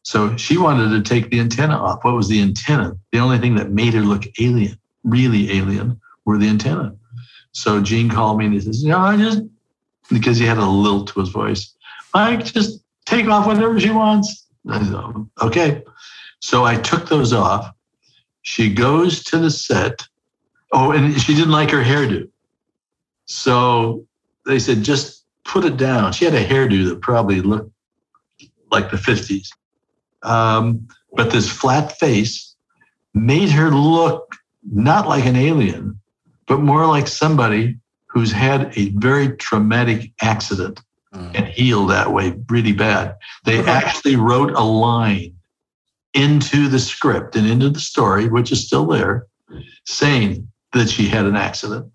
So 0.03 0.37
she 0.37 0.59
wanted 0.59 0.91
to 0.91 1.03
take 1.03 1.31
the 1.31 1.39
antenna 1.41 1.77
off. 1.77 2.05
What 2.05 2.15
was 2.15 2.29
the 2.29 2.43
antenna? 2.43 2.97
The 3.13 3.19
only 3.19 3.39
thing 3.39 3.55
that 3.57 3.71
made 3.71 3.95
her 3.95 4.01
look 4.01 4.25
alien, 4.41 4.77
really 5.05 5.53
alien, 5.53 6.01
were 6.25 6.39
the 6.39 6.49
antenna. 6.49 6.97
So 7.53 7.81
Gene 7.81 8.11
called 8.11 8.39
me 8.39 8.47
and 8.47 8.55
he 8.55 8.61
says, 8.61 8.83
"You 8.83 8.91
know, 8.91 8.99
I 8.99 9.17
just 9.17 9.43
because 10.09 10.39
he 10.39 10.47
had 10.47 10.59
a 10.59 10.67
lilt 10.67 11.09
to 11.09 11.21
his 11.21 11.29
voice. 11.29 11.75
I 12.15 12.37
just 12.37 12.83
take 13.07 13.27
off 13.27 13.47
whatever 13.47 13.79
she 13.79 13.91
wants." 13.91 14.47
Said, 14.67 14.95
okay. 15.41 15.83
So 16.41 16.65
I 16.65 16.77
took 16.77 17.09
those 17.09 17.33
off. 17.33 17.73
She 18.43 18.73
goes 18.73 19.23
to 19.25 19.39
the 19.39 19.51
set. 19.51 20.03
Oh, 20.73 20.93
and 20.93 21.21
she 21.21 21.35
didn't 21.35 21.53
like 21.53 21.71
her 21.71 21.83
hairdo. 21.83 22.29
So 23.27 24.05
they 24.47 24.59
said, 24.59 24.83
just 24.83 25.25
put 25.45 25.65
it 25.65 25.77
down. 25.77 26.13
She 26.13 26.25
had 26.25 26.35
a 26.35 26.45
hairdo 26.45 26.89
that 26.89 27.01
probably 27.01 27.41
looked 27.41 27.73
like 28.71 28.91
the 28.91 28.97
50s. 28.97 29.49
Um, 30.23 30.89
but 31.13 31.31
this 31.31 31.51
flat 31.51 31.99
face 31.99 32.55
made 33.15 33.51
her 33.51 33.71
look 33.71 34.37
not 34.71 35.09
like 35.09 35.27
an 35.27 35.37
alien, 35.37 36.01
but 36.47 36.61
more 36.61 36.87
like 36.87 37.07
somebody 37.07 37.77
who's 38.07 38.33
had 38.33 38.77
a 38.77 38.91
very 38.91 39.37
traumatic 39.37 40.13
accident 40.21 40.81
and 41.13 41.47
healed 41.47 41.91
that 41.91 42.13
way 42.13 42.35
really 42.49 42.73
bad. 42.73 43.17
They 43.45 43.63
actually 43.65 44.17
wrote 44.17 44.53
a 44.53 44.63
line 44.63 45.37
into 46.15 46.69
the 46.69 46.79
script 46.79 47.37
and 47.37 47.47
into 47.47 47.71
the 47.71 47.81
story, 47.81 48.29
which 48.29 48.53
is 48.53 48.67
still 48.67 48.87
there, 48.87 49.27
saying 49.87 50.49
that 50.73 50.89
she 50.89 51.09
had 51.09 51.27
an 51.27 51.37
accident 51.37 51.91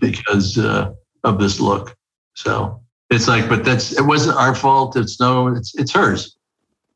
because 0.00 0.58
uh, 0.58 0.92
of 1.24 1.38
this 1.38 1.60
look. 1.60 1.96
So 2.34 2.80
it's 3.10 3.28
like, 3.28 3.48
but 3.48 3.64
that's 3.64 3.98
it 3.98 4.04
wasn't 4.04 4.36
our 4.36 4.54
fault. 4.54 4.96
It's 4.96 5.20
no, 5.20 5.48
it's 5.48 5.74
it's 5.74 5.92
hers. 5.92 6.36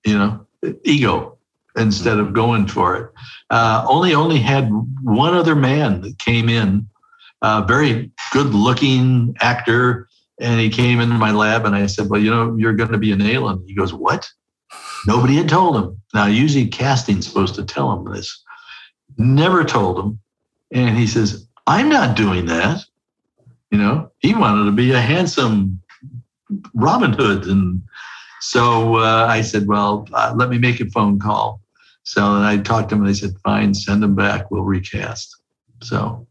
You 0.05 0.18
know, 0.18 0.47
ego 0.85 1.39
instead 1.76 2.18
of 2.18 2.33
going 2.33 2.66
for 2.66 2.97
it. 2.97 3.11
Uh, 3.51 3.85
only 3.89 4.14
only 4.14 4.39
had 4.39 4.70
one 5.03 5.35
other 5.35 5.55
man 5.55 6.01
that 6.03 6.18
came 6.18 6.49
in, 6.49 6.89
uh, 7.43 7.62
very 7.62 8.11
good 8.33 8.55
looking 8.55 9.35
actor, 9.41 10.09
and 10.41 10.61
he 10.61 10.68
came 10.68 11.01
into 11.01 11.14
my 11.14 11.31
lab, 11.31 11.64
and 11.64 11.74
I 11.74 11.87
said, 11.87 12.09
"Well, 12.09 12.20
you 12.20 12.31
know, 12.31 12.57
you're 12.57 12.74
going 12.74 12.93
to 12.93 12.99
be 12.99 13.12
an 13.12 13.22
alien." 13.22 13.64
He 13.66 13.74
goes, 13.74 13.93
"What?" 13.93 14.31
Nobody 15.07 15.36
had 15.36 15.48
told 15.48 15.76
him. 15.76 16.01
Now, 16.14 16.26
usually 16.26 16.66
casting's 16.66 17.26
supposed 17.26 17.55
to 17.55 17.64
tell 17.64 17.92
him 17.92 18.12
this. 18.12 18.42
Never 19.16 19.64
told 19.64 19.98
him, 19.98 20.20
and 20.70 20.96
he 20.96 21.07
says, 21.07 21.46
"I'm 21.66 21.88
not 21.88 22.16
doing 22.16 22.46
that." 22.46 22.84
You 23.70 23.78
know, 23.78 24.11
he 24.18 24.34
wanted 24.34 24.64
to 24.64 24.72
be 24.72 24.92
a 24.92 25.01
handsome 25.01 25.80
Robin 26.74 27.12
Hood, 27.12 27.46
and 27.46 27.82
so 28.40 28.96
uh, 28.96 29.26
I 29.28 29.42
said, 29.42 29.66
"Well, 29.66 30.09
uh, 30.12 30.32
let 30.36 30.48
me 30.48 30.59
make 30.59 30.80
a 30.80 30.86
phone 30.86 31.18
call." 31.18 31.61
So 32.03 32.34
and 32.34 32.44
I 32.44 32.59
talked 32.59 32.88
to 32.90 32.94
him, 32.94 33.03
and 33.03 33.11
they 33.11 33.14
said, 33.18 33.34
"Fine, 33.44 33.74
send 33.74 34.03
him 34.03 34.14
back. 34.14 34.51
We'll 34.51 34.62
recast." 34.62 35.36
So 35.82 36.26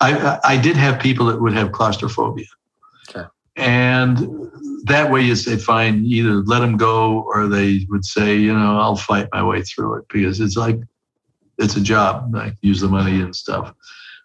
I, 0.00 0.16
I 0.16 0.40
I 0.44 0.56
did 0.56 0.76
have 0.76 1.00
people 1.00 1.26
that 1.26 1.40
would 1.40 1.52
have 1.52 1.72
claustrophobia, 1.72 2.46
Okay. 3.08 3.28
and 3.56 4.39
that 4.84 5.10
way 5.10 5.22
you 5.22 5.34
say, 5.34 5.56
"Fine, 5.56 6.04
either 6.04 6.42
let 6.44 6.60
them 6.60 6.76
go," 6.76 7.22
or 7.22 7.48
they 7.48 7.86
would 7.88 8.04
say, 8.04 8.36
"You 8.36 8.52
know, 8.52 8.78
I'll 8.78 8.96
fight 8.96 9.28
my 9.32 9.42
way 9.42 9.62
through 9.62 9.96
it," 9.96 10.04
because 10.12 10.40
it's 10.40 10.56
like 10.56 10.78
it's 11.58 11.76
a 11.76 11.80
job. 11.80 12.34
I 12.36 12.56
use 12.62 12.80
the 12.80 12.88
money 12.88 13.20
and 13.20 13.34
stuff, 13.34 13.74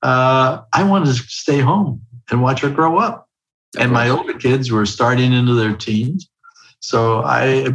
uh, 0.02 0.60
I 0.74 0.82
wanted 0.82 1.06
to 1.06 1.14
stay 1.14 1.60
home 1.60 2.02
and 2.30 2.42
watch 2.42 2.60
her 2.60 2.68
grow 2.68 2.98
up. 2.98 3.28
And 3.78 3.90
my 3.92 4.10
older 4.10 4.34
kids 4.34 4.70
were 4.70 4.84
starting 4.84 5.32
into 5.32 5.54
their 5.54 5.74
teens. 5.74 6.28
So 6.80 7.22
I 7.22 7.68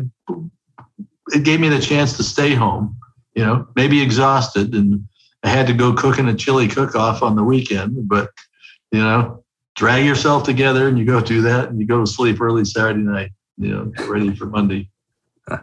it 1.30 1.44
gave 1.44 1.60
me 1.60 1.70
the 1.70 1.80
chance 1.80 2.16
to 2.18 2.24
stay 2.24 2.54
home, 2.54 2.96
you 3.34 3.44
know, 3.44 3.68
maybe 3.76 4.02
exhausted 4.02 4.76
and 4.76 5.08
I 5.44 5.50
had 5.50 5.68
to 5.68 5.74
go 5.74 5.94
cooking 5.94 6.28
a 6.28 6.34
chili 6.34 6.68
cook 6.68 6.96
off 6.96 7.22
on 7.22 7.36
the 7.36 7.44
weekend, 7.44 8.08
but 8.08 8.30
you 8.92 9.00
know, 9.00 9.44
drag 9.76 10.06
yourself 10.06 10.44
together 10.44 10.88
and 10.88 10.98
you 10.98 11.06
go 11.06 11.20
do 11.20 11.42
that 11.42 11.70
and 11.70 11.80
you 11.80 11.88
go 11.88 12.00
to 12.00 12.08
sleep 12.08 12.40
early 12.40 12.64
Saturday 12.64 13.00
night, 13.02 13.32
you 13.58 13.70
know, 13.70 13.86
get 13.86 14.08
ready 14.08 14.36
for 14.36 14.46
Monday. 14.46 14.90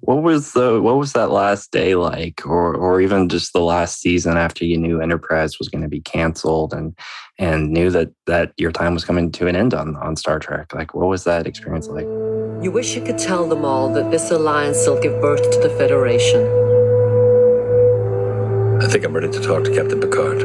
what 0.00 0.22
was 0.22 0.52
the 0.52 0.82
what 0.82 0.96
was 0.96 1.12
that 1.12 1.30
last 1.30 1.70
day 1.70 1.94
like, 1.94 2.44
or 2.44 2.74
or 2.74 3.00
even 3.00 3.28
just 3.28 3.52
the 3.52 3.60
last 3.60 4.00
season 4.00 4.36
after 4.36 4.64
you 4.64 4.76
knew 4.76 5.00
Enterprise 5.00 5.58
was 5.58 5.68
going 5.68 5.82
to 5.82 5.88
be 5.88 6.00
canceled 6.00 6.74
and 6.74 6.96
and 7.38 7.72
knew 7.72 7.90
that 7.90 8.10
that 8.26 8.52
your 8.58 8.72
time 8.72 8.94
was 8.94 9.04
coming 9.04 9.30
to 9.32 9.46
an 9.46 9.56
end 9.56 9.74
on 9.74 9.96
on 9.96 10.16
Star 10.16 10.38
Trek? 10.38 10.74
Like, 10.74 10.94
what 10.94 11.08
was 11.08 11.24
that 11.24 11.46
experience 11.46 11.88
like? 11.88 12.06
You 12.62 12.70
wish 12.70 12.94
you 12.94 13.02
could 13.02 13.18
tell 13.18 13.48
them 13.48 13.64
all 13.64 13.92
that 13.94 14.10
this 14.10 14.30
alliance 14.30 14.86
will 14.86 15.00
give 15.00 15.20
birth 15.20 15.50
to 15.50 15.60
the 15.60 15.74
Federation. 15.76 16.71
I 18.82 18.88
think 18.88 19.04
I'm 19.04 19.12
ready 19.12 19.30
to 19.30 19.40
talk 19.40 19.62
to 19.62 19.72
Captain 19.72 20.00
Picard. 20.00 20.42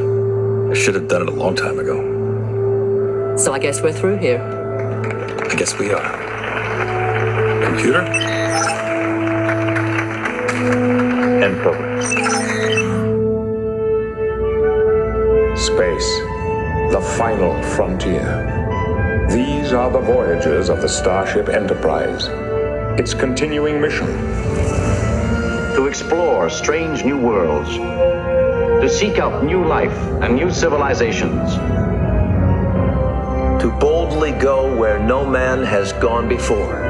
I 0.70 0.74
should 0.74 0.94
have 0.94 1.08
done 1.08 1.22
it 1.22 1.28
a 1.28 1.32
long 1.32 1.56
time 1.56 1.80
ago. 1.80 3.36
So 3.36 3.52
I 3.52 3.58
guess 3.58 3.82
we're 3.82 3.92
through 3.92 4.18
here. 4.18 4.40
I 4.40 5.54
guess 5.56 5.76
we 5.76 5.92
are. 5.92 7.64
Computer? 7.64 8.02
End 11.42 11.56
program. 11.58 12.00
Space, 15.56 16.08
the 16.92 17.00
final 17.18 17.60
frontier. 17.74 19.26
These 19.28 19.72
are 19.72 19.90
the 19.90 19.98
voyages 19.98 20.70
of 20.70 20.80
the 20.80 20.88
Starship 20.88 21.48
Enterprise. 21.48 22.28
Its 23.00 23.14
continuing 23.14 23.80
mission 23.80 24.06
to 25.74 25.86
explore 25.86 26.48
strange 26.48 27.04
new 27.04 27.18
worlds, 27.18 27.70
to 28.80 28.88
seek 28.88 29.18
out 29.18 29.42
new 29.44 29.64
life 29.64 29.96
and 30.22 30.36
new 30.36 30.50
civilizations. 30.50 31.54
To 33.62 33.76
boldly 33.80 34.32
go 34.32 34.76
where 34.76 34.98
no 35.00 35.26
man 35.26 35.64
has 35.64 35.92
gone 35.94 36.28
before. 36.28 36.88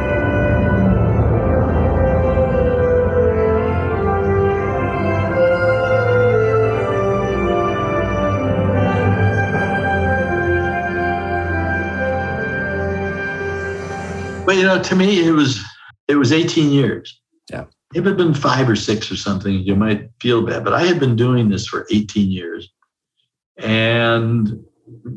But 14.44 14.56
you 14.56 14.62
know, 14.62 14.82
to 14.82 14.96
me, 14.96 15.26
it 15.26 15.32
was 15.32 15.62
it 16.08 16.16
was 16.16 16.32
18 16.32 16.70
years. 16.70 17.20
Yeah. 17.50 17.64
If 17.94 18.04
it 18.04 18.08
had 18.08 18.16
been 18.16 18.34
five 18.34 18.68
or 18.68 18.76
six 18.76 19.10
or 19.10 19.16
something, 19.16 19.54
you 19.60 19.74
might 19.74 20.10
feel 20.20 20.44
bad. 20.44 20.64
But 20.64 20.74
I 20.74 20.84
had 20.84 21.00
been 21.00 21.16
doing 21.16 21.48
this 21.48 21.66
for 21.66 21.86
18 21.90 22.30
years. 22.30 22.70
And 23.56 24.62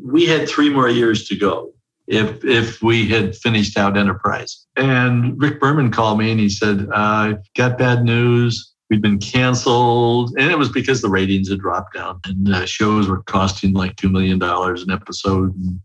we 0.04 0.26
had 0.26 0.48
three 0.48 0.70
more 0.70 0.90
years 0.90 1.28
to 1.28 1.36
go 1.36 1.74
if 2.08 2.44
if 2.44 2.82
we 2.82 3.08
had 3.08 3.36
finished 3.36 3.78
out 3.78 3.98
Enterprise. 3.98 4.66
And 4.76 5.40
Rick 5.42 5.60
Berman 5.60 5.92
called 5.92 6.20
me 6.20 6.32
and 6.32 6.40
he 6.40 6.50
said, 6.50 6.88
uh, 6.92 6.96
I've 6.96 7.54
got 7.56 7.78
bad 7.78 8.04
news. 8.04 8.74
We've 8.90 9.02
been 9.02 9.20
canceled. 9.20 10.34
And 10.38 10.52
it 10.52 10.58
was 10.58 10.70
because 10.70 11.02
the 11.02 11.10
ratings 11.10 11.50
had 11.50 11.60
dropped 11.60 11.94
down 11.94 12.20
and 12.26 12.54
uh, 12.54 12.66
shows 12.66 13.08
were 13.08 13.24
costing 13.24 13.74
like 13.74 13.96
$2 13.96 14.12
million 14.12 14.42
an 14.44 14.92
episode, 14.92 15.56
and, 15.56 15.80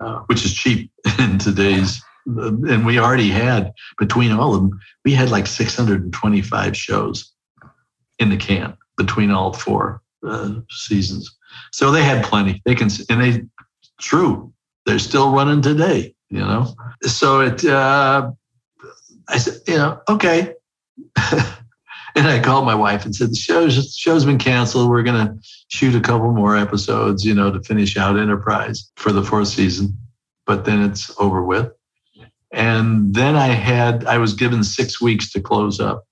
uh, 0.00 0.20
which 0.26 0.44
is 0.44 0.52
cheap 0.52 0.90
in 1.18 1.38
today's. 1.38 2.02
And 2.38 2.86
we 2.86 2.98
already 2.98 3.30
had, 3.30 3.72
between 3.98 4.32
all 4.32 4.54
of 4.54 4.62
them, 4.62 4.80
we 5.04 5.12
had 5.12 5.30
like 5.30 5.46
625 5.46 6.76
shows 6.76 7.32
in 8.18 8.28
the 8.28 8.36
can 8.36 8.76
between 8.96 9.30
all 9.30 9.52
four 9.52 10.02
uh, 10.26 10.54
seasons. 10.70 11.36
So 11.72 11.90
they 11.90 12.02
had 12.02 12.24
plenty. 12.24 12.62
They 12.64 12.74
can, 12.74 12.88
and 13.08 13.22
they, 13.22 13.42
true, 14.00 14.52
they're 14.86 14.98
still 14.98 15.32
running 15.32 15.62
today, 15.62 16.14
you 16.28 16.40
know? 16.40 16.74
So 17.02 17.40
it, 17.40 17.64
uh, 17.64 18.30
I 19.28 19.38
said, 19.38 19.60
you 19.66 19.76
know, 19.76 20.00
okay. 20.08 20.54
and 22.14 22.26
I 22.26 22.40
called 22.40 22.66
my 22.66 22.74
wife 22.74 23.04
and 23.04 23.14
said, 23.14 23.30
the 23.30 23.36
show's, 23.36 23.76
the 23.76 23.82
show's 23.82 24.24
been 24.24 24.38
canceled. 24.38 24.90
We're 24.90 25.02
going 25.02 25.26
to 25.26 25.38
shoot 25.68 25.94
a 25.94 26.00
couple 26.00 26.30
more 26.32 26.56
episodes, 26.56 27.24
you 27.24 27.34
know, 27.34 27.50
to 27.50 27.62
finish 27.62 27.96
out 27.96 28.18
Enterprise 28.18 28.90
for 28.96 29.12
the 29.12 29.22
fourth 29.22 29.48
season. 29.48 29.96
but 30.46 30.64
then 30.64 30.82
it's 30.82 31.12
over 31.18 31.42
with. 31.44 31.72
And 32.52 33.14
then 33.14 33.36
I 33.36 33.48
had, 33.48 34.04
I 34.06 34.18
was 34.18 34.34
given 34.34 34.64
six 34.64 35.00
weeks 35.00 35.30
to 35.32 35.40
close 35.40 35.80
up. 35.80 36.04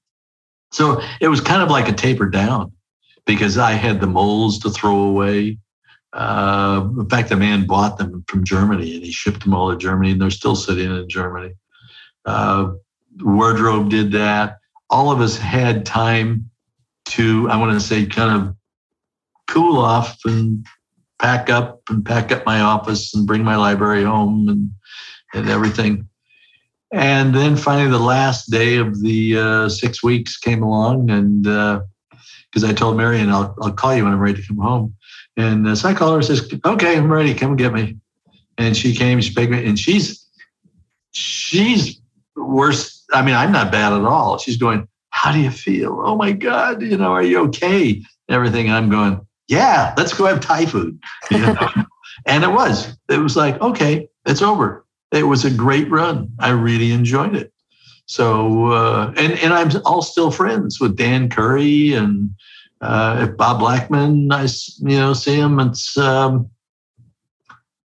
So 0.71 1.01
it 1.21 1.29
was 1.29 1.41
kind 1.41 1.63
of 1.63 1.71
like 1.71 1.89
a 1.89 1.93
taper 1.93 2.29
down 2.29 2.73
because 3.27 3.59
I 3.59 3.73
had 3.73 4.01
the 4.01 4.07
molds 4.07 4.59
to 4.61 4.71
throw 4.71 5.01
away. 5.01 5.59
Uh, 6.13 6.89
in 6.99 7.09
fact, 7.09 7.29
the 7.29 7.37
man 7.37 7.67
bought 7.67 7.99
them 7.99 8.25
from 8.29 8.45
Germany 8.45 8.97
and 8.97 9.05
he 9.05 9.13
shipped 9.13 9.45
them 9.45 9.55
all 9.55 9.71
to 9.71 9.77
Germany, 9.77 10.13
and 10.13 10.21
they're 10.21 10.31
still 10.31 10.57
sitting 10.57 10.91
in 10.91 11.09
Germany. 11.09 11.55
Uh, 12.25 12.73
wardrobe 13.21 13.91
did 13.91 14.13
that. 14.13 14.59
All 14.91 15.11
of 15.11 15.21
us 15.21 15.37
had 15.37 15.85
time 15.85 16.51
to, 17.07 17.49
I 17.51 17.57
want 17.57 17.73
to 17.73 17.81
say, 17.81 18.07
kind 18.07 18.43
of 18.43 18.55
cool 19.47 19.79
off 19.79 20.19
and 20.25 20.65
pack 21.19 21.51
up 21.51 21.81
and 21.89 22.05
pack 22.05 22.31
up 22.33 22.47
my 22.47 22.61
office 22.61 23.15
and 23.15 23.27
bring 23.27 23.43
my 23.43 23.57
library 23.57 24.05
home 24.05 24.49
and 24.49 24.71
and 25.35 25.51
everything. 25.51 26.09
And 26.91 27.35
then 27.35 27.57
finally, 27.57 27.91
the 27.91 27.99
last 27.99 28.51
day 28.51 28.77
of 28.77 29.03
the 29.03 29.39
uh, 29.39 29.69
six 29.69 30.03
weeks 30.03 30.39
came 30.39 30.63
along, 30.63 31.11
and 31.11 31.43
because 31.43 32.65
uh, 32.65 32.69
I 32.69 32.73
told 32.73 32.97
Marion, 32.97 33.29
I'll, 33.29 33.55
I'll 33.61 33.73
call 33.73 33.95
you 33.95 34.05
when 34.05 34.15
I'm 34.15 34.21
ready 34.21 34.41
to 34.41 34.47
come 34.47 34.57
home. 34.57 34.95
And 35.37 35.67
uh, 35.67 35.77
so 35.77 35.89
I 35.89 35.95
call 35.95 36.13
her 36.13 36.17
and 36.17 36.25
says, 36.25 36.51
"Okay, 36.65 36.97
I'm 36.97 37.13
ready. 37.13 37.35
Come 37.35 37.57
get 37.57 37.75
me." 37.75 37.97
And 38.57 38.77
she 38.77 38.95
came. 38.95 39.21
She 39.21 39.35
picked 39.35 39.53
me, 39.53 39.67
and 39.67 39.79
she's 39.79 40.27
she's 41.13 42.01
worse. 42.37 43.05
I 43.13 43.23
mean, 43.23 43.35
I'm 43.35 43.53
not 43.53 43.71
bad 43.71 43.93
at 43.93 44.05
all. 44.05 44.39
She's 44.39 44.57
going, 44.57 44.89
"How 45.11 45.31
do 45.31 45.41
you 45.41 45.51
feel? 45.51 46.01
Oh 46.03 46.17
my 46.17 46.33
God! 46.33 46.81
You 46.81 46.97
know, 46.97 47.13
are 47.13 47.23
you 47.23 47.41
okay?" 47.49 48.03
Everything. 48.31 48.71
I'm 48.71 48.89
going, 48.89 49.21
"Yeah, 49.47 49.93
let's 49.99 50.15
go 50.15 50.25
have 50.25 50.41
Thai 50.41 50.65
food." 50.65 50.99
You 51.31 51.39
know? 51.39 51.69
and 52.27 52.45
it 52.45 52.51
was. 52.51 52.97
It 53.11 53.19
was 53.19 53.37
like, 53.37 53.61
okay, 53.61 54.09
it's 54.25 54.43
over 54.43 54.87
it 55.13 55.25
was 55.25 55.45
a 55.45 55.51
great 55.51 55.91
run. 55.91 56.31
I 56.39 56.51
really 56.51 56.93
enjoyed 56.93 57.35
it. 57.35 57.53
So, 58.07 58.73
uh, 58.73 59.13
and 59.17 59.33
and 59.35 59.53
I'm 59.53 59.71
all 59.85 60.03
still 60.03 60.31
friends 60.31 60.81
with 60.81 60.97
Dan 60.97 61.29
Curry 61.29 61.93
and 61.93 62.31
uh, 62.81 63.27
Bob 63.27 63.59
Blackman. 63.61 64.33
I 64.33 64.45
you 64.79 64.99
know 64.99 65.13
see 65.13 65.37
him. 65.37 65.61
It's 65.61 65.97
um, 65.99 66.49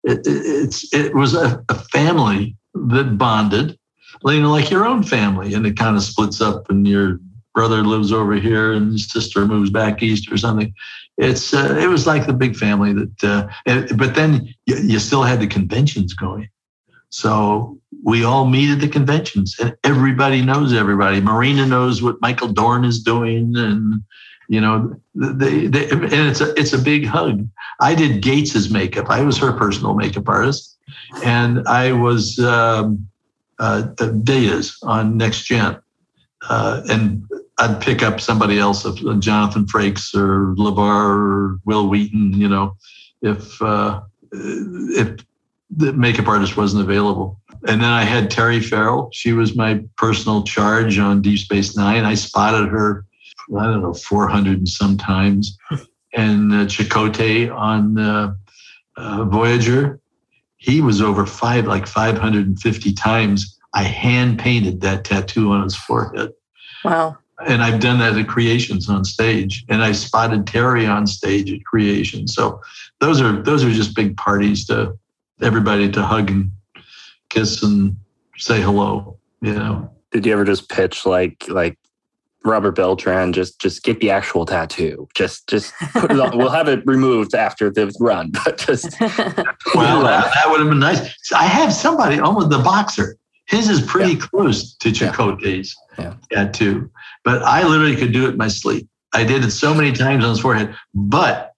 it, 0.04 0.20
it's 0.24 0.92
it 0.94 1.14
was 1.14 1.34
a, 1.34 1.64
a 1.68 1.74
family 1.74 2.56
that 2.74 3.18
bonded, 3.18 3.76
you 4.24 4.40
know, 4.40 4.50
like 4.50 4.70
your 4.70 4.86
own 4.86 5.02
family, 5.02 5.54
and 5.54 5.66
it 5.66 5.76
kind 5.76 5.96
of 5.96 6.02
splits 6.02 6.40
up, 6.40 6.70
and 6.70 6.86
your 6.86 7.18
brother 7.52 7.82
lives 7.82 8.12
over 8.12 8.34
here, 8.34 8.72
and 8.72 8.92
his 8.92 9.10
sister 9.10 9.46
moves 9.46 9.70
back 9.70 10.00
east 10.00 10.30
or 10.30 10.36
something. 10.36 10.72
It's 11.18 11.52
uh, 11.52 11.76
it 11.80 11.88
was 11.88 12.06
like 12.06 12.26
the 12.26 12.32
big 12.32 12.54
family 12.54 12.92
that, 12.92 13.24
uh, 13.66 13.94
but 13.96 14.14
then 14.14 14.54
you, 14.66 14.76
you 14.76 14.98
still 15.00 15.24
had 15.24 15.40
the 15.40 15.48
conventions 15.48 16.14
going 16.14 16.48
so 17.14 17.78
we 18.02 18.24
all 18.24 18.44
meet 18.44 18.72
at 18.72 18.80
the 18.80 18.88
conventions 18.88 19.54
and 19.60 19.76
everybody 19.84 20.42
knows 20.42 20.72
everybody. 20.72 21.20
Marina 21.20 21.64
knows 21.64 22.02
what 22.02 22.20
Michael 22.20 22.48
Dorn 22.48 22.84
is 22.84 23.00
doing 23.00 23.54
and 23.56 24.02
you 24.48 24.60
know 24.60 25.00
they, 25.14 25.68
they 25.68 25.88
and 25.90 26.12
it's 26.12 26.40
a 26.40 26.52
it's 26.58 26.72
a 26.72 26.78
big 26.78 27.06
hug. 27.06 27.48
I 27.78 27.94
did 27.94 28.20
Gates's 28.20 28.68
makeup. 28.68 29.10
I 29.10 29.22
was 29.22 29.38
her 29.38 29.52
personal 29.52 29.94
makeup 29.94 30.28
artist 30.28 30.76
and 31.24 31.64
I 31.68 31.92
was 31.92 32.36
um, 32.40 33.08
uh, 33.60 33.82
Data's 34.24 34.76
on 34.82 35.16
Next 35.16 35.44
Gen. 35.44 35.78
Uh, 36.50 36.82
and 36.88 37.24
I'd 37.58 37.80
pick 37.80 38.02
up 38.02 38.20
somebody 38.20 38.58
else, 38.58 38.84
of 38.84 38.98
Jonathan 39.20 39.66
Frakes 39.66 40.16
or 40.16 40.56
LeVar 40.56 40.78
or 40.78 41.60
Wil 41.64 41.88
Wheaton, 41.88 42.32
you 42.32 42.48
know, 42.48 42.76
if 43.22 43.62
uh, 43.62 44.00
if 44.32 45.24
the 45.70 45.92
makeup 45.92 46.28
artist 46.28 46.56
wasn't 46.56 46.82
available. 46.82 47.40
And 47.66 47.80
then 47.80 47.90
I 47.90 48.04
had 48.04 48.30
Terry 48.30 48.60
Farrell. 48.60 49.08
She 49.12 49.32
was 49.32 49.56
my 49.56 49.82
personal 49.96 50.42
charge 50.42 50.98
on 50.98 51.22
Deep 51.22 51.38
Space 51.38 51.76
Nine. 51.76 52.04
I 52.04 52.14
spotted 52.14 52.68
her, 52.68 53.06
I 53.58 53.64
don't 53.64 53.82
know, 53.82 53.94
400 53.94 54.58
and 54.58 54.68
sometimes. 54.68 55.56
and 56.12 56.52
uh, 56.52 56.66
Chakotay 56.66 57.54
on 57.54 57.98
uh, 57.98 58.34
uh, 58.96 59.24
Voyager, 59.24 60.00
he 60.56 60.80
was 60.80 61.00
over 61.00 61.26
five, 61.26 61.66
like 61.66 61.86
550 61.86 62.92
times. 62.94 63.58
I 63.74 63.82
hand 63.82 64.38
painted 64.38 64.80
that 64.82 65.04
tattoo 65.04 65.52
on 65.52 65.62
his 65.62 65.76
forehead. 65.76 66.30
Wow. 66.84 67.18
And 67.46 67.62
I've 67.62 67.80
done 67.80 67.98
that 67.98 68.16
at 68.16 68.28
creations 68.28 68.88
on 68.88 69.04
stage, 69.04 69.64
and 69.68 69.82
I 69.82 69.90
spotted 69.90 70.46
Terry 70.46 70.86
on 70.86 71.06
stage 71.06 71.52
at 71.52 71.64
creation. 71.64 72.28
So 72.28 72.60
those 73.00 73.20
are 73.20 73.42
those 73.42 73.64
are 73.64 73.72
just 73.72 73.96
big 73.96 74.16
parties 74.16 74.64
to 74.66 74.96
everybody 75.42 75.90
to 75.90 76.02
hug 76.02 76.30
and 76.30 76.50
kiss 77.28 77.62
and 77.62 77.96
say 78.36 78.60
hello. 78.60 79.18
You 79.40 79.54
know. 79.54 79.90
Did 80.10 80.26
you 80.26 80.32
ever 80.32 80.44
just 80.44 80.68
pitch 80.68 81.04
like 81.04 81.44
like 81.48 81.78
Robert 82.44 82.72
Beltran? 82.72 83.32
Just 83.32 83.60
just 83.60 83.82
get 83.82 84.00
the 84.00 84.10
actual 84.10 84.46
tattoo. 84.46 85.08
Just 85.14 85.48
just 85.48 85.74
put 85.92 86.10
it 86.10 86.20
on. 86.20 86.36
we'll 86.38 86.50
have 86.50 86.68
it 86.68 86.82
removed 86.86 87.34
after 87.34 87.70
the 87.70 87.92
run, 88.00 88.30
but 88.44 88.58
just. 88.58 88.98
well, 89.00 90.02
that, 90.04 90.32
that, 90.34 90.44
would 90.48 90.60
have 90.60 90.68
been 90.68 90.78
nice. 90.78 91.14
I 91.34 91.44
have 91.44 91.72
somebody 91.72 92.18
almost 92.20 92.50
the 92.50 92.58
boxer. 92.58 93.16
His 93.46 93.68
is 93.68 93.82
pretty 93.82 94.14
yeah. 94.14 94.20
close 94.20 94.74
to 94.76 94.88
Chakotay's 94.88 95.76
yeah. 95.98 96.14
tattoo, 96.30 96.90
but 97.24 97.42
I 97.42 97.62
literally 97.62 97.94
could 97.94 98.12
do 98.12 98.26
it 98.26 98.30
in 98.30 98.36
my 98.38 98.48
sleep. 98.48 98.88
I 99.12 99.22
did 99.22 99.44
it 99.44 99.50
so 99.50 99.74
many 99.74 99.92
times 99.92 100.24
on 100.24 100.30
his 100.30 100.40
forehead, 100.40 100.74
but 100.94 101.53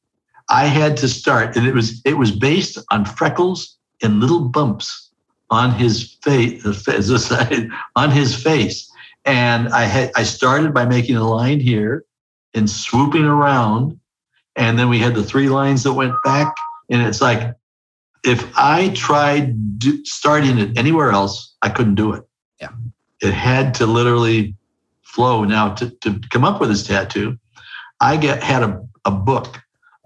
I 0.49 0.67
had 0.67 0.97
to 0.99 1.09
start, 1.09 1.57
and 1.57 1.67
it 1.67 1.75
was 1.75 2.01
it 2.05 2.19
was 2.19 2.31
based 2.31 2.79
on 2.91 3.05
freckles 3.05 3.77
and 4.03 4.21
little 4.21 4.41
bumps 4.41 5.11
on 5.51 5.73
his 5.73 6.17
face, 6.23 6.65
on 7.97 8.11
his 8.11 8.35
face. 8.35 8.91
And 9.25 9.69
I 9.69 9.85
had 9.85 10.13
I 10.17 10.23
started 10.23 10.73
by 10.73 10.85
making 10.87 11.17
a 11.17 11.29
line 11.29 11.61
here 11.61 12.05
and 12.55 12.71
swooping 12.71 13.25
around, 13.25 13.99
and 14.55 14.79
then 14.79 14.89
we 14.89 14.99
had 14.99 15.15
the 15.15 15.25
three 15.25 15.49
lines 15.49 15.83
that 15.83 15.95
went 15.95 16.15
back. 16.23 16.55
And 16.89 17.03
it's 17.03 17.21
like 17.21 17.55
if 18.25 18.47
I 18.57 18.91
tried 18.91 19.79
do, 19.79 20.05
starting 20.05 20.59
it 20.59 20.79
anywhere 20.79 21.11
else, 21.11 21.55
I 21.63 21.71
couldn't 21.71 21.97
do 21.97 22.13
it. 22.13 22.23
Yeah, 22.61 22.71
it 23.21 23.33
had 23.33 23.75
to 23.75 23.87
literally 23.87 24.55
flow. 25.03 25.43
Now 25.43 25.75
to 25.75 25.91
to 25.91 26.21
come 26.31 26.45
up 26.45 26.61
with 26.61 26.69
this 26.69 26.87
tattoo, 26.87 27.37
I 28.01 28.17
get 28.17 28.45
had 28.45 28.63
a, 28.63 28.81
a 29.05 29.11
book 29.11 29.61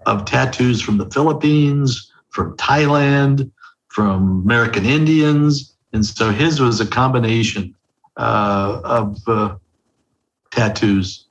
of 0.05 0.25
tattoos 0.25 0.81
from 0.81 0.97
the 0.97 1.09
Philippines, 1.09 2.11
from 2.29 2.55
Thailand, 2.57 3.51
from 3.89 4.41
American 4.43 4.85
Indians. 4.85 5.75
And 5.93 6.05
so 6.05 6.31
his 6.31 6.59
was 6.59 6.79
a 6.79 6.87
combination 6.87 7.75
uh, 8.17 8.81
of 8.83 9.17
uh, 9.27 9.55
tattoos 10.51 11.25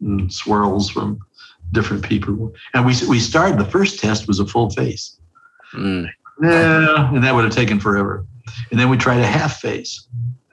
and 0.00 0.32
swirls 0.32 0.90
from 0.90 1.18
different 1.72 2.04
people. 2.04 2.52
And 2.74 2.86
we, 2.86 2.94
we 3.08 3.20
started, 3.20 3.58
the 3.58 3.70
first 3.70 3.98
test 3.98 4.28
was 4.28 4.40
a 4.40 4.46
full 4.46 4.70
face. 4.70 5.18
Mm. 5.74 6.08
Yeah, 6.42 7.14
and 7.14 7.24
that 7.24 7.34
would 7.34 7.44
have 7.44 7.54
taken 7.54 7.80
forever. 7.80 8.26
And 8.70 8.78
then 8.78 8.88
we 8.88 8.96
tried 8.96 9.20
a 9.20 9.26
half 9.26 9.60
face. 9.60 10.06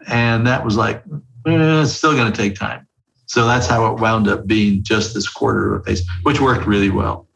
And 0.08 0.46
that 0.48 0.66
was 0.66 0.76
like, 0.76 1.04
eh, 1.48 1.82
it's 1.82 1.92
still 1.94 2.14
going 2.14 2.32
to 2.32 2.38
take 2.38 2.56
time. 2.56 2.88
So 3.26 3.46
that's 3.46 3.68
how 3.68 3.92
it 3.94 4.00
wound 4.00 4.28
up 4.28 4.46
being 4.46 4.84
just 4.84 5.14
this 5.14 5.30
quarter 5.30 5.74
of 5.74 5.82
a 5.82 5.84
face, 5.86 6.04
which 6.24 6.42
worked 6.42 6.68
really 6.68 6.90
well 6.90 7.28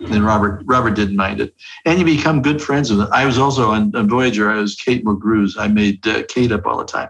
and 0.00 0.24
Robert 0.24 0.62
Robert 0.64 0.94
didn't 0.94 1.16
mind 1.16 1.40
it. 1.40 1.54
And 1.84 1.98
you 1.98 2.04
become 2.04 2.42
good 2.42 2.60
friends 2.60 2.90
with 2.90 2.98
them. 2.98 3.08
I 3.12 3.26
was 3.26 3.38
also 3.38 3.70
on, 3.70 3.94
on 3.94 4.08
Voyager. 4.08 4.50
I 4.50 4.56
was 4.56 4.74
Kate 4.74 5.04
Mulgrews. 5.04 5.54
I 5.58 5.68
made 5.68 6.06
uh, 6.06 6.24
Kate 6.28 6.52
up 6.52 6.66
all 6.66 6.78
the 6.78 6.84
time, 6.84 7.08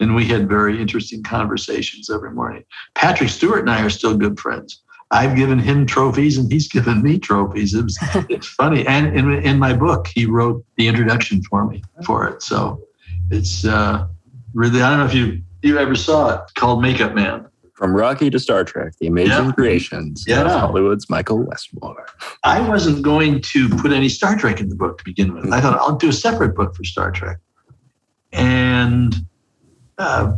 and 0.00 0.14
we 0.14 0.26
had 0.26 0.48
very 0.48 0.80
interesting 0.80 1.22
conversations 1.22 2.10
every 2.10 2.30
morning. 2.30 2.64
Patrick 2.94 3.30
Stewart 3.30 3.60
and 3.60 3.70
I 3.70 3.82
are 3.82 3.90
still 3.90 4.16
good 4.16 4.38
friends. 4.38 4.82
I've 5.10 5.36
given 5.36 5.58
him 5.58 5.86
trophies, 5.86 6.36
and 6.36 6.50
he's 6.50 6.68
given 6.72 7.02
me 7.02 7.18
trophies. 7.18 7.74
It 7.74 7.84
was, 7.84 7.98
it's 8.28 8.46
funny. 8.46 8.86
And 8.86 9.16
in, 9.16 9.32
in 9.32 9.58
my 9.58 9.72
book, 9.72 10.08
he 10.08 10.26
wrote 10.26 10.64
the 10.76 10.88
introduction 10.88 11.42
for 11.42 11.66
me 11.66 11.82
for 12.04 12.26
it. 12.28 12.42
So 12.42 12.82
it's 13.30 13.64
uh, 13.64 14.06
really. 14.54 14.82
I 14.82 14.90
don't 14.90 14.98
know 14.98 15.06
if 15.06 15.14
you 15.14 15.42
you 15.62 15.78
ever 15.78 15.94
saw 15.94 16.34
it 16.34 16.54
called 16.54 16.82
Makeup 16.82 17.14
Man. 17.14 17.45
From 17.76 17.94
Rocky 17.94 18.30
to 18.30 18.38
Star 18.38 18.64
Trek, 18.64 18.94
the 19.00 19.06
amazing 19.06 19.44
yeah. 19.44 19.52
creations 19.52 20.24
yeah. 20.26 20.40
of 20.40 20.50
Hollywood's 20.50 21.10
Michael 21.10 21.42
Westmore. 21.42 22.06
I 22.42 22.66
wasn't 22.66 23.02
going 23.02 23.42
to 23.42 23.68
put 23.68 23.92
any 23.92 24.08
Star 24.08 24.34
Trek 24.34 24.60
in 24.60 24.70
the 24.70 24.74
book 24.74 24.96
to 24.96 25.04
begin 25.04 25.34
with. 25.34 25.52
I 25.52 25.60
thought 25.60 25.78
I'll 25.78 25.96
do 25.96 26.08
a 26.08 26.12
separate 26.12 26.56
book 26.56 26.74
for 26.74 26.84
Star 26.84 27.10
Trek. 27.10 27.36
And 28.32 29.14
uh, 29.98 30.36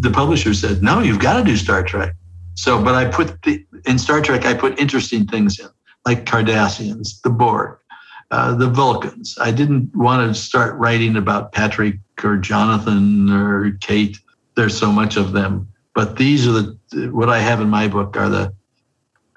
the 0.00 0.10
publisher 0.10 0.52
said, 0.52 0.82
no, 0.82 0.98
you've 0.98 1.20
got 1.20 1.36
to 1.36 1.44
do 1.44 1.56
Star 1.56 1.84
Trek. 1.84 2.16
So, 2.54 2.82
but 2.82 2.96
I 2.96 3.04
put 3.08 3.40
the, 3.42 3.64
in 3.86 3.96
Star 3.96 4.20
Trek, 4.20 4.44
I 4.44 4.54
put 4.54 4.76
interesting 4.80 5.28
things 5.28 5.60
in, 5.60 5.68
like 6.04 6.24
Cardassians, 6.24 7.22
the 7.22 7.30
Borg, 7.30 7.78
uh, 8.32 8.56
the 8.56 8.68
Vulcans. 8.68 9.38
I 9.40 9.52
didn't 9.52 9.94
want 9.94 10.28
to 10.28 10.40
start 10.40 10.74
writing 10.74 11.16
about 11.16 11.52
Patrick 11.52 11.98
or 12.24 12.36
Jonathan 12.36 13.30
or 13.30 13.78
Kate. 13.80 14.18
There's 14.56 14.76
so 14.76 14.90
much 14.90 15.16
of 15.16 15.30
them 15.30 15.68
but 16.00 16.16
these 16.16 16.48
are 16.48 16.52
the 16.52 17.10
what 17.12 17.28
I 17.28 17.40
have 17.40 17.60
in 17.60 17.68
my 17.68 17.86
book 17.86 18.16
are 18.16 18.30
the 18.30 18.54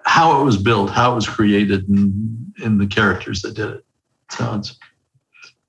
how 0.06 0.40
it 0.40 0.46
was 0.46 0.56
built, 0.56 0.92
how 0.92 1.12
it 1.12 1.16
was 1.16 1.28
created, 1.28 1.90
and, 1.90 2.54
and 2.64 2.80
the 2.80 2.88
characters 2.88 3.42
that 3.42 3.54
did 3.54 3.70
it. 3.70 3.86
So 4.32 4.56
it's 4.56 4.78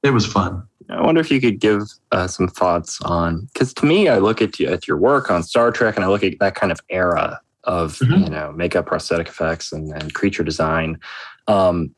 it 0.04 0.10
was 0.10 0.24
fun. 0.24 0.62
I 0.88 1.00
wonder 1.00 1.20
if 1.20 1.32
you 1.32 1.40
could 1.40 1.58
give 1.58 1.82
uh, 2.12 2.28
some 2.28 2.46
thoughts 2.46 3.00
on 3.02 3.48
because 3.52 3.74
to 3.74 3.86
me, 3.86 4.06
I 4.08 4.18
look 4.18 4.40
at 4.40 4.60
you, 4.60 4.68
at 4.68 4.86
your 4.86 4.96
work 4.96 5.32
on 5.32 5.42
Star 5.42 5.72
Trek, 5.72 5.96
and 5.96 6.04
I 6.04 6.08
look 6.08 6.22
at 6.22 6.38
that 6.38 6.54
kind 6.54 6.70
of 6.70 6.78
era 6.90 7.40
of 7.64 7.98
mm-hmm. 7.98 8.22
you 8.22 8.30
know 8.30 8.52
makeup, 8.52 8.86
prosthetic 8.86 9.26
effects, 9.26 9.72
and, 9.72 9.90
and 10.00 10.14
creature 10.14 10.44
design. 10.44 11.00
Um, 11.48 11.92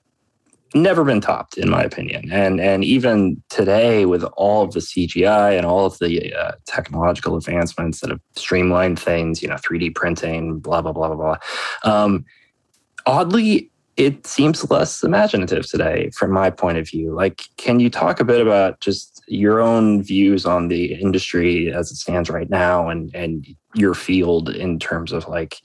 never 0.77 1.05
been 1.05 1.20
topped, 1.20 1.59
in 1.59 1.69
my 1.69 1.82
opinion. 1.82 2.31
And 2.31 2.61
and 2.61 2.85
even 2.85 3.43
today, 3.48 4.07
with 4.07 4.24
all 4.36 4.62
of 4.62 4.73
the 4.73 4.81
CGI 4.81 5.57
and 5.57 5.66
all 5.66 5.86
of 5.86 5.98
the 5.98 6.35
uh, 6.35 6.53
technological 6.66 7.36
advancements 7.36 8.01
that 8.01 8.11
have 8.11 8.20
streamlined 8.35 8.98
things, 8.98 9.43
you 9.43 9.48
know, 9.48 9.57
3D 9.57 9.94
printing, 9.94 10.59
blah 10.59 10.82
blah 10.82 10.93
blah 10.93 11.09
blah 11.09 11.16
blah. 11.16 11.36
Um, 11.82 12.24
oddly, 13.07 13.70
it 13.97 14.27
seems 14.27 14.70
less 14.70 15.03
imaginative 15.03 15.66
today 15.66 16.11
from 16.11 16.31
my 16.31 16.51
point 16.51 16.78
of 16.78 16.89
view. 16.89 17.15
Like, 17.15 17.43
can 17.57 17.81
you 17.81 17.89
talk 17.89 18.20
a 18.20 18.24
bit 18.24 18.40
about 18.40 18.81
just 18.81 19.23
your 19.27 19.61
own 19.61 20.03
views 20.03 20.47
on 20.47 20.69
the 20.69 20.94
industry 20.94 21.73
as 21.73 21.90
it 21.90 21.97
stands 21.97 22.31
right 22.31 22.51
now 22.51 22.89
and 22.89 23.15
and 23.15 23.47
your 23.74 23.94
field 23.94 24.48
in 24.48 24.78
terms 24.78 25.12
of 25.12 25.28
like 25.28 25.57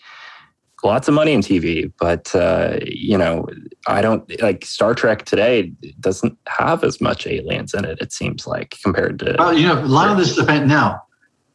lots 0.84 1.08
of 1.08 1.14
money 1.14 1.34
in 1.34 1.41
TV, 1.41 1.91
but 1.99 2.34
uh, 2.36 2.78
you 2.86 3.18
know, 3.18 3.48
I 3.88 4.02
don't 4.02 4.41
like 4.41 4.66
Star 4.66 4.94
Trek 4.94 5.26
today 5.26 5.72
doesn't 5.99 6.38
have 6.48 6.84
as 6.84 7.02
much 7.02 7.28
aliens 7.28 7.74
in 7.74 7.86
it. 7.86 7.99
It 8.02 8.12
seems 8.12 8.48
like 8.48 8.76
compared 8.84 9.20
to 9.20 9.36
well, 9.38 9.58
you 9.58 9.68
know, 9.68 9.80
a 9.80 9.86
lot 9.86 10.10
of 10.10 10.18
this 10.18 10.36
depends 10.36 10.68
now. 10.68 11.02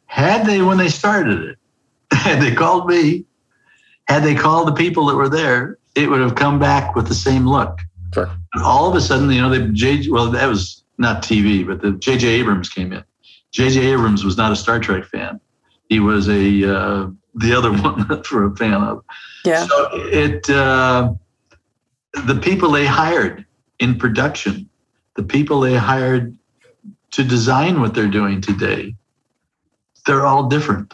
Had 0.05 0.45
they 0.45 0.61
when 0.61 0.77
they 0.77 0.89
started 0.89 1.41
it, 1.41 1.57
had 2.13 2.41
they 2.41 2.53
called 2.53 2.87
me, 2.87 3.25
had 4.07 4.23
they 4.23 4.35
called 4.35 4.67
the 4.67 4.73
people 4.73 5.05
that 5.07 5.15
were 5.15 5.29
there, 5.29 5.77
it 5.95 6.09
would 6.09 6.21
have 6.21 6.35
come 6.35 6.59
back 6.59 6.95
with 6.95 7.07
the 7.07 7.15
same 7.15 7.47
look. 7.47 7.79
Sure. 8.13 8.29
All 8.63 8.89
of 8.89 8.95
a 8.95 9.01
sudden, 9.01 9.29
you 9.29 9.41
know, 9.41 9.49
they 9.49 9.67
J. 9.73 10.09
Well, 10.09 10.31
that 10.31 10.47
was 10.47 10.83
not 10.97 11.21
TV, 11.23 11.65
but 11.65 11.81
the 11.81 11.91
J.J. 11.91 12.27
Abrams 12.27 12.69
came 12.69 12.91
in. 12.91 13.03
J.J. 13.51 13.85
Abrams 13.93 14.23
was 14.23 14.37
not 14.37 14.51
a 14.51 14.55
Star 14.55 14.79
Trek 14.79 15.05
fan. 15.05 15.39
He 15.89 15.99
was 15.99 16.27
a 16.27 16.75
uh, 16.75 17.07
the 17.37 17.53
other 17.53 17.71
one 17.81 18.23
for 18.23 18.45
a 18.45 18.55
fan 18.55 18.81
of. 18.83 19.03
Yeah. 19.45 19.65
So 19.65 19.89
it 19.93 20.49
uh, 20.49 21.13
the 22.25 22.35
people 22.35 22.71
they 22.71 22.85
hired 22.85 23.45
in 23.79 23.97
production, 23.97 24.69
the 25.15 25.23
people 25.23 25.59
they 25.61 25.75
hired 25.75 26.35
to 27.11 27.23
design 27.23 27.79
what 27.79 27.93
they're 27.93 28.07
doing 28.07 28.41
today, 28.41 28.95
they're 30.05 30.25
all 30.25 30.47
different. 30.47 30.93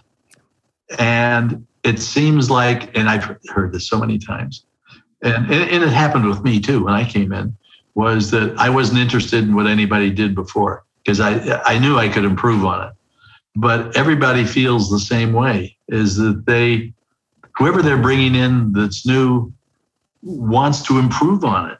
And 0.99 1.65
it 1.83 1.99
seems 1.99 2.49
like, 2.49 2.95
and 2.97 3.09
I've 3.09 3.37
heard 3.49 3.73
this 3.73 3.87
so 3.87 3.97
many 3.97 4.19
times, 4.19 4.65
and, 5.21 5.49
and 5.51 5.83
it 5.83 5.89
happened 5.89 6.25
with 6.25 6.43
me 6.43 6.59
too 6.59 6.83
when 6.83 6.93
I 6.93 7.09
came 7.09 7.31
in, 7.31 7.55
was 7.95 8.31
that 8.31 8.55
I 8.57 8.69
wasn't 8.69 8.99
interested 8.99 9.43
in 9.43 9.55
what 9.55 9.67
anybody 9.67 10.09
did 10.09 10.35
before 10.35 10.83
because 11.03 11.19
I, 11.19 11.61
I 11.65 11.79
knew 11.79 11.97
I 11.97 12.09
could 12.09 12.25
improve 12.25 12.65
on 12.65 12.87
it. 12.87 12.93
But 13.55 13.95
everybody 13.95 14.45
feels 14.45 14.89
the 14.89 14.99
same 14.99 15.31
way 15.31 15.77
is 15.93 16.17
that 16.17 16.45
they, 16.45 16.93
whoever 17.55 17.81
they're 17.81 17.97
bringing 17.97 18.35
in 18.35 18.73
that's 18.73 19.05
new, 19.05 19.53
wants 20.21 20.81
to 20.83 20.99
improve 20.99 21.43
on 21.43 21.69
it. 21.69 21.77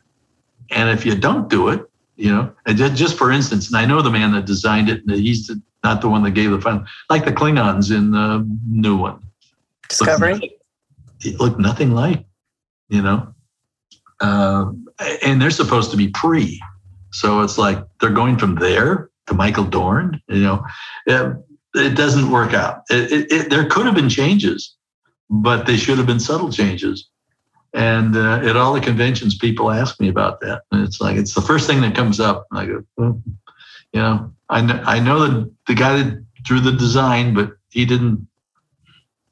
And 0.72 0.90
if 0.90 1.06
you 1.06 1.16
don't 1.16 1.50
do 1.50 1.70
it, 1.70 1.90
you 2.16 2.32
know, 2.32 2.54
just 2.74 3.18
for 3.18 3.32
instance, 3.32 3.68
and 3.68 3.78
I 3.78 3.86
know 3.86 4.02
the 4.02 4.12
man 4.12 4.32
that 4.34 4.46
designed 4.46 4.90
it, 4.90 5.02
and 5.06 5.12
he's 5.12 5.50
not 5.84 6.02
the 6.02 6.10
one 6.10 6.24
that 6.24 6.32
gave 6.32 6.52
the 6.52 6.62
final, 6.62 6.86
like 7.10 7.26
the 7.26 7.32
Klingons 7.32 7.96
in 7.96 8.12
the 8.12 8.48
new 8.70 8.96
one. 8.96 9.20
Discovery. 9.90 10.58
It 11.22 11.40
looked 11.40 11.60
nothing 11.60 11.92
like, 11.92 12.26
you 12.90 13.02
know, 13.02 13.34
uh, 14.20 14.72
and 15.24 15.42
they're 15.42 15.50
supposed 15.50 15.92
to 15.92 15.98
be 15.98 16.10
pre. 16.10 16.62
So 17.12 17.42
it's 17.42 17.58
like 17.58 17.84
they're 18.00 18.10
going 18.10 18.38
from 18.38 18.56
there 18.56 19.10
to 19.28 19.34
Michael 19.34 19.64
Dorn. 19.64 20.22
You 20.28 20.44
know, 20.44 20.66
it, 21.74 21.86
it 21.86 21.96
doesn't 21.96 22.32
work 22.32 22.54
out. 22.54 22.84
It, 22.90 23.32
it, 23.32 23.50
there 23.50 23.66
could 23.68 23.86
have 23.86 23.96
been 23.96 24.10
changes, 24.10 24.76
but 25.30 25.66
they 25.66 25.78
should 25.78 25.98
have 25.98 26.08
been 26.08 26.20
subtle 26.20 26.52
changes. 26.52 27.10
And 27.74 28.16
uh, 28.16 28.42
at 28.44 28.56
all 28.56 28.74
the 28.74 28.82
conventions, 28.82 29.38
people 29.38 29.72
ask 29.72 30.00
me 30.00 30.08
about 30.08 30.40
that, 30.42 30.62
and 30.72 30.84
it's 30.84 31.02
like 31.02 31.18
it's 31.18 31.34
the 31.34 31.42
first 31.42 31.66
thing 31.66 31.82
that 31.82 31.96
comes 31.96 32.20
up. 32.20 32.46
And 32.52 32.60
I 32.60 32.66
go, 32.68 32.84
well, 32.98 33.22
you 33.94 34.00
know, 34.00 34.32
I 34.50 34.62
know, 34.62 34.84
I 34.86 35.00
know 35.00 35.28
that 35.28 35.52
the 35.66 35.74
guy 35.74 36.04
that 36.04 36.24
drew 36.44 36.60
the 36.60 36.72
design, 36.72 37.34
but 37.34 37.54
he 37.70 37.86
didn't 37.86 38.28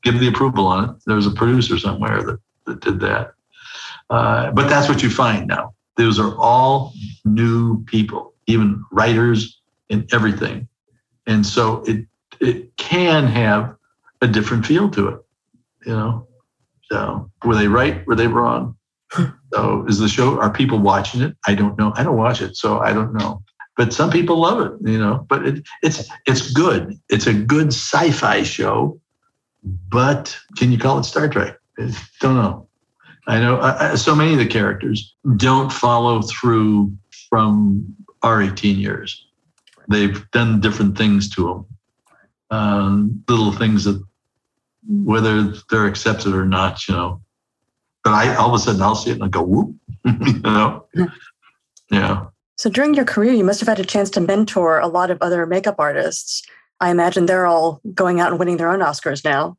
give 0.01 0.19
the 0.19 0.27
approval 0.27 0.65
on 0.65 0.89
it. 0.89 0.95
There 1.05 1.15
was 1.15 1.27
a 1.27 1.31
producer 1.31 1.77
somewhere 1.77 2.23
that, 2.23 2.39
that 2.65 2.79
did 2.81 2.99
that. 3.01 3.33
Uh, 4.09 4.51
but 4.51 4.67
that's 4.67 4.89
what 4.89 5.03
you 5.03 5.09
find 5.09 5.47
now. 5.47 5.73
Those 5.95 6.19
are 6.19 6.35
all 6.37 6.93
new 7.25 7.83
people, 7.85 8.33
even 8.47 8.83
writers 8.91 9.61
and 9.89 10.11
everything. 10.13 10.67
And 11.27 11.45
so 11.45 11.83
it 11.83 12.07
it 12.41 12.75
can 12.77 13.27
have 13.27 13.75
a 14.21 14.27
different 14.27 14.65
feel 14.65 14.89
to 14.89 15.07
it, 15.09 15.19
you 15.85 15.93
know. 15.93 16.27
So 16.91 17.31
were 17.45 17.55
they 17.55 17.67
right? 17.67 18.05
Were 18.05 18.15
they 18.15 18.27
wrong? 18.27 18.75
So 19.53 19.85
is 19.85 19.99
the 19.99 20.07
show? 20.07 20.39
Are 20.39 20.49
people 20.49 20.79
watching 20.79 21.21
it? 21.21 21.35
I 21.45 21.55
don't 21.55 21.77
know. 21.77 21.91
I 21.97 22.03
don't 22.03 22.15
watch 22.15 22.41
it, 22.41 22.55
so 22.55 22.79
I 22.79 22.93
don't 22.93 23.13
know. 23.13 23.43
But 23.75 23.91
some 23.91 24.09
people 24.09 24.37
love 24.37 24.61
it, 24.61 24.89
you 24.89 24.97
know. 24.97 25.25
But 25.27 25.45
it, 25.45 25.67
it's 25.83 26.09
it's 26.25 26.51
good. 26.53 26.97
It's 27.09 27.27
a 27.27 27.33
good 27.33 27.67
sci-fi 27.67 28.43
show. 28.43 28.97
But 29.89 30.37
can 30.57 30.71
you 30.71 30.77
call 30.77 30.99
it 30.99 31.03
Star 31.03 31.27
Trek? 31.27 31.57
I 31.77 31.93
don't 32.21 32.35
know. 32.35 32.69
I 33.27 33.39
know 33.39 33.57
uh, 33.57 33.95
so 33.97 34.15
many 34.15 34.31
of 34.33 34.39
the 34.39 34.47
characters 34.47 35.15
don't 35.35 35.71
follow 35.71 36.21
through 36.21 36.93
from 37.29 37.95
our 38.23 38.41
18 38.41 38.79
years. 38.79 39.25
They've 39.89 40.29
done 40.31 40.61
different 40.61 40.97
things 40.97 41.29
to 41.35 41.47
them, 41.47 41.65
um, 42.51 43.23
little 43.27 43.51
things 43.51 43.85
that 43.85 44.01
whether 44.87 45.53
they're 45.69 45.87
accepted 45.87 46.33
or 46.33 46.45
not, 46.45 46.87
you 46.87 46.93
know. 46.93 47.21
But 48.03 48.13
I 48.13 48.35
all 48.35 48.49
of 48.49 48.55
a 48.55 48.59
sudden 48.59 48.81
I'll 48.81 48.95
see 48.95 49.11
it 49.11 49.15
and 49.15 49.23
I 49.23 49.27
go 49.27 49.43
whoop, 49.43 49.75
you 50.05 50.39
know. 50.39 50.85
Yeah. 51.91 52.27
So 52.55 52.69
during 52.69 52.93
your 52.93 53.05
career, 53.05 53.33
you 53.33 53.43
must 53.43 53.59
have 53.59 53.67
had 53.67 53.79
a 53.79 53.85
chance 53.85 54.09
to 54.11 54.21
mentor 54.21 54.79
a 54.79 54.87
lot 54.87 55.11
of 55.11 55.17
other 55.21 55.45
makeup 55.45 55.75
artists. 55.77 56.41
I 56.79 56.89
imagine 56.89 57.25
they're 57.25 57.45
all 57.45 57.81
going 57.93 58.21
out 58.21 58.31
and 58.31 58.39
winning 58.39 58.57
their 58.57 58.69
own 58.69 58.79
Oscars 58.79 59.25
now. 59.25 59.57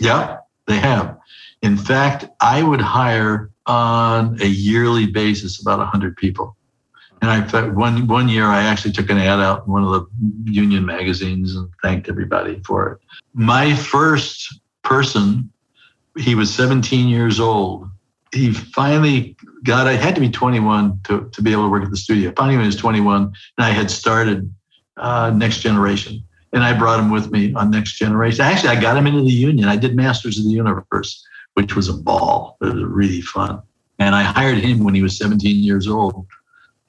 Yeah, 0.00 0.38
they 0.66 0.78
have. 0.78 1.18
In 1.62 1.76
fact, 1.76 2.26
I 2.40 2.62
would 2.62 2.80
hire 2.80 3.50
on 3.66 4.40
a 4.40 4.46
yearly 4.46 5.06
basis 5.06 5.60
about 5.60 5.78
100 5.78 6.16
people. 6.16 6.55
And 7.22 7.30
I 7.30 7.68
one 7.68 8.06
one 8.06 8.28
year 8.28 8.44
I 8.44 8.62
actually 8.62 8.92
took 8.92 9.10
an 9.10 9.18
ad 9.18 9.40
out 9.40 9.66
in 9.66 9.72
one 9.72 9.84
of 9.84 9.90
the 9.90 10.52
union 10.52 10.84
magazines 10.84 11.56
and 11.56 11.68
thanked 11.82 12.08
everybody 12.08 12.60
for 12.60 12.92
it. 12.92 12.98
My 13.34 13.74
first 13.74 14.60
person, 14.82 15.50
he 16.16 16.34
was 16.34 16.52
17 16.54 17.08
years 17.08 17.40
old. 17.40 17.88
He 18.32 18.52
finally 18.52 19.36
got. 19.64 19.86
I 19.86 19.94
had 19.94 20.14
to 20.14 20.20
be 20.20 20.30
21 20.30 21.00
to, 21.04 21.28
to 21.32 21.42
be 21.42 21.52
able 21.52 21.64
to 21.64 21.70
work 21.70 21.84
at 21.84 21.90
the 21.90 21.96
studio. 21.96 22.32
Finally, 22.36 22.56
when 22.56 22.64
he 22.64 22.68
was 22.68 22.76
21, 22.76 23.22
and 23.22 23.34
I 23.58 23.70
had 23.70 23.90
started 23.90 24.52
uh, 24.98 25.32
Next 25.34 25.60
Generation, 25.60 26.22
and 26.52 26.62
I 26.62 26.78
brought 26.78 27.00
him 27.00 27.10
with 27.10 27.30
me 27.30 27.54
on 27.54 27.70
Next 27.70 27.94
Generation. 27.94 28.44
Actually, 28.44 28.70
I 28.70 28.80
got 28.80 28.96
him 28.96 29.06
into 29.06 29.22
the 29.22 29.30
union. 29.30 29.68
I 29.68 29.76
did 29.76 29.96
Masters 29.96 30.38
of 30.38 30.44
the 30.44 30.50
Universe 30.50 31.24
which 31.56 31.74
was 31.74 31.88
a 31.88 31.94
ball. 31.94 32.58
It 32.60 32.66
was 32.66 32.84
really 32.84 33.22
fun. 33.22 33.62
And 33.98 34.14
I 34.14 34.22
hired 34.22 34.58
him 34.58 34.84
when 34.84 34.94
he 34.94 35.02
was 35.02 35.16
17 35.16 35.64
years 35.64 35.88
old 35.88 36.26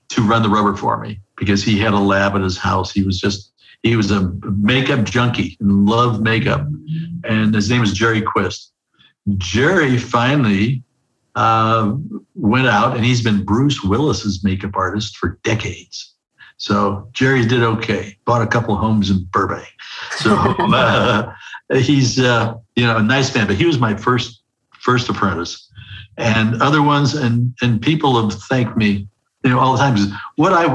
to 0.10 0.22
run 0.22 0.44
the 0.44 0.50
rubber 0.50 0.76
for 0.76 0.98
me 0.98 1.20
because 1.38 1.64
he 1.64 1.78
had 1.78 1.94
a 1.94 2.00
lab 2.00 2.36
at 2.36 2.42
his 2.42 2.58
house. 2.58 2.92
He 2.92 3.04
was 3.04 3.20
just, 3.20 3.52
he 3.84 3.96
was 3.96 4.12
a 4.12 4.32
makeup 4.58 5.04
junkie 5.04 5.58
and 5.60 5.86
loved 5.88 6.22
makeup. 6.22 6.66
And 7.24 7.54
his 7.54 7.70
name 7.70 7.82
was 7.82 7.94
Jerry 7.94 8.22
Quist. 8.22 8.72
Jerry 9.38 9.98
finally 9.98 10.84
uh, 11.36 11.94
went 12.36 12.68
out 12.68 12.96
and 12.96 13.06
he's 13.06 13.22
been 13.22 13.44
Bruce 13.44 13.84
Willis's 13.84 14.44
makeup 14.44 14.72
artist 14.76 15.18
for 15.18 15.40
decades. 15.44 16.16
So 16.58 17.08
Jerry 17.14 17.46
did 17.46 17.62
okay. 17.62 18.18
Bought 18.26 18.42
a 18.42 18.48
couple 18.48 18.74
of 18.74 18.80
homes 18.80 19.10
in 19.10 19.24
Burbank. 19.32 19.68
So 20.18 20.34
uh, 20.36 21.34
he's 21.74 22.20
uh, 22.20 22.56
you 22.76 22.86
know 22.86 22.98
a 22.98 23.04
nice 23.04 23.34
man. 23.34 23.48
But 23.48 23.56
he 23.56 23.66
was 23.66 23.80
my 23.80 23.96
first 23.96 24.42
first 24.80 25.08
apprentice, 25.08 25.70
and 26.18 26.62
other 26.62 26.82
ones, 26.82 27.14
and 27.14 27.54
and 27.62 27.82
people 27.82 28.20
have 28.22 28.40
thanked 28.44 28.76
me, 28.76 29.08
you 29.48 29.54
know, 29.54 29.60
all 29.60 29.72
the 29.72 29.78
time. 29.78 29.96
What 30.36 30.52
I 30.52 30.66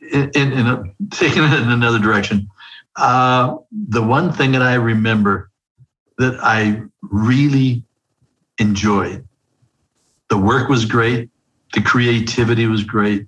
in, 0.00 0.30
in, 0.34 0.52
in 0.52 0.66
a, 0.66 0.82
taking 1.10 1.44
it 1.44 1.52
in 1.52 1.70
another 1.70 2.00
direction, 2.00 2.48
uh, 2.96 3.56
the 3.70 4.02
one 4.02 4.32
thing 4.32 4.52
that 4.52 4.62
I 4.62 4.74
remember 4.74 5.50
that 6.18 6.38
I 6.42 6.82
really 7.02 7.84
enjoyed, 8.58 9.26
the 10.28 10.38
work 10.38 10.68
was 10.68 10.86
great, 10.86 11.30
the 11.74 11.82
creativity 11.82 12.66
was 12.66 12.82
great, 12.82 13.26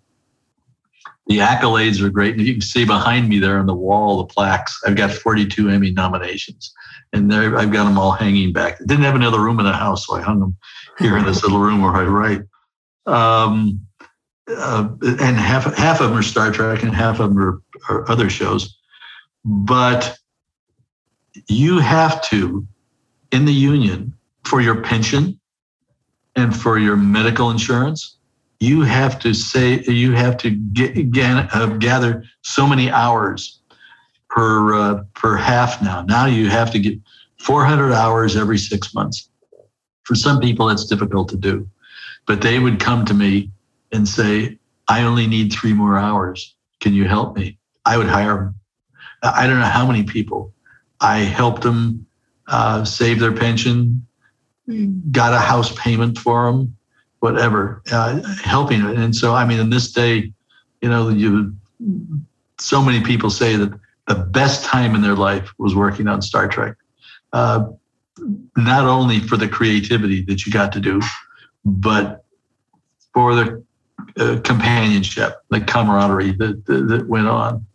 the 1.28 1.38
accolades 1.38 2.02
are 2.02 2.08
great. 2.08 2.34
And 2.34 2.44
you 2.44 2.54
can 2.54 2.62
see 2.62 2.84
behind 2.84 3.28
me 3.28 3.38
there 3.38 3.58
on 3.58 3.66
the 3.66 3.74
wall, 3.74 4.16
the 4.16 4.24
plaques. 4.24 4.80
I've 4.84 4.96
got 4.96 5.12
42 5.12 5.68
Emmy 5.68 5.92
nominations, 5.92 6.72
and 7.12 7.30
there 7.30 7.56
I've 7.56 7.70
got 7.70 7.84
them 7.84 7.98
all 7.98 8.12
hanging 8.12 8.52
back. 8.52 8.80
I 8.80 8.84
didn't 8.86 9.04
have 9.04 9.14
another 9.14 9.40
room 9.40 9.60
in 9.60 9.66
the 9.66 9.72
house, 9.72 10.06
so 10.06 10.16
I 10.16 10.22
hung 10.22 10.40
them 10.40 10.56
here 10.98 11.16
in 11.16 11.24
this 11.24 11.44
little 11.44 11.60
room 11.60 11.82
where 11.82 11.92
I 11.92 12.04
write. 12.04 12.40
Um, 13.06 13.87
uh, 14.48 14.88
and 15.02 15.36
half 15.36 15.74
half 15.76 16.00
of 16.00 16.10
them 16.10 16.18
are 16.18 16.22
Star 16.22 16.50
Trek 16.50 16.82
and 16.82 16.94
half 16.94 17.20
of 17.20 17.30
them 17.30 17.38
are, 17.38 17.60
are 17.88 18.10
other 18.10 18.30
shows. 18.30 18.78
But 19.44 20.16
you 21.48 21.78
have 21.78 22.22
to, 22.28 22.66
in 23.32 23.44
the 23.44 23.52
union, 23.52 24.14
for 24.44 24.60
your 24.60 24.82
pension 24.82 25.38
and 26.36 26.56
for 26.56 26.78
your 26.78 26.96
medical 26.96 27.50
insurance, 27.50 28.16
you 28.60 28.82
have 28.82 29.18
to 29.20 29.34
say 29.34 29.80
you 29.86 30.12
have 30.12 30.36
to 30.38 30.50
get, 30.50 30.96
uh, 31.54 31.66
gather 31.78 32.24
so 32.42 32.66
many 32.66 32.90
hours 32.90 33.60
per 34.30 34.74
uh, 34.74 35.04
per 35.14 35.36
half 35.36 35.82
now. 35.82 36.02
Now 36.02 36.26
you 36.26 36.48
have 36.48 36.70
to 36.72 36.78
get 36.78 36.98
400 37.40 37.92
hours 37.92 38.36
every 38.36 38.58
six 38.58 38.94
months. 38.94 39.30
For 40.02 40.14
some 40.14 40.40
people, 40.40 40.66
that's 40.66 40.86
difficult 40.86 41.28
to 41.30 41.36
do, 41.36 41.68
but 42.26 42.40
they 42.40 42.58
would 42.58 42.80
come 42.80 43.04
to 43.04 43.14
me 43.14 43.50
and 43.92 44.08
say, 44.08 44.58
"I 44.88 45.02
only 45.02 45.26
need 45.26 45.52
three 45.52 45.72
more 45.72 45.96
hours. 45.96 46.54
Can 46.80 46.94
you 46.94 47.04
help 47.04 47.36
me?" 47.36 47.58
I 47.84 47.96
would 47.96 48.08
hire 48.08 48.36
them. 48.36 48.54
I 49.22 49.46
don't 49.46 49.58
know 49.58 49.66
how 49.66 49.86
many 49.86 50.04
people. 50.04 50.52
I 51.00 51.18
helped 51.18 51.62
them 51.62 52.06
uh, 52.48 52.84
save 52.84 53.20
their 53.20 53.32
pension, 53.32 54.06
got 55.10 55.32
a 55.32 55.38
house 55.38 55.74
payment 55.76 56.18
for 56.18 56.46
them, 56.46 56.76
whatever, 57.20 57.82
uh, 57.90 58.20
helping 58.42 58.84
it. 58.84 58.96
And 58.96 59.14
so, 59.14 59.34
I 59.34 59.44
mean, 59.44 59.58
in 59.58 59.70
this 59.70 59.92
day, 59.92 60.32
you 60.82 60.88
know, 60.88 61.08
you 61.08 61.54
so 62.58 62.82
many 62.82 63.02
people 63.02 63.30
say 63.30 63.56
that 63.56 63.72
the 64.06 64.14
best 64.14 64.64
time 64.64 64.94
in 64.94 65.02
their 65.02 65.14
life 65.14 65.52
was 65.58 65.74
working 65.74 66.08
on 66.08 66.22
Star 66.22 66.48
Trek. 66.48 66.74
Uh, 67.32 67.66
not 68.56 68.84
only 68.84 69.20
for 69.20 69.36
the 69.36 69.48
creativity 69.48 70.22
that 70.24 70.44
you 70.44 70.52
got 70.52 70.72
to 70.72 70.80
do, 70.80 71.00
but 71.64 72.24
for 73.12 73.34
the 73.34 73.64
uh, 74.18 74.40
companionship, 74.44 75.36
the 75.50 75.60
camaraderie 75.60 76.32
that, 76.32 76.64
that, 76.66 76.88
that 76.88 77.08
went 77.08 77.28
on. 77.28 77.66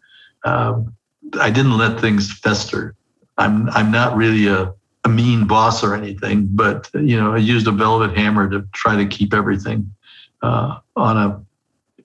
Um, 0.46 0.96
I 1.40 1.50
didn't 1.50 1.78
let 1.78 2.00
things 2.00 2.32
fester. 2.40 2.96
I'm 3.38 3.70
I'm 3.70 3.92
not 3.92 4.16
really 4.16 4.48
a, 4.48 4.74
a 5.04 5.10
mean 5.10 5.48
boss 5.48 5.84
or 5.84 5.96
anything, 5.96 6.48
but 6.52 6.90
you 6.94 7.20
know 7.20 7.34
I 7.34 7.38
used 7.38 7.68
a 7.68 7.72
velvet 7.72 8.16
hammer 8.16 8.50
to 8.50 8.68
try 8.74 8.96
to 8.96 9.06
keep 9.06 9.34
everything 9.34 9.92
uh, 10.42 10.80
on 10.96 11.18
a 11.18 11.42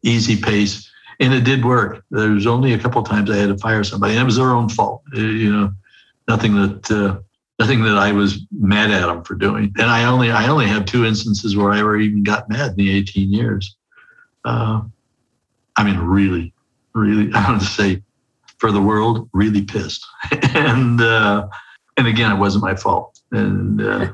easy 0.02 0.40
pace, 0.40 0.90
and 1.20 1.34
it 1.34 1.44
did 1.44 1.64
work. 1.64 2.04
There 2.10 2.30
was 2.30 2.46
only 2.46 2.72
a 2.72 2.78
couple 2.78 3.02
times 3.02 3.30
I 3.30 3.36
had 3.36 3.48
to 3.48 3.58
fire 3.58 3.84
somebody, 3.84 4.14
and 4.14 4.22
it 4.22 4.24
was 4.24 4.36
their 4.36 4.52
own 4.52 4.68
fault. 4.68 5.02
Uh, 5.14 5.20
you 5.20 5.52
know, 5.52 5.72
nothing 6.28 6.54
that 6.54 6.90
uh, 6.90 7.20
nothing 7.58 7.82
that 7.82 7.98
I 7.98 8.12
was 8.12 8.46
mad 8.52 8.90
at 8.90 9.06
them 9.06 9.24
for 9.24 9.34
doing. 9.34 9.72
And 9.76 9.90
I 9.90 10.04
only 10.04 10.30
I 10.30 10.48
only 10.48 10.66
have 10.66 10.86
two 10.86 11.04
instances 11.04 11.56
where 11.56 11.72
I 11.72 11.80
ever 11.80 11.96
even 11.96 12.22
got 12.22 12.48
mad 12.48 12.70
in 12.70 12.76
the 12.76 12.96
18 12.96 13.32
years. 13.32 13.76
Uh, 14.48 14.80
I 15.76 15.84
mean, 15.84 15.98
really, 15.98 16.54
really, 16.94 17.30
I 17.34 17.50
want 17.50 17.60
to 17.60 17.66
say 17.66 18.02
for 18.56 18.72
the 18.72 18.80
world, 18.80 19.28
really 19.32 19.62
pissed. 19.62 20.04
and 20.54 21.00
uh, 21.00 21.46
and 21.96 22.06
again, 22.06 22.32
it 22.32 22.38
wasn't 22.38 22.64
my 22.64 22.74
fault, 22.74 23.20
and 23.30 23.80
uh, 23.80 24.12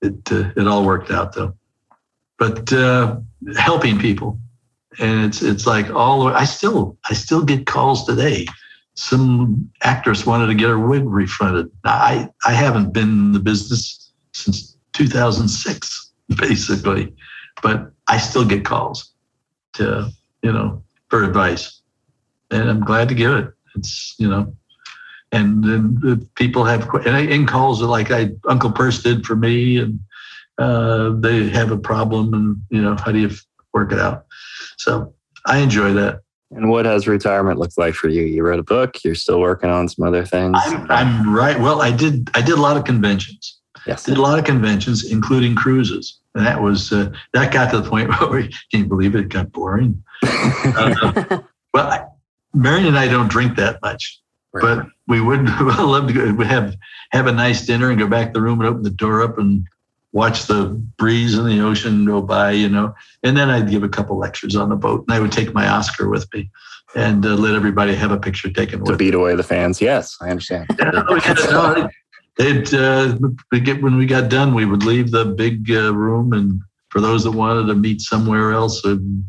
it 0.00 0.30
uh, 0.30 0.50
it 0.56 0.68
all 0.68 0.86
worked 0.86 1.10
out 1.10 1.34
though. 1.34 1.54
But 2.38 2.72
uh, 2.72 3.18
helping 3.56 3.98
people, 3.98 4.38
and 5.00 5.24
it's 5.24 5.42
it's 5.42 5.66
like 5.66 5.90
all 5.90 6.28
I 6.28 6.44
still 6.44 6.96
I 7.10 7.14
still 7.14 7.44
get 7.44 7.66
calls 7.66 8.06
today. 8.06 8.46
Some 8.94 9.70
actress 9.82 10.26
wanted 10.26 10.48
to 10.48 10.54
get 10.54 10.68
her 10.68 10.78
wig 10.78 11.02
refunded. 11.04 11.70
I 11.84 12.28
I 12.46 12.52
haven't 12.52 12.92
been 12.92 13.08
in 13.08 13.32
the 13.32 13.40
business 13.40 14.12
since 14.32 14.76
2006, 14.92 16.12
basically, 16.36 17.12
but 17.60 17.90
I 18.06 18.18
still 18.18 18.44
get 18.44 18.64
calls 18.64 19.11
to 19.74 20.10
you 20.42 20.52
know 20.52 20.82
for 21.08 21.24
advice 21.24 21.82
and 22.52 22.68
I'm 22.68 22.80
glad 22.80 23.08
to 23.08 23.14
give 23.14 23.32
it. 23.32 23.52
It's 23.74 24.14
you 24.18 24.28
know, 24.28 24.54
and 25.32 25.64
then 25.64 25.98
the 26.00 26.28
people 26.34 26.64
have 26.64 26.88
and 27.06 27.30
in 27.30 27.46
calls 27.46 27.80
like 27.80 28.10
I 28.10 28.30
Uncle 28.46 28.70
Perce 28.70 29.02
did 29.02 29.26
for 29.26 29.34
me, 29.34 29.78
and 29.78 29.98
uh, 30.58 31.10
they 31.18 31.48
have 31.48 31.72
a 31.72 31.78
problem, 31.78 32.34
and 32.34 32.56
you 32.70 32.82
know, 32.82 32.96
how 32.96 33.10
do 33.10 33.18
you 33.18 33.30
work 33.72 33.92
it 33.92 33.98
out? 33.98 34.26
So 34.76 35.14
I 35.46 35.58
enjoy 35.58 35.94
that. 35.94 36.20
And 36.50 36.68
what 36.68 36.84
has 36.84 37.08
retirement 37.08 37.58
looked 37.58 37.78
like 37.78 37.94
for 37.94 38.08
you? 38.08 38.22
You 38.22 38.42
wrote 38.42 38.58
a 38.58 38.64
book. 38.64 39.02
You're 39.02 39.14
still 39.14 39.40
working 39.40 39.70
on 39.70 39.88
some 39.88 40.06
other 40.06 40.24
things. 40.26 40.58
I'm, 40.60 40.90
I'm 40.90 41.34
right. 41.34 41.58
Well, 41.58 41.80
I 41.80 41.90
did. 41.90 42.28
I 42.34 42.42
did 42.42 42.58
a 42.58 42.60
lot 42.60 42.76
of 42.76 42.84
conventions. 42.84 43.58
Yes. 43.86 44.04
Did 44.04 44.18
a 44.18 44.22
lot 44.22 44.38
of 44.38 44.44
conventions, 44.44 45.10
including 45.10 45.56
cruises, 45.56 46.20
and 46.34 46.46
that 46.46 46.62
was 46.62 46.92
uh, 46.92 47.12
that 47.34 47.52
got 47.52 47.70
to 47.70 47.80
the 47.80 47.88
point 47.88 48.08
where 48.20 48.30
we 48.30 48.54
can't 48.70 48.88
believe 48.88 49.14
it, 49.14 49.20
it 49.20 49.28
got 49.28 49.52
boring. 49.52 50.02
uh, 50.24 51.40
well, 51.74 51.86
I, 51.86 52.06
Marion 52.54 52.86
and 52.86 52.98
I 52.98 53.08
don't 53.08 53.28
drink 53.28 53.56
that 53.56 53.80
much, 53.82 54.20
right. 54.52 54.62
but 54.62 54.86
we 55.08 55.20
would 55.20 55.44
love 55.60 56.08
to 56.08 56.12
go, 56.12 56.44
have 56.44 56.74
have 57.10 57.26
a 57.26 57.32
nice 57.32 57.66
dinner 57.66 57.90
and 57.90 57.98
go 57.98 58.06
back 58.06 58.28
to 58.28 58.32
the 58.34 58.42
room 58.42 58.60
and 58.60 58.68
open 58.68 58.82
the 58.82 58.90
door 58.90 59.22
up 59.22 59.38
and 59.38 59.66
watch 60.12 60.44
the 60.44 60.66
breeze 60.98 61.36
and 61.36 61.48
the 61.48 61.60
ocean 61.60 62.04
go 62.04 62.20
by, 62.20 62.50
you 62.50 62.68
know. 62.68 62.94
And 63.22 63.36
then 63.36 63.48
I'd 63.48 63.70
give 63.70 63.82
a 63.82 63.88
couple 63.88 64.18
lectures 64.18 64.56
on 64.56 64.68
the 64.68 64.76
boat, 64.76 65.04
and 65.08 65.14
I 65.14 65.20
would 65.20 65.32
take 65.32 65.54
my 65.54 65.66
Oscar 65.68 66.08
with 66.08 66.32
me 66.34 66.50
and 66.94 67.24
uh, 67.24 67.30
let 67.30 67.54
everybody 67.54 67.94
have 67.94 68.10
a 68.10 68.18
picture 68.18 68.50
taken 68.50 68.84
to 68.84 68.96
beat 68.96 69.14
away 69.14 69.34
the 69.34 69.42
fans. 69.42 69.80
Yes, 69.80 70.16
I 70.20 70.28
understand. 70.28 70.66
yeah, 70.78 71.88
they'd 72.36 72.72
uh, 72.74 73.16
get 73.62 73.82
when 73.82 73.96
we 73.96 74.06
got 74.06 74.30
done, 74.30 74.54
we 74.54 74.64
would 74.64 74.84
leave 74.84 75.10
the 75.10 75.24
big 75.24 75.70
uh, 75.70 75.94
room, 75.94 76.32
and 76.32 76.60
for 76.88 77.00
those 77.00 77.24
that 77.24 77.32
wanted 77.32 77.66
to 77.66 77.74
meet 77.74 78.00
somewhere 78.00 78.52
else, 78.52 78.84
and 78.84 79.24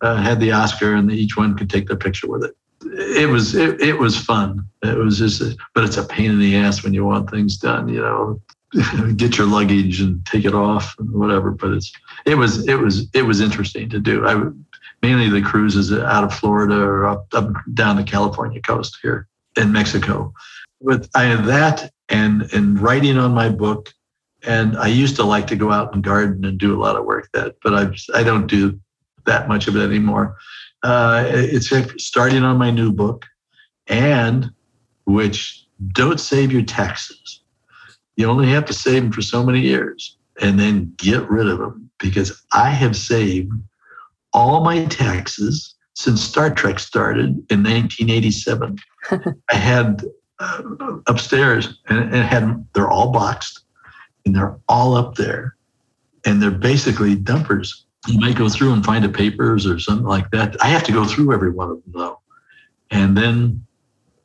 uh, 0.00 0.16
had 0.16 0.40
the 0.40 0.52
Oscar, 0.52 0.94
and 0.94 1.10
each 1.10 1.36
one 1.36 1.56
could 1.56 1.70
take 1.70 1.88
their 1.88 1.96
picture 1.96 2.28
with 2.28 2.44
it. 2.44 2.56
It 2.82 3.28
was 3.28 3.54
it, 3.54 3.80
it 3.80 3.98
was 3.98 4.16
fun. 4.16 4.66
It 4.82 4.96
was 4.96 5.18
just, 5.18 5.40
a, 5.40 5.56
but 5.74 5.84
it's 5.84 5.96
a 5.96 6.04
pain 6.04 6.30
in 6.30 6.38
the 6.38 6.56
ass 6.56 6.84
when 6.84 6.94
you 6.94 7.04
want 7.04 7.30
things 7.30 7.56
done. 7.56 7.88
You 7.88 8.00
know, 8.00 8.40
get 9.16 9.36
your 9.36 9.46
luggage 9.46 10.00
and 10.00 10.24
take 10.26 10.44
it 10.44 10.54
off 10.54 10.94
and 10.98 11.10
whatever. 11.10 11.50
But 11.50 11.72
it's 11.72 11.92
it 12.26 12.36
was 12.36 12.66
it 12.68 12.76
was 12.76 13.08
it 13.14 13.22
was 13.22 13.40
interesting 13.40 13.88
to 13.90 13.98
do. 13.98 14.26
I 14.26 14.50
mainly 15.02 15.28
the 15.28 15.46
cruises 15.46 15.92
out 15.92 16.24
of 16.24 16.34
Florida 16.34 16.76
or 16.76 17.06
up 17.06 17.26
up 17.32 17.52
down 17.74 17.96
the 17.96 18.04
California 18.04 18.60
coast 18.60 18.98
here 19.02 19.26
in 19.56 19.72
Mexico. 19.72 20.32
But 20.80 21.08
I 21.14 21.34
that 21.34 21.90
and 22.08 22.42
and 22.52 22.80
writing 22.80 23.18
on 23.18 23.32
my 23.32 23.48
book. 23.48 23.92
And 24.46 24.76
I 24.78 24.86
used 24.86 25.16
to 25.16 25.24
like 25.24 25.46
to 25.48 25.56
go 25.56 25.72
out 25.72 25.94
and 25.94 26.02
garden 26.02 26.44
and 26.44 26.58
do 26.58 26.74
a 26.74 26.80
lot 26.80 26.96
of 26.96 27.04
work 27.04 27.28
that, 27.34 27.56
but 27.62 27.74
I 27.74 28.18
I 28.18 28.22
don't 28.22 28.46
do 28.46 28.78
that 29.26 29.48
much 29.48 29.68
of 29.68 29.76
it 29.76 29.82
anymore. 29.82 30.36
Uh, 30.82 31.24
it's 31.26 31.72
starting 32.02 32.44
on 32.44 32.56
my 32.56 32.70
new 32.70 32.92
book, 32.92 33.26
and 33.88 34.50
which 35.06 35.66
don't 35.92 36.20
save 36.20 36.52
your 36.52 36.62
taxes. 36.62 37.42
You 38.16 38.26
only 38.26 38.48
have 38.48 38.64
to 38.66 38.72
save 38.72 39.02
them 39.02 39.12
for 39.12 39.22
so 39.22 39.44
many 39.44 39.60
years 39.60 40.16
and 40.40 40.58
then 40.58 40.92
get 40.96 41.28
rid 41.28 41.48
of 41.48 41.58
them 41.58 41.90
because 41.98 42.42
I 42.52 42.70
have 42.70 42.96
saved 42.96 43.52
all 44.32 44.62
my 44.62 44.84
taxes 44.86 45.74
since 45.94 46.20
Star 46.20 46.52
Trek 46.52 46.78
started 46.78 47.30
in 47.50 47.62
1987. 47.62 48.78
I 49.50 49.54
had 49.54 50.04
upstairs 51.06 51.80
and, 51.88 51.98
and 51.98 52.14
had 52.14 52.66
they're 52.72 52.90
all 52.90 53.10
boxed 53.10 53.60
and 54.24 54.34
they're 54.34 54.56
all 54.68 54.94
up 54.94 55.16
there 55.16 55.56
and 56.24 56.40
they're 56.40 56.50
basically 56.50 57.16
dumpers 57.16 57.86
you 58.06 58.18
might 58.18 58.36
go 58.36 58.48
through 58.48 58.72
and 58.72 58.84
find 58.84 59.04
a 59.04 59.08
papers 59.08 59.66
or 59.66 59.78
something 59.78 60.06
like 60.06 60.30
that. 60.30 60.56
I 60.62 60.68
have 60.68 60.84
to 60.84 60.92
go 60.92 61.04
through 61.04 61.32
every 61.34 61.50
one 61.50 61.70
of 61.70 61.82
them 61.82 61.92
though, 61.92 62.20
and 62.90 63.16
then 63.16 63.66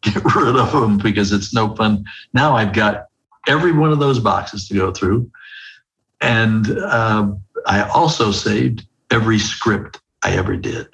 get 0.02 0.24
rid 0.36 0.56
of 0.56 0.72
them 0.72 0.98
because 0.98 1.32
it's 1.32 1.54
no 1.54 1.76
fun. 1.76 2.04
Now 2.34 2.56
I've 2.56 2.74
got 2.74 3.08
every 3.48 3.72
one 3.72 3.92
of 3.92 4.00
those 4.00 4.20
boxes 4.20 4.68
to 4.68 4.74
go 4.76 4.92
through, 4.92 5.30
and 6.22 6.78
uh, 6.80 7.32
I 7.66 7.84
also 7.90 8.32
saved 8.32 8.86
every 9.12 9.40
script 9.40 10.00
I 10.24 10.32
ever 10.38 10.56
did. 10.56 10.88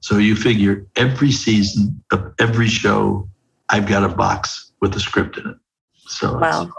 So 0.00 0.18
you 0.18 0.34
figure 0.34 0.86
every 0.96 1.30
season 1.30 2.02
of 2.10 2.34
every 2.38 2.68
show, 2.68 3.28
I've 3.72 3.86
got 3.86 4.04
a 4.04 4.08
box 4.08 4.72
with 4.80 4.94
a 4.94 5.00
script 5.00 5.38
in 5.38 5.48
it. 5.48 5.56
So 6.06 6.38
wow. 6.38 6.70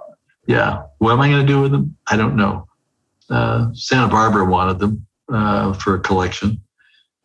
yeah, 0.47 0.83
what 0.99 1.11
am 1.11 1.21
I 1.21 1.29
going 1.29 1.45
to 1.45 1.51
do 1.51 1.61
with 1.61 1.71
them? 1.71 1.97
I 2.07 2.15
don't 2.15 2.35
know. 2.35 2.67
Uh, 3.29 3.67
Santa 3.73 4.07
Barbara 4.07 4.45
wanted 4.45 4.79
them 4.79 5.05
uh, 5.31 5.73
for 5.73 5.95
a 5.95 5.99
collection, 5.99 6.61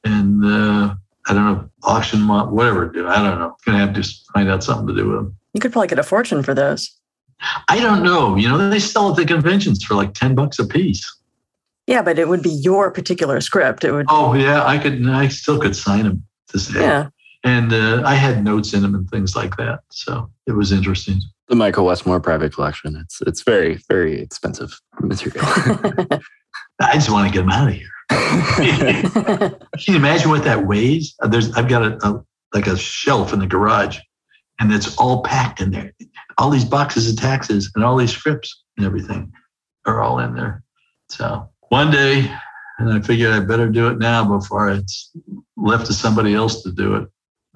and 0.04 0.44
uh, 0.44 0.94
I 1.26 1.34
don't 1.34 1.44
know 1.44 1.70
auction 1.82 2.26
whatever 2.26 2.88
do. 2.88 3.06
I 3.06 3.22
don't 3.22 3.38
know. 3.38 3.56
Gonna 3.66 3.78
have 3.78 3.94
to 3.94 4.02
find 4.32 4.48
out 4.48 4.64
something 4.64 4.86
to 4.88 4.94
do 4.94 5.08
with 5.08 5.16
them. 5.18 5.36
You 5.52 5.60
could 5.60 5.72
probably 5.72 5.88
get 5.88 5.98
a 5.98 6.02
fortune 6.02 6.42
for 6.42 6.54
those. 6.54 6.90
I 7.68 7.80
don't 7.80 8.02
know. 8.02 8.36
You 8.36 8.48
know, 8.48 8.70
they 8.70 8.78
sell 8.78 9.10
at 9.10 9.16
the 9.16 9.24
conventions 9.24 9.84
for 9.84 9.94
like 9.94 10.14
ten 10.14 10.34
bucks 10.34 10.58
a 10.58 10.66
piece. 10.66 11.04
Yeah, 11.86 12.02
but 12.02 12.18
it 12.18 12.28
would 12.28 12.42
be 12.42 12.50
your 12.50 12.90
particular 12.90 13.40
script. 13.40 13.84
It 13.84 13.92
would. 13.92 14.06
Oh 14.08 14.34
yeah, 14.34 14.64
I 14.64 14.78
could. 14.78 15.06
I 15.08 15.28
still 15.28 15.58
could 15.58 15.76
sign 15.76 16.04
them 16.04 16.24
to 16.48 16.58
say. 16.58 16.80
Yeah. 16.80 17.08
And 17.44 17.72
uh, 17.72 18.02
I 18.04 18.14
had 18.14 18.42
notes 18.42 18.74
in 18.74 18.82
them 18.82 18.94
and 18.94 19.08
things 19.08 19.36
like 19.36 19.56
that, 19.56 19.80
so 19.90 20.30
it 20.46 20.52
was 20.52 20.72
interesting. 20.72 21.20
The 21.48 21.54
Michael 21.54 21.86
Westmore 21.86 22.20
private 22.20 22.52
collection. 22.52 22.96
It's 22.96 23.20
it's 23.22 23.42
very 23.42 23.80
very 23.88 24.20
expensive 24.20 24.80
material. 25.00 25.44
I 26.80 26.94
just 26.94 27.10
want 27.10 27.28
to 27.28 27.32
get 27.32 27.40
them 27.40 27.50
out 27.50 27.68
of 27.68 27.74
here. 27.74 27.88
Can 28.10 29.94
you 29.94 29.96
imagine 29.96 30.30
what 30.30 30.44
that 30.44 30.66
weighs? 30.66 31.14
Uh, 31.20 31.28
There's, 31.28 31.52
I've 31.52 31.68
got 31.68 31.82
a, 31.82 32.06
a 32.06 32.24
like 32.54 32.66
a 32.66 32.76
shelf 32.76 33.32
in 33.32 33.40
the 33.40 33.46
garage, 33.46 33.98
and 34.58 34.72
it's 34.72 34.96
all 34.96 35.22
packed 35.22 35.60
in 35.60 35.70
there. 35.70 35.92
All 36.38 36.50
these 36.50 36.64
boxes 36.64 37.10
of 37.10 37.16
taxes 37.16 37.70
and 37.74 37.84
all 37.84 37.96
these 37.96 38.12
scripts 38.12 38.64
and 38.76 38.86
everything 38.86 39.32
are 39.86 40.00
all 40.00 40.18
in 40.18 40.34
there. 40.34 40.62
So 41.08 41.48
one 41.68 41.90
day, 41.90 42.30
and 42.78 42.92
I 42.92 43.00
figured 43.00 43.32
I 43.32 43.40
better 43.40 43.68
do 43.68 43.88
it 43.88 43.98
now 43.98 44.24
before 44.24 44.70
it's 44.70 45.10
left 45.56 45.86
to 45.86 45.92
somebody 45.92 46.34
else 46.34 46.62
to 46.62 46.72
do 46.72 46.94
it. 46.96 47.08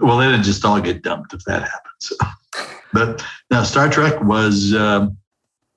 Well, 0.03 0.19
then 0.19 0.39
it 0.39 0.43
just 0.43 0.65
all 0.65 0.81
get 0.81 1.03
dumped 1.03 1.33
if 1.33 1.45
that 1.45 1.63
happens. 1.63 2.13
but 2.93 3.25
now 3.51 3.63
Star 3.63 3.89
Trek 3.89 4.21
was, 4.23 4.75
um, 4.75 5.17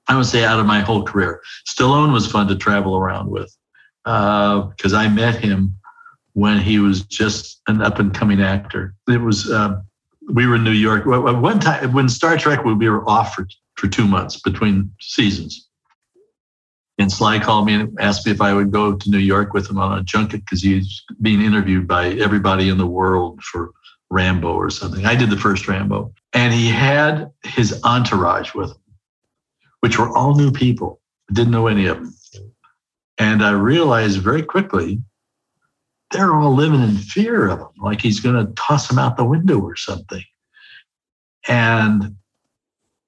I 0.08 0.16
would 0.16 0.26
say, 0.26 0.44
out 0.44 0.58
of 0.58 0.66
my 0.66 0.80
whole 0.80 1.04
career. 1.04 1.40
Stallone 1.68 2.12
was 2.12 2.30
fun 2.30 2.48
to 2.48 2.56
travel 2.56 2.96
around 2.96 3.30
with 3.30 3.56
because 4.04 4.92
I 4.92 5.08
met 5.08 5.36
him 5.36 5.74
when 6.34 6.60
he 6.60 6.78
was 6.78 7.02
just 7.02 7.60
an 7.66 7.82
up 7.82 7.98
and 7.98 8.14
coming 8.14 8.40
actor. 8.40 8.94
It 9.08 9.20
was 9.20 9.50
uh, 9.50 9.80
we 10.32 10.46
were 10.46 10.56
in 10.56 10.64
New 10.64 10.70
York 10.70 11.06
one 11.06 11.60
time 11.60 11.92
when 11.92 12.08
Star 12.08 12.36
Trek 12.36 12.64
we 12.64 12.88
were 12.88 13.08
off 13.08 13.34
for, 13.34 13.48
for 13.76 13.88
two 13.88 14.06
months 14.06 14.40
between 14.40 14.92
seasons. 15.00 15.68
And 16.98 17.12
Sly 17.12 17.38
called 17.38 17.66
me 17.66 17.74
and 17.74 17.96
asked 18.00 18.26
me 18.26 18.32
if 18.32 18.40
I 18.40 18.54
would 18.54 18.70
go 18.70 18.94
to 18.94 19.10
New 19.10 19.18
York 19.18 19.52
with 19.52 19.68
him 19.68 19.78
on 19.78 19.98
a 19.98 20.02
junket 20.02 20.44
because 20.44 20.62
he's 20.62 21.02
being 21.20 21.42
interviewed 21.42 21.86
by 21.86 22.10
everybody 22.12 22.68
in 22.68 22.78
the 22.78 22.86
world 22.86 23.42
for 23.42 23.72
Rambo 24.10 24.52
or 24.52 24.70
something. 24.70 25.04
I 25.04 25.14
did 25.14 25.30
the 25.30 25.36
first 25.36 25.66
Rambo, 25.68 26.12
and 26.32 26.54
he 26.54 26.68
had 26.68 27.30
his 27.42 27.80
entourage 27.84 28.54
with 28.54 28.70
him, 28.70 28.82
which 29.80 29.98
were 29.98 30.16
all 30.16 30.34
new 30.34 30.50
people. 30.50 31.00
Didn't 31.32 31.50
know 31.52 31.66
any 31.66 31.86
of 31.86 31.96
them. 31.96 32.14
And 33.18 33.42
I 33.42 33.50
realized 33.52 34.20
very 34.20 34.42
quickly 34.42 35.02
they're 36.10 36.34
all 36.34 36.54
living 36.54 36.82
in 36.82 36.96
fear 36.96 37.48
of 37.48 37.58
him, 37.58 37.68
like 37.78 38.00
he's 38.00 38.20
going 38.20 38.36
to 38.36 38.52
toss 38.52 38.88
them 38.88 38.98
out 38.98 39.16
the 39.16 39.24
window 39.24 39.58
or 39.58 39.74
something. 39.74 40.22
And 41.48 42.16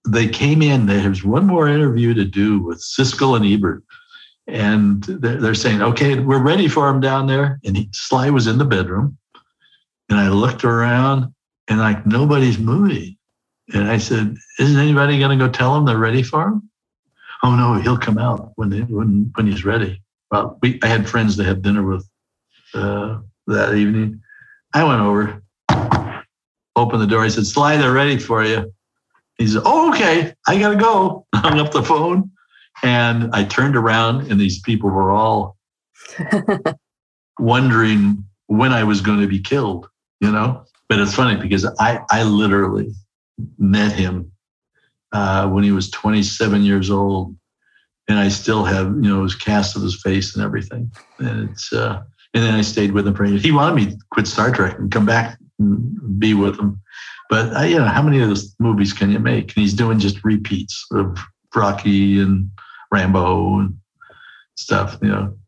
they 0.07 0.29
came 0.29 0.63
in. 0.63 0.87
There 0.87 1.09
was 1.09 1.25
one 1.25 1.47
more 1.47 1.69
interview 1.69 2.15
to 2.15 2.25
do 2.25 2.61
with 2.61 2.79
Siskel 2.79 3.37
and 3.37 3.45
Ebert. 3.45 3.85
And 4.47 5.05
they're 5.05 5.55
saying, 5.55 5.83
okay, 5.83 6.19
we're 6.19 6.43
ready 6.43 6.69
for 6.69 6.89
him 6.89 7.01
down 7.01 7.27
there. 7.27 7.61
And 7.65 7.77
he, 7.77 7.91
Sly 7.93 8.31
was 8.31 8.47
in 8.47 8.59
the 8.59 8.65
bedroom. 8.65 9.19
And 10.09 10.19
I 10.19 10.29
looked 10.29 10.65
around 10.65 11.33
and 11.69 11.79
like 11.79 12.07
nobody's 12.07 12.59
moving. 12.59 13.17
And 13.75 13.91
I 13.91 13.99
said, 13.99 14.37
isn't 14.59 14.81
anybody 14.81 15.19
going 15.19 15.39
to 15.39 15.45
go 15.45 15.51
tell 15.51 15.77
him 15.77 15.85
they're 15.85 15.99
ready 15.99 16.23
for 16.23 16.49
him? 16.49 16.69
Oh 17.43 17.55
no, 17.55 17.75
he'll 17.75 17.99
come 17.99 18.19
out 18.19 18.53
when 18.57 18.71
they, 18.71 18.81
when 18.81 19.31
when 19.35 19.47
he's 19.47 19.65
ready. 19.65 20.03
Well, 20.31 20.59
we 20.61 20.81
I 20.83 20.89
had 20.89 21.09
friends 21.09 21.37
to 21.37 21.45
have 21.45 21.63
dinner 21.63 21.87
with 21.87 22.09
uh, 22.75 23.19
that 23.47 23.75
evening. 23.75 24.21
I 24.75 24.85
went 24.85 25.01
over, 25.01 25.43
opened 26.77 27.03
the 27.03 27.07
door. 27.07 27.25
I 27.25 27.29
said, 27.29 27.47
"Sly, 27.47 27.77
they're 27.77 27.93
ready 27.93 28.19
for 28.19 28.45
you." 28.45 28.73
He 29.37 29.47
said, 29.47 29.63
"Oh, 29.65 29.93
okay, 29.93 30.35
I 30.47 30.59
gotta 30.59 30.77
go." 30.77 31.27
Hung 31.35 31.61
up 31.61 31.71
the 31.71 31.83
phone, 31.83 32.31
and 32.83 33.31
I 33.33 33.45
turned 33.45 33.77
around, 33.77 34.31
and 34.31 34.41
these 34.41 34.61
people 34.61 34.91
were 34.91 35.13
all 35.13 35.57
wondering 37.39 38.25
when 38.47 38.73
I 38.73 38.83
was 38.83 39.01
going 39.01 39.21
to 39.21 39.29
be 39.29 39.41
killed. 39.41 39.89
You 40.21 40.33
know, 40.33 40.65
but 40.89 40.99
it's 40.99 41.15
funny 41.15 41.41
because 41.41 41.65
I 41.79 42.01
I 42.11 42.23
literally 42.25 42.93
met 43.59 43.93
him 43.93 44.33
uh, 45.13 45.49
when 45.49 45.65
he 45.65 45.73
was 45.73 45.91
27 45.91 46.63
years 46.63 46.91
old, 46.91 47.37
and 48.09 48.19
I 48.19 48.29
still 48.29 48.65
have 48.65 48.87
you 48.87 49.09
know 49.09 49.23
his 49.23 49.35
cast 49.35 49.77
of 49.77 49.83
his 49.83 50.01
face 50.03 50.35
and 50.35 50.45
everything. 50.45 50.91
And 51.19 51.51
it's 51.51 51.73
uh, 51.73 52.03
and 52.35 52.45
then 52.45 52.55
I 52.55 52.63
stayed 52.63 52.93
with 52.93 53.07
him 53.07 53.15
for 53.15 53.25
years. 53.25 53.43
He 53.43 53.53
wanted 53.53 53.77
me 53.77 53.87
to 53.93 53.99
quit 54.11 54.27
Star 54.27 54.51
Trek 54.51 54.79
and 54.79 54.91
come 54.91 55.07
back 55.07 55.39
and 55.59 56.19
be 56.19 56.35
with 56.35 56.59
him, 56.59 56.81
but 57.31 57.55
uh, 57.57 57.61
you 57.63 57.79
know 57.79 57.85
how 57.85 58.03
many 58.03 58.21
of 58.21 58.29
those 58.29 58.55
movies 58.59 58.93
can 58.93 59.11
you 59.11 59.19
make? 59.19 59.55
And 59.57 59.63
he's 59.63 59.75
doing 59.75 59.99
just 59.99 60.25
repeats 60.25 60.85
of 60.93 61.19
Rocky 61.55 62.21
and 62.21 62.51
Rambo 62.93 63.61
and 63.61 63.79
stuff. 64.57 64.99
You 65.03 65.09
know, 65.09 65.39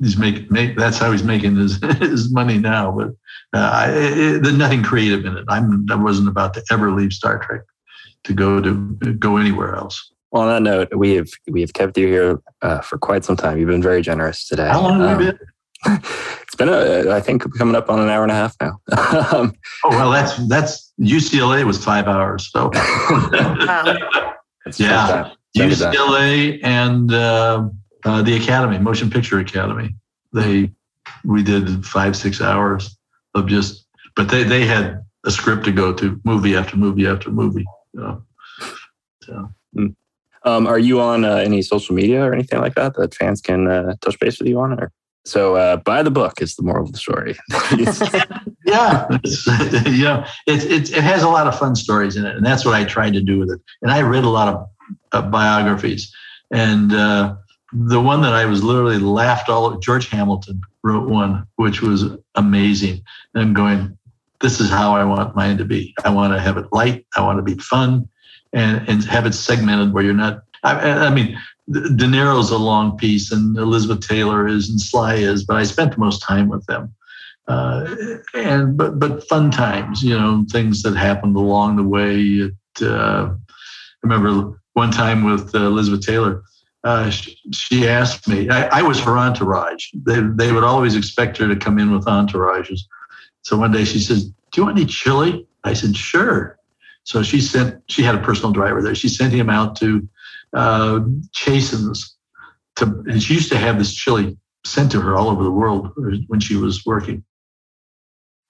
he's 0.00 0.16
making 0.16 0.46
make, 0.50 0.76
that's 0.76 0.98
how 0.98 1.12
he's 1.12 1.24
making 1.24 1.56
his 1.56 1.76
his 2.00 2.32
money 2.32 2.58
now. 2.58 2.92
But 2.92 3.08
uh, 3.58 3.70
I, 3.72 3.90
it, 3.90 4.42
there's 4.42 4.56
nothing 4.56 4.82
creative 4.82 5.24
in 5.24 5.36
it. 5.36 5.44
I'm 5.48 5.86
I 5.90 5.94
wasn't 5.96 6.28
about 6.28 6.54
to 6.54 6.64
ever 6.70 6.90
leave 6.90 7.12
Star 7.12 7.38
Trek 7.38 7.62
to 8.24 8.32
go 8.32 8.60
to 8.60 8.74
go 9.18 9.36
anywhere 9.36 9.74
else. 9.74 10.10
Well, 10.30 10.42
on 10.42 10.48
that 10.48 10.62
note, 10.68 10.94
we 10.96 11.14
have 11.14 11.28
we 11.48 11.60
have 11.60 11.72
kept 11.74 11.96
you 11.96 12.08
here 12.08 12.40
uh, 12.62 12.80
for 12.80 12.98
quite 12.98 13.24
some 13.24 13.36
time. 13.36 13.58
You've 13.58 13.68
been 13.68 13.82
very 13.82 14.02
generous 14.02 14.48
today. 14.48 14.68
How 14.68 14.80
long 14.80 15.00
have 15.00 15.18
Um, 15.18 15.24
you 15.26 15.32
been? 15.32 16.02
It's 16.54 16.56
been, 16.56 16.68
a, 16.68 17.10
I 17.12 17.20
think, 17.20 17.42
coming 17.58 17.74
up 17.74 17.90
on 17.90 17.98
an 17.98 18.08
hour 18.08 18.22
and 18.22 18.30
a 18.30 18.34
half 18.36 18.54
now. 18.60 18.78
um, 19.32 19.52
Oh 19.84 19.90
well, 19.90 20.10
that's 20.12 20.36
that's 20.46 20.92
UCLA 21.00 21.64
was 21.64 21.82
five 21.84 22.06
hours. 22.06 22.48
So 22.52 22.70
yeah, 24.78 25.30
Same 25.56 25.70
as 25.70 25.78
that. 25.80 25.94
UCLA 25.94 26.60
and 26.62 27.12
uh, 27.12 27.68
uh, 28.04 28.22
the 28.22 28.36
Academy, 28.36 28.78
Motion 28.78 29.10
Picture 29.10 29.38
Academy. 29.38 29.94
They 30.32 30.70
we 31.24 31.42
did 31.42 31.84
five 31.84 32.16
six 32.16 32.40
hours 32.40 32.96
of 33.34 33.46
just, 33.46 33.86
but 34.16 34.28
they 34.28 34.42
they 34.42 34.66
had 34.66 35.02
a 35.24 35.30
script 35.30 35.64
to 35.64 35.72
go 35.72 35.92
to, 35.94 36.20
movie 36.24 36.56
after 36.56 36.76
movie 36.76 37.06
after 37.06 37.30
movie. 37.30 37.64
You 37.92 38.00
know? 38.00 38.22
So. 39.22 39.50
Um, 40.46 40.66
are 40.66 40.78
you 40.78 41.00
on 41.00 41.24
uh, 41.24 41.36
any 41.36 41.62
social 41.62 41.94
media 41.94 42.22
or 42.22 42.34
anything 42.34 42.60
like 42.60 42.74
that 42.74 42.94
that 42.96 43.14
fans 43.14 43.40
can 43.40 43.66
uh, 43.66 43.94
touch 44.02 44.20
base 44.20 44.38
with 44.38 44.48
you 44.48 44.60
on? 44.60 44.78
Or 44.78 44.92
so 45.24 45.56
uh, 45.56 45.76
buy 45.78 46.02
the 46.02 46.10
book 46.10 46.42
is 46.42 46.54
the 46.56 46.62
moral 46.62 46.84
of 46.84 46.92
the 46.92 46.98
story. 46.98 47.34
yeah, 48.66 49.06
it's, 49.24 49.46
yeah, 49.98 50.28
it, 50.46 50.64
it, 50.70 50.90
it 50.90 51.02
has 51.02 51.22
a 51.22 51.28
lot 51.28 51.46
of 51.46 51.58
fun 51.58 51.74
stories 51.74 52.16
in 52.16 52.26
it, 52.26 52.36
and 52.36 52.44
that's 52.44 52.64
what 52.64 52.74
I 52.74 52.84
tried 52.84 53.14
to 53.14 53.22
do 53.22 53.38
with 53.38 53.50
it. 53.50 53.60
And 53.80 53.90
I 53.90 54.02
read 54.02 54.24
a 54.24 54.28
lot 54.28 54.48
of 54.54 54.66
uh, 55.12 55.22
biographies, 55.22 56.12
and 56.52 56.92
uh, 56.92 57.36
the 57.74 58.00
one 58.00 58.22
that 58.22 58.34
I 58.34 58.46
was 58.46 58.62
literally 58.62 58.98
laughed 58.98 59.48
all. 59.48 59.76
George 59.78 60.08
Hamilton 60.08 60.60
wrote 60.82 61.08
one, 61.08 61.46
which 61.56 61.82
was 61.82 62.04
amazing. 62.34 63.02
And 63.34 63.42
I'm 63.42 63.52
going, 63.52 63.98
this 64.40 64.60
is 64.60 64.70
how 64.70 64.94
I 64.94 65.04
want 65.04 65.36
mine 65.36 65.58
to 65.58 65.64
be. 65.64 65.94
I 66.04 66.10
want 66.10 66.32
to 66.32 66.40
have 66.40 66.56
it 66.56 66.72
light. 66.72 67.06
I 67.16 67.22
want 67.22 67.38
to 67.38 67.42
be 67.42 67.60
fun, 67.60 68.08
and 68.52 68.88
and 68.88 69.04
have 69.04 69.26
it 69.26 69.34
segmented 69.34 69.92
where 69.92 70.04
you're 70.04 70.14
not. 70.14 70.42
I, 70.62 71.06
I 71.06 71.10
mean, 71.10 71.38
De 71.70 72.06
Niro's 72.06 72.50
a 72.50 72.58
long 72.58 72.96
piece, 72.96 73.32
and 73.32 73.56
Elizabeth 73.56 74.06
Taylor 74.06 74.46
is, 74.46 74.68
and 74.70 74.80
Sly 74.80 75.14
is, 75.16 75.44
but 75.44 75.56
I 75.56 75.64
spent 75.64 75.92
the 75.92 75.98
most 75.98 76.22
time 76.22 76.48
with 76.48 76.64
them 76.66 76.94
uh, 77.46 77.94
and 78.34 78.76
but 78.76 78.98
but 78.98 79.26
fun 79.28 79.50
times, 79.50 80.02
you 80.02 80.18
know, 80.18 80.44
things 80.50 80.82
that 80.82 80.96
happened 80.96 81.36
along 81.36 81.76
the 81.76 81.82
way. 81.82 82.20
It, 82.20 82.54
uh, 82.80 83.30
I 83.30 83.36
remember 84.02 84.58
one 84.72 84.90
time 84.90 85.24
with 85.24 85.54
uh, 85.54 85.58
Elizabeth 85.58 86.04
Taylor. 86.06 86.42
Uh, 86.84 87.10
she, 87.10 87.88
asked 87.88 88.28
me. 88.28 88.48
I, 88.50 88.80
I 88.80 88.82
was 88.82 89.00
her 89.00 89.16
entourage. 89.16 89.86
They 89.94 90.20
they 90.20 90.52
would 90.52 90.64
always 90.64 90.96
expect 90.96 91.38
her 91.38 91.48
to 91.48 91.56
come 91.56 91.78
in 91.78 91.90
with 91.90 92.04
entourages. 92.04 92.80
So 93.42 93.56
one 93.56 93.72
day 93.72 93.84
she 93.84 93.98
says, 93.98 94.24
"Do 94.24 94.60
you 94.60 94.64
want 94.64 94.76
any 94.76 94.86
chili?" 94.86 95.46
I 95.64 95.72
said, 95.72 95.96
"Sure." 95.96 96.58
So 97.04 97.22
she 97.22 97.40
sent. 97.40 97.82
She 97.88 98.02
had 98.02 98.14
a 98.14 98.22
personal 98.22 98.52
driver 98.52 98.82
there. 98.82 98.94
She 98.94 99.08
sent 99.08 99.32
him 99.32 99.48
out 99.48 99.76
to 99.76 100.06
uh, 100.52 101.00
Chasen's 101.32 102.16
to, 102.76 102.84
and 103.06 103.22
she 103.22 103.34
used 103.34 103.50
to 103.50 103.58
have 103.58 103.78
this 103.78 103.94
chili 103.94 104.36
sent 104.66 104.92
to 104.92 105.00
her 105.00 105.16
all 105.16 105.30
over 105.30 105.42
the 105.42 105.50
world 105.50 105.90
when 106.26 106.40
she 106.40 106.56
was 106.56 106.84
working 106.84 107.24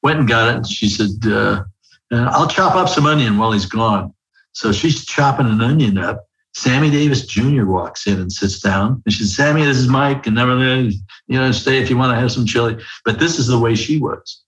went 0.05 0.21
and 0.21 0.29
got 0.29 0.51
it. 0.51 0.57
And 0.57 0.67
she 0.67 0.89
said, 0.89 1.27
uh, 1.27 1.65
I'll 2.13 2.47
chop 2.47 2.77
up 2.77 2.89
some 2.89 3.07
onion 3.07 3.39
while 3.39 3.51
he's 3.51 3.67
gone. 3.67 4.15
So 4.53 4.71
she's 4.71 5.05
chopping 5.05 5.47
an 5.47 5.61
onion 5.61 5.99
up. 5.99 6.29
Sammy 6.55 6.91
Davis 6.91 7.27
Jr. 7.27 7.65
walks 7.65 8.07
in 8.07 8.21
and 8.21 8.33
sits 8.33 8.61
down. 8.61 9.03
And 9.05 9.13
she 9.13 9.25
says, 9.25 9.37
Sammy, 9.37 9.65
this 9.65 9.77
is 9.77 9.89
Mike. 9.89 10.27
And 10.27 10.37
never, 10.37 10.57
you 10.57 11.01
know, 11.29 11.53
stay 11.53 11.79
if 11.79 11.91
you 11.91 11.97
want 11.97 12.15
to 12.15 12.21
have 12.21 12.33
some 12.33 12.47
chili. 12.47 12.79
But 13.05 13.19
this 13.19 13.39
is 13.39 13.47
the 13.47 13.59
way 13.59 13.75
she 13.75 13.99
was. 13.99 14.43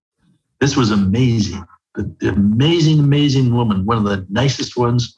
This 0.61 0.77
was 0.77 0.91
amazing. 0.91 1.65
The, 1.95 2.29
amazing, 2.29 3.01
amazing 3.01 3.55
woman, 3.55 3.87
one 3.87 3.99
of 3.99 4.05
the 4.05 4.27
nicest 4.31 4.77
ones 4.77 5.17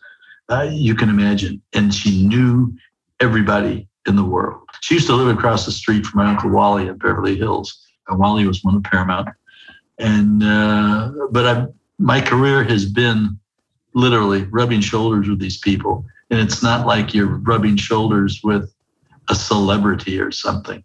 uh, 0.48 0.68
you 0.72 0.94
can 0.94 1.10
imagine. 1.10 1.60
And 1.74 1.92
she 1.94 2.26
knew 2.26 2.72
everybody 3.20 3.88
in 4.06 4.16
the 4.16 4.24
world. 4.24 4.62
She 4.80 4.94
used 4.94 5.08
to 5.08 5.14
live 5.14 5.36
across 5.36 5.66
the 5.66 5.72
street 5.72 6.06
from 6.06 6.22
my 6.22 6.30
Uncle 6.30 6.50
Wally 6.50 6.88
in 6.88 6.96
Beverly 6.96 7.36
Hills. 7.36 7.84
And 8.08 8.18
Wally 8.18 8.46
was 8.46 8.64
one 8.64 8.76
of 8.76 8.82
Paramount 8.84 9.28
and 9.98 10.42
uh, 10.42 11.10
but 11.30 11.46
I, 11.46 11.66
my 11.98 12.20
career 12.20 12.62
has 12.64 12.84
been 12.84 13.38
literally 13.94 14.44
rubbing 14.44 14.80
shoulders 14.80 15.28
with 15.28 15.40
these 15.40 15.58
people, 15.58 16.06
and 16.30 16.40
it's 16.40 16.62
not 16.62 16.86
like 16.86 17.14
you're 17.14 17.26
rubbing 17.26 17.76
shoulders 17.76 18.40
with 18.42 18.72
a 19.28 19.34
celebrity 19.34 20.20
or 20.20 20.30
something. 20.30 20.82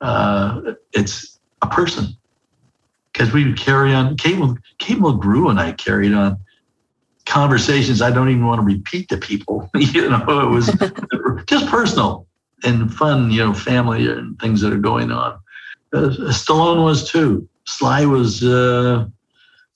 Uh, 0.00 0.72
it's 0.92 1.38
a 1.62 1.66
person 1.66 2.08
because 3.12 3.32
we 3.32 3.52
carry 3.52 3.92
on. 3.92 4.16
Kate, 4.16 4.38
Kate 4.78 4.98
Mulgrew 4.98 5.50
and 5.50 5.60
I 5.60 5.72
carried 5.72 6.12
on 6.12 6.38
conversations 7.26 8.02
I 8.02 8.10
don't 8.10 8.28
even 8.28 8.46
want 8.46 8.60
to 8.60 8.64
repeat 8.64 9.08
to 9.10 9.16
people. 9.16 9.70
you 9.76 10.08
know, 10.08 10.24
it 10.40 10.50
was 10.50 10.66
just 11.46 11.66
personal 11.68 12.26
and 12.64 12.92
fun. 12.92 13.30
You 13.30 13.46
know, 13.46 13.54
family 13.54 14.08
and 14.08 14.38
things 14.40 14.60
that 14.62 14.72
are 14.72 14.78
going 14.78 15.12
on. 15.12 15.38
Uh, 15.92 16.10
Stallone 16.30 16.84
was 16.84 17.08
too. 17.08 17.48
Sly 17.64 18.06
was. 18.06 18.42
Uh, 18.42 19.06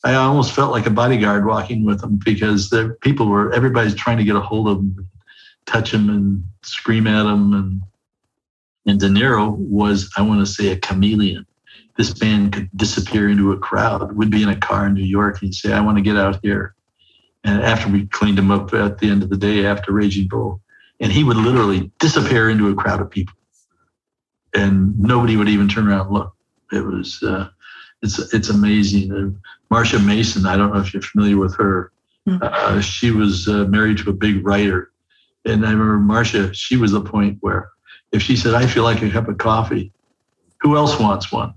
I 0.04 0.14
almost 0.14 0.52
felt 0.52 0.70
like 0.70 0.84
a 0.84 0.90
bodyguard 0.90 1.46
walking 1.46 1.82
with 1.82 2.02
him 2.02 2.20
because 2.22 2.68
the 2.68 2.96
people 3.00 3.26
were 3.26 3.52
everybody's 3.54 3.94
trying 3.94 4.18
to 4.18 4.24
get 4.24 4.36
a 4.36 4.40
hold 4.40 4.68
of 4.68 4.78
him, 4.78 5.08
touch 5.64 5.94
him, 5.94 6.10
and 6.10 6.44
scream 6.62 7.06
at 7.06 7.24
him. 7.24 7.54
And 7.54 7.82
and 8.86 9.00
De 9.00 9.08
Niro 9.08 9.56
was, 9.56 10.10
I 10.18 10.22
want 10.22 10.40
to 10.40 10.52
say, 10.52 10.68
a 10.68 10.76
chameleon. 10.76 11.46
This 11.96 12.20
man 12.20 12.50
could 12.50 12.68
disappear 12.76 13.30
into 13.30 13.52
a 13.52 13.58
crowd. 13.58 14.12
We'd 14.12 14.30
be 14.30 14.42
in 14.42 14.50
a 14.50 14.56
car 14.56 14.86
in 14.86 14.94
New 14.94 15.02
York, 15.02 15.40
and 15.40 15.54
say, 15.54 15.72
"I 15.72 15.80
want 15.80 15.96
to 15.96 16.02
get 16.02 16.18
out 16.18 16.38
here." 16.42 16.74
And 17.42 17.62
after 17.62 17.90
we 17.90 18.06
cleaned 18.06 18.38
him 18.38 18.50
up 18.50 18.74
at 18.74 18.98
the 18.98 19.08
end 19.08 19.22
of 19.22 19.30
the 19.30 19.38
day 19.38 19.64
after 19.64 19.92
Raging 19.92 20.28
Bull, 20.28 20.60
and 21.00 21.12
he 21.12 21.24
would 21.24 21.36
literally 21.38 21.90
disappear 21.98 22.50
into 22.50 22.68
a 22.68 22.74
crowd 22.74 23.00
of 23.00 23.10
people, 23.10 23.34
and 24.54 24.98
nobody 24.98 25.36
would 25.36 25.48
even 25.48 25.68
turn 25.68 25.88
around 25.88 26.06
and 26.06 26.10
look. 26.10 26.34
It 26.72 26.84
was, 26.84 27.22
uh, 27.22 27.48
it's 28.04 28.32
it's 28.32 28.50
amazing. 28.50 29.12
Uh, 29.12 29.74
Marsha 29.74 30.04
Mason, 30.04 30.46
I 30.46 30.56
don't 30.56 30.72
know 30.72 30.80
if 30.80 30.92
you're 30.92 31.02
familiar 31.02 31.38
with 31.38 31.56
her. 31.56 31.90
Uh, 32.26 32.80
she 32.80 33.10
was 33.10 33.48
uh, 33.48 33.64
married 33.64 33.98
to 33.98 34.10
a 34.10 34.12
big 34.12 34.46
writer, 34.46 34.90
and 35.44 35.66
I 35.66 35.72
remember 35.72 35.98
Marsha. 35.98 36.54
She 36.54 36.76
was 36.76 36.92
the 36.92 37.00
point 37.00 37.38
where 37.40 37.70
if 38.12 38.22
she 38.22 38.36
said, 38.36 38.54
"I 38.54 38.66
feel 38.66 38.82
like 38.82 39.02
a 39.02 39.10
cup 39.10 39.28
of 39.28 39.38
coffee," 39.38 39.92
who 40.60 40.76
else 40.76 40.98
wants 41.00 41.32
one? 41.32 41.54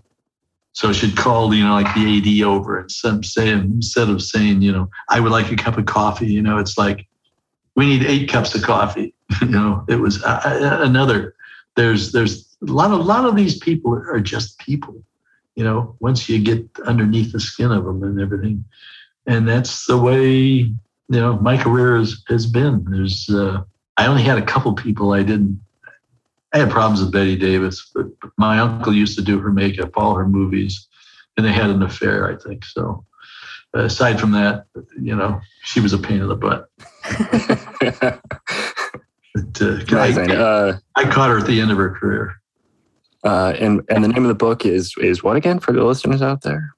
So 0.74 0.94
she'd 0.94 1.18
call, 1.18 1.54
you 1.56 1.64
know, 1.64 1.74
like 1.74 1.92
the 1.96 2.18
AD 2.20 2.44
over 2.46 2.80
and 2.80 2.92
some 2.92 3.24
say 3.24 3.50
instead 3.50 4.10
of 4.10 4.22
saying, 4.22 4.62
you 4.62 4.72
know, 4.72 4.90
I 5.10 5.20
would 5.20 5.32
like 5.32 5.52
a 5.52 5.56
cup 5.56 5.80
of 5.80 5.88
coffee, 5.88 6.28
you 6.28 6.42
know, 6.44 6.60
it's 6.60 6.78
like 6.78 7.08
we 7.76 7.88
need 7.88 8.04
eight 8.04 8.30
cups 8.30 8.54
of 8.54 8.62
coffee. 8.62 9.16
you 9.42 9.48
know, 9.48 9.84
it 9.88 9.96
was 9.96 10.24
uh, 10.24 10.42
uh, 10.46 10.86
another. 10.86 11.34
There's 11.76 12.12
there's 12.12 12.58
a 12.62 12.72
lot 12.72 12.92
of 12.92 13.00
a 13.00 13.04
lot 13.04 13.26
of 13.26 13.36
these 13.36 13.58
people 13.58 13.94
are 13.94 14.20
just 14.20 14.60
people. 14.60 15.02
You 15.58 15.64
know, 15.64 15.96
once 16.00 16.30
you 16.30 16.40
get 16.40 16.66
underneath 16.86 17.34
the 17.34 17.40
skin 17.40 17.72
of 17.72 17.84
them 17.84 18.04
and 18.04 18.22
everything, 18.22 18.64
and 19.26 19.48
that's 19.48 19.88
the 19.88 19.98
way 19.98 20.30
you 20.30 20.74
know 21.10 21.38
my 21.40 21.58
career 21.58 21.98
has, 21.98 22.24
has 22.30 22.46
been. 22.46 22.86
There's 22.90 23.30
uh, 23.30 23.64
I 23.98 24.06
only 24.06 24.24
had 24.24 24.38
a 24.38 24.46
couple 24.46 24.72
people 24.74 25.14
I 25.14 25.24
didn't 25.24 25.60
I 26.54 26.60
had 26.60 26.72
problems 26.72 27.02
with 27.02 27.12
Bette 27.12 27.36
Davis, 27.36 27.92
but 27.94 28.08
my 28.38 28.60
uncle 28.60 28.94
used 28.94 29.18
to 29.18 29.24
do 29.24 29.40
her 29.40 29.52
makeup, 29.52 29.92
all 29.96 30.16
her 30.16 30.28
movies, 30.28 30.88
and 31.36 31.46
they 31.46 31.52
had 31.52 31.70
an 31.70 31.84
affair, 31.84 32.32
I 32.32 32.38
think. 32.42 32.64
So, 32.66 33.06
aside 33.74 34.20
from 34.20 34.32
that, 34.32 34.66
you 35.00 35.16
know, 35.16 35.42
she 35.64 35.82
was 35.82 35.94
a 35.94 35.98
pain 35.98 36.22
in 36.22 36.28
the 36.28 36.36
butt. 36.36 36.70
but, 39.36 39.62
uh, 39.62 39.96
I, 39.98 40.36
uh, 40.36 40.78
I 40.96 41.10
caught 41.10 41.30
her 41.30 41.40
at 41.40 41.48
the 41.48 41.60
end 41.60 41.72
of 41.72 41.78
her 41.78 41.92
career. 41.92 42.42
Uh, 43.28 43.52
and 43.60 43.82
and 43.90 44.04
the 44.06 44.08
name 44.08 44.24
of 44.24 44.30
the 44.30 44.36
book 44.36 44.66
is 44.66 44.94
is 45.00 45.22
what 45.22 45.36
again 45.36 45.60
for 45.60 45.74
the 45.74 45.84
listeners 45.84 46.22
out 46.22 46.44
there? 46.44 46.74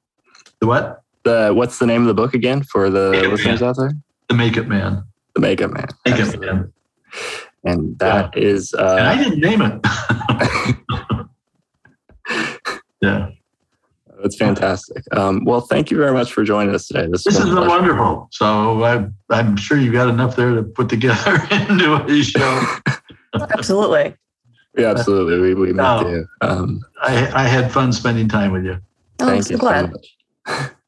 The 0.62 0.66
what? 0.68 1.04
The 1.24 1.52
what's 1.54 1.78
the 1.78 1.86
name 1.86 2.02
of 2.02 2.08
the 2.08 2.16
book 2.16 2.34
again 2.34 2.64
for 2.64 2.90
the 2.90 3.12
Makeup 3.12 3.32
listeners 3.32 3.62
Man. 3.62 3.70
out 3.70 3.78
there? 3.78 3.92
The 4.30 4.34
Makeup 4.36 4.66
Man. 4.66 5.04
The 5.36 5.42
Makeup 5.42 5.72
Man. 5.72 5.86
Makeup 6.08 6.40
Man. 6.40 6.74
And 7.64 8.00
that 8.00 8.36
is 8.36 8.74
And 8.74 8.82
I 8.84 9.14
uh, 9.14 9.24
didn't 9.24 9.40
name 9.42 9.62
it. 9.62 9.80
yeah. 13.02 13.30
that's 14.20 14.36
fantastic. 14.38 15.04
Um, 15.16 15.46
well, 15.46 15.62
thank 15.62 15.92
you 15.92 15.98
very 15.98 16.14
much 16.14 16.34
for 16.34 16.44
joining 16.44 16.74
us 16.74 16.88
today. 16.88 17.08
This, 17.12 17.26
This 17.26 17.38
is 17.38 17.46
been 17.46 17.52
a 17.60 17.62
pleasure. 17.62 17.70
wonderful. 17.70 18.28
So 18.32 18.84
I, 18.84 19.06
I'm 19.30 19.56
sure 19.56 19.78
you've 19.78 19.94
got 19.94 20.10
enough 20.10 20.36
there 20.36 20.56
to 20.56 20.64
put 20.64 20.90
together 20.90 21.36
into 21.52 21.94
a 22.08 22.24
show. 22.24 22.66
Absolutely. 23.36 24.16
Yeah, 24.78 24.91
absolutely. 24.91 25.40
We 25.40 25.54
we 25.56 25.74
met 25.74 26.02
No. 26.02 26.10
you. 26.10 26.28
Um, 26.41 26.82
I, 27.02 27.44
I 27.44 27.48
had 27.48 27.72
fun 27.72 27.91
spending 27.91 28.28
time 28.28 28.52
with 28.52 28.64
you. 28.66 28.80
Oh, 29.20 29.26
thank 29.26 29.44
so 29.44 29.54
you 29.54 29.58
glad. 29.58 29.86
so 29.86 29.91
much. 30.48 30.72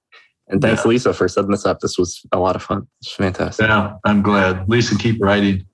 And 0.51 0.61
thanks, 0.61 0.85
Lisa, 0.85 1.13
for 1.13 1.29
setting 1.29 1.51
this 1.51 1.65
up. 1.65 1.79
This 1.79 1.97
was 1.97 2.25
a 2.33 2.37
lot 2.37 2.57
of 2.57 2.61
fun. 2.61 2.85
It's 2.99 3.13
fantastic. 3.13 3.67
Yeah, 3.67 3.93
I'm 4.03 4.21
glad. 4.21 4.67
Lisa, 4.67 4.97
keep 4.97 5.21
writing. 5.23 5.65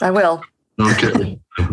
I 0.00 0.10
will. 0.10 0.42
Okay. 0.80 1.38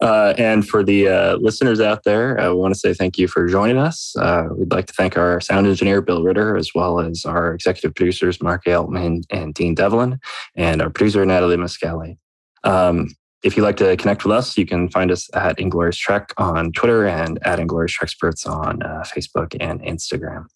Uh, 0.00 0.34
and 0.36 0.68
for 0.68 0.82
the 0.82 1.08
uh, 1.08 1.36
listeners 1.36 1.80
out 1.80 2.04
there, 2.04 2.38
I 2.38 2.50
want 2.50 2.74
to 2.74 2.78
say 2.78 2.92
thank 2.92 3.16
you 3.16 3.26
for 3.26 3.46
joining 3.48 3.78
us. 3.78 4.14
Uh, 4.16 4.48
we'd 4.54 4.70
like 4.70 4.84
to 4.86 4.92
thank 4.92 5.16
our 5.16 5.40
sound 5.40 5.66
engineer, 5.66 6.02
Bill 6.02 6.22
Ritter, 6.22 6.58
as 6.58 6.72
well 6.74 7.00
as 7.00 7.24
our 7.24 7.54
executive 7.54 7.94
producers, 7.94 8.42
Mark 8.42 8.66
Altman 8.66 9.22
and 9.30 9.54
Dean 9.54 9.74
Devlin, 9.74 10.20
and 10.56 10.82
our 10.82 10.90
producer, 10.90 11.24
Natalie 11.24 11.56
Muscali. 11.56 12.18
Um, 12.64 13.14
if 13.44 13.56
you'd 13.56 13.62
like 13.62 13.76
to 13.76 13.96
connect 13.98 14.24
with 14.24 14.32
us, 14.32 14.56
you 14.56 14.64
can 14.64 14.88
find 14.88 15.12
us 15.12 15.28
at 15.34 15.60
Inglorious 15.60 15.98
Trek 15.98 16.32
on 16.38 16.72
Twitter 16.72 17.06
and 17.06 17.38
at 17.46 17.60
Inglorious 17.60 17.96
Treksperts 17.96 18.48
on 18.48 18.82
uh, 18.82 19.04
Facebook 19.04 19.54
and 19.60 19.82
Instagram. 19.82 20.46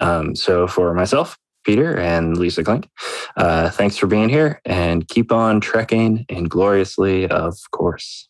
Um, 0.00 0.34
so 0.34 0.66
for 0.66 0.94
myself, 0.94 1.36
Peter 1.64 1.98
and 1.98 2.38
Lisa 2.38 2.64
Klink, 2.64 2.88
uh, 3.36 3.68
thanks 3.68 3.98
for 3.98 4.06
being 4.06 4.30
here 4.30 4.62
and 4.64 5.06
keep 5.06 5.30
on 5.30 5.60
trekking 5.60 6.24
ingloriously, 6.30 7.28
of 7.28 7.58
course. 7.70 8.29